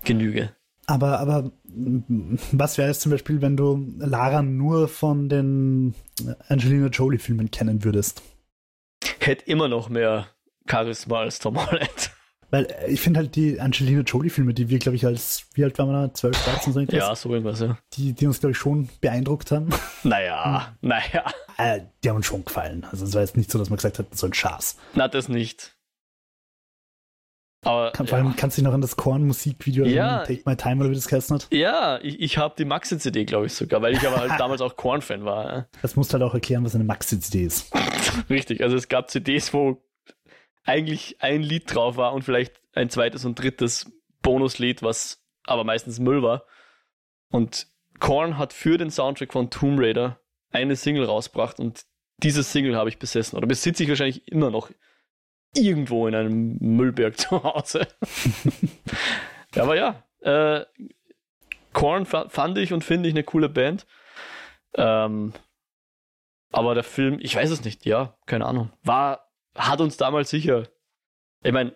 Genüge. 0.05 0.55
Aber, 0.87 1.19
aber 1.19 1.51
was 1.65 2.79
wäre 2.79 2.91
es 2.91 3.01
zum 3.01 3.11
Beispiel, 3.11 3.43
wenn 3.43 3.57
du 3.57 3.93
Lara 3.99 4.43
nur 4.43 4.87
von 4.87 5.29
den 5.29 5.95
Angelina 6.49 6.87
Jolie-Filmen 6.87 7.51
kennen 7.51 7.83
würdest? 7.83 8.23
Hätte 9.21 9.45
immer 9.47 9.69
noch 9.69 9.89
mehr 9.89 10.27
Charisma 10.69 11.21
als 11.21 11.39
Tom 11.39 11.65
Holland. 11.65 12.11
Weil 12.51 12.67
äh, 12.67 12.91
ich 12.91 13.01
finde 13.01 13.21
halt 13.21 13.35
die 13.37 13.61
Angelina 13.61 14.03
Jolie-Filme, 14.03 14.55
die 14.55 14.69
wir, 14.69 14.79
glaube 14.79 14.97
ich, 14.97 15.05
als, 15.05 15.47
wie 15.55 15.65
alt 15.65 15.79
waren 15.79 15.89
wir 15.89 16.09
da? 16.09 16.15
12, 16.15 16.45
13, 16.45 16.73
so 16.73 16.81
irgendwas? 16.81 16.99
Ja, 16.99 17.17
so 17.17 17.31
irgendwas, 17.31 17.61
ja. 17.61 17.79
Die, 17.95 18.13
die 18.13 18.27
uns, 18.27 18.41
glaube 18.41 18.53
ich, 18.53 18.59
schon 18.59 18.89
beeindruckt 19.01 19.51
haben. 19.51 19.71
Naja, 20.03 20.69
hm. 20.81 20.89
naja. 20.89 21.25
Äh, 21.59 21.81
die 22.05 22.09
haben 22.09 22.17
uns 22.17 22.27
schon 22.27 22.45
gefallen. 22.45 22.87
Also 22.91 23.05
es 23.05 23.15
war 23.15 23.23
jetzt 23.23 23.37
nicht 23.37 23.51
so, 23.51 23.59
dass 23.59 23.71
man 23.71 23.77
gesagt 23.77 23.99
hat, 23.99 24.17
so 24.17 24.27
ein 24.27 24.35
Schatz. 24.35 24.77
Na, 24.95 25.09
das 25.09 25.29
nicht. 25.29 25.76
Aber, 27.67 27.91
Kann, 27.91 28.07
vor 28.07 28.19
allem 28.19 28.37
kannst 28.37 28.57
du 28.57 28.61
dich 28.61 28.65
noch 28.65 28.75
an 28.75 28.81
das 28.81 28.95
Korn-Musikvideo 28.95 29.87
ja, 29.87 30.25
Take 30.25 30.43
My 30.47 30.55
Time 30.55 30.77
oder 30.83 30.91
wie 30.91 30.95
das 30.95 31.09
geheißen 31.09 31.35
hat? 31.35 31.49
Ja, 31.51 31.99
ich, 32.01 32.21
ich 32.21 32.39
habe 32.39 32.55
die 32.57 32.65
Maxi-CD, 32.65 33.25
glaube 33.25 33.47
ich, 33.47 33.55
sogar, 33.55 33.83
weil 33.83 33.93
ich 33.93 34.07
aber 34.07 34.19
halt 34.19 34.33
damals 34.39 34.61
auch 34.61 34.77
Korn-Fan 34.77 35.25
war. 35.25 35.45
Ja. 35.45 35.67
Das 35.83 35.97
musst 35.97 36.13
du 36.13 36.15
halt 36.15 36.23
auch 36.23 36.35
erklären, 36.35 36.65
was 36.65 36.77
eine 36.77 36.85
Maxi-CD 36.85 37.43
ist. 37.45 37.75
Richtig, 38.31 38.63
also 38.63 38.77
es 38.77 38.87
gab 38.89 39.11
CDs, 39.11 39.53
wo 39.53 39.83
eigentlich 40.63 41.17
ein 41.19 41.43
Lied 41.43 41.75
drauf 41.75 41.97
war 41.97 42.13
und 42.13 42.23
vielleicht 42.23 42.55
ein 42.73 42.89
zweites 42.89 43.25
und 43.25 43.35
drittes 43.37 43.91
Bonuslied, 44.23 44.85
was 44.85 45.25
aber 45.43 45.65
meistens 45.65 45.99
Müll 45.99 46.23
war. 46.23 46.45
Und 47.31 47.67
Korn 47.99 48.39
hat 48.39 48.53
für 48.53 48.79
den 48.79 48.93
Soundtrack 48.93 49.33
von 49.33 49.51
Tomb 49.51 49.81
Raider 49.81 50.21
eine 50.53 50.77
Single 50.77 51.05
rausgebracht 51.05 51.59
und 51.59 51.85
diese 52.23 52.45
Single 52.45 52.77
habe 52.77 52.91
ich 52.91 53.01
besessen 53.01 53.37
oder 53.37 53.49
besitze 53.49 53.83
ich 53.83 53.89
wahrscheinlich 53.89 54.29
immer 54.29 54.53
noch 54.53 54.71
irgendwo 55.57 56.07
in 56.07 56.15
einem 56.15 56.57
Müllberg 56.61 57.19
zu 57.19 57.43
Hause. 57.43 57.87
aber 59.57 59.77
ja, 59.77 60.03
äh, 60.21 60.65
Korn 61.73 62.07
fand 62.07 62.59
ich 62.59 62.73
und 62.73 62.85
finde 62.85 63.09
ich 63.09 63.15
eine 63.15 63.25
coole 63.25 63.49
Band. 63.49 63.87
Ähm, 64.75 65.33
aber 66.53 66.75
der 66.75 66.85
Film, 66.85 67.19
ich 67.21 67.37
weiß 67.37 67.51
es 67.51 67.65
nicht, 67.65 67.85
ja, 67.85 68.17
keine 68.27 68.47
Ahnung. 68.47 68.71
War, 68.83 69.29
hat 69.55 69.81
uns 69.81 69.97
damals 69.97 70.31
sicher. 70.31 70.69
Ich 71.43 71.53
meine, 71.53 71.75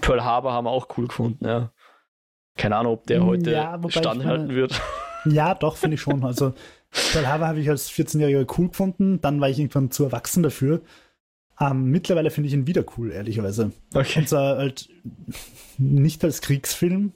Pearl 0.00 0.24
Harbor 0.24 0.52
haben 0.52 0.64
wir 0.64 0.70
auch 0.70 0.88
cool 0.96 1.06
gefunden, 1.06 1.46
ja. 1.46 1.72
Keine 2.56 2.76
Ahnung, 2.76 2.94
ob 2.94 3.06
der 3.06 3.24
heute 3.24 3.52
ja, 3.52 3.80
standhalten 3.88 4.50
wird. 4.50 4.80
Ja, 5.26 5.54
doch, 5.54 5.76
finde 5.76 5.96
ich 5.96 6.00
schon. 6.00 6.24
Also, 6.24 6.54
Pearl 7.12 7.28
Harbor 7.28 7.48
habe 7.48 7.60
ich 7.60 7.68
als 7.68 7.90
14-Jähriger 7.90 8.50
cool 8.56 8.68
gefunden, 8.68 9.20
dann 9.20 9.38
war 9.38 9.50
ich 9.50 9.58
irgendwann 9.58 9.90
zu 9.90 10.04
erwachsen 10.04 10.42
dafür. 10.42 10.80
Ähm, 11.60 11.90
mittlerweile 11.90 12.30
finde 12.30 12.48
ich 12.48 12.54
ihn 12.54 12.66
wieder 12.66 12.84
cool, 12.96 13.12
ehrlicherweise. 13.12 13.72
Okay. 13.94 14.20
Und 14.20 14.28
zwar 14.28 14.56
halt 14.56 14.88
nicht 15.76 16.24
als 16.24 16.40
Kriegsfilm, 16.40 17.12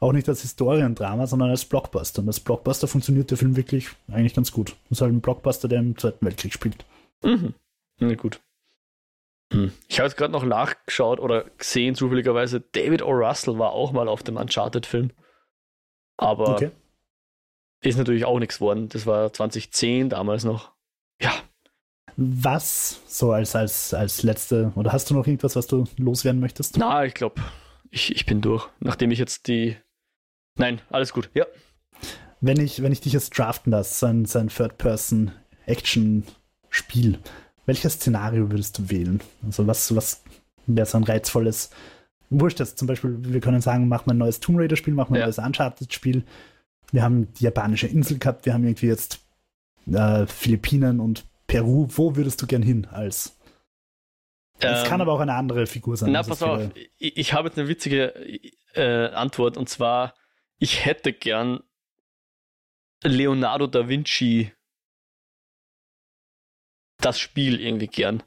auch 0.00 0.12
nicht 0.12 0.28
als 0.28 0.42
Historiendrama, 0.42 1.26
sondern 1.26 1.48
als 1.48 1.64
Blockbuster. 1.64 2.20
Und 2.20 2.28
als 2.28 2.40
Blockbuster 2.40 2.86
funktioniert 2.86 3.30
der 3.30 3.38
Film 3.38 3.56
wirklich 3.56 3.88
eigentlich 4.08 4.34
ganz 4.34 4.52
gut. 4.52 4.76
Das 4.88 4.98
ist 4.98 5.00
halt 5.02 5.12
ein 5.12 5.22
Blockbuster, 5.22 5.66
der 5.66 5.80
im 5.80 5.96
Zweiten 5.96 6.24
Weltkrieg 6.26 6.52
spielt. 6.52 6.84
Mhm. 7.22 7.54
Na 8.00 8.14
gut. 8.14 8.40
Hm. 9.52 9.72
Ich 9.88 9.98
habe 9.98 10.08
jetzt 10.08 10.16
gerade 10.16 10.32
noch 10.32 10.44
nachgeschaut 10.44 11.20
oder 11.20 11.44
gesehen, 11.56 11.94
zufälligerweise, 11.94 12.60
David 12.60 13.02
O. 13.02 13.10
Russell 13.10 13.58
war 13.58 13.72
auch 13.72 13.92
mal 13.92 14.08
auf 14.08 14.22
dem 14.22 14.36
Uncharted-Film. 14.36 15.10
Aber 16.16 16.50
okay. 16.50 16.70
ist 17.80 17.96
natürlich 17.96 18.24
auch 18.26 18.38
nichts 18.38 18.58
geworden. 18.58 18.88
Das 18.90 19.06
war 19.06 19.32
2010 19.32 20.10
damals 20.10 20.44
noch. 20.44 20.72
Ja, 21.20 21.32
was 22.16 23.00
so 23.06 23.32
als, 23.32 23.54
als, 23.56 23.94
als 23.94 24.22
letzte, 24.22 24.72
oder 24.76 24.92
hast 24.92 25.10
du 25.10 25.14
noch 25.14 25.26
irgendwas, 25.26 25.56
was 25.56 25.66
du 25.66 25.84
loswerden 25.96 26.40
möchtest? 26.40 26.78
Na, 26.78 27.04
ich 27.04 27.14
glaube, 27.14 27.42
ich, 27.90 28.14
ich 28.14 28.24
bin 28.26 28.40
durch. 28.40 28.68
Nachdem 28.80 29.10
ich 29.10 29.18
jetzt 29.18 29.48
die. 29.48 29.76
Nein, 30.56 30.80
alles 30.90 31.12
gut, 31.12 31.30
ja. 31.34 31.46
Wenn 32.40 32.60
ich, 32.60 32.80
wenn 32.82 32.92
ich 32.92 33.00
dich 33.00 33.12
jetzt 33.12 33.36
draften 33.36 33.72
lasse, 33.72 33.94
sein, 33.94 34.24
sein 34.26 34.46
Third-Person-Action-Spiel, 34.48 37.18
welches 37.66 37.94
Szenario 37.94 38.48
würdest 38.50 38.78
du 38.78 38.90
wählen? 38.90 39.20
Also 39.44 39.66
was, 39.66 39.96
was 39.96 40.22
wäre 40.66 40.86
so 40.86 40.98
ein 40.98 41.04
reizvolles, 41.04 41.70
wurscht 42.30 42.60
jetzt 42.60 42.78
zum 42.78 42.88
Beispiel, 42.88 43.18
wir 43.20 43.40
können 43.40 43.60
sagen, 43.60 43.88
machen 43.88 44.06
wir 44.06 44.14
ein 44.14 44.18
neues 44.18 44.40
Tomb 44.40 44.58
Raider-Spiel, 44.58 44.94
machen 44.94 45.14
wir 45.14 45.18
ein 45.18 45.20
ja. 45.20 45.26
neues 45.26 45.38
Uncharted-Spiel. 45.38 46.24
Wir 46.92 47.02
haben 47.02 47.32
die 47.34 47.44
japanische 47.44 47.86
Insel 47.86 48.18
gehabt, 48.18 48.46
wir 48.46 48.54
haben 48.54 48.64
irgendwie 48.64 48.86
jetzt 48.86 49.20
äh, 49.90 50.26
Philippinen 50.26 51.00
und 51.00 51.26
Peru, 51.54 51.86
wo 51.88 52.16
würdest 52.16 52.42
du 52.42 52.48
gern 52.48 52.62
hin 52.62 52.84
als? 52.86 53.38
Es 54.58 54.82
ähm, 54.82 54.88
kann 54.88 55.00
aber 55.00 55.12
auch 55.12 55.20
eine 55.20 55.34
andere 55.34 55.68
Figur 55.68 55.96
sein. 55.96 56.10
Na, 56.10 56.24
pass 56.24 56.42
auf, 56.42 56.68
ich, 56.98 57.16
ich, 57.16 57.32
habe 57.32 57.46
jetzt 57.46 57.56
eine 57.56 57.68
witzige 57.68 58.12
äh, 58.74 59.12
Antwort 59.12 59.56
und 59.56 59.68
zwar, 59.68 60.16
ich 60.58 60.84
hätte 60.84 61.12
gern 61.12 61.62
Leonardo 63.04 63.68
da 63.68 63.88
Vinci 63.88 64.52
das 66.98 67.20
Spiel 67.20 67.60
irgendwie 67.60 67.86
gern. 67.86 68.24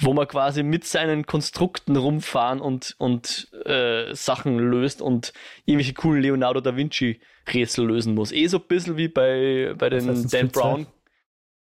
Wo 0.00 0.12
man 0.12 0.26
quasi 0.26 0.64
mit 0.64 0.84
seinen 0.84 1.24
Konstrukten 1.24 1.94
rumfahren 1.94 2.60
und, 2.60 2.96
und 2.98 3.48
äh, 3.64 4.12
Sachen 4.12 4.58
löst 4.58 5.00
und 5.00 5.32
irgendwelche 5.66 5.94
coolen 5.94 6.20
Leonardo 6.20 6.60
da 6.60 6.76
Vinci 6.76 7.20
Rätsel 7.46 7.86
lösen 7.86 8.16
muss. 8.16 8.32
Eh 8.32 8.48
so 8.48 8.58
ein 8.58 8.66
bisschen 8.66 8.96
wie 8.96 9.06
bei, 9.06 9.72
bei 9.78 9.88
den 9.88 10.28
Dan 10.28 10.48
Brown. 10.48 10.88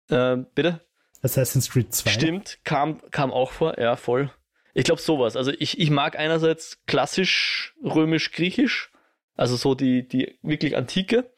Äh, 0.08 0.38
bitte? 0.54 0.85
Assassin's 1.22 1.70
Creed 1.70 1.94
2. 1.94 2.10
Stimmt, 2.10 2.58
kam, 2.64 3.00
kam 3.10 3.32
auch 3.32 3.52
vor, 3.52 3.78
ja, 3.78 3.96
voll. 3.96 4.30
Ich 4.74 4.84
glaube 4.84 5.00
sowas. 5.00 5.36
Also 5.36 5.52
ich, 5.52 5.78
ich 5.80 5.90
mag 5.90 6.18
einerseits 6.18 6.82
klassisch 6.86 7.74
römisch-griechisch, 7.82 8.90
also 9.34 9.56
so 9.56 9.74
die, 9.74 10.06
die 10.06 10.38
wirklich 10.42 10.76
Antike. 10.76 11.32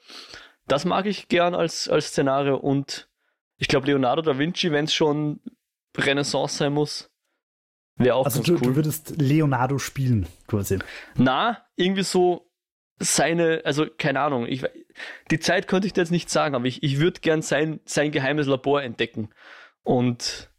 Das 0.66 0.84
mag 0.84 1.06
ich 1.06 1.28
gern 1.28 1.54
als, 1.54 1.88
als 1.88 2.08
Szenario 2.08 2.56
und 2.56 3.08
ich 3.56 3.68
glaube 3.68 3.86
Leonardo 3.86 4.22
da 4.22 4.38
Vinci, 4.38 4.72
wenn 4.72 4.86
es 4.86 4.94
schon 4.94 5.40
Renaissance 5.96 6.56
sein 6.56 6.72
muss, 6.72 7.10
wäre 7.96 8.16
auch 8.16 8.24
Also 8.24 8.38
ganz 8.38 8.46
du, 8.46 8.54
cool. 8.54 8.60
du 8.72 8.76
würdest 8.76 9.14
Leonardo 9.20 9.78
spielen, 9.78 10.26
quasi. 10.46 10.78
Na, 11.16 11.64
irgendwie 11.76 12.02
so 12.02 12.50
seine, 12.98 13.62
also 13.64 13.86
keine 13.86 14.20
Ahnung, 14.20 14.46
ich, 14.46 14.64
die 15.30 15.38
Zeit 15.38 15.68
könnte 15.68 15.86
ich 15.86 15.92
dir 15.92 16.00
jetzt 16.02 16.10
nicht 16.10 16.30
sagen, 16.30 16.54
aber 16.54 16.66
ich, 16.66 16.82
ich 16.82 16.98
würde 16.98 17.20
gern 17.20 17.42
sein, 17.42 17.80
sein 17.84 18.10
geheimes 18.10 18.46
Labor 18.46 18.82
entdecken 18.82 19.30
und, 19.89 20.51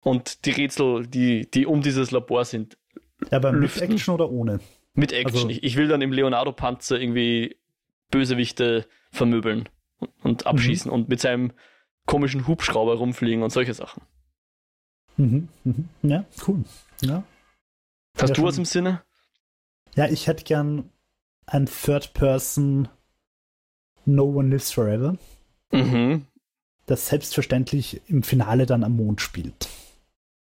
und 0.00 0.44
die 0.46 0.50
Rätsel, 0.52 1.06
die, 1.06 1.50
die 1.50 1.66
um 1.66 1.82
dieses 1.82 2.10
Labor 2.10 2.44
sind, 2.44 2.78
aber 3.30 3.52
mit. 3.52 3.76
Action 3.82 4.14
oder 4.14 4.30
ohne? 4.30 4.60
mit 4.94 5.12
Action. 5.12 5.36
Also- 5.42 5.48
ich, 5.50 5.62
ich 5.62 5.76
will 5.76 5.88
dann 5.88 6.00
im 6.02 6.12
Leonardo-Panzer 6.12 6.98
irgendwie 7.00 7.56
Bösewichte 8.10 8.86
vermöbeln 9.12 9.68
und, 9.98 10.10
und 10.24 10.40
Mhm. 10.44 10.46
abschießen 10.46 10.90
und 10.90 11.08
mit 11.08 11.20
seinem 11.20 11.52
komischen 12.06 12.46
Hubschrauber 12.46 12.94
rumfliegen 12.94 13.42
und 13.42 13.50
solche 13.50 13.74
Sachen. 13.74 14.02
Mhm, 15.18 15.48
mhm. 15.64 15.88
Ja, 16.02 16.24
cool. 16.46 16.64
Ja. 17.02 17.22
Hast 18.16 18.30
Ja, 18.30 18.34
du 18.34 18.42
was 18.44 18.56
im 18.58 18.64
Sinne? 18.64 19.02
ja, 19.94 20.06
ich 20.08 20.26
hätte 20.26 20.44
gern 20.44 20.90
ein 21.46 21.66
Third-Person 21.66 22.88
No 24.06 24.24
One 24.24 24.48
Lives 24.50 24.72
Forever, 24.72 25.16
Mhm. 25.70 26.24
Das 26.88 27.06
selbstverständlich 27.08 28.00
im 28.08 28.22
Finale 28.22 28.66
dann 28.66 28.82
am 28.84 28.96
Mond 28.96 29.20
spielt. 29.20 29.68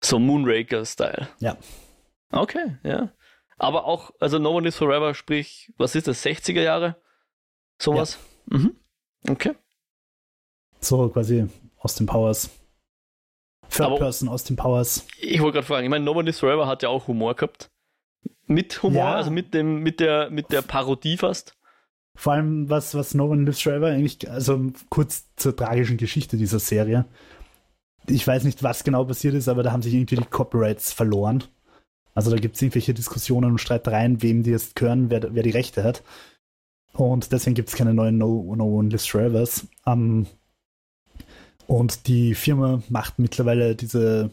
So 0.04 0.18
Moonraker-Style. 0.18 1.28
Ja. 1.38 1.56
Okay, 2.30 2.76
ja. 2.82 3.12
Aber 3.58 3.84
auch, 3.84 4.10
also 4.18 4.38
No 4.38 4.50
One 4.50 4.64
Lives 4.64 4.76
Forever, 4.78 5.14
sprich, 5.14 5.72
was 5.76 5.94
ist 5.94 6.08
das, 6.08 6.24
60er 6.24 6.60
Jahre? 6.62 6.96
Sowas? 7.80 8.18
Mhm. 8.46 8.74
Okay. 9.28 9.54
So 10.80 11.08
quasi 11.08 11.46
aus 11.78 11.94
den 11.94 12.06
Powers. 12.06 12.50
Third 13.70 13.86
Aber- 13.86 13.98
Person 13.98 14.28
aus 14.28 14.44
den 14.44 14.56
Powers. 14.56 15.06
Ich 15.20 15.40
wollte 15.40 15.54
gerade 15.56 15.66
fragen, 15.66 15.84
ich 15.84 15.90
meine, 15.90 16.04
No 16.04 16.12
One 16.12 16.24
Lives 16.24 16.40
Forever 16.40 16.66
hat 16.66 16.82
ja 16.82 16.88
auch 16.88 17.06
Humor 17.06 17.34
gehabt. 17.34 17.70
Mit 18.46 18.82
Humor, 18.82 18.98
Ja. 18.98 19.14
also 19.14 19.30
mit 19.30 19.54
dem, 19.54 19.78
mit 19.78 20.00
der, 20.00 20.28
mit 20.30 20.50
der 20.50 20.62
Parodie 20.62 21.16
fast. 21.16 21.56
Vor 22.14 22.34
allem, 22.34 22.68
was, 22.68 22.94
was 22.94 23.14
No 23.14 23.26
One 23.26 23.44
Lives 23.44 23.60
Forever 23.62 23.88
eigentlich, 23.88 24.30
also 24.30 24.72
kurz 24.90 25.24
zur 25.36 25.56
tragischen 25.56 25.96
Geschichte 25.96 26.36
dieser 26.36 26.58
Serie. 26.58 27.06
Ich 28.06 28.26
weiß 28.26 28.44
nicht, 28.44 28.62
was 28.62 28.84
genau 28.84 29.04
passiert 29.04 29.34
ist, 29.34 29.48
aber 29.48 29.62
da 29.62 29.72
haben 29.72 29.82
sich 29.82 29.94
irgendwie 29.94 30.16
die 30.16 30.24
Copyrights 30.24 30.92
verloren. 30.92 31.44
Also 32.14 32.30
da 32.30 32.36
gibt 32.36 32.56
es 32.56 32.62
irgendwelche 32.62 32.94
Diskussionen 32.94 33.52
und 33.52 33.58
Streitereien, 33.58 34.22
wem 34.22 34.42
die 34.42 34.50
jetzt 34.50 34.76
gehören, 34.76 35.08
wer, 35.08 35.34
wer 35.34 35.42
die 35.42 35.50
Rechte 35.50 35.82
hat. 35.82 36.02
Und 36.92 37.32
deswegen 37.32 37.54
gibt 37.54 37.70
es 37.70 37.76
keine 37.76 37.94
neuen 37.94 38.18
No, 38.18 38.54
no 38.54 38.66
One 38.66 38.90
Lives 38.90 39.06
Forevers. 39.06 39.66
Ähm, 39.86 40.26
und 41.66 42.06
die 42.08 42.34
Firma 42.34 42.82
macht 42.90 43.18
mittlerweile 43.18 43.74
diese, 43.74 44.30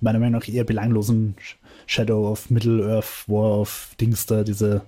meiner 0.00 0.18
Meinung 0.18 0.40
nach, 0.40 0.48
eher 0.48 0.64
belanglosen 0.64 1.36
Sh- 1.38 1.56
Shadow 1.86 2.28
of 2.32 2.50
Middle-earth, 2.50 3.28
War 3.28 3.60
of 3.60 3.94
Dings 4.00 4.26
da, 4.26 4.42
diese, 4.42 4.82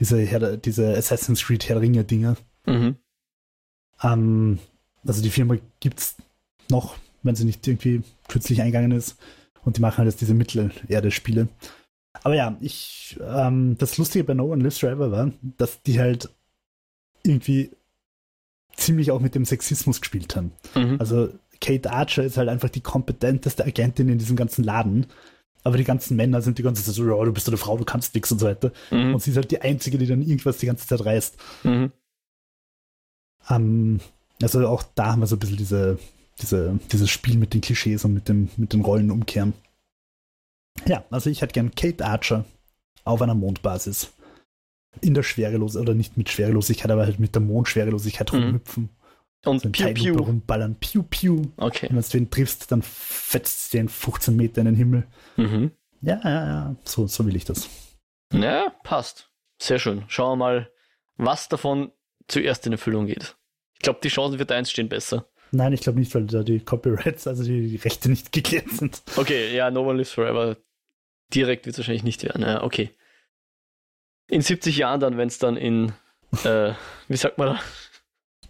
diese, 0.00 0.20
Herr, 0.22 0.56
diese 0.56 0.96
Assassin's 0.96 1.44
Creed 1.44 1.68
Herr 1.68 1.80
Ringe 1.80 2.04
Dinge. 2.04 2.36
Mhm. 2.66 2.96
Ähm, 4.02 4.58
also 5.06 5.22
die 5.22 5.30
Firma 5.30 5.56
gibt 5.78 6.00
es 6.00 6.16
noch, 6.70 6.96
wenn 7.22 7.36
sie 7.36 7.44
nicht 7.44 7.66
irgendwie 7.66 8.02
kürzlich 8.28 8.60
eingegangen 8.60 8.92
ist. 8.92 9.16
Und 9.64 9.76
die 9.76 9.80
machen 9.80 9.98
halt 9.98 10.08
jetzt 10.08 10.20
diese 10.20 10.34
Mittelerde-Spiele. 10.34 11.48
Aber 12.22 12.34
ja, 12.34 12.56
ich, 12.60 13.18
ähm, 13.22 13.76
das 13.78 13.98
Lustige 13.98 14.24
bei 14.24 14.34
No 14.34 14.50
One 14.50 14.62
Lives 14.62 14.78
Forever 14.78 15.12
war, 15.12 15.30
dass 15.58 15.82
die 15.82 16.00
halt 16.00 16.30
irgendwie 17.22 17.70
ziemlich 18.74 19.10
auch 19.10 19.20
mit 19.20 19.34
dem 19.34 19.44
Sexismus 19.44 20.00
gespielt 20.00 20.34
haben. 20.34 20.52
Mhm. 20.74 20.96
Also 20.98 21.28
Kate 21.60 21.90
Archer 21.92 22.24
ist 22.24 22.38
halt 22.38 22.48
einfach 22.48 22.70
die 22.70 22.80
kompetenteste 22.80 23.64
Agentin 23.64 24.08
in 24.08 24.18
diesem 24.18 24.36
ganzen 24.36 24.64
Laden. 24.64 25.06
Aber 25.62 25.76
die 25.76 25.84
ganzen 25.84 26.16
Männer 26.16 26.40
sind 26.40 26.58
die 26.58 26.62
ganze 26.62 26.82
Zeit 26.82 26.94
so, 26.94 27.04
ja, 27.04 27.24
du 27.24 27.32
bist 27.32 27.48
eine 27.48 27.56
Frau, 27.56 27.76
du 27.76 27.84
kannst 27.84 28.14
nix 28.14 28.32
und 28.32 28.38
so 28.38 28.46
weiter. 28.46 28.72
Mhm. 28.90 29.14
Und 29.14 29.22
sie 29.22 29.30
ist 29.30 29.36
halt 29.36 29.50
die 29.50 29.60
Einzige, 29.60 29.98
die 29.98 30.06
dann 30.06 30.22
irgendwas 30.22 30.58
die 30.58 30.66
ganze 30.66 30.86
Zeit 30.86 31.04
reißt. 31.04 31.36
Mhm. 31.64 31.92
Ähm, 33.48 34.00
also 34.42 34.66
auch 34.66 34.82
da 34.94 35.12
haben 35.12 35.20
wir 35.20 35.26
so 35.26 35.36
ein 35.36 35.38
bisschen 35.38 35.58
diese, 35.58 35.98
diese, 36.40 36.78
dieses 36.90 37.10
Spiel 37.10 37.36
mit 37.36 37.52
den 37.52 37.60
Klischees 37.60 38.04
und 38.04 38.14
mit, 38.14 38.28
dem, 38.28 38.48
mit 38.56 38.72
den 38.72 38.80
Rollen 38.80 39.10
umkehren. 39.10 39.52
Ja, 40.86 41.04
also 41.10 41.28
ich 41.28 41.42
hätte 41.42 41.52
gern 41.52 41.74
Kate 41.74 42.04
Archer 42.04 42.44
auf 43.04 43.20
einer 43.20 43.34
Mondbasis. 43.34 44.12
In 45.00 45.14
der 45.14 45.22
Schwerelosigkeit, 45.22 45.82
oder 45.82 45.94
nicht 45.94 46.16
mit 46.16 46.30
Schwerelosigkeit, 46.30 46.90
aber 46.90 47.04
halt 47.04 47.20
mit 47.20 47.34
der 47.34 47.42
Mondschwerelosigkeit 47.42 48.32
Mhm. 48.32 48.38
rumhüpfen. 48.38 48.88
Und 49.44 49.62
So 49.62 49.70
Piu 49.70 49.94
Piu. 49.94 50.16
rumballern. 50.18 50.76
Piu 50.78 51.02
Piu. 51.02 51.42
Okay. 51.56 51.88
Und 51.88 51.96
wenn 51.96 52.02
du 52.10 52.18
ihn 52.18 52.30
triffst, 52.30 52.70
dann 52.72 52.82
fetzt 52.82 53.74
in 53.74 53.88
15 53.88 54.36
Meter 54.36 54.60
in 54.60 54.66
den 54.66 54.74
Himmel. 54.74 55.06
Mhm. 55.36 55.70
Ja, 56.02 56.20
ja, 56.22 56.46
ja. 56.46 56.76
So, 56.84 57.06
so 57.06 57.24
will 57.26 57.36
ich 57.36 57.44
das. 57.44 57.68
Ja, 58.32 58.72
passt. 58.84 59.30
Sehr 59.58 59.78
schön. 59.78 60.04
Schauen 60.08 60.38
wir 60.38 60.44
mal, 60.44 60.70
was 61.16 61.48
davon 61.48 61.90
zuerst 62.28 62.66
in 62.66 62.72
Erfüllung 62.72 63.06
geht. 63.06 63.36
Ich 63.74 63.80
glaube, 63.80 64.00
die 64.02 64.08
Chancen 64.08 64.38
für 64.38 64.46
deins 64.46 64.70
stehen 64.70 64.88
besser. 64.88 65.26
Nein, 65.52 65.72
ich 65.72 65.80
glaube 65.80 65.98
nicht, 65.98 66.14
weil 66.14 66.26
da 66.26 66.42
die 66.42 66.60
Copyrights, 66.60 67.26
also 67.26 67.42
die, 67.42 67.68
die 67.68 67.76
Rechte 67.76 68.08
nicht 68.08 68.32
geklärt 68.32 68.70
sind. 68.70 69.02
Okay, 69.16 69.54
ja, 69.54 69.70
No 69.70 69.82
One 69.88 69.94
Lives 69.98 70.12
Forever. 70.12 70.56
Direkt 71.34 71.66
wird 71.66 71.74
es 71.74 71.78
wahrscheinlich 71.78 72.04
nicht 72.04 72.22
werden. 72.22 72.42
Ja, 72.42 72.62
okay. 72.62 72.90
In 74.28 74.42
70 74.42 74.76
Jahren 74.76 75.00
dann, 75.00 75.16
wenn 75.16 75.28
es 75.28 75.38
dann 75.38 75.56
in, 75.56 75.92
äh, 76.44 76.72
wie 77.08 77.16
sagt 77.16 77.38
man 77.38 77.54
da? 77.54 77.60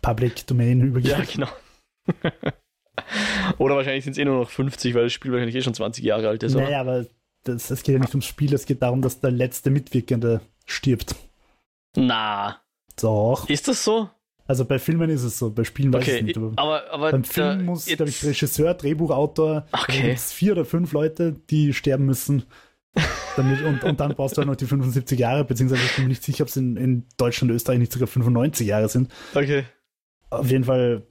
Public 0.03 0.47
Domain 0.47 0.81
übergeht. 0.83 1.11
Ja, 1.13 1.23
genau. 1.25 1.49
Oder 3.59 3.77
wahrscheinlich 3.77 4.05
sind 4.05 4.13
es 4.13 4.19
eh 4.19 4.25
nur 4.25 4.41
noch 4.41 4.51
50, 4.51 4.95
weil 4.95 5.05
das 5.05 5.13
Spiel 5.13 5.33
wahrscheinlich 5.33 5.57
eh 5.57 5.63
schon 5.63 5.75
20 5.75 6.05
Jahre 6.05 6.29
alt 6.29 6.43
ist. 6.43 6.55
Naja, 6.55 6.81
aber 6.81 7.07
das, 7.45 7.71
es 7.71 7.83
geht 7.83 7.95
ja 7.95 7.99
nicht 7.99 8.11
ums 8.11 8.27
Spiel, 8.27 8.53
es 8.55 8.67
geht 8.67 8.83
darum, 8.83 9.03
dass 9.03 9.21
der 9.21 9.31
letzte 9.31 9.71
Mitwirkende 9.71 10.41
stirbt. 10.67 11.15
Na, 11.97 12.61
Doch. 13.01 13.49
ist 13.49 13.69
das 13.69 13.83
so? 13.85 14.11
Also 14.47 14.65
bei 14.65 14.79
Filmen 14.79 15.11
ist 15.11 15.23
es 15.23 15.39
so, 15.39 15.51
bei 15.51 15.63
Spielen 15.65 15.93
weiß 15.93 16.07
ich 16.09 16.23
nicht. 16.23 16.37
Aber 16.37 16.53
aber, 16.57 16.93
aber 16.93 17.11
beim 17.13 17.25
Film 17.25 17.67
muss, 17.67 17.87
glaube 17.87 18.09
ich, 18.09 18.25
Regisseur, 18.25 18.75
Drehbuchautor, 18.75 19.67
Okay. 19.73 20.17
vier 20.17 20.53
oder 20.53 20.65
fünf 20.65 20.93
Leute, 20.93 21.37
die 21.51 21.73
sterben 21.73 22.05
müssen. 22.07 22.45
Damit, 23.37 23.63
und, 23.63 23.85
und 23.85 24.01
dann 24.01 24.15
brauchst 24.17 24.37
du 24.37 24.39
halt 24.39 24.49
noch 24.49 24.57
die 24.57 24.67
75 24.67 25.17
Jahre, 25.19 25.45
beziehungsweise 25.45 25.85
ich 25.85 25.95
bin 25.95 26.05
mir 26.07 26.09
nicht 26.09 26.25
sicher, 26.25 26.43
ob 26.43 26.49
es 26.49 26.57
in, 26.57 26.77
in 26.77 27.07
Deutschland 27.17 27.53
und 27.53 27.57
Österreich 27.57 27.79
nicht 27.79 27.93
sogar 27.93 28.09
95 28.09 28.67
Jahre 28.67 28.89
sind. 28.89 29.13
Okay. 29.35 29.65
Auf 30.31 30.51
jeden 30.51 30.65
Fall, 30.65 31.07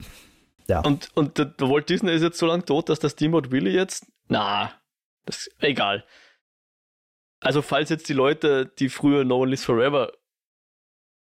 ja. 0.66 0.80
Und, 0.80 1.10
und 1.14 1.38
der, 1.38 1.52
Walt 1.58 1.88
Disney 1.88 2.12
ist 2.12 2.22
jetzt 2.22 2.38
so 2.38 2.46
lange 2.46 2.64
tot, 2.64 2.88
dass 2.88 2.98
der 2.98 3.10
Steamboat 3.10 3.50
Willie 3.50 3.72
jetzt. 3.72 4.06
Na, 4.28 4.72
das 5.26 5.50
egal. 5.58 6.04
Also, 7.40 7.62
falls 7.62 7.90
jetzt 7.90 8.08
die 8.08 8.14
Leute, 8.14 8.66
die 8.78 8.88
früher 8.88 9.24
No 9.24 9.38
One 9.38 9.50
Lives 9.50 9.64
Forever 9.64 10.12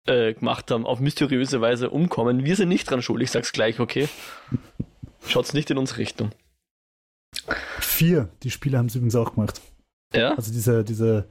äh, 0.05 0.33
gemacht 0.33 0.71
haben, 0.71 0.85
auf 0.85 0.99
mysteriöse 0.99 1.61
Weise 1.61 1.89
umkommen, 1.89 2.43
wir 2.45 2.55
sind 2.55 2.69
nicht 2.69 2.89
dran 2.89 3.01
schuld. 3.01 3.21
Ich 3.21 3.31
sag's 3.31 3.51
gleich, 3.51 3.79
okay? 3.79 4.09
Schaut's 5.25 5.53
nicht 5.53 5.69
in 5.69 5.77
unsere 5.77 5.99
Richtung. 5.99 6.31
Vier, 7.79 8.29
die 8.43 8.51
Spiele 8.51 8.77
haben 8.77 8.87
es 8.87 8.95
übrigens 8.95 9.15
auch 9.15 9.35
gemacht. 9.35 9.61
Ja? 10.13 10.35
Also 10.35 10.51
diese, 10.51 10.83
diese 10.83 11.29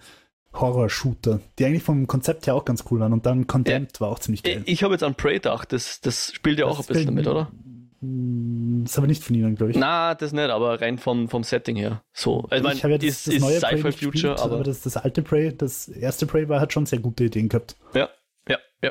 Horror-Shooter, 0.52 1.40
die 1.58 1.64
eigentlich 1.64 1.82
vom 1.82 2.06
Konzept 2.06 2.46
her 2.46 2.54
auch 2.54 2.64
ganz 2.64 2.84
cool 2.90 3.00
waren. 3.00 3.12
Und 3.12 3.26
dann 3.26 3.46
Condemned 3.46 4.00
war 4.00 4.08
auch 4.08 4.18
ziemlich 4.18 4.42
geil. 4.42 4.62
Ich 4.66 4.82
habe 4.82 4.94
jetzt 4.94 5.02
an 5.04 5.14
Prey 5.14 5.34
gedacht, 5.34 5.72
das, 5.72 6.00
das 6.00 6.32
spielt 6.34 6.58
ja 6.58 6.66
auch 6.66 6.78
Das 6.78 6.88
ein 6.88 6.92
bisschen 6.92 7.06
damit, 7.06 7.26
oder? 7.28 7.50
Mm, 8.00 8.82
Das 8.82 8.92
ist 8.92 8.98
aber 8.98 9.06
nicht 9.06 9.22
von 9.22 9.36
ihnen, 9.36 9.54
glaube 9.54 9.70
ich. 9.72 9.76
Na, 9.78 10.14
das 10.14 10.32
nicht, 10.32 10.50
aber 10.50 10.80
rein 10.80 10.98
vom, 10.98 11.28
vom 11.28 11.44
Setting 11.44 11.76
her. 11.76 12.02
So, 12.12 12.48
ich 12.50 12.62
meine, 12.62 12.74
ich 12.74 12.82
habe 12.82 12.92
ja 12.94 12.98
das, 12.98 13.08
ist, 13.08 13.28
das 13.28 13.38
neue 13.38 13.60
Prey 13.60 13.70
Sci-Fi 13.70 13.86
nicht 13.86 13.98
Future, 13.98 14.10
gespielt, 14.12 14.40
aber, 14.40 14.54
aber 14.56 14.64
das, 14.64 14.80
das 14.82 14.96
alte 14.96 15.22
Prey, 15.22 15.56
das 15.56 15.88
erste 15.88 16.26
Prey 16.26 16.48
war, 16.48 16.60
hat 16.60 16.72
schon 16.72 16.86
sehr 16.86 16.98
gute 16.98 17.24
Ideen 17.24 17.48
gehabt. 17.48 17.76
ja, 17.94 18.08
ja, 18.48 18.58
ja. 18.82 18.90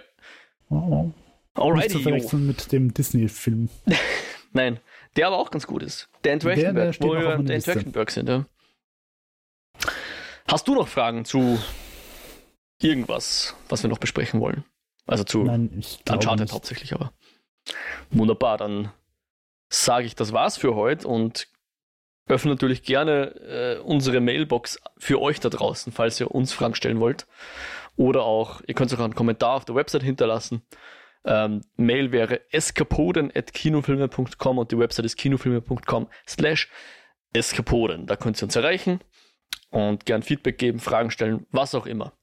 Oh, 0.69 1.03
nicht 1.03 1.15
Alrighty, 1.55 1.89
zu 1.89 1.97
jo. 1.97 2.03
verwechseln 2.03 2.47
mit 2.47 2.71
dem 2.71 2.93
Disney-Film. 2.93 3.69
Nein, 4.53 4.79
der 5.17 5.27
aber 5.27 5.37
auch 5.39 5.51
ganz 5.51 5.67
gut 5.67 5.83
ist. 5.83 6.07
Dan 6.21 6.39
Trachtenberg, 6.39 6.95
wo 7.01 7.13
wir 7.13 7.19
meiner 7.21 7.43
Dan. 7.43 7.61
Trachtenberg 7.61 8.11
sind, 8.11 8.29
ja. 8.29 8.45
Hast 10.51 10.67
du 10.67 10.73
noch 10.73 10.87
Fragen 10.87 11.25
zu 11.25 11.59
irgendwas, 12.81 13.55
was 13.69 13.83
wir 13.83 13.89
noch 13.89 13.99
besprechen 13.99 14.41
wollen? 14.41 14.65
Also 15.05 15.23
zu 15.23 15.43
Nein, 15.43 15.69
ich 15.77 15.99
Uncharted 16.09 16.45
nicht. 16.45 16.53
hauptsächlich, 16.53 16.93
aber. 16.93 17.13
Wunderbar, 18.09 18.57
dann 18.57 18.91
sage 19.71 20.07
ich, 20.07 20.15
das 20.15 20.33
war's 20.33 20.57
für 20.57 20.73
heute 20.73 21.07
und 21.07 21.47
öffnen 22.25 22.55
natürlich 22.55 22.81
gerne 22.81 23.35
äh, 23.41 23.77
unsere 23.79 24.21
Mailbox 24.21 24.79
für 24.97 25.21
euch 25.21 25.39
da 25.39 25.49
draußen, 25.49 25.93
falls 25.93 26.19
ihr 26.19 26.31
uns 26.31 26.51
Fragen 26.51 26.73
stellen 26.73 26.99
wollt. 26.99 27.27
Oder 27.95 28.23
auch, 28.23 28.61
ihr 28.65 28.73
könnt 28.73 28.91
auch 28.91 28.99
einen 28.99 29.13
Kommentar 29.13 29.51
auf 29.51 29.65
der 29.65 29.75
Website 29.75 30.01
hinterlassen. 30.01 30.63
Ähm, 31.25 31.61
Mail 31.75 32.11
wäre 32.11 32.41
eskapoden.kinofilme.com 32.51 34.57
und 34.57 34.71
die 34.71 34.79
Website 34.79 35.05
ist 35.05 35.17
kinofilme.com 35.17 36.07
slash 36.27 36.71
eskapoden. 37.33 38.07
Da 38.07 38.15
könnt 38.15 38.41
ihr 38.41 38.45
uns 38.45 38.55
erreichen 38.55 38.99
und 39.69 40.05
gern 40.05 40.23
Feedback 40.23 40.57
geben, 40.57 40.79
Fragen 40.79 41.11
stellen, 41.11 41.45
was 41.51 41.75
auch 41.75 41.85
immer. 41.85 42.13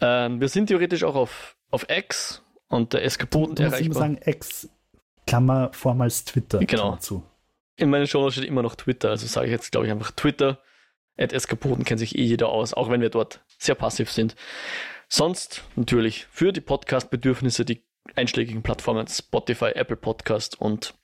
Ähm, 0.00 0.40
wir 0.40 0.48
sind 0.48 0.66
theoretisch 0.66 1.04
auch 1.04 1.14
auf, 1.14 1.56
auf 1.70 1.86
X 1.88 2.42
und 2.68 2.92
der 2.92 3.04
Eskapoden 3.04 3.54
du 3.56 3.62
erreichbar. 3.62 3.80
Ich 3.80 3.88
muss 3.88 3.98
sagen, 3.98 4.20
X, 4.24 4.68
Klammer, 5.26 5.70
vormals 5.72 6.24
Twitter. 6.24 6.58
Genau. 6.60 6.96
Zu. 6.96 7.22
In 7.76 7.90
meinen 7.90 8.06
Show 8.06 8.30
steht 8.30 8.44
immer 8.44 8.62
noch 8.62 8.74
Twitter, 8.74 9.10
also 9.10 9.26
sage 9.26 9.46
ich 9.46 9.52
jetzt, 9.52 9.72
glaube 9.72 9.86
ich, 9.86 9.92
einfach 9.92 10.12
Twitter. 10.12 10.60
At 11.18 11.32
Eskapoden 11.32 11.84
kennt 11.84 11.98
sich 11.98 12.16
eh 12.16 12.22
jeder 12.22 12.50
aus, 12.50 12.74
auch 12.74 12.90
wenn 12.90 13.00
wir 13.00 13.10
dort 13.10 13.42
sehr 13.58 13.74
passiv 13.74 14.10
sind. 14.10 14.36
Sonst 15.08 15.64
natürlich 15.76 16.26
für 16.30 16.52
die 16.52 16.60
Podcast-Bedürfnisse 16.60 17.64
die 17.64 17.84
einschlägigen 18.14 18.62
Plattformen 18.62 19.06
Spotify, 19.08 19.70
Apple 19.74 19.96
Podcast 19.96 20.60
und 20.60 20.94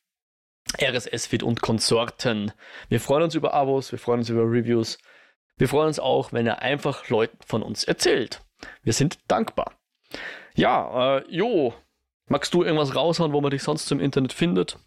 RSS-Feed 0.80 1.42
und 1.42 1.60
Konsorten. 1.60 2.52
Wir 2.88 3.00
freuen 3.00 3.24
uns 3.24 3.34
über 3.34 3.54
Abos, 3.54 3.92
wir 3.92 3.98
freuen 3.98 4.20
uns 4.20 4.28
über 4.28 4.42
Reviews. 4.42 4.98
Wir 5.56 5.68
freuen 5.68 5.88
uns 5.88 5.98
auch, 5.98 6.32
wenn 6.32 6.46
ihr 6.46 6.60
einfach 6.60 7.08
Leuten 7.08 7.38
von 7.46 7.62
uns 7.62 7.84
erzählt. 7.84 8.40
Wir 8.82 8.92
sind 8.92 9.18
dankbar. 9.28 9.72
Ja, 10.54 11.18
äh, 11.18 11.24
Jo, 11.28 11.74
magst 12.28 12.52
du 12.54 12.62
irgendwas 12.62 12.94
raushauen, 12.94 13.32
wo 13.32 13.40
man 13.40 13.50
dich 13.50 13.62
sonst 13.62 13.90
im 13.92 14.00
Internet 14.00 14.32
findet? 14.32 14.78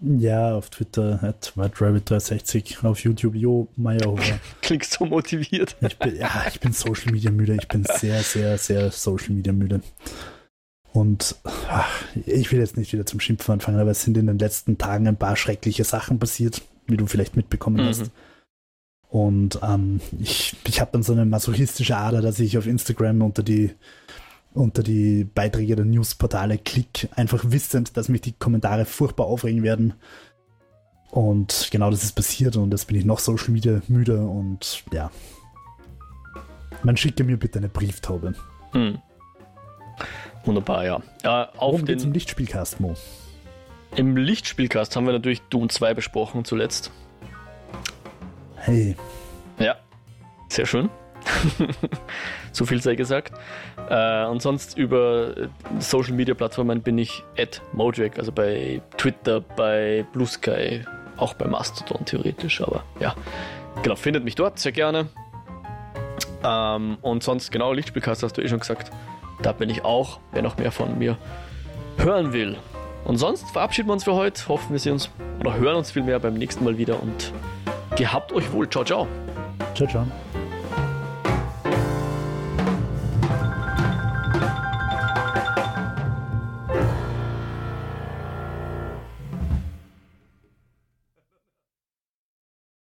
Ja, 0.00 0.54
auf 0.54 0.68
Twitter 0.68 1.20
at 1.22 1.54
WhiteRabbit360, 1.56 2.84
auf 2.84 3.00
YouTube 3.00 3.34
Jo 3.34 3.68
Meyerhofer. 3.76 4.38
Klingst 4.60 4.92
so 4.92 5.06
motiviert. 5.06 5.76
Ich 5.80 5.98
bin, 5.98 6.16
ja, 6.16 6.44
ich 6.48 6.60
bin 6.60 6.72
Social 6.72 7.12
Media 7.12 7.30
müde. 7.30 7.56
Ich 7.58 7.68
bin 7.68 7.84
sehr, 7.84 8.22
sehr, 8.22 8.58
sehr 8.58 8.90
Social 8.90 9.30
Media 9.30 9.54
müde. 9.54 9.80
Und 10.92 11.36
ach, 11.68 11.90
ich 12.26 12.52
will 12.52 12.58
jetzt 12.58 12.76
nicht 12.76 12.92
wieder 12.92 13.06
zum 13.06 13.20
Schimpfen 13.20 13.52
anfangen, 13.52 13.78
aber 13.78 13.90
es 13.90 14.02
sind 14.02 14.16
in 14.16 14.26
den 14.26 14.38
letzten 14.38 14.76
Tagen 14.76 15.08
ein 15.08 15.16
paar 15.16 15.36
schreckliche 15.36 15.84
Sachen 15.84 16.18
passiert, 16.18 16.62
wie 16.86 16.96
du 16.96 17.06
vielleicht 17.06 17.36
mitbekommen 17.36 17.82
mhm. 17.82 17.88
hast. 17.88 18.10
Und 19.08 19.60
ähm, 19.62 20.00
ich, 20.18 20.56
ich 20.66 20.80
habe 20.80 20.90
dann 20.92 21.02
so 21.02 21.12
eine 21.12 21.24
masochistische 21.24 21.96
Ader, 21.96 22.20
dass 22.20 22.40
ich 22.40 22.58
auf 22.58 22.66
Instagram 22.66 23.22
unter 23.22 23.42
die, 23.42 23.72
unter 24.52 24.82
die 24.82 25.24
Beiträge 25.24 25.76
der 25.76 25.84
Newsportale 25.84 26.58
klick, 26.58 27.08
einfach 27.14 27.44
wissend, 27.46 27.96
dass 27.96 28.08
mich 28.08 28.20
die 28.20 28.32
Kommentare 28.32 28.84
furchtbar 28.84 29.26
aufregen 29.26 29.62
werden. 29.62 29.94
Und 31.10 31.68
genau 31.70 31.90
das 31.90 32.02
ist 32.02 32.12
passiert 32.12 32.56
und 32.56 32.72
jetzt 32.72 32.86
bin 32.86 32.98
ich 32.98 33.04
noch 33.04 33.20
Social 33.20 33.50
Media 33.50 33.80
müde 33.88 34.18
und 34.18 34.84
ja. 34.92 35.10
Man 36.82 36.96
schicke 36.96 37.24
mir 37.24 37.38
bitte 37.38 37.58
eine 37.58 37.68
Brieftaube. 37.68 38.34
Hm. 38.72 38.98
Wunderbar, 40.44 40.84
ja. 40.84 41.02
ja 41.22 41.48
auf 41.56 41.72
Worum 41.72 41.84
geht's 41.84 42.04
im 42.04 42.12
Lichtspielcast, 42.12 42.80
Mo? 42.80 42.94
Im 43.94 44.16
Lichtspielcast 44.16 44.94
haben 44.94 45.06
wir 45.06 45.12
natürlich 45.12 45.40
Doom 45.48 45.70
2 45.70 45.94
besprochen 45.94 46.44
zuletzt. 46.44 46.90
Hey. 48.56 48.96
Ja, 49.58 49.76
sehr 50.48 50.66
schön. 50.66 50.90
so 52.52 52.66
viel 52.66 52.80
sei 52.82 52.94
gesagt. 52.94 53.32
Äh, 53.88 54.26
und 54.26 54.42
sonst 54.42 54.76
über 54.76 55.36
äh, 55.36 55.48
Social 55.78 56.12
Media 56.12 56.34
Plattformen 56.34 56.82
bin 56.82 56.98
ich 56.98 57.22
at 57.38 57.62
Mojack, 57.72 58.18
also 58.18 58.32
bei 58.32 58.80
Twitter, 58.96 59.40
bei 59.40 60.04
Blue 60.12 60.26
Sky, 60.26 60.82
auch 61.16 61.34
bei 61.34 61.46
Mastodon 61.46 62.04
theoretisch, 62.04 62.60
aber 62.60 62.84
ja. 63.00 63.14
Genau, 63.82 63.96
findet 63.96 64.24
mich 64.24 64.34
dort 64.34 64.58
sehr 64.58 64.72
gerne. 64.72 65.08
Ähm, 66.42 66.98
und 67.02 67.22
sonst, 67.22 67.50
genau, 67.50 67.72
Lichtspielcast 67.72 68.22
hast 68.22 68.36
du 68.36 68.42
eh 68.42 68.48
schon 68.48 68.60
gesagt. 68.60 68.90
Da 69.42 69.52
bin 69.52 69.68
ich 69.68 69.84
auch, 69.84 70.20
wer 70.32 70.42
noch 70.42 70.56
mehr 70.56 70.72
von 70.72 70.98
mir 70.98 71.18
hören 71.98 72.32
will. 72.32 72.56
Und 73.04 73.18
sonst 73.18 73.50
verabschieden 73.50 73.88
wir 73.88 73.92
uns 73.92 74.04
für 74.04 74.14
heute. 74.14 74.48
Hoffen 74.48 74.72
wir 74.72 74.78
sehen 74.78 74.94
uns 74.94 75.10
oder 75.40 75.54
hören 75.54 75.76
uns 75.76 75.90
vielmehr 75.90 76.18
beim 76.18 76.34
nächsten 76.34 76.64
Mal 76.64 76.78
wieder 76.78 77.00
und 77.02 77.32
Gehabt 77.96 78.32
euch 78.32 78.52
wohl. 78.52 78.68
Ciao, 78.68 78.84
ciao. 78.84 79.08
Ciao, 79.74 79.88
ciao. 79.88 80.06